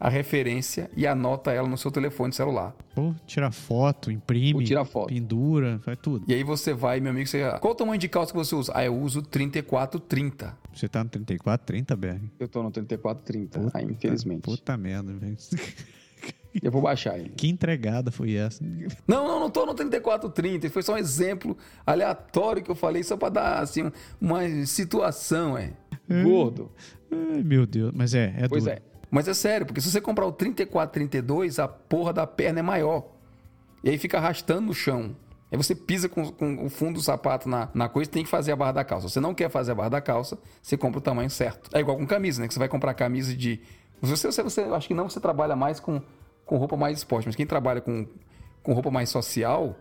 a 0.00 0.08
referência 0.08 0.90
e 0.96 1.06
anota 1.06 1.52
ela 1.52 1.68
no 1.68 1.76
seu 1.76 1.90
telefone 1.90 2.32
celular. 2.32 2.74
Pô, 2.94 3.14
tira 3.26 3.50
foto, 3.50 4.10
imprime, 4.10 4.64
tira 4.64 4.82
foto. 4.84 5.08
pendura, 5.08 5.78
faz 5.84 5.98
tudo. 6.00 6.24
E 6.26 6.32
aí 6.32 6.42
você 6.42 6.72
vai, 6.72 7.00
meu 7.00 7.10
amigo, 7.10 7.28
você... 7.28 7.42
qual 7.60 7.74
o 7.74 7.76
tamanho 7.76 7.98
de 7.98 8.08
calça 8.08 8.32
que 8.32 8.38
você 8.38 8.54
usa? 8.54 8.72
Ah, 8.74 8.82
eu 8.82 8.96
uso 8.96 9.20
3430. 9.22 10.56
Você 10.74 10.88
tá 10.88 11.04
no 11.04 11.10
3430, 11.10 11.96
Berg? 11.96 12.32
Eu 12.40 12.48
tô 12.48 12.62
no 12.62 12.70
3430, 12.70 13.58
puta, 13.60 13.78
ah, 13.78 13.82
infelizmente. 13.82 14.40
Puta 14.42 14.76
merda, 14.76 15.12
velho. 15.12 15.36
Eu 16.60 16.72
vou 16.72 16.82
baixar 16.82 17.16
ele. 17.16 17.30
Que 17.36 17.46
entregada 17.48 18.10
foi 18.10 18.34
essa? 18.34 18.60
Não, 19.06 19.24
não, 19.28 19.38
não 19.38 19.48
tô 19.50 19.64
no 19.64 19.72
3430. 19.72 20.68
Foi 20.68 20.82
só 20.82 20.94
um 20.94 20.98
exemplo 20.98 21.56
aleatório 21.86 22.60
que 22.60 22.68
eu 22.70 22.74
falei, 22.74 23.04
só 23.04 23.16
pra 23.16 23.28
dar, 23.28 23.60
assim, 23.62 23.90
uma 24.20 24.42
situação, 24.66 25.56
é. 25.56 25.72
Gordo. 26.24 26.72
Ai, 27.10 27.44
meu 27.44 27.64
Deus. 27.66 27.92
Mas 27.94 28.14
é, 28.14 28.34
é 28.36 28.48
Pois 28.48 28.64
duro. 28.64 28.74
é. 28.74 28.82
Mas 29.10 29.26
é 29.26 29.34
sério, 29.34 29.66
porque 29.66 29.80
se 29.80 29.90
você 29.90 30.00
comprar 30.00 30.26
o 30.26 30.32
34, 30.32 30.92
32, 30.92 31.58
a 31.58 31.66
porra 31.66 32.12
da 32.12 32.26
perna 32.26 32.60
é 32.60 32.62
maior. 32.62 33.04
E 33.82 33.90
aí 33.90 33.98
fica 33.98 34.18
arrastando 34.18 34.62
no 34.62 34.74
chão. 34.74 35.16
Aí 35.50 35.56
você 35.56 35.74
pisa 35.74 36.08
com, 36.08 36.30
com 36.30 36.64
o 36.64 36.70
fundo 36.70 36.94
do 36.94 37.02
sapato 37.02 37.48
na, 37.48 37.68
na 37.74 37.88
coisa 37.88 38.08
e 38.08 38.12
tem 38.12 38.22
que 38.22 38.30
fazer 38.30 38.52
a 38.52 38.56
barra 38.56 38.72
da 38.72 38.84
calça. 38.84 39.08
Se 39.08 39.14
você 39.14 39.20
não 39.20 39.34
quer 39.34 39.50
fazer 39.50 39.72
a 39.72 39.74
barra 39.74 39.88
da 39.88 40.00
calça, 40.00 40.38
você 40.62 40.76
compra 40.76 40.98
o 40.98 41.02
tamanho 41.02 41.28
certo. 41.28 41.68
É 41.74 41.80
igual 41.80 41.96
com 41.96 42.06
camisa, 42.06 42.40
né? 42.40 42.46
Que 42.46 42.54
você 42.54 42.60
vai 42.60 42.68
comprar 42.68 42.94
camisa 42.94 43.34
de. 43.34 43.60
Você, 44.00 44.30
você, 44.30 44.42
você 44.42 44.60
acho 44.62 44.86
que 44.86 44.94
não 44.94 45.08
você 45.08 45.18
trabalha 45.18 45.56
mais 45.56 45.80
com, 45.80 46.00
com 46.46 46.56
roupa 46.56 46.76
mais 46.76 46.98
esporte, 46.98 47.26
mas 47.26 47.34
quem 47.34 47.46
trabalha 47.46 47.80
com, 47.80 48.06
com 48.62 48.72
roupa 48.72 48.90
mais 48.90 49.08
social 49.08 49.76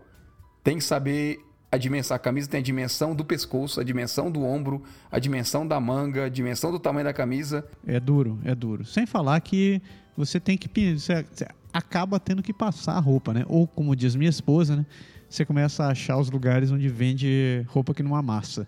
tem 0.63 0.77
que 0.77 0.83
saber 0.83 1.39
a 1.71 1.77
dimensão. 1.77 2.15
A 2.15 2.19
camisa 2.19 2.49
tem 2.49 2.59
a 2.59 2.63
dimensão 2.63 3.15
do 3.15 3.23
pescoço, 3.23 3.79
a 3.79 3.83
dimensão 3.83 4.31
do 4.31 4.43
ombro, 4.43 4.83
a 5.11 5.19
dimensão 5.19 5.67
da 5.67 5.79
manga, 5.79 6.25
a 6.25 6.29
dimensão 6.29 6.71
do 6.71 6.79
tamanho 6.79 7.05
da 7.05 7.13
camisa. 7.13 7.65
É 7.85 7.99
duro, 7.99 8.39
é 8.43 8.55
duro. 8.55 8.85
Sem 8.85 9.05
falar 9.05 9.39
que 9.41 9.81
você 10.17 10.39
tem 10.39 10.57
que. 10.57 10.93
Você, 10.93 11.25
acaba 11.71 12.19
tendo 12.19 12.41
que 12.41 12.53
passar 12.53 12.93
a 12.93 12.99
roupa, 12.99 13.33
né? 13.33 13.45
Ou, 13.47 13.67
como 13.67 13.95
diz 13.95 14.15
minha 14.15 14.29
esposa, 14.29 14.75
né? 14.75 14.85
Você 15.29 15.45
começa 15.45 15.83
a 15.83 15.91
achar 15.91 16.17
os 16.17 16.31
lugares 16.31 16.71
onde 16.71 16.89
vende 16.89 17.63
roupa 17.67 17.93
que 17.93 18.01
não 18.01 18.15
amassa. 18.15 18.67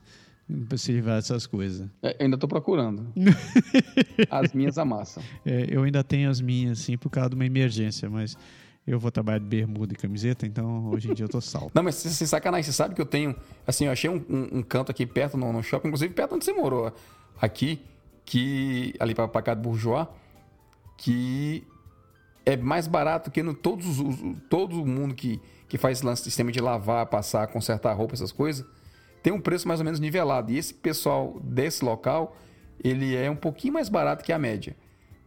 Livrar 0.87 1.15
dessas 1.15 1.47
coisas. 1.47 1.87
É, 2.03 2.17
ainda 2.19 2.37
tô 2.37 2.47
procurando. 2.47 3.07
as 4.29 4.51
minhas 4.53 4.77
amassam. 4.77 5.23
É, 5.45 5.65
eu 5.69 5.83
ainda 5.83 6.03
tenho 6.03 6.29
as 6.29 6.41
minhas, 6.41 6.79
sim, 6.79 6.97
por 6.97 7.09
causa 7.09 7.29
de 7.29 7.35
uma 7.35 7.45
emergência, 7.45 8.09
mas 8.09 8.37
eu 8.85 8.99
vou 8.99 9.11
trabalhar 9.11 9.39
de 9.39 9.45
bermuda 9.45 9.93
e 9.93 9.95
camiseta, 9.95 10.45
então 10.45 10.89
hoje 10.89 11.09
em 11.09 11.13
dia 11.13 11.25
eu 11.25 11.29
tô 11.29 11.39
salvo. 11.39 11.71
Não, 11.73 11.83
mas 11.83 11.95
sem 11.95 12.27
sacanagem, 12.27 12.63
você 12.63 12.73
sabe 12.73 12.95
que 12.95 13.01
eu 13.01 13.05
tenho. 13.05 13.35
Assim, 13.65 13.85
eu 13.85 13.91
achei 13.91 14.09
um, 14.09 14.23
um, 14.29 14.59
um 14.59 14.63
canto 14.63 14.91
aqui 14.91 15.05
perto 15.05 15.37
no, 15.37 15.53
no, 15.53 15.61
shopping, 15.61 15.87
inclusive 15.87 16.13
perto 16.13 16.35
onde 16.35 16.45
você 16.45 16.53
morou, 16.53 16.91
aqui, 17.39 17.81
que. 18.25 18.93
ali 18.99 19.13
pra, 19.13 19.27
pra 19.27 19.41
cá 19.41 19.53
de 19.53 19.61
Bourgeois, 19.61 20.07
que 20.97 21.63
é 22.45 22.57
mais 22.57 22.87
barato 22.87 23.29
que 23.29 23.43
no 23.43 23.53
todos 23.53 23.99
os, 23.99 24.17
todo 24.49 24.85
mundo 24.85 25.13
que, 25.13 25.39
que 25.69 25.77
faz 25.77 26.01
lance 26.01 26.23
sistema 26.23 26.51
de 26.51 26.59
lavar, 26.59 27.05
passar, 27.05 27.47
consertar 27.47 27.93
roupa, 27.93 28.15
essas 28.15 28.31
coisas, 28.31 28.65
tem 29.21 29.31
um 29.31 29.39
preço 29.39 29.67
mais 29.67 29.79
ou 29.79 29.83
menos 29.85 29.99
nivelado. 29.99 30.51
E 30.51 30.57
esse 30.57 30.73
pessoal 30.73 31.39
desse 31.43 31.85
local, 31.85 32.35
ele 32.83 33.15
é 33.15 33.29
um 33.29 33.35
pouquinho 33.35 33.73
mais 33.73 33.89
barato 33.89 34.23
que 34.23 34.33
a 34.33 34.39
média. 34.39 34.75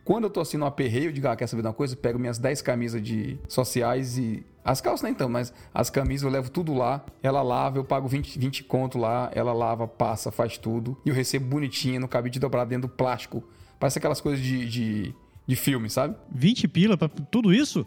Quando 0.05 0.25
eu 0.25 0.31
tô 0.31 0.41
assim 0.41 0.57
no 0.57 0.67
aperreio, 0.67 1.07
eu 1.07 1.13
digo, 1.13 1.27
ah, 1.29 1.35
quer 1.35 1.47
saber 1.47 1.63
de 1.63 1.69
uma 1.69 1.75
coisa? 1.75 1.95
Eu 1.95 1.99
pego 1.99 2.19
minhas 2.19 2.39
10 2.39 2.61
camisas 2.63 3.03
de 3.03 3.39
sociais 3.49 4.19
e. 4.19 4.45
As 4.63 4.81
calças 4.81 5.03
nem 5.03 5.13
então, 5.13 5.29
mas 5.29 5.53
as 5.75 5.91
camisas 5.91 6.25
eu 6.25 6.31
levo 6.31 6.51
tudo 6.51 6.75
lá. 6.75 7.05
Ela 7.23 7.43
lava, 7.43 7.79
eu 7.79 7.85
pago 7.85 8.09
20, 8.09 8.39
20 8.39 8.65
conto 8.65 8.99
lá. 8.99 9.31
Ela 9.35 9.53
lava, 9.53 9.87
passa, 9.87 10.31
faz 10.31 10.57
tudo. 10.57 10.97
E 11.05 11.09
eu 11.09 11.15
recebo 11.15 11.47
bonitinha 11.47 12.01
no 12.01 12.09
cabide 12.09 12.39
dobrado 12.39 12.71
dentro 12.71 12.89
do 12.89 12.95
plástico. 12.95 13.43
Parece 13.79 13.99
aquelas 13.99 14.21
coisas 14.21 14.43
de, 14.43 14.67
de, 14.69 15.15
de 15.47 15.57
filme, 15.57 15.91
sabe? 15.91 16.17
20 16.31 16.69
pila 16.69 16.97
pra 16.97 17.09
tudo 17.09 17.53
isso? 17.53 17.87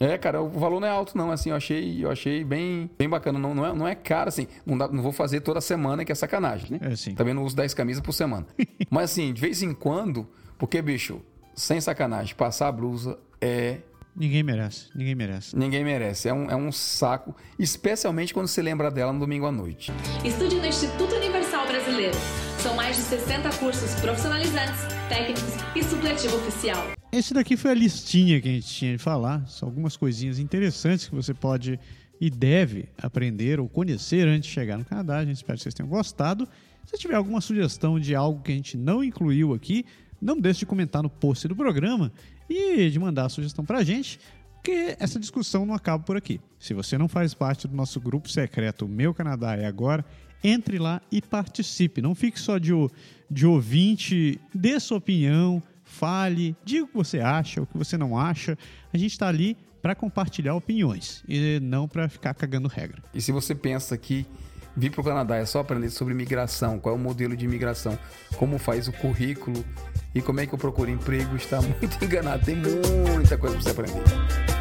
É, 0.00 0.18
cara, 0.18 0.42
o 0.42 0.48
valor 0.48 0.80
não 0.80 0.88
é 0.88 0.90
alto, 0.90 1.16
não. 1.16 1.30
Assim, 1.30 1.50
eu 1.50 1.56
achei, 1.56 2.04
eu 2.04 2.10
achei 2.10 2.42
bem, 2.42 2.90
bem 2.98 3.08
bacana. 3.08 3.38
Não, 3.38 3.54
não, 3.54 3.66
é, 3.66 3.72
não 3.72 3.88
é 3.88 3.94
caro, 3.94 4.28
assim. 4.28 4.46
Não, 4.64 4.76
dá, 4.76 4.88
não 4.88 5.02
vou 5.02 5.12
fazer 5.12 5.40
toda 5.40 5.60
semana, 5.60 6.04
que 6.04 6.12
é 6.12 6.14
sacanagem, 6.14 6.72
né? 6.72 6.92
É, 6.92 6.96
sim. 6.96 7.14
Também 7.14 7.34
não 7.34 7.44
uso 7.44 7.56
10 7.56 7.74
camisas 7.74 8.02
por 8.02 8.12
semana. 8.12 8.46
Mas, 8.90 9.10
assim, 9.12 9.32
de 9.32 9.40
vez 9.40 9.62
em 9.62 9.72
quando, 9.72 10.26
porque, 10.58 10.80
bicho, 10.82 11.20
sem 11.54 11.80
sacanagem, 11.80 12.34
passar 12.34 12.68
a 12.68 12.72
blusa 12.72 13.18
é. 13.40 13.78
Ninguém 14.16 14.42
merece, 14.42 14.88
ninguém 14.94 15.14
merece. 15.14 15.56
Ninguém 15.56 15.84
merece. 15.84 16.28
É 16.28 16.34
um, 16.34 16.50
é 16.50 16.54
um 16.54 16.70
saco, 16.70 17.34
especialmente 17.58 18.32
quando 18.32 18.46
você 18.46 18.62
lembra 18.62 18.90
dela 18.90 19.12
no 19.12 19.18
domingo 19.18 19.46
à 19.46 19.52
noite. 19.52 19.92
Estude 20.24 20.56
no 20.56 20.66
Instituto 20.66 21.14
Universal 21.16 21.66
Brasileiro. 21.66 22.16
São 22.60 22.74
mais 22.74 22.96
de 22.96 23.02
60 23.02 23.50
cursos 23.58 23.94
profissionalizantes, 24.00 24.80
técnicos 25.08 25.42
e 25.74 25.82
supletivo 25.82 26.36
oficial. 26.36 26.92
Esse 27.10 27.34
daqui 27.34 27.56
foi 27.56 27.72
a 27.72 27.74
listinha 27.74 28.40
que 28.40 28.48
a 28.48 28.52
gente 28.52 28.66
tinha 28.66 28.92
de 28.92 28.98
falar. 28.98 29.46
São 29.48 29.68
algumas 29.68 29.96
coisinhas 29.96 30.38
interessantes 30.38 31.08
que 31.08 31.14
você 31.14 31.34
pode 31.34 31.78
e 32.20 32.30
deve 32.30 32.88
aprender 32.96 33.60
ou 33.60 33.68
conhecer 33.68 34.26
antes 34.26 34.48
de 34.48 34.54
chegar 34.54 34.78
no 34.78 34.84
Canadá. 34.84 35.18
A 35.18 35.24
gente 35.24 35.36
espera 35.36 35.56
que 35.56 35.62
vocês 35.62 35.74
tenham 35.74 35.88
gostado. 35.88 36.48
Se 36.86 36.96
tiver 36.98 37.14
alguma 37.14 37.40
sugestão 37.40 37.98
de 37.98 38.14
algo 38.14 38.42
que 38.42 38.52
a 38.52 38.54
gente 38.54 38.76
não 38.76 39.02
incluiu 39.02 39.54
aqui, 39.54 39.84
não 40.24 40.40
deixe 40.40 40.60
de 40.60 40.66
comentar 40.66 41.02
no 41.02 41.10
post 41.10 41.46
do 41.46 41.54
programa 41.54 42.10
e 42.48 42.88
de 42.88 42.98
mandar 42.98 43.26
a 43.26 43.28
sugestão 43.28 43.64
para 43.64 43.78
a 43.78 43.84
gente, 43.84 44.18
porque 44.54 44.96
essa 44.98 45.20
discussão 45.20 45.66
não 45.66 45.74
acaba 45.74 46.02
por 46.02 46.16
aqui. 46.16 46.40
Se 46.58 46.72
você 46.72 46.96
não 46.96 47.06
faz 47.06 47.34
parte 47.34 47.68
do 47.68 47.76
nosso 47.76 48.00
grupo 48.00 48.30
secreto 48.30 48.88
Meu 48.88 49.12
Canadá 49.12 49.54
é 49.54 49.66
Agora, 49.66 50.02
entre 50.42 50.78
lá 50.78 51.02
e 51.12 51.20
participe. 51.20 52.00
Não 52.00 52.14
fique 52.14 52.40
só 52.40 52.56
de, 52.56 52.72
de 53.30 53.46
ouvinte, 53.46 54.40
dê 54.54 54.80
sua 54.80 54.96
opinião, 54.96 55.62
fale, 55.82 56.56
diga 56.64 56.84
o 56.84 56.88
que 56.88 56.96
você 56.96 57.20
acha, 57.20 57.60
o 57.60 57.66
que 57.66 57.76
você 57.76 57.98
não 57.98 58.18
acha. 58.18 58.56
A 58.92 58.96
gente 58.96 59.12
está 59.12 59.28
ali 59.28 59.58
para 59.82 59.94
compartilhar 59.94 60.54
opiniões 60.54 61.22
e 61.28 61.60
não 61.60 61.86
para 61.86 62.08
ficar 62.08 62.32
cagando 62.32 62.66
regra. 62.66 63.02
E 63.12 63.20
se 63.20 63.30
você 63.30 63.54
pensa 63.54 63.98
que 63.98 64.26
vir 64.76 64.90
para 64.90 65.00
o 65.00 65.04
Canadá 65.04 65.36
é 65.36 65.46
só 65.46 65.60
aprender 65.60 65.90
sobre 65.90 66.14
imigração, 66.14 66.78
qual 66.78 66.94
é 66.94 66.98
o 66.98 67.00
modelo 67.00 67.36
de 67.36 67.44
imigração, 67.44 67.98
como 68.36 68.58
faz 68.58 68.88
o 68.88 68.92
currículo 68.92 69.64
e 70.14 70.22
como 70.22 70.40
é 70.40 70.46
que 70.46 70.54
eu 70.54 70.58
procuro 70.58 70.90
emprego, 70.90 71.36
está 71.36 71.60
muito 71.62 72.04
enganado. 72.04 72.44
Tem 72.44 72.56
muita 72.56 73.36
coisa 73.36 73.56
para 73.56 73.62
você 73.62 73.70
aprender. 73.70 74.53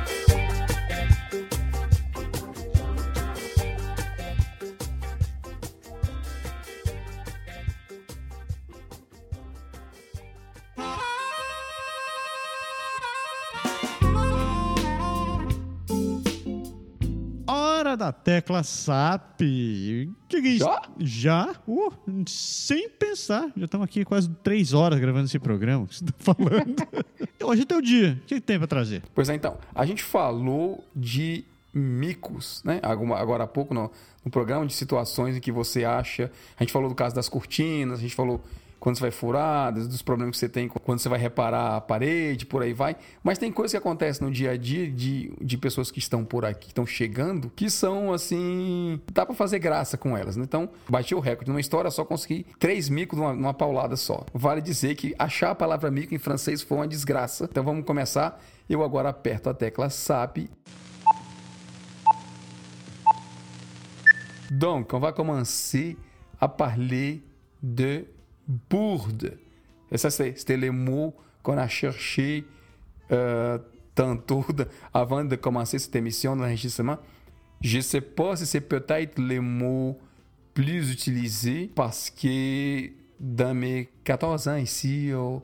Da 18.03 18.11
tecla 18.11 18.61
SAP. 18.63 19.39
Que 19.39 20.11
que 20.27 20.35
é 20.35 20.49
isso? 20.49 20.65
Já? 20.65 20.81
Já? 20.99 21.55
Uh, 21.65 21.93
sem 22.27 22.89
pensar. 22.89 23.49
Já 23.55 23.63
estamos 23.63 23.85
aqui 23.85 24.03
quase 24.03 24.29
três 24.43 24.73
horas 24.73 24.99
gravando 24.99 25.23
esse 25.23 25.39
programa. 25.39 25.85
O 25.85 25.87
que 25.87 25.95
você 25.95 26.03
está 26.03 26.13
falando? 26.19 26.75
Hoje 27.41 27.61
é 27.61 27.65
teu 27.65 27.81
dia. 27.81 28.19
O 28.21 28.25
que 28.25 28.41
tem 28.41 28.57
para 28.57 28.67
trazer? 28.67 29.03
Pois 29.15 29.29
é, 29.29 29.35
então. 29.35 29.57
A 29.73 29.85
gente 29.85 30.03
falou 30.03 30.83
de 30.93 31.45
micos, 31.73 32.61
né? 32.65 32.81
Agora 32.83 33.45
há 33.45 33.47
pouco 33.47 33.73
no, 33.73 33.89
no 34.25 34.29
programa 34.29 34.65
de 34.65 34.73
situações 34.73 35.37
em 35.37 35.39
que 35.39 35.49
você 35.49 35.85
acha. 35.85 36.29
A 36.59 36.63
gente 36.63 36.73
falou 36.73 36.89
do 36.89 36.95
caso 36.95 37.15
das 37.15 37.29
cortinas, 37.29 37.99
a 37.99 38.01
gente 38.01 38.15
falou 38.15 38.43
quando 38.83 38.97
você 38.97 39.01
vai 39.03 39.11
furar, 39.11 39.71
dos 39.71 40.01
problemas 40.01 40.35
que 40.35 40.39
você 40.39 40.49
tem 40.49 40.67
quando 40.67 40.99
você 40.99 41.07
vai 41.07 41.17
reparar 41.17 41.77
a 41.77 41.79
parede, 41.79 42.45
por 42.45 42.61
aí 42.61 42.73
vai. 42.73 42.97
Mas 43.23 43.37
tem 43.37 43.49
coisas 43.49 43.71
que 43.71 43.77
acontecem 43.77 44.27
no 44.27 44.33
dia 44.33 44.51
a 44.51 44.57
dia 44.57 44.91
de, 44.91 45.31
de 45.39 45.57
pessoas 45.57 45.89
que 45.89 45.99
estão 45.99 46.25
por 46.25 46.43
aqui, 46.43 46.65
que 46.65 46.71
estão 46.71 46.85
chegando, 46.85 47.49
que 47.55 47.69
são 47.69 48.11
assim. 48.11 48.99
dá 49.13 49.25
pra 49.25 49.33
fazer 49.33 49.59
graça 49.59 49.97
com 49.97 50.17
elas, 50.17 50.35
né? 50.35 50.43
Então, 50.43 50.69
bati 50.89 51.15
o 51.15 51.21
recorde. 51.21 51.49
Numa 51.49 51.61
história 51.61 51.89
só 51.89 52.03
consegui 52.03 52.45
três 52.59 52.89
micos 52.89 53.17
numa, 53.17 53.33
numa 53.33 53.53
paulada 53.53 53.95
só. 53.95 54.25
Vale 54.33 54.59
dizer 54.61 54.95
que 54.95 55.15
achar 55.17 55.51
a 55.51 55.55
palavra 55.55 55.89
mico 55.89 56.13
em 56.13 56.17
francês 56.19 56.61
foi 56.61 56.79
uma 56.79 56.87
desgraça. 56.87 57.47
Então 57.49 57.63
vamos 57.63 57.85
começar. 57.85 58.37
Eu 58.69 58.83
agora 58.83 59.07
aperto 59.07 59.49
a 59.49 59.53
tecla 59.53 59.89
SAP 59.89 60.49
Donc, 64.51 64.93
on 64.93 64.99
va 64.99 65.13
commencer 65.13 65.95
à 66.37 66.49
parler 66.49 67.23
de 67.61 68.03
bourde. 68.47 69.37
Et 69.91 69.97
ça, 69.97 70.09
c'était 70.09 70.57
le 70.57 70.71
mot 70.71 71.13
qu'on 71.41 71.57
a 71.57 71.67
cherché 71.67 72.45
euh, 73.11 73.57
tantôt 73.95 74.45
avant 74.93 75.23
de 75.23 75.35
commencer 75.35 75.79
cette 75.79 75.95
émission 75.95 76.35
d'enregistrement. 76.35 76.97
Je 77.61 77.77
ne 77.77 77.81
sais 77.81 78.01
pas 78.01 78.35
si 78.35 78.45
c'est 78.45 78.61
peut-être 78.61 79.19
le 79.19 79.39
mot 79.39 79.97
plus 80.53 80.91
utilisé 80.91 81.71
parce 81.73 82.09
que 82.09 82.89
dans 83.19 83.53
mes 83.53 83.89
14 84.03 84.47
ans 84.47 84.55
ici 84.55 85.13
au 85.13 85.43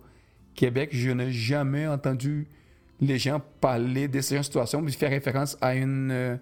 Québec, 0.54 0.90
je 0.92 1.12
n'ai 1.12 1.32
jamais 1.32 1.88
entendu 1.88 2.48
les 3.00 3.18
gens 3.18 3.42
parler 3.62 4.08
de 4.08 4.20
ce 4.20 4.34
genre 4.34 4.40
de 4.40 4.46
situation, 4.46 4.82
mais 4.82 4.92
faire 4.92 5.10
référence 5.10 5.58
à 5.62 5.76
une 5.76 6.12
euh, 6.12 6.36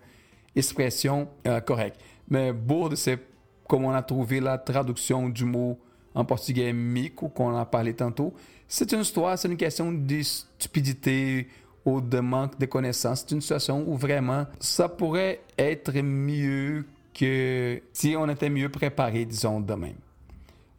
expression 0.55 1.27
euh, 1.45 1.59
correcte. 1.59 1.99
Mais 2.29 2.51
bourde, 2.51 2.95
c'est 2.95 3.19
comme 3.67 3.85
on 3.85 3.91
a 3.91 4.01
trouvé 4.01 4.39
la 4.39 4.57
traduction 4.57 5.29
du 5.29 5.45
mot 5.45 5.79
en 6.17 6.25
portugais 6.25 6.73
mico, 6.73 7.29
qu'on 7.29 7.55
a 7.55 7.63
parlé 7.65 7.93
tantôt. 7.93 8.33
C'est 8.67 8.91
une 8.91 9.01
histoire, 9.01 9.37
c'est 9.37 9.47
une 9.47 9.55
question 9.55 9.91
de 9.91 10.21
stupidité 10.23 11.47
ou 11.85 12.01
de 12.01 12.19
manque 12.19 12.57
de 12.59 12.65
connaissances. 12.65 13.23
C'est 13.25 13.35
une 13.35 13.41
situation 13.41 13.85
où 13.87 13.95
vraiment 13.95 14.47
ça 14.59 14.89
pourrait 14.89 15.41
être 15.59 15.93
mieux 16.01 16.85
que 17.13 17.79
si 17.93 18.15
on 18.17 18.27
était 18.29 18.49
mieux 18.49 18.69
préparé, 18.69 19.25
disons, 19.25 19.61
de 19.61 19.73
même. 19.75 19.95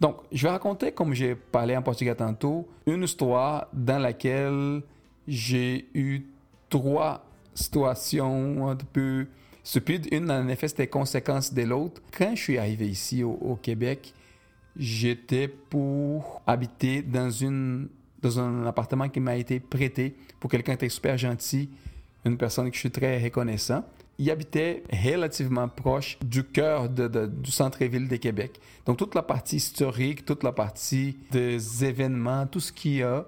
Donc, 0.01 0.17
je 0.33 0.43
vais 0.43 0.51
raconter, 0.51 0.91
comme 0.91 1.15
j'ai 1.15 1.37
parlé 1.37 1.77
en 1.77 1.83
portugais 1.83 2.17
tantôt, 2.17 2.69
une 2.87 3.05
histoire 3.05 3.69
dans 3.73 3.99
laquelle 3.99 4.83
j'ai 5.29 5.89
eu 5.95 6.23
trois 6.69 7.25
situations 7.55 8.69
un 8.69 8.77
peu 8.77 9.27
stupides. 9.63 10.09
Une, 10.13 10.31
en 10.31 10.49
effet, 10.49 10.67
c'était 10.67 10.89
conséquence 10.89 11.55
de 11.55 11.63
l'autre. 11.63 12.01
Quand 12.17 12.35
je 12.35 12.43
suis 12.43 12.59
arrivé 12.59 12.89
ici 12.89 13.23
au 13.23 13.57
Québec, 13.61 14.13
j'étais 14.79 15.49
pour 15.49 16.41
habiter 16.47 17.03
dans 17.03 17.31
une 17.31 17.89
dans 18.21 18.41
un 18.41 18.67
appartement 18.67 19.09
qui 19.09 19.21
m'a 19.21 19.37
été 19.37 19.61
prêté 19.61 20.17
pour 20.41 20.51
quelqu'un 20.51 20.73
qui 20.73 20.87
était 20.87 20.89
super 20.89 21.17
gentil, 21.17 21.71
une 22.25 22.37
personne 22.37 22.69
que 22.69 22.75
je 22.75 22.81
suis 22.81 22.91
très 22.91 23.23
reconnaissant. 23.23 23.85
Il 24.19 24.29
habitait 24.33 24.83
relativement 24.91 25.69
proche 25.69 26.19
du 26.25 26.43
cœur 26.43 26.89
de- 26.89 27.27
du 27.27 27.53
centre-ville 27.53 28.09
de 28.09 28.17
Québec. 28.17 28.59
Donc 28.87 28.97
toute 28.99 29.15
la 29.15 29.23
partie 29.23 29.57
historique, 29.57 30.25
toute 30.25 30.43
la 30.43 30.51
partie 30.51 31.17
des 31.31 31.85
événements, 31.85 32.45
tout 32.49 32.59
ce 32.59 32.73
qu'il 32.73 32.97
y 32.97 33.03
a, 33.05 33.25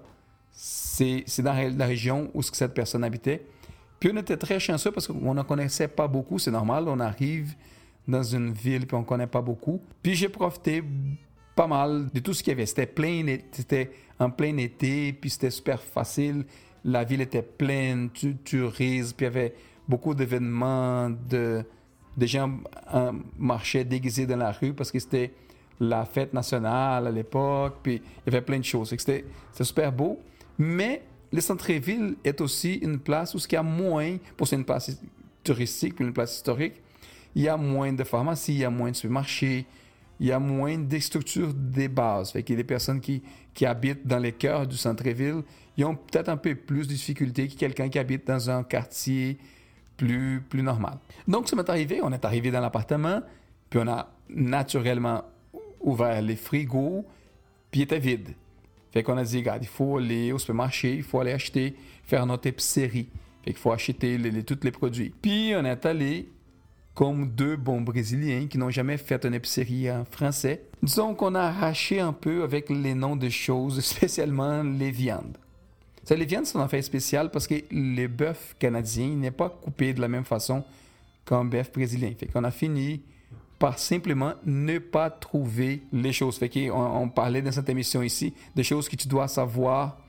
c'est 0.51 1.23
dans 1.41 1.53
la 1.77 1.85
région 1.85 2.29
où 2.33 2.41
cette 2.41 2.73
personne 2.73 3.05
habitait. 3.05 3.45
Puis 3.97 4.09
on 4.13 4.17
était 4.17 4.35
très 4.35 4.59
chanceux 4.59 4.91
parce 4.91 5.07
qu'on 5.07 5.33
ne 5.33 5.43
connaissait 5.43 5.87
pas 5.87 6.07
beaucoup, 6.09 6.37
c'est 6.37 6.51
normal, 6.51 6.85
on 6.89 6.99
arrive 6.99 7.55
dans 8.09 8.23
une 8.23 8.51
ville 8.51 8.85
puis 8.85 8.95
on 8.97 9.01
ne 9.01 9.05
connaît 9.05 9.27
pas 9.27 9.41
beaucoup. 9.41 9.81
Puis 10.03 10.15
j'ai 10.15 10.27
profité 10.27 10.83
pas 11.55 11.67
mal 11.67 12.09
de 12.13 12.19
tout 12.19 12.33
ce 12.33 12.43
qu'il 12.43 12.51
y 12.51 12.55
avait. 12.55 12.65
C'était 12.65 12.85
plein, 12.85 13.37
c'était 13.51 13.91
en 14.19 14.29
plein 14.29 14.55
été, 14.57 15.13
puis 15.13 15.29
c'était 15.29 15.51
super 15.51 15.81
facile. 15.81 16.45
La 16.83 17.03
ville 17.03 17.21
était 17.21 17.41
pleine, 17.41 18.09
tu, 18.13 18.35
tourisme, 18.35 19.15
puis 19.15 19.25
il 19.25 19.29
y 19.29 19.37
avait 19.37 19.55
beaucoup 19.87 20.13
d'événements, 20.13 21.09
de, 21.09 21.63
des 22.17 22.27
gens 22.27 22.51
euh, 22.93 23.11
marchaient 23.37 23.83
déguisés 23.83 24.25
dans 24.25 24.37
la 24.37 24.51
rue 24.51 24.73
parce 24.73 24.91
que 24.91 24.99
c'était 24.99 25.33
la 25.79 26.05
fête 26.05 26.33
nationale 26.33 27.07
à 27.07 27.11
l'époque, 27.11 27.77
puis 27.81 27.95
il 27.95 28.33
y 28.33 28.35
avait 28.35 28.45
plein 28.45 28.59
de 28.59 28.63
choses. 28.63 28.89
C'était 28.89 29.25
super 29.59 29.91
beau. 29.91 30.19
Mais 30.57 31.03
le 31.31 31.41
centre-ville 31.41 32.15
est 32.23 32.39
aussi 32.41 32.75
une 32.75 32.99
place 32.99 33.33
où 33.33 33.39
il 33.39 33.53
y 33.53 33.55
a 33.55 33.63
moins, 33.63 34.17
pour 34.37 34.47
c'est 34.47 34.55
une 34.55 34.65
place 34.65 35.01
touristique, 35.43 35.99
une 35.99 36.13
place 36.13 36.35
historique, 36.35 36.75
il 37.33 37.43
y 37.43 37.47
a 37.47 37.57
moins 37.57 37.93
de 37.93 38.03
pharmacies, 38.03 38.53
il 38.53 38.59
y 38.59 38.65
a 38.65 38.69
moins 38.69 38.91
de 38.91 38.95
supermarchés, 38.95 39.65
il 40.21 40.27
y 40.27 40.31
a 40.31 40.39
moins 40.39 40.77
de 40.77 40.99
structures 40.99 41.51
des 41.53 41.87
bases. 41.87 42.31
Fait 42.31 42.43
que 42.43 42.53
les 42.53 42.63
personnes 42.63 43.01
qui, 43.01 43.23
qui 43.55 43.65
habitent 43.65 44.05
dans 44.05 44.19
les 44.19 44.31
cœurs 44.31 44.67
du 44.67 44.77
centre-ville, 44.77 45.41
ils 45.75 45.83
ont 45.83 45.95
peut-être 45.95 46.29
un 46.29 46.37
peu 46.37 46.53
plus 46.53 46.87
de 46.87 46.93
difficultés 46.93 47.47
que 47.47 47.55
quelqu'un 47.55 47.89
qui 47.89 47.97
habite 47.97 48.27
dans 48.27 48.49
un 48.51 48.63
quartier 48.63 49.39
plus, 49.97 50.41
plus 50.47 50.61
normal. 50.61 50.99
Donc, 51.27 51.49
ça 51.49 51.55
m'est 51.55 51.67
arrivé, 51.67 52.01
on 52.03 52.11
est 52.13 52.23
arrivé 52.23 52.51
dans 52.51 52.61
l'appartement, 52.61 53.21
puis 53.69 53.79
on 53.83 53.87
a 53.87 54.09
naturellement 54.29 55.23
ouvert 55.79 56.21
les 56.21 56.35
frigos, 56.35 57.03
puis 57.71 57.81
il 57.81 57.83
était 57.83 57.99
vide. 57.99 58.29
Fait 58.91 59.01
qu'on 59.01 59.17
a 59.17 59.23
dit, 59.23 59.37
regarde, 59.37 59.63
il 59.63 59.67
faut 59.69 59.97
aller 59.97 60.31
au 60.31 60.37
supermarché, 60.37 60.95
il 60.97 61.03
faut 61.03 61.19
aller 61.19 61.31
acheter, 61.31 61.75
faire 62.03 62.25
notre 62.27 62.45
épicerie. 62.47 63.09
Fait 63.43 63.51
qu'il 63.51 63.57
faut 63.59 63.71
acheter 63.71 64.19
les- 64.19 64.43
tous 64.43 64.59
les 64.63 64.71
produits. 64.71 65.13
Puis 65.21 65.53
on 65.55 65.65
est 65.65 65.83
allé 65.85 66.29
comme 66.93 67.29
deux 67.29 67.55
bons 67.55 67.81
Brésiliens 67.81 68.47
qui 68.47 68.57
n'ont 68.57 68.69
jamais 68.69 68.97
fait 68.97 69.25
une 69.25 69.33
épicerie 69.33 69.89
en 69.91 70.05
français. 70.05 70.63
Disons 70.83 71.13
qu'on 71.15 71.35
a 71.35 71.41
arraché 71.41 71.99
un 71.99 72.13
peu 72.13 72.43
avec 72.43 72.69
les 72.69 72.93
noms 72.93 73.15
de 73.15 73.29
choses, 73.29 73.79
spécialement 73.85 74.63
les 74.63 74.91
viandes. 74.91 75.37
Ça, 76.03 76.15
les 76.15 76.25
viandes, 76.25 76.45
c'est 76.45 76.57
un 76.57 76.61
affaire 76.61 76.83
spéciale 76.83 77.29
parce 77.29 77.47
que 77.47 77.55
le 77.71 78.07
bœuf 78.07 78.55
canadien 78.57 79.09
n'est 79.09 79.31
pas 79.31 79.49
coupé 79.49 79.93
de 79.93 80.01
la 80.01 80.07
même 80.07 80.25
façon 80.25 80.63
qu'un 81.25 81.45
bœuf 81.45 81.71
brésilien. 81.71 82.11
Fait 82.17 82.25
qu'on 82.25 82.43
a 82.43 82.51
fini 82.51 83.01
par 83.59 83.77
simplement 83.77 84.33
ne 84.43 84.79
pas 84.79 85.11
trouver 85.11 85.83
les 85.93 86.11
choses. 86.11 86.37
Fait 86.37 86.49
qu'on 86.49 86.71
on 86.71 87.09
parlait 87.09 87.43
dans 87.43 87.51
cette 87.51 87.69
émission 87.69 88.01
ici 88.01 88.33
des 88.55 88.63
choses 88.63 88.89
que 88.89 88.95
tu 88.95 89.07
dois 89.07 89.27
savoir 89.27 89.99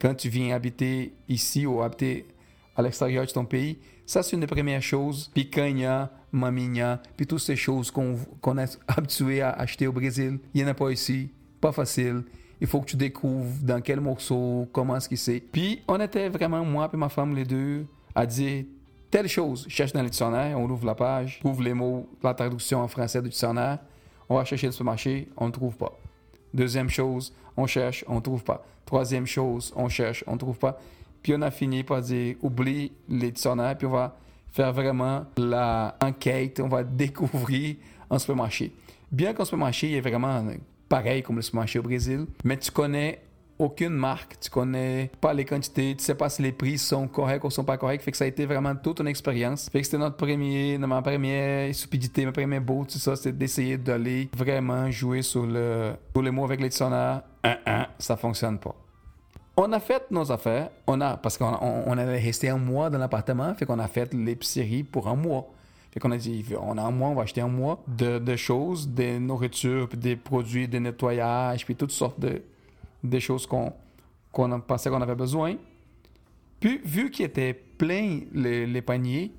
quand 0.00 0.14
tu 0.14 0.30
viens 0.30 0.56
habiter 0.56 1.12
ici 1.28 1.66
ou 1.66 1.82
habiter 1.82 2.26
à 2.74 2.80
l'extérieur 2.80 3.26
de 3.26 3.30
ton 3.30 3.44
pays. 3.44 3.78
Ça, 4.06 4.22
c'est 4.22 4.32
une 4.34 4.40
des 4.40 4.46
premières 4.46 4.82
choses. 4.82 5.30
Picanha, 5.34 6.10
maminha, 6.32 7.00
puis 7.16 7.26
toutes 7.26 7.40
ces 7.40 7.56
choses 7.56 7.90
qu'on 7.90 8.58
est 8.58 8.78
habitué 8.88 9.42
à 9.42 9.50
acheter 9.50 9.86
au 9.86 9.92
Brésil. 9.92 10.38
Il 10.54 10.62
n'y 10.62 10.66
en 10.66 10.70
a 10.70 10.74
pas 10.74 10.90
ici. 10.90 11.30
Pas 11.60 11.72
facile. 11.72 12.24
Il 12.60 12.66
faut 12.66 12.80
que 12.80 12.86
tu 12.86 12.96
découvres 12.96 13.62
dans 13.62 13.80
quel 13.80 14.00
morceau, 14.00 14.68
comment 14.72 14.96
est-ce 14.96 15.08
que 15.08 15.16
c'est. 15.16 15.40
Puis, 15.40 15.82
on 15.88 16.00
était 16.00 16.28
vraiment, 16.28 16.64
moi 16.64 16.90
et 16.92 16.96
ma 16.96 17.08
femme, 17.08 17.34
les 17.34 17.44
deux, 17.44 17.86
à 18.14 18.24
dire 18.24 18.64
telle 19.10 19.28
chose. 19.28 19.66
Cherche 19.68 19.92
dans 19.92 20.00
le 20.00 20.08
dictionnaire, 20.08 20.58
on 20.58 20.68
ouvre 20.70 20.86
la 20.86 20.94
page, 20.94 21.40
ouvre 21.44 21.62
les 21.62 21.74
mots, 21.74 22.08
la 22.22 22.34
traduction 22.34 22.80
en 22.80 22.88
français 22.88 23.20
du 23.20 23.28
dictionnaire. 23.28 23.78
On 24.28 24.36
va 24.36 24.44
chercher 24.44 24.66
le 24.66 24.72
supermarché, 24.72 25.28
on 25.36 25.46
ne 25.46 25.52
trouve 25.52 25.76
pas. 25.76 25.98
Deuxième 26.54 26.88
chose, 26.88 27.34
on 27.56 27.66
cherche, 27.66 28.04
on 28.08 28.16
ne 28.16 28.20
trouve 28.20 28.44
pas. 28.44 28.64
Troisième 28.86 29.26
chose, 29.26 29.72
on 29.76 29.88
cherche, 29.88 30.24
on 30.26 30.34
ne 30.34 30.38
trouve 30.38 30.58
pas. 30.58 30.78
Puis 31.22 31.34
on 31.36 31.42
a 31.42 31.50
fini 31.50 31.84
par 31.84 32.00
dire, 32.00 32.36
oublie 32.42 32.92
les 33.08 33.32
dictionnaires, 33.32 33.76
puis 33.76 33.86
on 33.86 33.90
va 33.90 34.16
faire 34.52 34.72
vraiment 34.72 35.24
la 35.36 35.96
enquête, 36.02 36.60
on 36.60 36.68
va 36.68 36.84
découvrir 36.84 37.76
un 38.10 38.18
supermarché. 38.18 38.72
Bien 39.10 39.32
qu'un 39.32 39.44
supermarché 39.44 39.96
est 39.96 40.00
vraiment 40.00 40.44
pareil 40.88 41.22
comme 41.22 41.36
le 41.36 41.42
supermarché 41.42 41.78
au 41.78 41.82
Brésil, 41.82 42.26
mais 42.44 42.58
tu 42.58 42.70
connais 42.70 43.22
aucune 43.58 43.90
marque, 43.90 44.38
tu 44.40 44.50
connais 44.50 45.10
pas 45.20 45.32
les 45.32 45.44
quantités, 45.44 45.94
tu 45.96 46.02
sais 46.02 46.14
pas 46.14 46.28
si 46.28 46.42
les 46.42 46.52
prix 46.52 46.78
sont 46.78 47.06
corrects 47.06 47.44
ou 47.44 47.50
sont 47.50 47.64
pas 47.64 47.76
corrects, 47.76 48.02
fait 48.02 48.10
que 48.10 48.16
ça 48.16 48.24
a 48.24 48.26
été 48.26 48.44
vraiment 48.44 48.74
toute 48.74 49.00
une 49.00 49.06
expérience. 49.06 49.68
Fait 49.70 49.80
que 49.80 49.86
c'était 49.86 49.98
notre 49.98 50.16
premier, 50.16 50.78
ma 50.78 51.00
première 51.00 51.72
stupidité, 51.74 52.26
ma 52.26 52.32
première 52.32 52.60
beau, 52.60 52.84
tout 52.84 52.98
ça, 52.98 53.14
c'était 53.14 53.32
d'essayer 53.32 53.78
d'aller 53.78 54.28
vraiment 54.36 54.90
jouer 54.90 55.22
sur 55.22 55.46
le, 55.46 55.92
sur 56.12 56.22
les 56.22 56.30
mots 56.30 56.44
avec 56.44 56.60
les 56.60 56.68
dictionnaires. 56.68 57.22
Un, 57.44 57.56
un, 57.66 57.86
ça 57.98 58.16
fonctionne 58.16 58.58
pas. 58.58 58.74
On 59.56 59.70
a 59.72 59.80
fait 59.80 60.10
nos 60.10 60.32
affaires, 60.32 60.70
on 60.86 61.00
a, 61.00 61.16
parce 61.18 61.36
qu'on 61.36 61.54
on, 61.60 61.98
allait 61.98 62.18
rester 62.18 62.48
un 62.48 62.56
mois 62.56 62.88
dans 62.88 62.98
l'appartement, 62.98 63.54
fait 63.54 63.66
qu'on 63.66 63.78
a 63.78 63.88
fait 63.88 64.14
l'épicerie 64.14 64.82
pour 64.82 65.08
un 65.08 65.14
mois. 65.14 65.46
Fait 65.90 66.00
qu'on 66.00 66.10
a 66.10 66.16
dit, 66.16 66.42
on 66.58 66.78
a 66.78 66.82
un 66.82 66.90
mois, 66.90 67.10
on 67.10 67.14
va 67.14 67.22
acheter 67.22 67.42
un 67.42 67.48
mois 67.48 67.82
de, 67.86 68.18
de 68.18 68.36
choses, 68.36 68.88
des 68.88 69.18
nourritures, 69.18 69.88
des 69.88 70.16
produits 70.16 70.68
de 70.68 70.78
nettoyage, 70.78 71.66
puis 71.66 71.76
toutes 71.76 71.90
sortes 71.90 72.18
de, 72.18 73.18
choses 73.18 73.46
qu'on 73.46 73.74
pensait 74.60 74.88
qu'on 74.88 75.02
avait 75.02 75.14
besoin. 75.14 75.56
Puis, 76.58 76.80
vu 76.82 77.10
qu'il 77.10 77.26
était 77.26 77.52
plein 77.52 78.20
les, 78.32 78.66
les 78.66 78.82
paniers, 78.82 79.32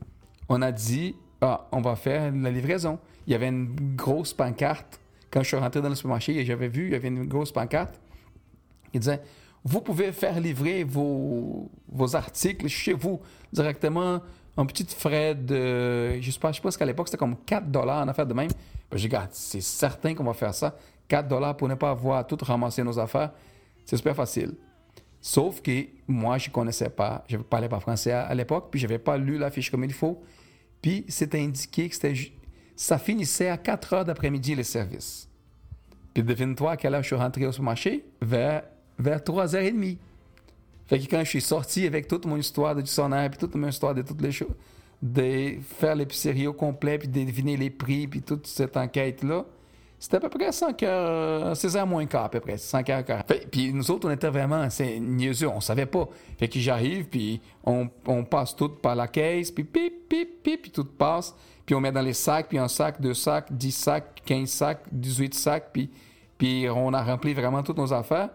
on 0.47 0.61
a 0.61 0.71
dit, 0.71 1.15
ah, 1.41 1.67
on 1.71 1.81
va 1.81 1.95
faire 1.95 2.31
la 2.31 2.51
livraison. 2.51 2.99
Il 3.25 3.31
y 3.31 3.35
avait 3.35 3.47
une 3.47 3.95
grosse 3.95 4.33
pancarte. 4.33 4.99
Quand 5.31 5.41
je 5.41 5.47
suis 5.47 5.57
rentré 5.57 5.81
dans 5.81 5.89
le 5.89 5.95
supermarché, 5.95 6.45
j'avais 6.45 6.67
vu, 6.67 6.85
il 6.85 6.91
y 6.91 6.95
avait 6.95 7.07
une 7.07 7.25
grosse 7.25 7.51
pancarte. 7.51 7.99
Il 8.93 8.99
disait, 8.99 9.21
vous 9.63 9.81
pouvez 9.81 10.11
faire 10.11 10.39
livrer 10.39 10.83
vos, 10.83 11.69
vos 11.87 12.15
articles 12.15 12.67
chez 12.67 12.93
vous 12.93 13.21
directement 13.51 14.21
un 14.57 14.65
petit 14.65 14.85
frais 14.85 15.33
de, 15.33 16.19
je 16.21 16.31
sais 16.31 16.39
pas, 16.39 16.51
je 16.51 16.61
pense 16.61 16.77
qu'à 16.77 16.85
l'époque 16.85 17.07
c'était 17.07 17.17
comme 17.17 17.37
4 17.45 17.71
dollars 17.71 18.03
en 18.03 18.07
affaire 18.07 18.27
de 18.27 18.33
même. 18.33 18.49
Ben, 18.91 18.97
j'ai 18.97 19.07
dit, 19.07 19.15
c'est 19.31 19.61
certain 19.61 20.13
qu'on 20.13 20.23
va 20.23 20.33
faire 20.33 20.53
ça. 20.53 20.75
4 21.07 21.27
dollars 21.27 21.57
pour 21.57 21.67
ne 21.67 21.75
pas 21.75 21.89
avoir 21.89 22.25
tout 22.27 22.37
ramassé 22.41 22.83
nos 22.83 22.99
affaires. 22.99 23.31
C'est 23.85 23.97
super 23.97 24.15
facile. 24.15 24.55
Sauf 25.19 25.61
que 25.61 25.87
moi, 26.07 26.37
je 26.37 26.49
ne 26.49 26.53
connaissais 26.53 26.89
pas, 26.89 27.23
je 27.27 27.37
ne 27.37 27.43
parlais 27.43 27.69
pas 27.69 27.79
français 27.79 28.11
à, 28.11 28.23
à 28.23 28.35
l'époque, 28.35 28.67
puis 28.69 28.79
je 28.79 28.85
n'avais 28.85 28.99
pas 28.99 29.17
lu 29.17 29.37
la 29.37 29.49
fiche 29.49 29.71
comme 29.71 29.83
il 29.83 29.93
faut. 29.93 30.21
Puis 30.81 31.05
c'était 31.07 31.39
indiqué 31.39 31.87
que 31.87 31.95
c'était, 31.95 32.13
ça 32.75 32.97
finissait 32.97 33.49
à 33.49 33.57
4 33.57 33.93
heures 33.93 34.05
d'après-midi 34.05 34.53
le 34.53 34.63
service. 34.63 35.29
Puis 36.13 36.21
devine-toi 36.21 36.71
à 36.71 36.77
quelle 36.77 36.93
heure 36.93 37.01
je 37.01 37.07
suis 37.07 37.15
rentré 37.15 37.47
au 37.47 37.51
supermarché? 37.51 38.05
Vers, 38.21 38.63
vers 38.97 39.19
3h30. 39.19 39.97
Fait 40.87 40.99
que 40.99 41.09
quand 41.09 41.23
je 41.23 41.29
suis 41.29 41.41
sorti 41.41 41.87
avec 41.87 42.07
toute 42.07 42.25
mon 42.25 42.37
histoire 42.37 42.75
de 42.75 42.81
dictionnaire, 42.81 43.29
puis 43.29 43.39
toute 43.39 43.55
mon 43.55 43.67
histoire 43.67 43.95
de 43.95 44.01
toutes 44.01 44.21
les 44.21 44.31
choses, 44.31 44.55
de 45.01 45.55
faire 45.61 45.95
l'épicerie 45.95 46.47
au 46.47 46.53
complet, 46.53 46.97
puis 46.97 47.07
de 47.07 47.23
deviner 47.23 47.57
les 47.57 47.69
prix, 47.69 48.07
puis 48.07 48.21
toute 48.21 48.47
cette 48.47 48.77
enquête-là, 48.77 49.45
c'était 50.03 50.17
à 50.17 50.19
peu 50.19 50.29
près 50.29 50.51
5 50.51 50.83
heures, 50.83 51.55
16 51.55 51.77
heures 51.77 51.87
moins 51.87 52.05
quart 52.05 52.25
à 52.25 52.29
peu 52.29 52.41
près, 52.41 52.57
5 52.57 52.89
heures 52.89 53.05
quart. 53.05 53.23
Fait, 53.25 53.47
puis 53.49 53.73
nous 53.73 53.89
autres, 53.89 54.07
on 54.07 54.11
était 54.11 54.29
vraiment, 54.29 54.67
niaiseux, 54.99 55.47
on 55.47 55.61
savait 55.61 55.85
pas. 55.85 56.09
Fait 56.37 56.49
que 56.49 56.59
j'arrive, 56.59 57.05
puis 57.05 57.39
on, 57.63 57.87
on 58.07 58.25
passe 58.25 58.53
tout 58.53 58.67
par 58.67 58.95
la 58.95 59.07
caisse, 59.07 59.49
puis 59.49 59.63
pip, 59.63 60.09
pip, 60.09 60.43
pip, 60.43 60.61
puis 60.61 60.71
tout 60.71 60.83
passe. 60.83 61.33
Puis 61.65 61.73
on 61.73 61.79
met 61.79 61.93
dans 61.93 62.01
les 62.01 62.11
sacs, 62.11 62.49
puis 62.49 62.57
un 62.57 62.67
sac, 62.67 62.99
deux 62.99 63.13
sacs, 63.13 63.47
10 63.49 63.71
sacs, 63.71 64.21
15 64.25 64.49
sacs, 64.49 64.81
18 64.91 65.33
sacs, 65.33 65.69
puis, 65.71 65.89
puis 66.37 66.67
on 66.69 66.93
a 66.93 67.01
rempli 67.01 67.33
vraiment 67.33 67.63
toutes 67.63 67.77
nos 67.77 67.93
affaires. 67.93 68.29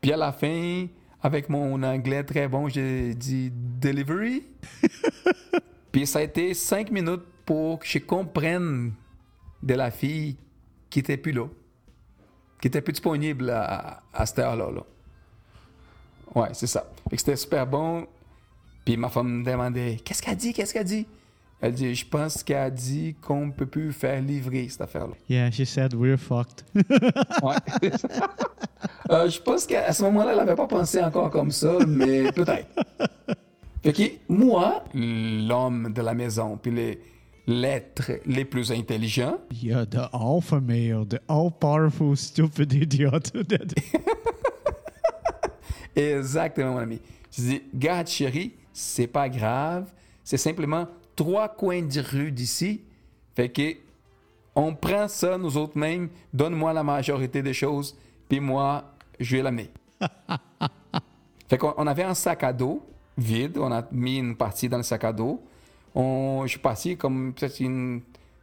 Puis 0.00 0.12
à 0.12 0.16
la 0.16 0.32
fin, 0.32 0.86
avec 1.22 1.48
mon 1.48 1.82
anglais 1.82 2.22
très 2.24 2.48
bon, 2.48 2.68
j'ai 2.68 3.14
dit 3.14 3.50
delivery. 3.52 4.44
Puis 5.92 6.06
ça 6.06 6.20
a 6.20 6.22
été 6.22 6.54
cinq 6.54 6.90
minutes 6.90 7.24
pour 7.44 7.78
que 7.78 7.86
je 7.86 7.98
comprenne 7.98 8.92
de 9.62 9.74
la 9.74 9.90
fille 9.90 10.36
qui 10.90 11.00
était 11.00 11.16
plus 11.16 11.32
là, 11.32 11.46
qui 12.60 12.68
était 12.68 12.80
plus 12.80 12.92
disponible 12.92 13.50
à, 13.50 14.02
à 14.12 14.26
cette 14.26 14.38
heure-là. 14.38 14.70
là. 14.70 14.82
Ouais, 16.34 16.48
c'est 16.52 16.66
ça. 16.66 16.88
Fait 17.10 17.16
que 17.16 17.22
c'était 17.22 17.36
super 17.36 17.66
bon. 17.66 18.06
Puis 18.84 18.96
ma 18.96 19.08
femme 19.08 19.40
me 19.40 19.44
demandait 19.44 19.96
Qu'est-ce 20.04 20.22
qu'elle 20.22 20.36
dit 20.36 20.52
Qu'est-ce 20.52 20.72
qu'elle 20.72 20.84
dit? 20.84 21.06
Elle 21.60 21.72
dit 21.72 21.94
Je 21.94 22.06
pense 22.06 22.42
qu'elle 22.42 22.56
a 22.56 22.70
dit 22.70 23.16
qu'on 23.20 23.46
ne 23.46 23.52
peut 23.52 23.66
plus 23.66 23.92
faire 23.92 24.20
livrer 24.20 24.68
cette 24.68 24.82
affaire-là. 24.82 25.14
Yeah, 25.28 25.50
she 25.50 25.64
said 25.64 25.94
we're 25.94 26.18
fucked. 26.18 26.64
Ouais. 27.42 27.56
Euh, 29.10 29.28
je 29.28 29.40
pense 29.40 29.66
qu'à 29.66 29.92
ce 29.92 30.02
moment-là, 30.04 30.32
elle 30.32 30.38
n'avait 30.38 30.54
pas 30.54 30.66
pensé 30.66 31.02
encore 31.02 31.30
comme 31.30 31.50
ça, 31.50 31.78
mais 31.86 32.30
peut-être. 32.32 32.68
Fait 33.82 33.92
que 33.92 34.02
moi, 34.28 34.84
l'homme 34.94 35.92
de 35.92 36.02
la 36.02 36.14
maison, 36.14 36.58
puis 36.60 36.70
les 36.70 37.00
l'être 37.48 38.12
les 38.26 38.44
plus 38.44 38.70
intelligents, 38.70 39.38
yeah, 39.62 39.86
the 39.86 40.08
alpha 40.12 40.60
male, 40.60 41.06
the 41.08 41.18
all 41.28 41.50
powerful 41.50 42.14
stupid 42.14 42.72
idiot. 42.74 43.32
Exactement, 45.96 46.74
mon 46.74 46.78
ami. 46.78 47.00
Je 47.32 47.42
dis, 47.42 47.62
garde 47.74 48.06
chérie, 48.06 48.52
c'est 48.72 49.06
pas 49.06 49.28
grave. 49.28 49.90
C'est 50.22 50.36
simplement 50.36 50.86
trois 51.18 51.48
coins 51.48 51.82
de 51.82 52.00
rue 52.00 52.30
d'ici. 52.30 52.80
Fait 53.34 53.48
que 53.48 53.74
on 54.54 54.74
prend 54.74 55.08
ça, 55.08 55.36
nous 55.36 55.56
autres 55.56 55.76
mêmes, 55.76 56.08
donne-moi 56.32 56.72
la 56.72 56.84
majorité 56.84 57.42
des 57.42 57.52
choses, 57.52 57.96
puis 58.28 58.40
moi, 58.40 58.84
je 59.20 59.36
vais 59.36 59.42
l'amener. 59.42 59.70
fait 61.48 61.58
qu'on 61.58 61.74
on 61.76 61.86
avait 61.86 62.04
un 62.04 62.14
sac 62.14 62.44
à 62.44 62.52
dos 62.52 62.82
vide, 63.16 63.58
on 63.58 63.72
a 63.72 63.84
mis 63.90 64.18
une 64.18 64.36
partie 64.36 64.68
dans 64.68 64.76
le 64.76 64.84
sac 64.84 65.02
à 65.04 65.12
dos. 65.12 65.42
On, 65.94 66.42
je 66.44 66.50
suis 66.50 66.60
parti 66.60 66.96
comme 66.96 67.32
peut-être 67.34 67.58
une 67.58 68.00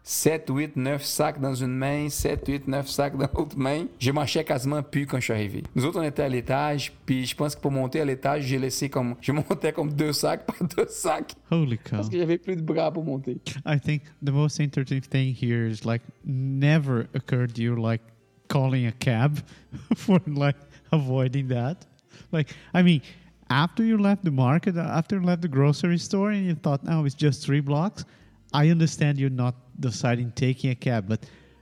7, 0.07 0.51
8, 0.51 0.75
9 0.75 1.03
sacs 1.03 1.41
dans 1.41 1.55
une 1.55 1.75
main, 1.75 2.09
7, 2.09 2.47
8, 2.47 2.67
9 2.67 2.87
sacs 2.87 3.17
dans 3.17 3.27
l'autre 3.35 3.57
main. 3.57 3.87
Je 3.97 4.11
marchais 4.11 4.43
quasiment 4.43 4.83
plus 4.83 5.07
quand 5.07 5.17
je 5.17 5.23
suis 5.23 5.33
arrivé. 5.33 5.63
Nous 5.73 5.83
autres, 5.83 5.99
on 5.99 6.03
était 6.03 6.21
à 6.21 6.29
l'étage, 6.29 6.93
puis 7.07 7.25
je 7.25 7.35
pense 7.35 7.55
que 7.55 7.61
pour 7.61 7.71
monter 7.71 8.01
à 8.01 8.05
l'étage, 8.05 8.43
j'ai 8.43 8.59
laissé 8.59 8.87
comme. 8.87 9.15
Je 9.19 9.31
montais 9.31 9.73
comme 9.73 9.91
deux 9.91 10.13
sacs 10.13 10.45
par 10.45 10.57
deux 10.77 10.85
sacs. 10.89 11.33
Holy 11.49 11.79
cow. 11.79 11.95
Parce 11.95 12.09
que 12.09 12.19
j'avais 12.19 12.37
plus 12.37 12.55
de 12.55 12.61
bras 12.61 12.91
pour 12.91 13.03
monter. 13.03 13.39
I 13.65 13.79
think 13.79 14.03
the 14.23 14.29
most 14.29 14.59
interesting 14.59 15.01
thing 15.01 15.33
here 15.33 15.67
is 15.67 15.83
like 15.83 16.03
never 16.23 17.07
occurred 17.15 17.55
to 17.55 17.63
you 17.63 17.75
like 17.75 18.03
calling 18.47 18.85
a 18.85 18.91
cab 18.91 19.39
for 19.95 20.19
like 20.27 20.57
avoiding 20.91 21.47
that. 21.47 21.83
Like, 22.31 22.49
I 22.75 22.83
mean, 22.83 23.01
after 23.49 23.83
you 23.83 23.97
left 23.97 24.23
the 24.23 24.29
market, 24.29 24.77
after 24.77 25.15
you 25.15 25.25
left 25.25 25.41
the 25.41 25.47
grocery 25.47 25.97
store, 25.97 26.29
and 26.29 26.45
you 26.45 26.53
thought, 26.53 26.81
oh, 26.87 27.05
it's 27.05 27.15
just 27.15 27.43
three 27.43 27.59
blocks. 27.59 28.05
I 28.53 28.69
understand 28.71 29.17
you're 29.17 29.29
not 29.29 29.55
deciding 29.79 30.31
taking 30.35 30.71
a 30.71 30.75
cab, 30.75 31.07
but 31.07 31.19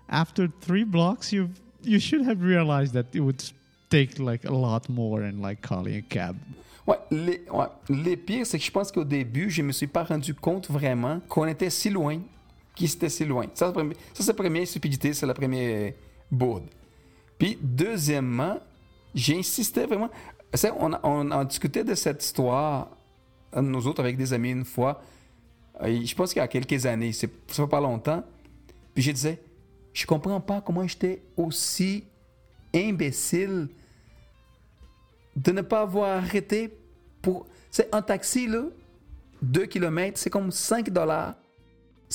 after 0.10 0.48
three 0.62 0.84
blocks, 0.84 1.32
you 1.32 1.50
you 1.84 2.00
should 2.00 2.26
have 2.28 2.42
realized 2.42 2.94
that 2.94 3.14
it 3.14 3.20
would 3.22 3.42
take 3.90 4.20
like 4.20 4.46
a 4.46 4.52
lot 4.54 4.88
more 4.90 5.24
and 5.24 5.42
like 5.42 5.62
calling 5.62 5.96
a 5.96 6.02
cab. 6.02 6.36
Ouais, 6.86 6.98
les, 7.12 7.42
ouais. 7.52 7.68
les 7.90 8.18
pires, 8.18 8.46
c'est 8.46 8.58
que 8.60 8.64
je 8.66 8.72
pense 8.72 8.92
qu'au 8.92 9.06
début, 9.06 9.50
je 9.50 9.62
me 9.62 9.72
suis 9.72 9.88
pas 9.88 10.04
rendu 10.04 10.34
compte 10.34 10.70
vraiment 10.70 11.22
qu'on 11.30 11.46
était 11.48 11.70
si 11.70 11.90
loin, 11.90 12.20
qu'ils 12.76 12.92
étaient 12.92 13.10
si 13.10 13.24
loin. 13.26 13.46
Ça, 13.54 13.74
c'est 14.14 14.28
la 14.28 14.34
première- 14.34 14.68
stupidité, 14.68 15.14
c'est 15.14 15.26
la 15.26 15.34
première 15.34 15.94
bourde. 16.30 16.66
Puis, 17.38 17.58
deuxièmement, 17.62 18.60
j'ai 19.16 19.38
insisté 19.40 19.86
vraiment. 19.86 20.10
On, 20.78 20.94
a, 20.94 21.00
on 21.04 21.32
a 21.32 21.46
discuté 21.46 21.84
de 21.84 21.96
cette 21.96 22.24
histoire, 22.24 22.90
nous 23.56 23.88
autres, 23.88 24.02
avec 24.02 24.18
des 24.18 24.34
amis 24.34 24.52
une 24.52 24.66
fois. 24.66 25.02
Euh, 25.82 26.02
Je 26.04 26.16
pense 26.16 26.34
qu'il 26.34 26.42
y 26.42 26.44
a 26.44 26.48
quelques 26.48 26.86
années, 26.86 27.12
c'est 27.12 27.30
fait 27.48 27.68
pas 27.68 27.82
longtemps. 27.82 28.24
Puis 28.94 29.04
je 29.04 29.12
disais, 29.12 29.42
je 29.94 30.06
comprends 30.06 30.42
pas 30.42 30.62
comment 30.62 30.88
j'étais 30.88 31.22
aussi 31.38 32.04
imbécile 32.74 33.70
de 35.36 35.52
ne 35.52 35.62
pas 35.62 35.82
avoir 35.82 36.18
arrêté 36.18 36.76
pour. 37.22 37.48
C'est 37.72 37.94
un 37.94 38.02
taxi, 38.02 38.48
là, 38.48 38.66
2 39.42 39.66
km, 39.66 40.18
c'est 40.18 40.30
comme 40.30 40.52
5 40.52 40.90
dollars. 40.90 41.36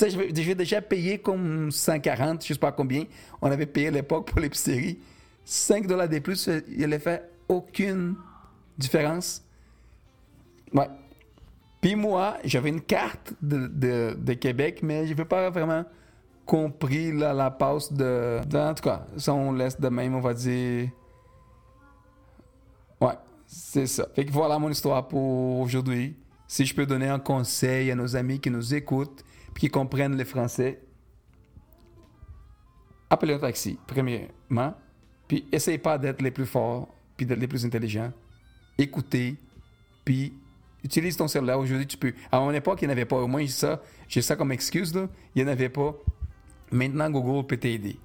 Je 0.01 0.17
vais, 0.17 0.55
déjà 0.55 0.81
payer 0.81 1.19
comme 1.19 1.73
140, 1.73 2.45
je 2.45 2.53
sais 2.53 2.59
pas 2.59 2.71
combien. 2.71 3.05
On 3.43 3.51
avait 3.51 3.67
payé 3.67 3.89
à 3.89 3.91
l'époque 3.91 4.31
pour 4.31 4.39
l'épicerie. 4.39 4.99
5 5.45 5.87
dollars 5.87 6.09
de 6.09 6.21
plus, 6.21 6.49
il 6.69 6.79
n'allait 6.79 7.01
faire 7.01 7.23
aucune 7.49 8.15
différence. 8.77 9.43
Ouais. 10.73 10.87
Puis 11.81 11.95
moi, 11.95 12.39
j'avais 12.45 12.71
une 12.71 12.81
carte 12.81 13.35
de, 13.41 13.69
de- 13.69 14.17
Québec, 14.35 14.81
mais 14.83 15.05
je 15.07 15.11
n'avais 15.11 15.25
pas 15.25 15.49
vraiment 15.51 15.85
compris 16.45 17.13
la, 17.13 17.51
passe 17.51 17.93
de, 17.93 18.41
de- 18.47 18.59
En 18.59 18.75
tout 18.75 18.83
cas, 18.83 19.07
ça, 19.17 19.33
on 19.35 19.53
laisse 19.53 19.79
de 19.81 19.89
même, 19.89 20.15
on 20.15 20.21
va 20.21 20.35
dire. 20.35 20.89
Ouais, 23.01 23.15
c'est 23.47 23.87
ça. 23.87 24.09
Fait 24.15 24.25
que 24.25 24.33
voilà 24.33 24.59
mon 24.59 24.71
histoire 24.71 25.07
pour 25.07 25.61
aujourd'hui. 25.61 26.17
Si 26.49 26.65
je 26.65 26.75
peux 26.75 26.87
donner 26.87 27.09
un 27.09 27.19
conseil 27.21 27.91
à 27.91 27.95
nos 27.95 28.17
amis 28.17 28.41
qui 28.41 28.51
nous 28.51 28.75
écoutent 28.75 29.23
puis 29.55 29.63
qui 29.63 29.69
comprennent 29.69 30.17
le 30.17 30.25
français, 30.25 30.81
appelez 33.11 33.35
un 33.35 33.39
taxi, 33.39 33.79
premièrement. 33.87 34.75
Puis 35.29 35.47
essayez 35.53 35.79
pas 35.79 35.99
d'être 35.99 36.23
les 36.23 36.31
plus 36.31 36.47
forts 36.47 36.89
puis 37.17 37.27
d'être 37.27 37.39
les 37.41 37.49
plus 37.49 37.65
intelligents. 37.67 38.13
Écoutez, 38.79 39.37
puis 40.05 40.33
utilise 40.85 41.17
ton 41.17 41.29
cellulaire. 41.29 41.59
Aujourd'hui, 41.59 41.87
tu 41.87 41.97
peux. 41.97 42.13
À 42.31 42.41
mon 42.41 42.53
époque, 42.53 42.81
il 42.83 42.87
n'y 42.87 42.91
en 42.91 42.93
avait 42.93 43.05
pas. 43.05 43.17
Au 43.17 43.27
moins, 43.27 43.41
j'ai 43.43 43.49
ça, 43.49 43.83
j'ai 44.09 44.23
ça 44.23 44.37
comme 44.37 44.53
excuse. 44.53 44.95
Là. 44.95 45.09
Il 45.35 45.43
n'y 45.43 45.49
en 45.49 45.53
avait 45.53 45.69
pas. 45.69 45.95
Maintenant, 46.71 47.11
Google 47.11 47.47
peut 47.47 47.57
t'aider. 47.57 47.99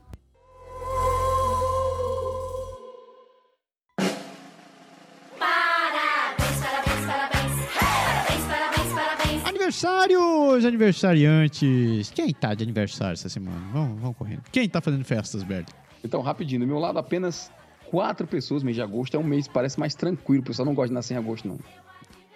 Parabéns, 5.38 6.36
parabéns, 6.62 7.08
parabéns. 7.08 7.50
Parabéns, 7.78 8.48
parabéns, 8.48 8.96
parabéns. 8.96 9.50
Aniversários, 9.50 10.66
aniversariantes. 10.66 12.12
Quem 12.14 12.34
tá 12.34 12.54
de 12.54 12.64
aniversário 12.64 13.14
essa 13.14 13.30
semana? 13.30 13.58
Vamos, 13.74 14.00
vamos 14.00 14.18
correndo. 14.18 14.44
Quem 14.52 14.70
tá 14.70 14.82
fazendo 14.82 15.04
festas, 15.04 15.44
Berto? 15.44 15.74
Então, 16.04 16.22
rapidinho, 16.22 16.62
do 16.62 16.68
meu 16.68 16.80
lado, 16.80 17.00
apenas 17.00 17.52
quatro 17.90 18.26
pessoas. 18.28 18.64
Mês 18.64 18.76
de 18.76 18.82
agosto 18.82 19.16
é 19.16 19.20
um 19.20 19.24
mês, 19.24 19.48
parece 19.48 19.80
mais 19.80 19.96
tranquilo. 19.96 20.42
O 20.42 20.46
pessoal 20.46 20.66
não 20.66 20.74
gosta 20.74 20.90
de 20.90 20.94
nascer 20.94 21.14
em 21.14 21.18
agosto, 21.18 21.48
não. 21.48 21.60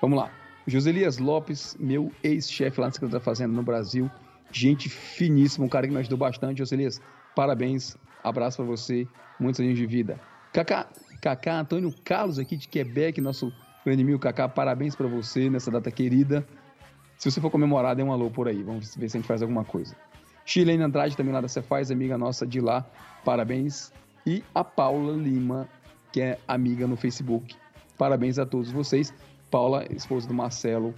Vamos 0.01 0.17
lá. 0.17 0.31
Joselias 0.67 1.17
Lopes, 1.17 1.77
meu 1.79 2.11
ex-chefe 2.23 2.79
lá 2.79 2.87
na 2.87 2.93
Secretaria 2.93 3.19
da 3.19 3.23
Fazenda 3.23 3.53
no 3.53 3.63
Brasil. 3.63 4.11
Gente 4.51 4.89
finíssima, 4.89 5.65
um 5.65 5.69
cara 5.69 5.87
que 5.87 5.93
me 5.93 5.99
ajudou 5.99 6.17
bastante. 6.17 6.59
Joselias, 6.59 7.01
parabéns. 7.35 7.97
Abraço 8.23 8.57
pra 8.57 8.65
você. 8.65 9.07
Muitos 9.39 9.61
anos 9.61 9.77
de 9.77 9.85
vida. 9.85 10.19
Kaká, 10.53 10.87
Kaká 11.21 11.59
Antônio 11.59 11.93
Carlos 12.03 12.39
aqui 12.39 12.57
de 12.57 12.67
Quebec, 12.67 13.21
nosso 13.21 13.51
grande 13.85 14.03
amigo 14.03 14.19
Kaká. 14.19 14.49
Parabéns 14.49 14.95
pra 14.95 15.07
você 15.07 15.49
nessa 15.49 15.71
data 15.71 15.89
querida. 15.89 16.45
Se 17.17 17.31
você 17.31 17.41
for 17.41 17.49
comemorar, 17.49 17.95
dê 17.95 18.03
um 18.03 18.11
alô 18.11 18.29
por 18.29 18.47
aí. 18.47 18.61
Vamos 18.61 18.95
ver 18.95 19.09
se 19.09 19.17
a 19.17 19.19
gente 19.19 19.27
faz 19.27 19.41
alguma 19.41 19.63
coisa. 19.63 19.95
Chilene 20.45 20.83
Andrade, 20.83 21.17
também 21.17 21.33
lá 21.33 21.41
da 21.41 21.47
Cefaz, 21.47 21.91
amiga 21.91 22.17
nossa 22.17 22.45
de 22.45 22.61
lá. 22.61 22.85
Parabéns. 23.25 23.91
E 24.25 24.43
a 24.53 24.63
Paula 24.63 25.13
Lima, 25.13 25.67
que 26.11 26.21
é 26.21 26.39
amiga 26.47 26.87
no 26.87 26.95
Facebook. 26.95 27.55
Parabéns 27.97 28.37
a 28.37 28.45
todos 28.45 28.71
vocês. 28.71 29.13
Paula, 29.49 29.85
esposa 29.91 30.27
do 30.27 30.33
Marcelo, 30.33 30.93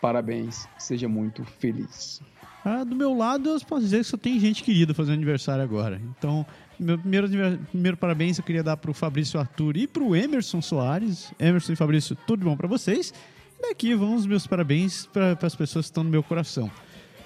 parabéns. 0.00 0.68
Seja 0.78 1.08
muito 1.08 1.44
feliz. 1.44 2.20
Ah, 2.64 2.82
do 2.82 2.96
meu 2.96 3.14
lado, 3.14 3.50
eu 3.50 3.60
posso 3.60 3.82
dizer 3.82 3.98
que 3.98 4.04
só 4.04 4.16
tem 4.16 4.40
gente 4.40 4.62
querida 4.62 4.94
fazendo 4.94 5.14
aniversário 5.14 5.62
agora. 5.62 6.00
Então, 6.16 6.46
meu 6.78 6.98
primeiro, 6.98 7.28
primeiro 7.70 7.96
parabéns 7.96 8.38
eu 8.38 8.44
queria 8.44 8.62
dar 8.62 8.76
pro 8.78 8.94
Fabrício 8.94 9.38
Arthur 9.38 9.76
e 9.76 9.86
pro 9.86 10.16
Emerson 10.16 10.62
Soares. 10.62 11.32
Emerson 11.38 11.72
e 11.72 11.76
Fabrício, 11.76 12.16
tudo 12.26 12.44
bom 12.44 12.56
pra 12.56 12.66
vocês. 12.66 13.12
E 13.58 13.68
daqui 13.68 13.94
vão 13.94 14.14
os 14.14 14.26
meus 14.26 14.46
parabéns 14.46 15.06
para 15.06 15.36
as 15.42 15.54
pessoas 15.54 15.86
que 15.86 15.90
estão 15.90 16.04
no 16.04 16.10
meu 16.10 16.22
coração. 16.22 16.70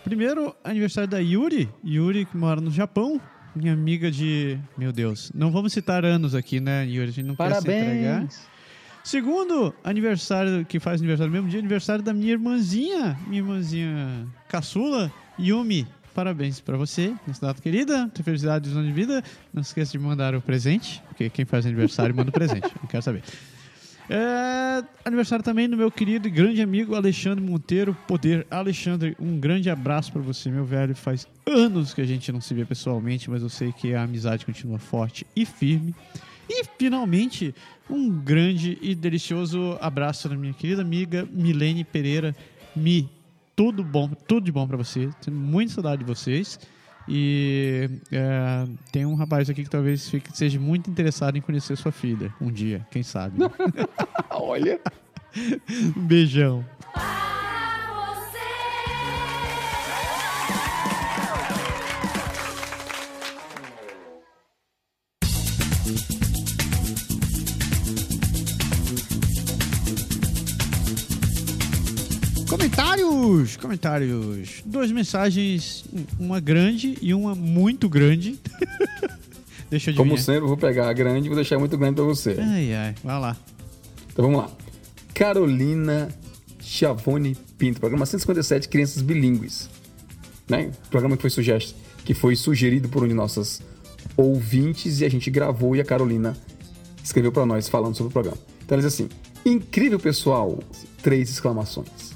Primeiro, 0.03 0.55
aniversário 0.65 1.09
da 1.09 1.19
Yuri. 1.19 1.69
Yuri, 1.85 2.25
que 2.25 2.37
mora 2.37 2.61
no 2.61 2.71
Japão. 2.71 3.21
Minha 3.55 3.73
amiga 3.73 4.11
de. 4.11 4.59
Meu 4.77 4.93
Deus. 4.93 5.31
Não 5.35 5.51
vamos 5.51 5.73
citar 5.73 6.05
anos 6.05 6.35
aqui, 6.35 6.61
né, 6.61 6.85
Yuri? 6.87 7.09
A 7.09 7.13
gente 7.13 7.27
não 7.27 7.37
quer 7.37 7.55
se 7.55 7.59
entregar. 7.61 8.27
Segundo, 9.09 9.75
aniversário, 9.83 10.67
que 10.67 10.79
faz 10.79 11.01
aniversário 11.01 11.33
no 11.33 11.37
mesmo 11.39 11.49
dia, 11.49 11.59
aniversário 11.59 12.05
da 12.05 12.13
minha 12.13 12.33
irmãzinha, 12.33 13.19
minha 13.27 13.41
irmãzinha 13.41 14.27
caçula, 14.51 15.11
Yumi. 15.41 15.87
Parabéns 16.15 16.61
pra 16.61 16.77
você, 16.77 17.15
nessa 17.27 17.47
data 17.47 17.63
querida. 17.63 18.01
Muita 18.01 18.23
felicidade 18.23 18.69
e 18.69 18.73
de 18.75 18.93
vida. 18.93 19.25
Não 19.51 19.63
se 19.63 19.71
esqueça 19.71 19.93
de 19.93 19.99
mandar 19.99 20.35
o 20.35 20.43
presente, 20.43 21.03
porque 21.09 21.31
quem 21.31 21.47
faz 21.47 21.65
aniversário 21.65 22.15
manda 22.15 22.29
o 22.29 22.33
presente. 22.35 22.69
Não 22.83 22.87
quero 22.87 23.03
saber. 23.03 23.23
É, 24.11 24.85
aniversário 25.07 25.43
também 25.43 25.71
do 25.71 25.77
meu 25.79 25.91
querido 25.91 26.29
e 26.29 26.31
grande 26.31 26.61
amigo 26.61 26.95
Alexandre 26.95 27.43
Monteiro 27.43 27.97
Poder. 28.07 28.47
Alexandre, 28.51 29.17
um 29.19 29.41
grande 29.41 29.71
abraço 29.71 30.13
pra 30.13 30.21
você, 30.21 30.51
meu 30.51 30.67
velho. 30.67 30.95
Faz 30.95 31.27
anos 31.47 31.95
que 31.95 32.03
a 32.03 32.07
gente 32.07 32.31
não 32.31 32.43
se 32.43 32.53
vê 32.53 32.67
pessoalmente, 32.67 33.31
mas 33.31 33.41
eu 33.41 33.49
sei 33.49 33.73
que 33.73 33.95
a 33.95 34.03
amizade 34.03 34.45
continua 34.45 34.79
forte 34.79 35.27
e 35.35 35.47
firme. 35.47 35.95
E 36.49 36.65
finalmente, 36.79 37.55
um 37.91 38.11
grande 38.11 38.79
e 38.81 38.95
delicioso 38.95 39.77
abraço 39.81 40.29
da 40.29 40.37
minha 40.37 40.53
querida 40.53 40.83
amiga 40.83 41.29
Milene 41.31 41.85
Pereira. 41.85 42.35
Mi, 42.75 43.09
tudo 43.55 43.83
bom, 43.85 44.09
tudo 44.27 44.45
de 44.45 44.53
bom 44.53 44.67
pra 44.67 44.77
você. 44.77 45.11
Tenho 45.23 45.37
muita 45.37 45.73
saudade 45.75 46.05
de 46.05 46.09
vocês. 46.09 46.59
E 47.11 47.89
é, 48.13 48.67
tem 48.93 49.07
um 49.07 49.15
rapaz 49.15 49.49
aqui 49.49 49.65
que 49.65 49.71
talvez 49.71 50.09
fique, 50.09 50.37
seja 50.37 50.61
muito 50.61 50.91
interessado 50.91 51.39
em 51.39 51.41
conhecer 51.41 51.75
sua 51.77 51.91
filha 51.91 52.33
um 52.39 52.53
dia, 52.53 52.87
quem 52.91 53.03
sabe. 53.03 53.39
né? 53.39 53.51
Olha, 54.31 54.79
um 55.97 56.01
beijão. 56.05 56.65
Comentários! 73.29 73.57
Comentários. 73.57 74.63
Duas 74.65 74.91
mensagens, 74.91 75.85
uma 76.19 76.41
grande 76.41 76.97
e 77.03 77.13
uma 77.13 77.35
muito 77.35 77.89
grande. 77.89 78.39
Deixa 79.71 79.91
eu 79.91 79.97
como 79.97 80.17
sempre, 80.17 80.45
eu 80.45 80.49
vou 80.49 80.57
pegar 80.57 80.89
a 80.89 80.93
grande 80.95 81.27
e 81.27 81.29
vou 81.29 81.37
deixar 81.37 81.59
muito 81.59 81.77
grande 81.77 81.97
pra 81.97 82.05
você. 82.05 82.37
Ai, 82.39 82.73
ai, 82.73 82.95
vai 83.05 83.21
lá. 83.21 83.37
Então 84.11 84.25
vamos 84.25 84.41
lá. 84.41 84.51
Carolina 85.13 86.09
Chiavone 86.59 87.37
Pinto, 87.59 87.81
programa 87.81 88.07
157 88.07 88.69
Crianças 88.69 89.03
Bilíngues. 89.03 89.69
Né? 90.49 90.71
Programa 90.91 91.17
que 91.17 91.21
foi, 91.21 91.31
sugest... 91.31 91.75
que 92.05 92.15
foi 92.15 92.35
sugerido 92.35 92.89
por 92.89 93.03
um 93.03 93.09
de 93.09 93.15
nossas 93.15 93.61
ouvintes 94.17 95.01
e 95.01 95.05
a 95.05 95.09
gente 95.11 95.31
gravou 95.31 95.77
e 95.77 95.81
a 95.81 95.85
Carolina 95.85 96.35
escreveu 97.05 97.31
para 97.31 97.45
nós 97.45 97.69
falando 97.69 97.95
sobre 97.95 98.09
o 98.09 98.13
programa. 98.13 98.39
Então 98.65 98.77
ela 98.77 98.83
diz 98.83 98.95
assim: 98.95 99.09
Incrível 99.45 99.99
pessoal! 99.99 100.59
Três 101.03 101.29
exclamações. 101.29 102.08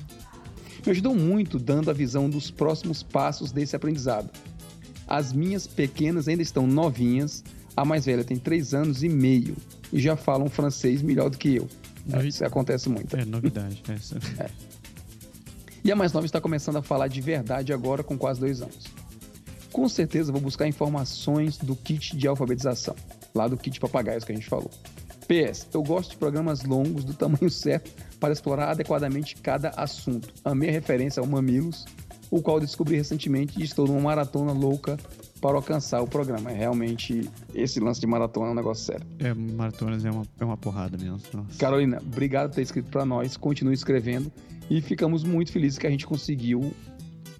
Me 0.84 0.90
ajudou 0.90 1.14
muito 1.14 1.58
dando 1.58 1.90
a 1.90 1.94
visão 1.94 2.28
dos 2.28 2.50
próximos 2.50 3.02
passos 3.02 3.52
desse 3.52 3.76
aprendizado. 3.76 4.28
As 5.06 5.32
minhas 5.32 5.66
pequenas 5.66 6.26
ainda 6.28 6.42
estão 6.42 6.66
novinhas, 6.66 7.44
a 7.76 7.84
mais 7.84 8.04
velha 8.06 8.24
tem 8.24 8.36
três 8.36 8.74
anos 8.74 9.02
e 9.02 9.08
meio 9.08 9.56
e 9.92 10.00
já 10.00 10.16
falam 10.16 10.48
francês 10.48 11.02
melhor 11.02 11.30
do 11.30 11.38
que 11.38 11.54
eu. 11.56 11.68
Novi- 12.06 12.28
Isso 12.28 12.44
acontece 12.44 12.88
muito. 12.88 13.14
É 13.16 13.24
novidade. 13.24 13.82
Essa. 13.88 14.18
E 15.84 15.90
a 15.90 15.96
mais 15.96 16.12
nova 16.12 16.24
está 16.24 16.40
começando 16.40 16.76
a 16.76 16.82
falar 16.82 17.08
de 17.08 17.20
verdade 17.20 17.72
agora 17.72 18.04
com 18.04 18.16
quase 18.16 18.38
dois 18.38 18.62
anos. 18.62 18.84
Com 19.72 19.88
certeza 19.88 20.30
vou 20.30 20.40
buscar 20.40 20.68
informações 20.68 21.58
do 21.58 21.74
kit 21.74 22.16
de 22.16 22.28
alfabetização, 22.28 22.94
lá 23.34 23.48
do 23.48 23.56
kit 23.56 23.80
papagaios 23.80 24.22
que 24.22 24.30
a 24.30 24.34
gente 24.36 24.46
falou. 24.48 24.70
PS, 25.32 25.66
eu 25.72 25.82
gosto 25.82 26.10
de 26.10 26.16
programas 26.18 26.62
longos 26.62 27.04
do 27.04 27.14
tamanho 27.14 27.48
certo 27.50 27.90
para 28.20 28.34
explorar 28.34 28.68
adequadamente 28.70 29.36
cada 29.36 29.70
assunto. 29.70 30.28
A 30.44 30.52
referência 30.52 31.20
ao 31.20 31.26
Mamilos, 31.26 31.86
o 32.30 32.42
qual 32.42 32.60
descobri 32.60 32.96
recentemente 32.96 33.58
e 33.58 33.64
estou 33.64 33.86
numa 33.86 34.00
maratona 34.00 34.52
louca 34.52 34.98
para 35.40 35.56
alcançar 35.56 36.02
o 36.02 36.06
programa. 36.06 36.50
É 36.50 36.54
realmente 36.54 37.28
esse 37.54 37.80
lance 37.80 37.98
de 37.98 38.06
maratona 38.06 38.48
é 38.48 38.50
um 38.50 38.54
negócio 38.54 38.84
sério. 38.84 39.06
É, 39.18 39.32
maratonas 39.32 40.04
é 40.04 40.10
uma, 40.10 40.22
é 40.38 40.44
uma 40.44 40.56
porrada 40.56 40.98
mesmo. 40.98 41.18
Nossa. 41.32 41.58
Carolina, 41.58 42.00
obrigado 42.04 42.50
por 42.50 42.56
ter 42.56 42.62
escrito 42.62 42.90
para 42.90 43.06
nós. 43.06 43.36
Continue 43.36 43.74
escrevendo 43.74 44.30
e 44.68 44.82
ficamos 44.82 45.24
muito 45.24 45.50
felizes 45.50 45.78
que 45.78 45.86
a 45.86 45.90
gente 45.90 46.06
conseguiu 46.06 46.72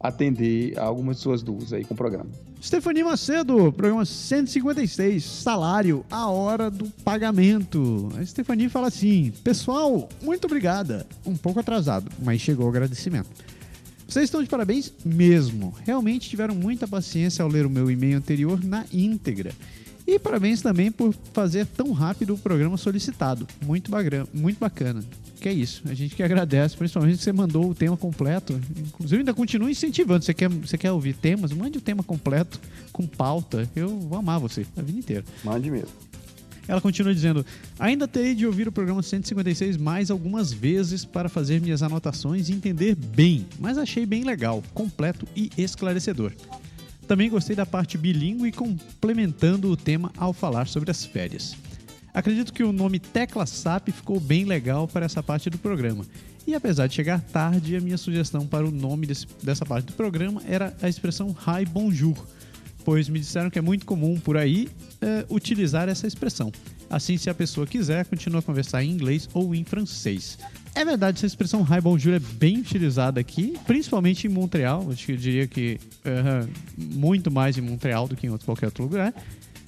atender 0.03 0.79
algumas 0.79 1.17
de 1.17 1.23
suas 1.23 1.43
dúvidas 1.43 1.73
aí 1.73 1.85
com 1.85 1.95
o 1.95 1.97
programa. 1.97 2.31
Stephanie 2.63 3.03
Macedo, 3.03 3.73
programa 3.73 4.05
156, 4.05 5.25
salário, 5.25 6.05
a 6.11 6.29
hora 6.29 6.71
do 6.71 6.87
pagamento. 7.05 8.09
A 8.17 8.25
Stephanie 8.25 8.69
fala 8.69 8.89
assim: 8.89 9.33
Pessoal, 9.43 10.09
muito 10.23 10.45
obrigada. 10.45 11.07
Um 11.27 11.37
pouco 11.37 11.61
atrasado, 11.61 12.11
mas 12.23 12.41
chegou 12.41 12.67
o 12.67 12.69
agradecimento. 12.69 13.31
Vocês 14.07 14.25
estão 14.25 14.43
de 14.43 14.49
parabéns 14.49 14.93
mesmo. 15.05 15.75
Realmente 15.85 16.29
tiveram 16.29 16.55
muita 16.55 16.87
paciência 16.87 17.43
ao 17.43 17.49
ler 17.49 17.65
o 17.65 17.71
meu 17.71 17.91
e-mail 17.91 18.19
anterior 18.19 18.63
na 18.63 18.85
íntegra. 18.93 19.53
E 20.15 20.19
parabéns 20.19 20.61
também 20.61 20.93
por 20.93 21.15
fazer 21.33 21.65
tão 21.67 21.91
rápido 21.93 22.35
o 22.35 22.39
programa 22.39 22.77
solicitado. 22.77 23.47
Muito, 23.65 23.91
bagra- 23.91 24.27
muito 24.35 24.59
bacana. 24.59 25.03
Que 25.41 25.49
é 25.49 25.53
isso. 25.53 25.83
A 25.87 25.95
gente 25.95 26.15
que 26.15 26.23
agradece, 26.23 26.77
principalmente 26.77 27.17
que 27.17 27.25
você 27.25 27.33
mandou 27.33 27.71
o 27.71 27.75
tema 27.75 27.97
completo. 27.97 28.61
Inclusive, 28.79 29.21
ainda 29.21 29.33
continua 29.33 29.71
incentivando. 29.71 30.23
Você 30.25 30.35
quer, 30.35 30.49
você 30.51 30.77
quer 30.77 30.93
ouvir 30.93 31.15
temas? 31.15 31.51
Mande 31.53 31.79
o 31.79 31.81
tema 31.81 32.03
completo, 32.03 32.61
com 32.93 33.07
pauta. 33.07 33.69
Eu 33.75 33.99
vou 34.01 34.19
amar 34.19 34.39
você 34.39 34.67
a 34.77 34.83
vida 34.83 34.99
inteira. 34.99 35.25
Mande 35.43 35.71
mesmo. 35.71 35.89
Ela 36.69 36.81
continua 36.81 37.13
dizendo: 37.15 37.45
Ainda 37.79 38.07
terei 38.07 38.35
de 38.35 38.47
ouvir 38.47 38.69
o 38.69 38.73
programa 38.73 39.03
156 39.03 39.77
mais 39.79 40.11
algumas 40.11 40.53
vezes 40.53 41.05
para 41.07 41.29
fazer 41.29 41.61
minhas 41.61 41.83
anotações 41.83 42.49
e 42.49 42.53
entender 42.53 42.95
bem, 42.95 43.47
mas 43.59 43.79
achei 43.79 44.05
bem 44.07 44.23
legal, 44.25 44.63
completo 44.75 45.27
e 45.35 45.51
esclarecedor. 45.59 46.33
Também 47.07 47.29
gostei 47.29 47.55
da 47.57 47.67
parte 47.67 47.99
bilíngue 47.99 48.53
complementando 48.53 49.71
o 49.71 49.77
tema 49.77 50.11
ao 50.17 50.33
falar 50.33 50.67
sobre 50.67 50.91
as 50.91 51.05
férias. 51.05 51.55
Acredito 52.15 52.53
que 52.53 52.63
o 52.63 52.73
nome 52.73 52.99
Tecla 52.99 53.47
SAP 53.47 53.89
ficou 53.91 54.21
bem 54.21 54.45
legal 54.45 54.87
para 54.87 55.05
essa 55.07 55.23
parte 55.23 55.49
do 55.51 55.59
programa. 55.59 56.05
E 56.47 56.55
apesar 56.55 56.87
de 56.87 56.95
chegar 56.95 57.21
tarde, 57.21 57.77
a 57.77 57.81
minha 57.81 57.97
sugestão 57.97 58.47
para 58.47 58.67
o 58.67 58.71
nome 58.71 59.07
desse- 59.07 59.27
dessa 59.43 59.65
parte 59.65 59.87
do 59.87 59.93
programa 59.93 60.43
era 60.47 60.77
a 60.83 60.89
expressão 60.89 61.29
Hi 61.47 61.65
Bonjour, 61.65 62.27
pois 62.85 63.09
me 63.09 63.19
disseram 63.21 63.49
que 63.49 63.59
é 63.59 63.63
muito 63.63 63.87
comum 63.87 64.19
por 64.19 64.37
aí 64.37 64.69
eh, 65.01 65.25
utilizar 65.31 65.89
essa 65.89 66.07
expressão. 66.07 66.53
Assim, 66.91 67.17
se 67.17 67.31
a 67.31 67.35
pessoa 67.35 67.67
quiser, 67.67 68.05
continua 68.07 68.41
a 68.41 68.43
conversar 68.43 68.83
em 68.85 68.91
inglês 68.91 69.29
ou 69.33 69.55
em 69.55 69.65
francês. 69.65 70.37
É 70.75 70.85
verdade, 70.85 71.19
essa 71.19 71.27
expressão 71.27 71.63
Hi 71.63 71.81
Bonjour 71.81 72.15
é 72.15 72.19
bem 72.19 72.59
utilizada 72.59 73.21
aqui, 73.21 73.55
principalmente 73.67 74.27
em 74.27 74.31
Montreal. 74.31 74.89
Acho 74.91 75.05
que 75.05 75.13
eu 75.13 75.17
diria 75.17 75.47
que 75.47 75.79
eh, 76.05 76.47
muito 76.77 77.31
mais 77.31 77.59
em 77.59 77.61
Montreal 77.61 78.09
do 78.09 78.17
que 78.17 78.27
em 78.27 78.31
outro, 78.31 78.47
qualquer 78.47 78.67
outro 78.67 78.85
lugar. 78.85 79.13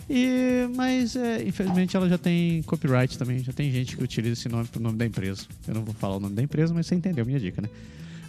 E, 0.08 0.68
mas, 0.74 1.14
é, 1.16 1.42
infelizmente, 1.46 1.96
ela 1.96 2.08
já 2.08 2.18
tem 2.18 2.62
copyright 2.62 3.18
também. 3.18 3.38
Já 3.40 3.52
tem 3.52 3.70
gente 3.70 3.96
que 3.96 4.02
utiliza 4.02 4.32
esse 4.32 4.48
nome 4.48 4.66
pro 4.66 4.80
nome 4.80 4.96
da 4.96 5.04
empresa. 5.04 5.46
Eu 5.68 5.74
não 5.74 5.84
vou 5.84 5.94
falar 5.94 6.16
o 6.16 6.20
nome 6.20 6.34
da 6.34 6.42
empresa, 6.42 6.72
mas 6.72 6.86
você 6.86 6.94
entendeu 6.94 7.24
minha 7.24 7.40
dica, 7.40 7.60
né? 7.60 7.68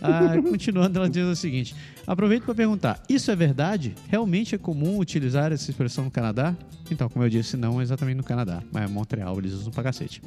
Ah, 0.02 0.36
continuando, 0.44 1.00
ela 1.00 1.10
diz 1.10 1.26
o 1.26 1.36
seguinte: 1.36 1.76
aproveito 2.06 2.44
para 2.44 2.56
perguntar: 2.56 3.02
isso 3.10 3.32
é 3.32 3.36
verdade? 3.36 3.96
Realmente 4.10 4.54
é 4.54 4.58
comum 4.58 5.00
utilizar 5.00 5.52
essa 5.52 5.70
expressão 5.70 6.06
no 6.06 6.12
Canadá? 6.12 6.56
Então, 6.92 7.10
como 7.10 7.26
eu 7.26 7.30
disse, 7.30 7.58
não 7.58 7.82
exatamente 7.82 8.18
no 8.18 8.24
Canadá, 8.24 8.62
mas 8.72 8.90
em 8.90 8.94
Montreal 8.94 9.38
eles 9.40 9.54
usam 9.54 9.72
pra 9.72 9.84
cacete. 9.84 10.22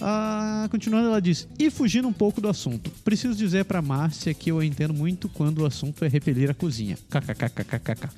Ah, 0.00 0.68
continuando, 0.70 1.08
ela 1.08 1.20
diz: 1.20 1.48
E 1.58 1.70
fugindo 1.70 2.06
um 2.06 2.12
pouco 2.12 2.40
do 2.40 2.48
assunto, 2.48 2.90
preciso 3.02 3.34
dizer 3.34 3.64
pra 3.64 3.80
Márcia 3.80 4.34
que 4.34 4.50
eu 4.50 4.62
entendo 4.62 4.92
muito 4.92 5.28
quando 5.28 5.60
o 5.60 5.66
assunto 5.66 6.04
é 6.04 6.08
repelir 6.08 6.50
a 6.50 6.54
cozinha. 6.54 6.98
KKKKKK. 7.08 8.08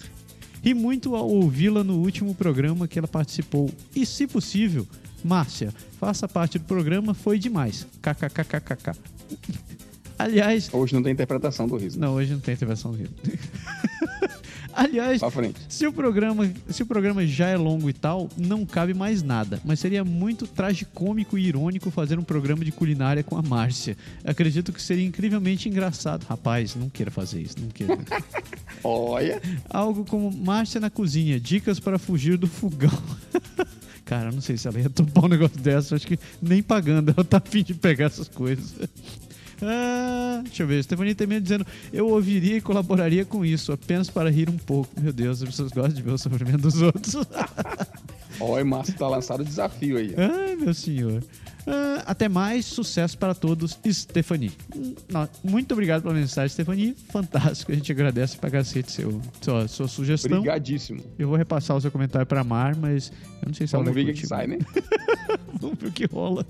Ri 0.62 0.74
muito 0.74 1.14
ao 1.14 1.28
ouvi-la 1.28 1.84
no 1.84 1.98
último 1.98 2.34
programa 2.34 2.88
que 2.88 2.98
ela 2.98 3.06
participou. 3.06 3.70
E, 3.94 4.04
se 4.04 4.26
possível, 4.26 4.86
Márcia, 5.24 5.72
faça 6.00 6.26
parte 6.26 6.58
do 6.58 6.64
programa, 6.64 7.14
foi 7.14 7.38
demais. 7.38 7.86
KKKKK. 8.02 8.96
Aliás, 10.18 10.68
Hoje 10.72 10.94
não 10.94 11.02
tem 11.02 11.12
interpretação 11.12 11.68
do 11.68 11.76
riso. 11.76 11.96
não, 11.96 12.14
hoje 12.14 12.32
não 12.32 12.40
tem 12.40 12.52
intervenção 12.54 12.90
do 12.90 12.96
Rio. 12.96 13.08
Aliás, 14.78 15.20
se 15.68 15.88
o 15.88 15.92
programa, 15.92 16.48
se 16.70 16.84
o 16.84 16.86
programa 16.86 17.26
já 17.26 17.48
é 17.48 17.56
longo 17.56 17.90
e 17.90 17.92
tal, 17.92 18.28
não 18.36 18.64
cabe 18.64 18.94
mais 18.94 19.24
nada. 19.24 19.60
Mas 19.64 19.80
seria 19.80 20.04
muito 20.04 20.46
tragicômico 20.46 21.36
e 21.36 21.48
irônico 21.48 21.90
fazer 21.90 22.16
um 22.16 22.22
programa 22.22 22.64
de 22.64 22.70
culinária 22.70 23.24
com 23.24 23.36
a 23.36 23.42
Márcia. 23.42 23.96
Acredito 24.24 24.72
que 24.72 24.80
seria 24.80 25.04
incrivelmente 25.04 25.68
engraçado. 25.68 26.24
Rapaz, 26.28 26.76
não 26.76 26.88
queira 26.88 27.10
fazer 27.10 27.40
isso, 27.40 27.56
não 27.60 27.68
queira. 27.70 27.98
Olha. 28.84 29.42
Algo 29.68 30.04
como 30.04 30.30
Márcia 30.30 30.80
na 30.80 30.90
cozinha, 30.90 31.40
dicas 31.40 31.80
para 31.80 31.98
fugir 31.98 32.38
do 32.38 32.46
fogão. 32.46 33.02
Cara, 34.06 34.30
não 34.30 34.40
sei 34.40 34.56
se 34.56 34.68
ela 34.68 34.78
ia 34.78 34.88
topar 34.88 35.24
um 35.24 35.28
negócio 35.28 35.58
dessa. 35.58 35.96
Acho 35.96 36.06
que 36.06 36.18
nem 36.40 36.62
pagando 36.62 37.10
ela 37.10 37.24
tá 37.24 37.38
afim 37.38 37.64
de 37.64 37.74
pegar 37.74 38.06
essas 38.06 38.28
coisas. 38.28 38.76
Ah, 39.62 40.40
deixa 40.44 40.62
eu 40.62 40.66
ver. 40.66 40.82
Stephanie 40.82 41.14
também 41.14 41.40
dizendo: 41.40 41.66
Eu 41.92 42.08
ouviria 42.08 42.56
e 42.56 42.60
colaboraria 42.60 43.24
com 43.24 43.44
isso, 43.44 43.72
apenas 43.72 44.08
para 44.08 44.30
rir 44.30 44.48
um 44.48 44.56
pouco. 44.56 44.88
Meu 45.00 45.12
Deus, 45.12 45.42
as 45.42 45.48
pessoas 45.48 45.72
gostam 45.72 45.94
de 45.94 46.02
ver 46.02 46.12
o 46.12 46.18
sofrimento 46.18 46.58
dos 46.58 46.80
outros. 46.80 47.14
Olha, 48.40 48.64
Márcio, 48.64 48.94
tá 48.94 49.08
lançado 49.08 49.40
o 49.40 49.44
desafio 49.44 49.96
aí. 49.96 50.14
Ai, 50.16 50.54
meu 50.54 50.72
senhor. 50.72 51.22
Ah, 51.66 52.04
até 52.06 52.28
mais, 52.28 52.64
sucesso 52.64 53.18
para 53.18 53.34
todos, 53.34 53.78
Stephanie. 53.90 54.52
Hum, 54.74 54.94
Muito 55.42 55.72
obrigado 55.72 56.02
pela 56.02 56.14
mensagem, 56.14 56.48
Stephanie. 56.48 56.94
Fantástico, 57.10 57.72
a 57.72 57.74
gente 57.74 57.90
agradece 57.90 58.36
pra 58.38 58.50
cacete 58.50 58.92
seu, 58.92 59.20
sua, 59.42 59.66
sua 59.66 59.88
sugestão. 59.88 60.38
Obrigadíssimo. 60.38 61.02
Eu 61.18 61.28
vou 61.28 61.36
repassar 61.36 61.76
o 61.76 61.80
seu 61.80 61.90
comentário 61.90 62.26
pra 62.26 62.44
Mar, 62.44 62.76
mas 62.76 63.12
eu 63.42 63.48
não 63.48 63.54
sei 63.54 63.66
se 63.66 63.74
ela 63.74 63.84
Vamos 63.84 63.94
vai 63.96 64.04
ver 64.04 64.10
o 64.12 64.14
que, 64.14 64.20
que 64.20 64.26
sai, 64.26 64.46
né? 64.46 64.58
Vamos 65.60 65.78
ver 65.78 65.88
o 65.88 65.92
que 65.92 66.06
rola. 66.06 66.46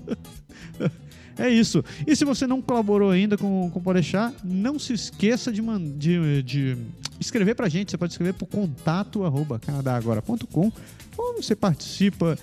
É 1.39 1.49
isso. 1.49 1.83
E 2.05 2.15
se 2.15 2.25
você 2.25 2.45
não 2.45 2.61
colaborou 2.61 3.09
ainda 3.09 3.37
com, 3.37 3.69
com 3.71 3.79
o 3.79 3.81
Podeixar, 3.81 4.33
não 4.43 4.77
se 4.77 4.93
esqueça 4.93 5.51
de, 5.51 5.61
man- 5.61 5.81
de, 5.81 6.43
de 6.43 6.77
escrever 7.19 7.55
pra 7.55 7.69
gente. 7.69 7.91
Você 7.91 7.97
pode 7.97 8.11
escrever 8.13 8.33
por 8.33 8.45
contato 8.47 9.23
arroba 9.23 9.57
canadagora.com 9.57 10.71
ou 11.17 11.35
você 11.41 11.55
participa 11.55 12.37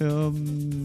ahn, 0.00 0.32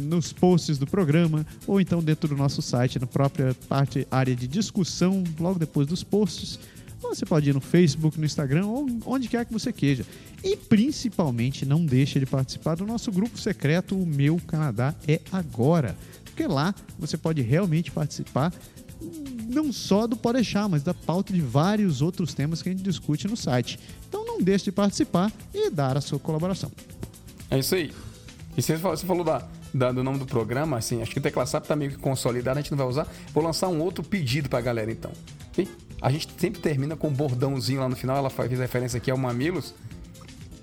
nos 0.10 0.34
posts 0.34 0.78
do 0.78 0.86
programa 0.86 1.46
ou 1.66 1.80
então 1.80 2.02
dentro 2.04 2.28
do 2.28 2.36
nosso 2.36 2.62
site, 2.62 3.00
na 3.00 3.08
própria 3.08 3.56
parte 3.70 4.06
área 4.12 4.36
de 4.36 4.48
discussão, 4.48 5.24
logo 5.40 5.58
depois 5.58 5.88
dos 5.88 6.04
posts. 6.04 6.60
Você 7.02 7.26
pode 7.26 7.50
ir 7.50 7.54
no 7.54 7.60
Facebook, 7.60 8.18
no 8.18 8.26
Instagram 8.26 8.66
ou 8.66 8.88
onde 9.06 9.28
quer 9.28 9.46
que 9.46 9.52
você 9.52 9.74
queja. 9.74 10.06
E 10.42 10.56
principalmente 10.56 11.66
não 11.66 11.86
deixe 11.86 12.18
de 12.20 12.26
participar 12.26 12.76
do 12.76 12.86
nosso 12.86 13.12
grupo 13.12 13.38
secreto, 13.38 13.96
o 13.98 14.06
Meu 14.06 14.40
Canadá 14.48 14.94
é 15.08 15.20
Agora. 15.32 15.96
Porque 16.36 16.48
lá 16.48 16.74
você 16.98 17.16
pode 17.18 17.42
realmente 17.42 17.92
participar 17.92 18.52
não 19.50 19.72
só 19.72 20.08
do 20.08 20.16
Podeixar, 20.16 20.68
mas 20.70 20.82
da 20.82 20.94
pauta 20.94 21.32
de 21.34 21.42
vários 21.42 22.02
outros 22.02 22.34
temas 22.34 22.62
que 22.62 22.70
a 22.70 22.72
gente 22.72 22.82
discute 22.84 23.28
no 23.28 23.36
site. 23.38 23.78
Então 24.08 24.26
não 24.26 24.40
deixe 24.42 24.66
de 24.66 24.72
participar 24.72 25.32
e 25.54 25.70
dar 25.70 25.98
a 25.98 26.02
sua 26.02 26.18
colaboração. 26.18 26.72
É 27.52 27.60
isso 27.60 27.76
aí. 27.76 27.92
E 28.58 28.62
você 28.62 28.78
falou, 28.78 29.24
da, 29.24 29.48
da- 29.74 29.92
do 29.92 30.04
nome 30.04 30.18
do 30.20 30.26
programa, 30.26 30.78
assim, 30.78 31.02
acho 31.02 31.12
que 31.12 31.20
o 31.20 31.22
Tecla 31.22 31.46
SAP 31.46 31.66
tá 31.66 31.76
meio 31.76 31.92
que 31.92 31.98
consolidado, 31.98 32.58
a 32.58 32.62
gente 32.62 32.72
não 32.72 32.78
vai 32.78 32.88
usar. 32.88 33.08
Vou 33.34 33.44
lançar 33.44 33.68
um 33.68 33.80
outro 33.82 34.04
pedido 34.04 34.48
pra 34.50 34.62
galera, 34.62 34.92
então. 34.92 35.12
Ok? 35.50 35.68
A 36.02 36.12
gente 36.12 36.28
sempre 36.38 36.62
termina 36.62 36.96
com 36.96 37.10
um 37.10 37.14
bordãozinho 37.14 37.80
lá 37.82 37.90
no 37.90 37.96
final, 37.96 38.18
ela 38.18 38.30
faz 38.30 38.52
referência 38.58 38.98
aqui 38.98 39.12
ao 39.12 39.18
Mamilos. 39.18 39.74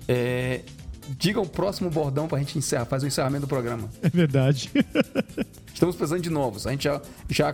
É, 0.07 0.61
diga 1.17 1.39
o 1.39 1.47
próximo 1.47 1.89
bordão 1.89 2.27
pra 2.27 2.39
gente 2.39 2.57
encerrar, 2.57 2.85
fazer 2.85 3.05
o 3.05 3.07
encerramento 3.07 3.41
do 3.41 3.47
programa. 3.47 3.89
É 4.01 4.09
verdade. 4.09 4.71
Estamos 5.73 5.95
precisando 5.95 6.21
de 6.21 6.29
novos. 6.29 6.67
A 6.67 6.71
gente 6.71 6.83
já, 6.83 7.01
já 7.29 7.53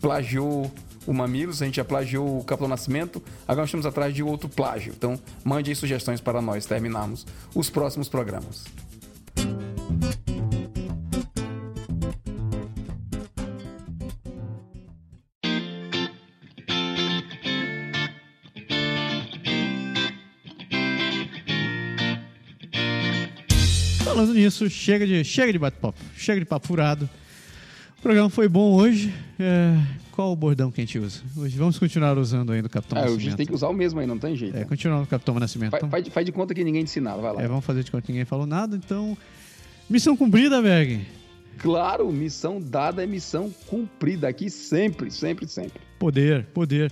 plagiou 0.00 0.70
o 1.06 1.12
Mamilos, 1.12 1.62
a 1.62 1.64
gente 1.64 1.76
já 1.76 1.84
plagiou 1.84 2.38
o 2.38 2.44
Capitão 2.44 2.68
Nascimento, 2.68 3.22
agora 3.46 3.64
estamos 3.64 3.86
atrás 3.86 4.14
de 4.14 4.22
outro 4.22 4.48
plágio. 4.48 4.92
Então, 4.96 5.18
mande 5.42 5.70
aí 5.70 5.76
sugestões 5.76 6.20
para 6.20 6.42
nós 6.42 6.66
terminarmos 6.66 7.26
os 7.54 7.70
próximos 7.70 8.08
programas. 8.10 8.64
Falando 24.18 24.34
nisso, 24.34 24.68
chega 24.68 25.06
de, 25.06 25.22
chega 25.22 25.52
de 25.52 25.60
bate-papo, 25.60 25.96
chega 26.16 26.40
de 26.40 26.44
papo 26.44 26.66
furado. 26.66 27.08
O 27.96 28.02
programa 28.02 28.28
foi 28.28 28.48
bom 28.48 28.72
hoje. 28.74 29.14
É, 29.38 29.76
qual 30.10 30.32
o 30.32 30.34
bordão 30.34 30.72
que 30.72 30.80
a 30.80 30.84
gente 30.84 30.98
usa? 30.98 31.20
Hoje 31.36 31.56
vamos 31.56 31.78
continuar 31.78 32.18
usando 32.18 32.50
ainda 32.50 32.66
o 32.66 32.70
Capitão 32.70 32.98
Ah, 32.98 33.02
a 33.02 33.04
Nascimento. 33.04 33.22
gente 33.24 33.36
tem 33.36 33.46
que 33.46 33.54
usar 33.54 33.68
o 33.68 33.72
mesmo 33.72 34.00
aí, 34.00 34.08
não 34.08 34.18
tem 34.18 34.34
jeito. 34.34 34.56
É, 34.56 34.64
continuar 34.64 34.98
no 34.98 35.06
Capitão 35.06 35.38
Nascimento. 35.38 35.70
Faz, 35.70 35.80
Então, 35.82 35.88
faz 35.88 36.02
de- 36.04 36.10
faz 36.10 36.26
de 36.26 36.32
conta 36.32 36.52
que 36.52 36.64
ninguém 36.64 36.82
ensinava, 36.82 37.22
vai 37.22 37.32
lá. 37.32 37.42
é, 37.42 37.46
vamos 37.46 37.64
fazer 37.64 37.84
de 37.84 37.92
conta 37.92 38.02
que 38.06 38.10
ninguém 38.10 38.24
falou 38.24 38.44
nada. 38.44 38.74
Então, 38.74 39.16
missão 39.88 40.16
cumprida, 40.16 40.60
Berg. 40.60 41.00
Claro, 41.58 42.10
missão 42.10 42.60
dada 42.60 43.04
é 43.04 43.06
missão 43.06 43.54
cumprida 43.68 44.26
aqui 44.26 44.50
sempre, 44.50 45.12
sempre, 45.12 45.46
sempre. 45.46 45.80
Poder, 45.96 46.44
poder. 46.46 46.90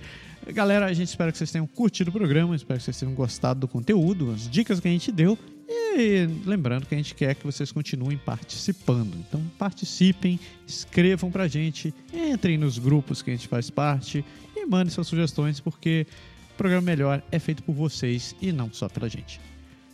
Galera, 0.53 0.85
a 0.85 0.93
gente 0.93 1.09
espera 1.09 1.29
que 1.33 1.37
vocês 1.37 1.51
tenham 1.51 1.67
curtido 1.67 2.09
o 2.09 2.13
programa, 2.13 2.55
espero 2.55 2.77
que 2.79 2.85
vocês 2.85 2.97
tenham 2.97 3.13
gostado 3.13 3.59
do 3.59 3.67
conteúdo, 3.67 4.31
as 4.31 4.49
dicas 4.49 4.79
que 4.79 4.87
a 4.87 4.91
gente 4.91 5.11
deu. 5.11 5.37
E 5.69 6.27
lembrando 6.45 6.85
que 6.85 6.95
a 6.95 6.97
gente 6.97 7.13
quer 7.13 7.35
que 7.35 7.45
vocês 7.45 7.71
continuem 7.71 8.17
participando. 8.17 9.15
Então 9.27 9.41
participem, 9.57 10.39
escrevam 10.65 11.29
pra 11.29 11.47
gente, 11.47 11.93
entrem 12.13 12.57
nos 12.57 12.77
grupos 12.77 13.21
que 13.21 13.31
a 13.31 13.35
gente 13.35 13.47
faz 13.47 13.69
parte 13.69 14.23
e 14.55 14.65
mandem 14.65 14.89
suas 14.89 15.07
sugestões, 15.07 15.59
porque 15.59 16.07
o 16.53 16.57
programa 16.57 16.83
melhor 16.83 17.21
é 17.31 17.39
feito 17.39 17.63
por 17.63 17.73
vocês 17.73 18.35
e 18.41 18.51
não 18.51 18.71
só 18.71 18.87
pela 18.87 19.09
gente. 19.09 19.41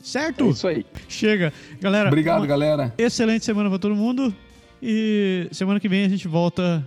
Certo? 0.02 0.46
É 0.46 0.50
isso 0.50 0.68
aí. 0.68 0.86
Chega. 1.08 1.52
Galera, 1.80 2.10
Obrigado, 2.10 2.46
galera. 2.46 2.94
excelente 2.98 3.46
semana 3.46 3.70
pra 3.70 3.80
todo 3.80 3.96
mundo. 3.96 4.36
E 4.82 5.48
semana 5.52 5.80
que 5.80 5.88
vem 5.88 6.04
a 6.04 6.10
gente 6.10 6.28
volta 6.28 6.86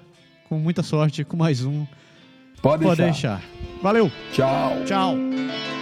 com 0.48 0.58
muita 0.58 0.82
sorte 0.82 1.24
com 1.24 1.36
mais 1.36 1.64
um 1.64 1.86
Pode 2.62 2.82
Pode 2.84 3.02
deixar. 3.02 3.36
deixar. 3.38 3.80
Valeu. 3.82 4.10
Tchau. 4.32 4.84
Tchau. 4.84 5.75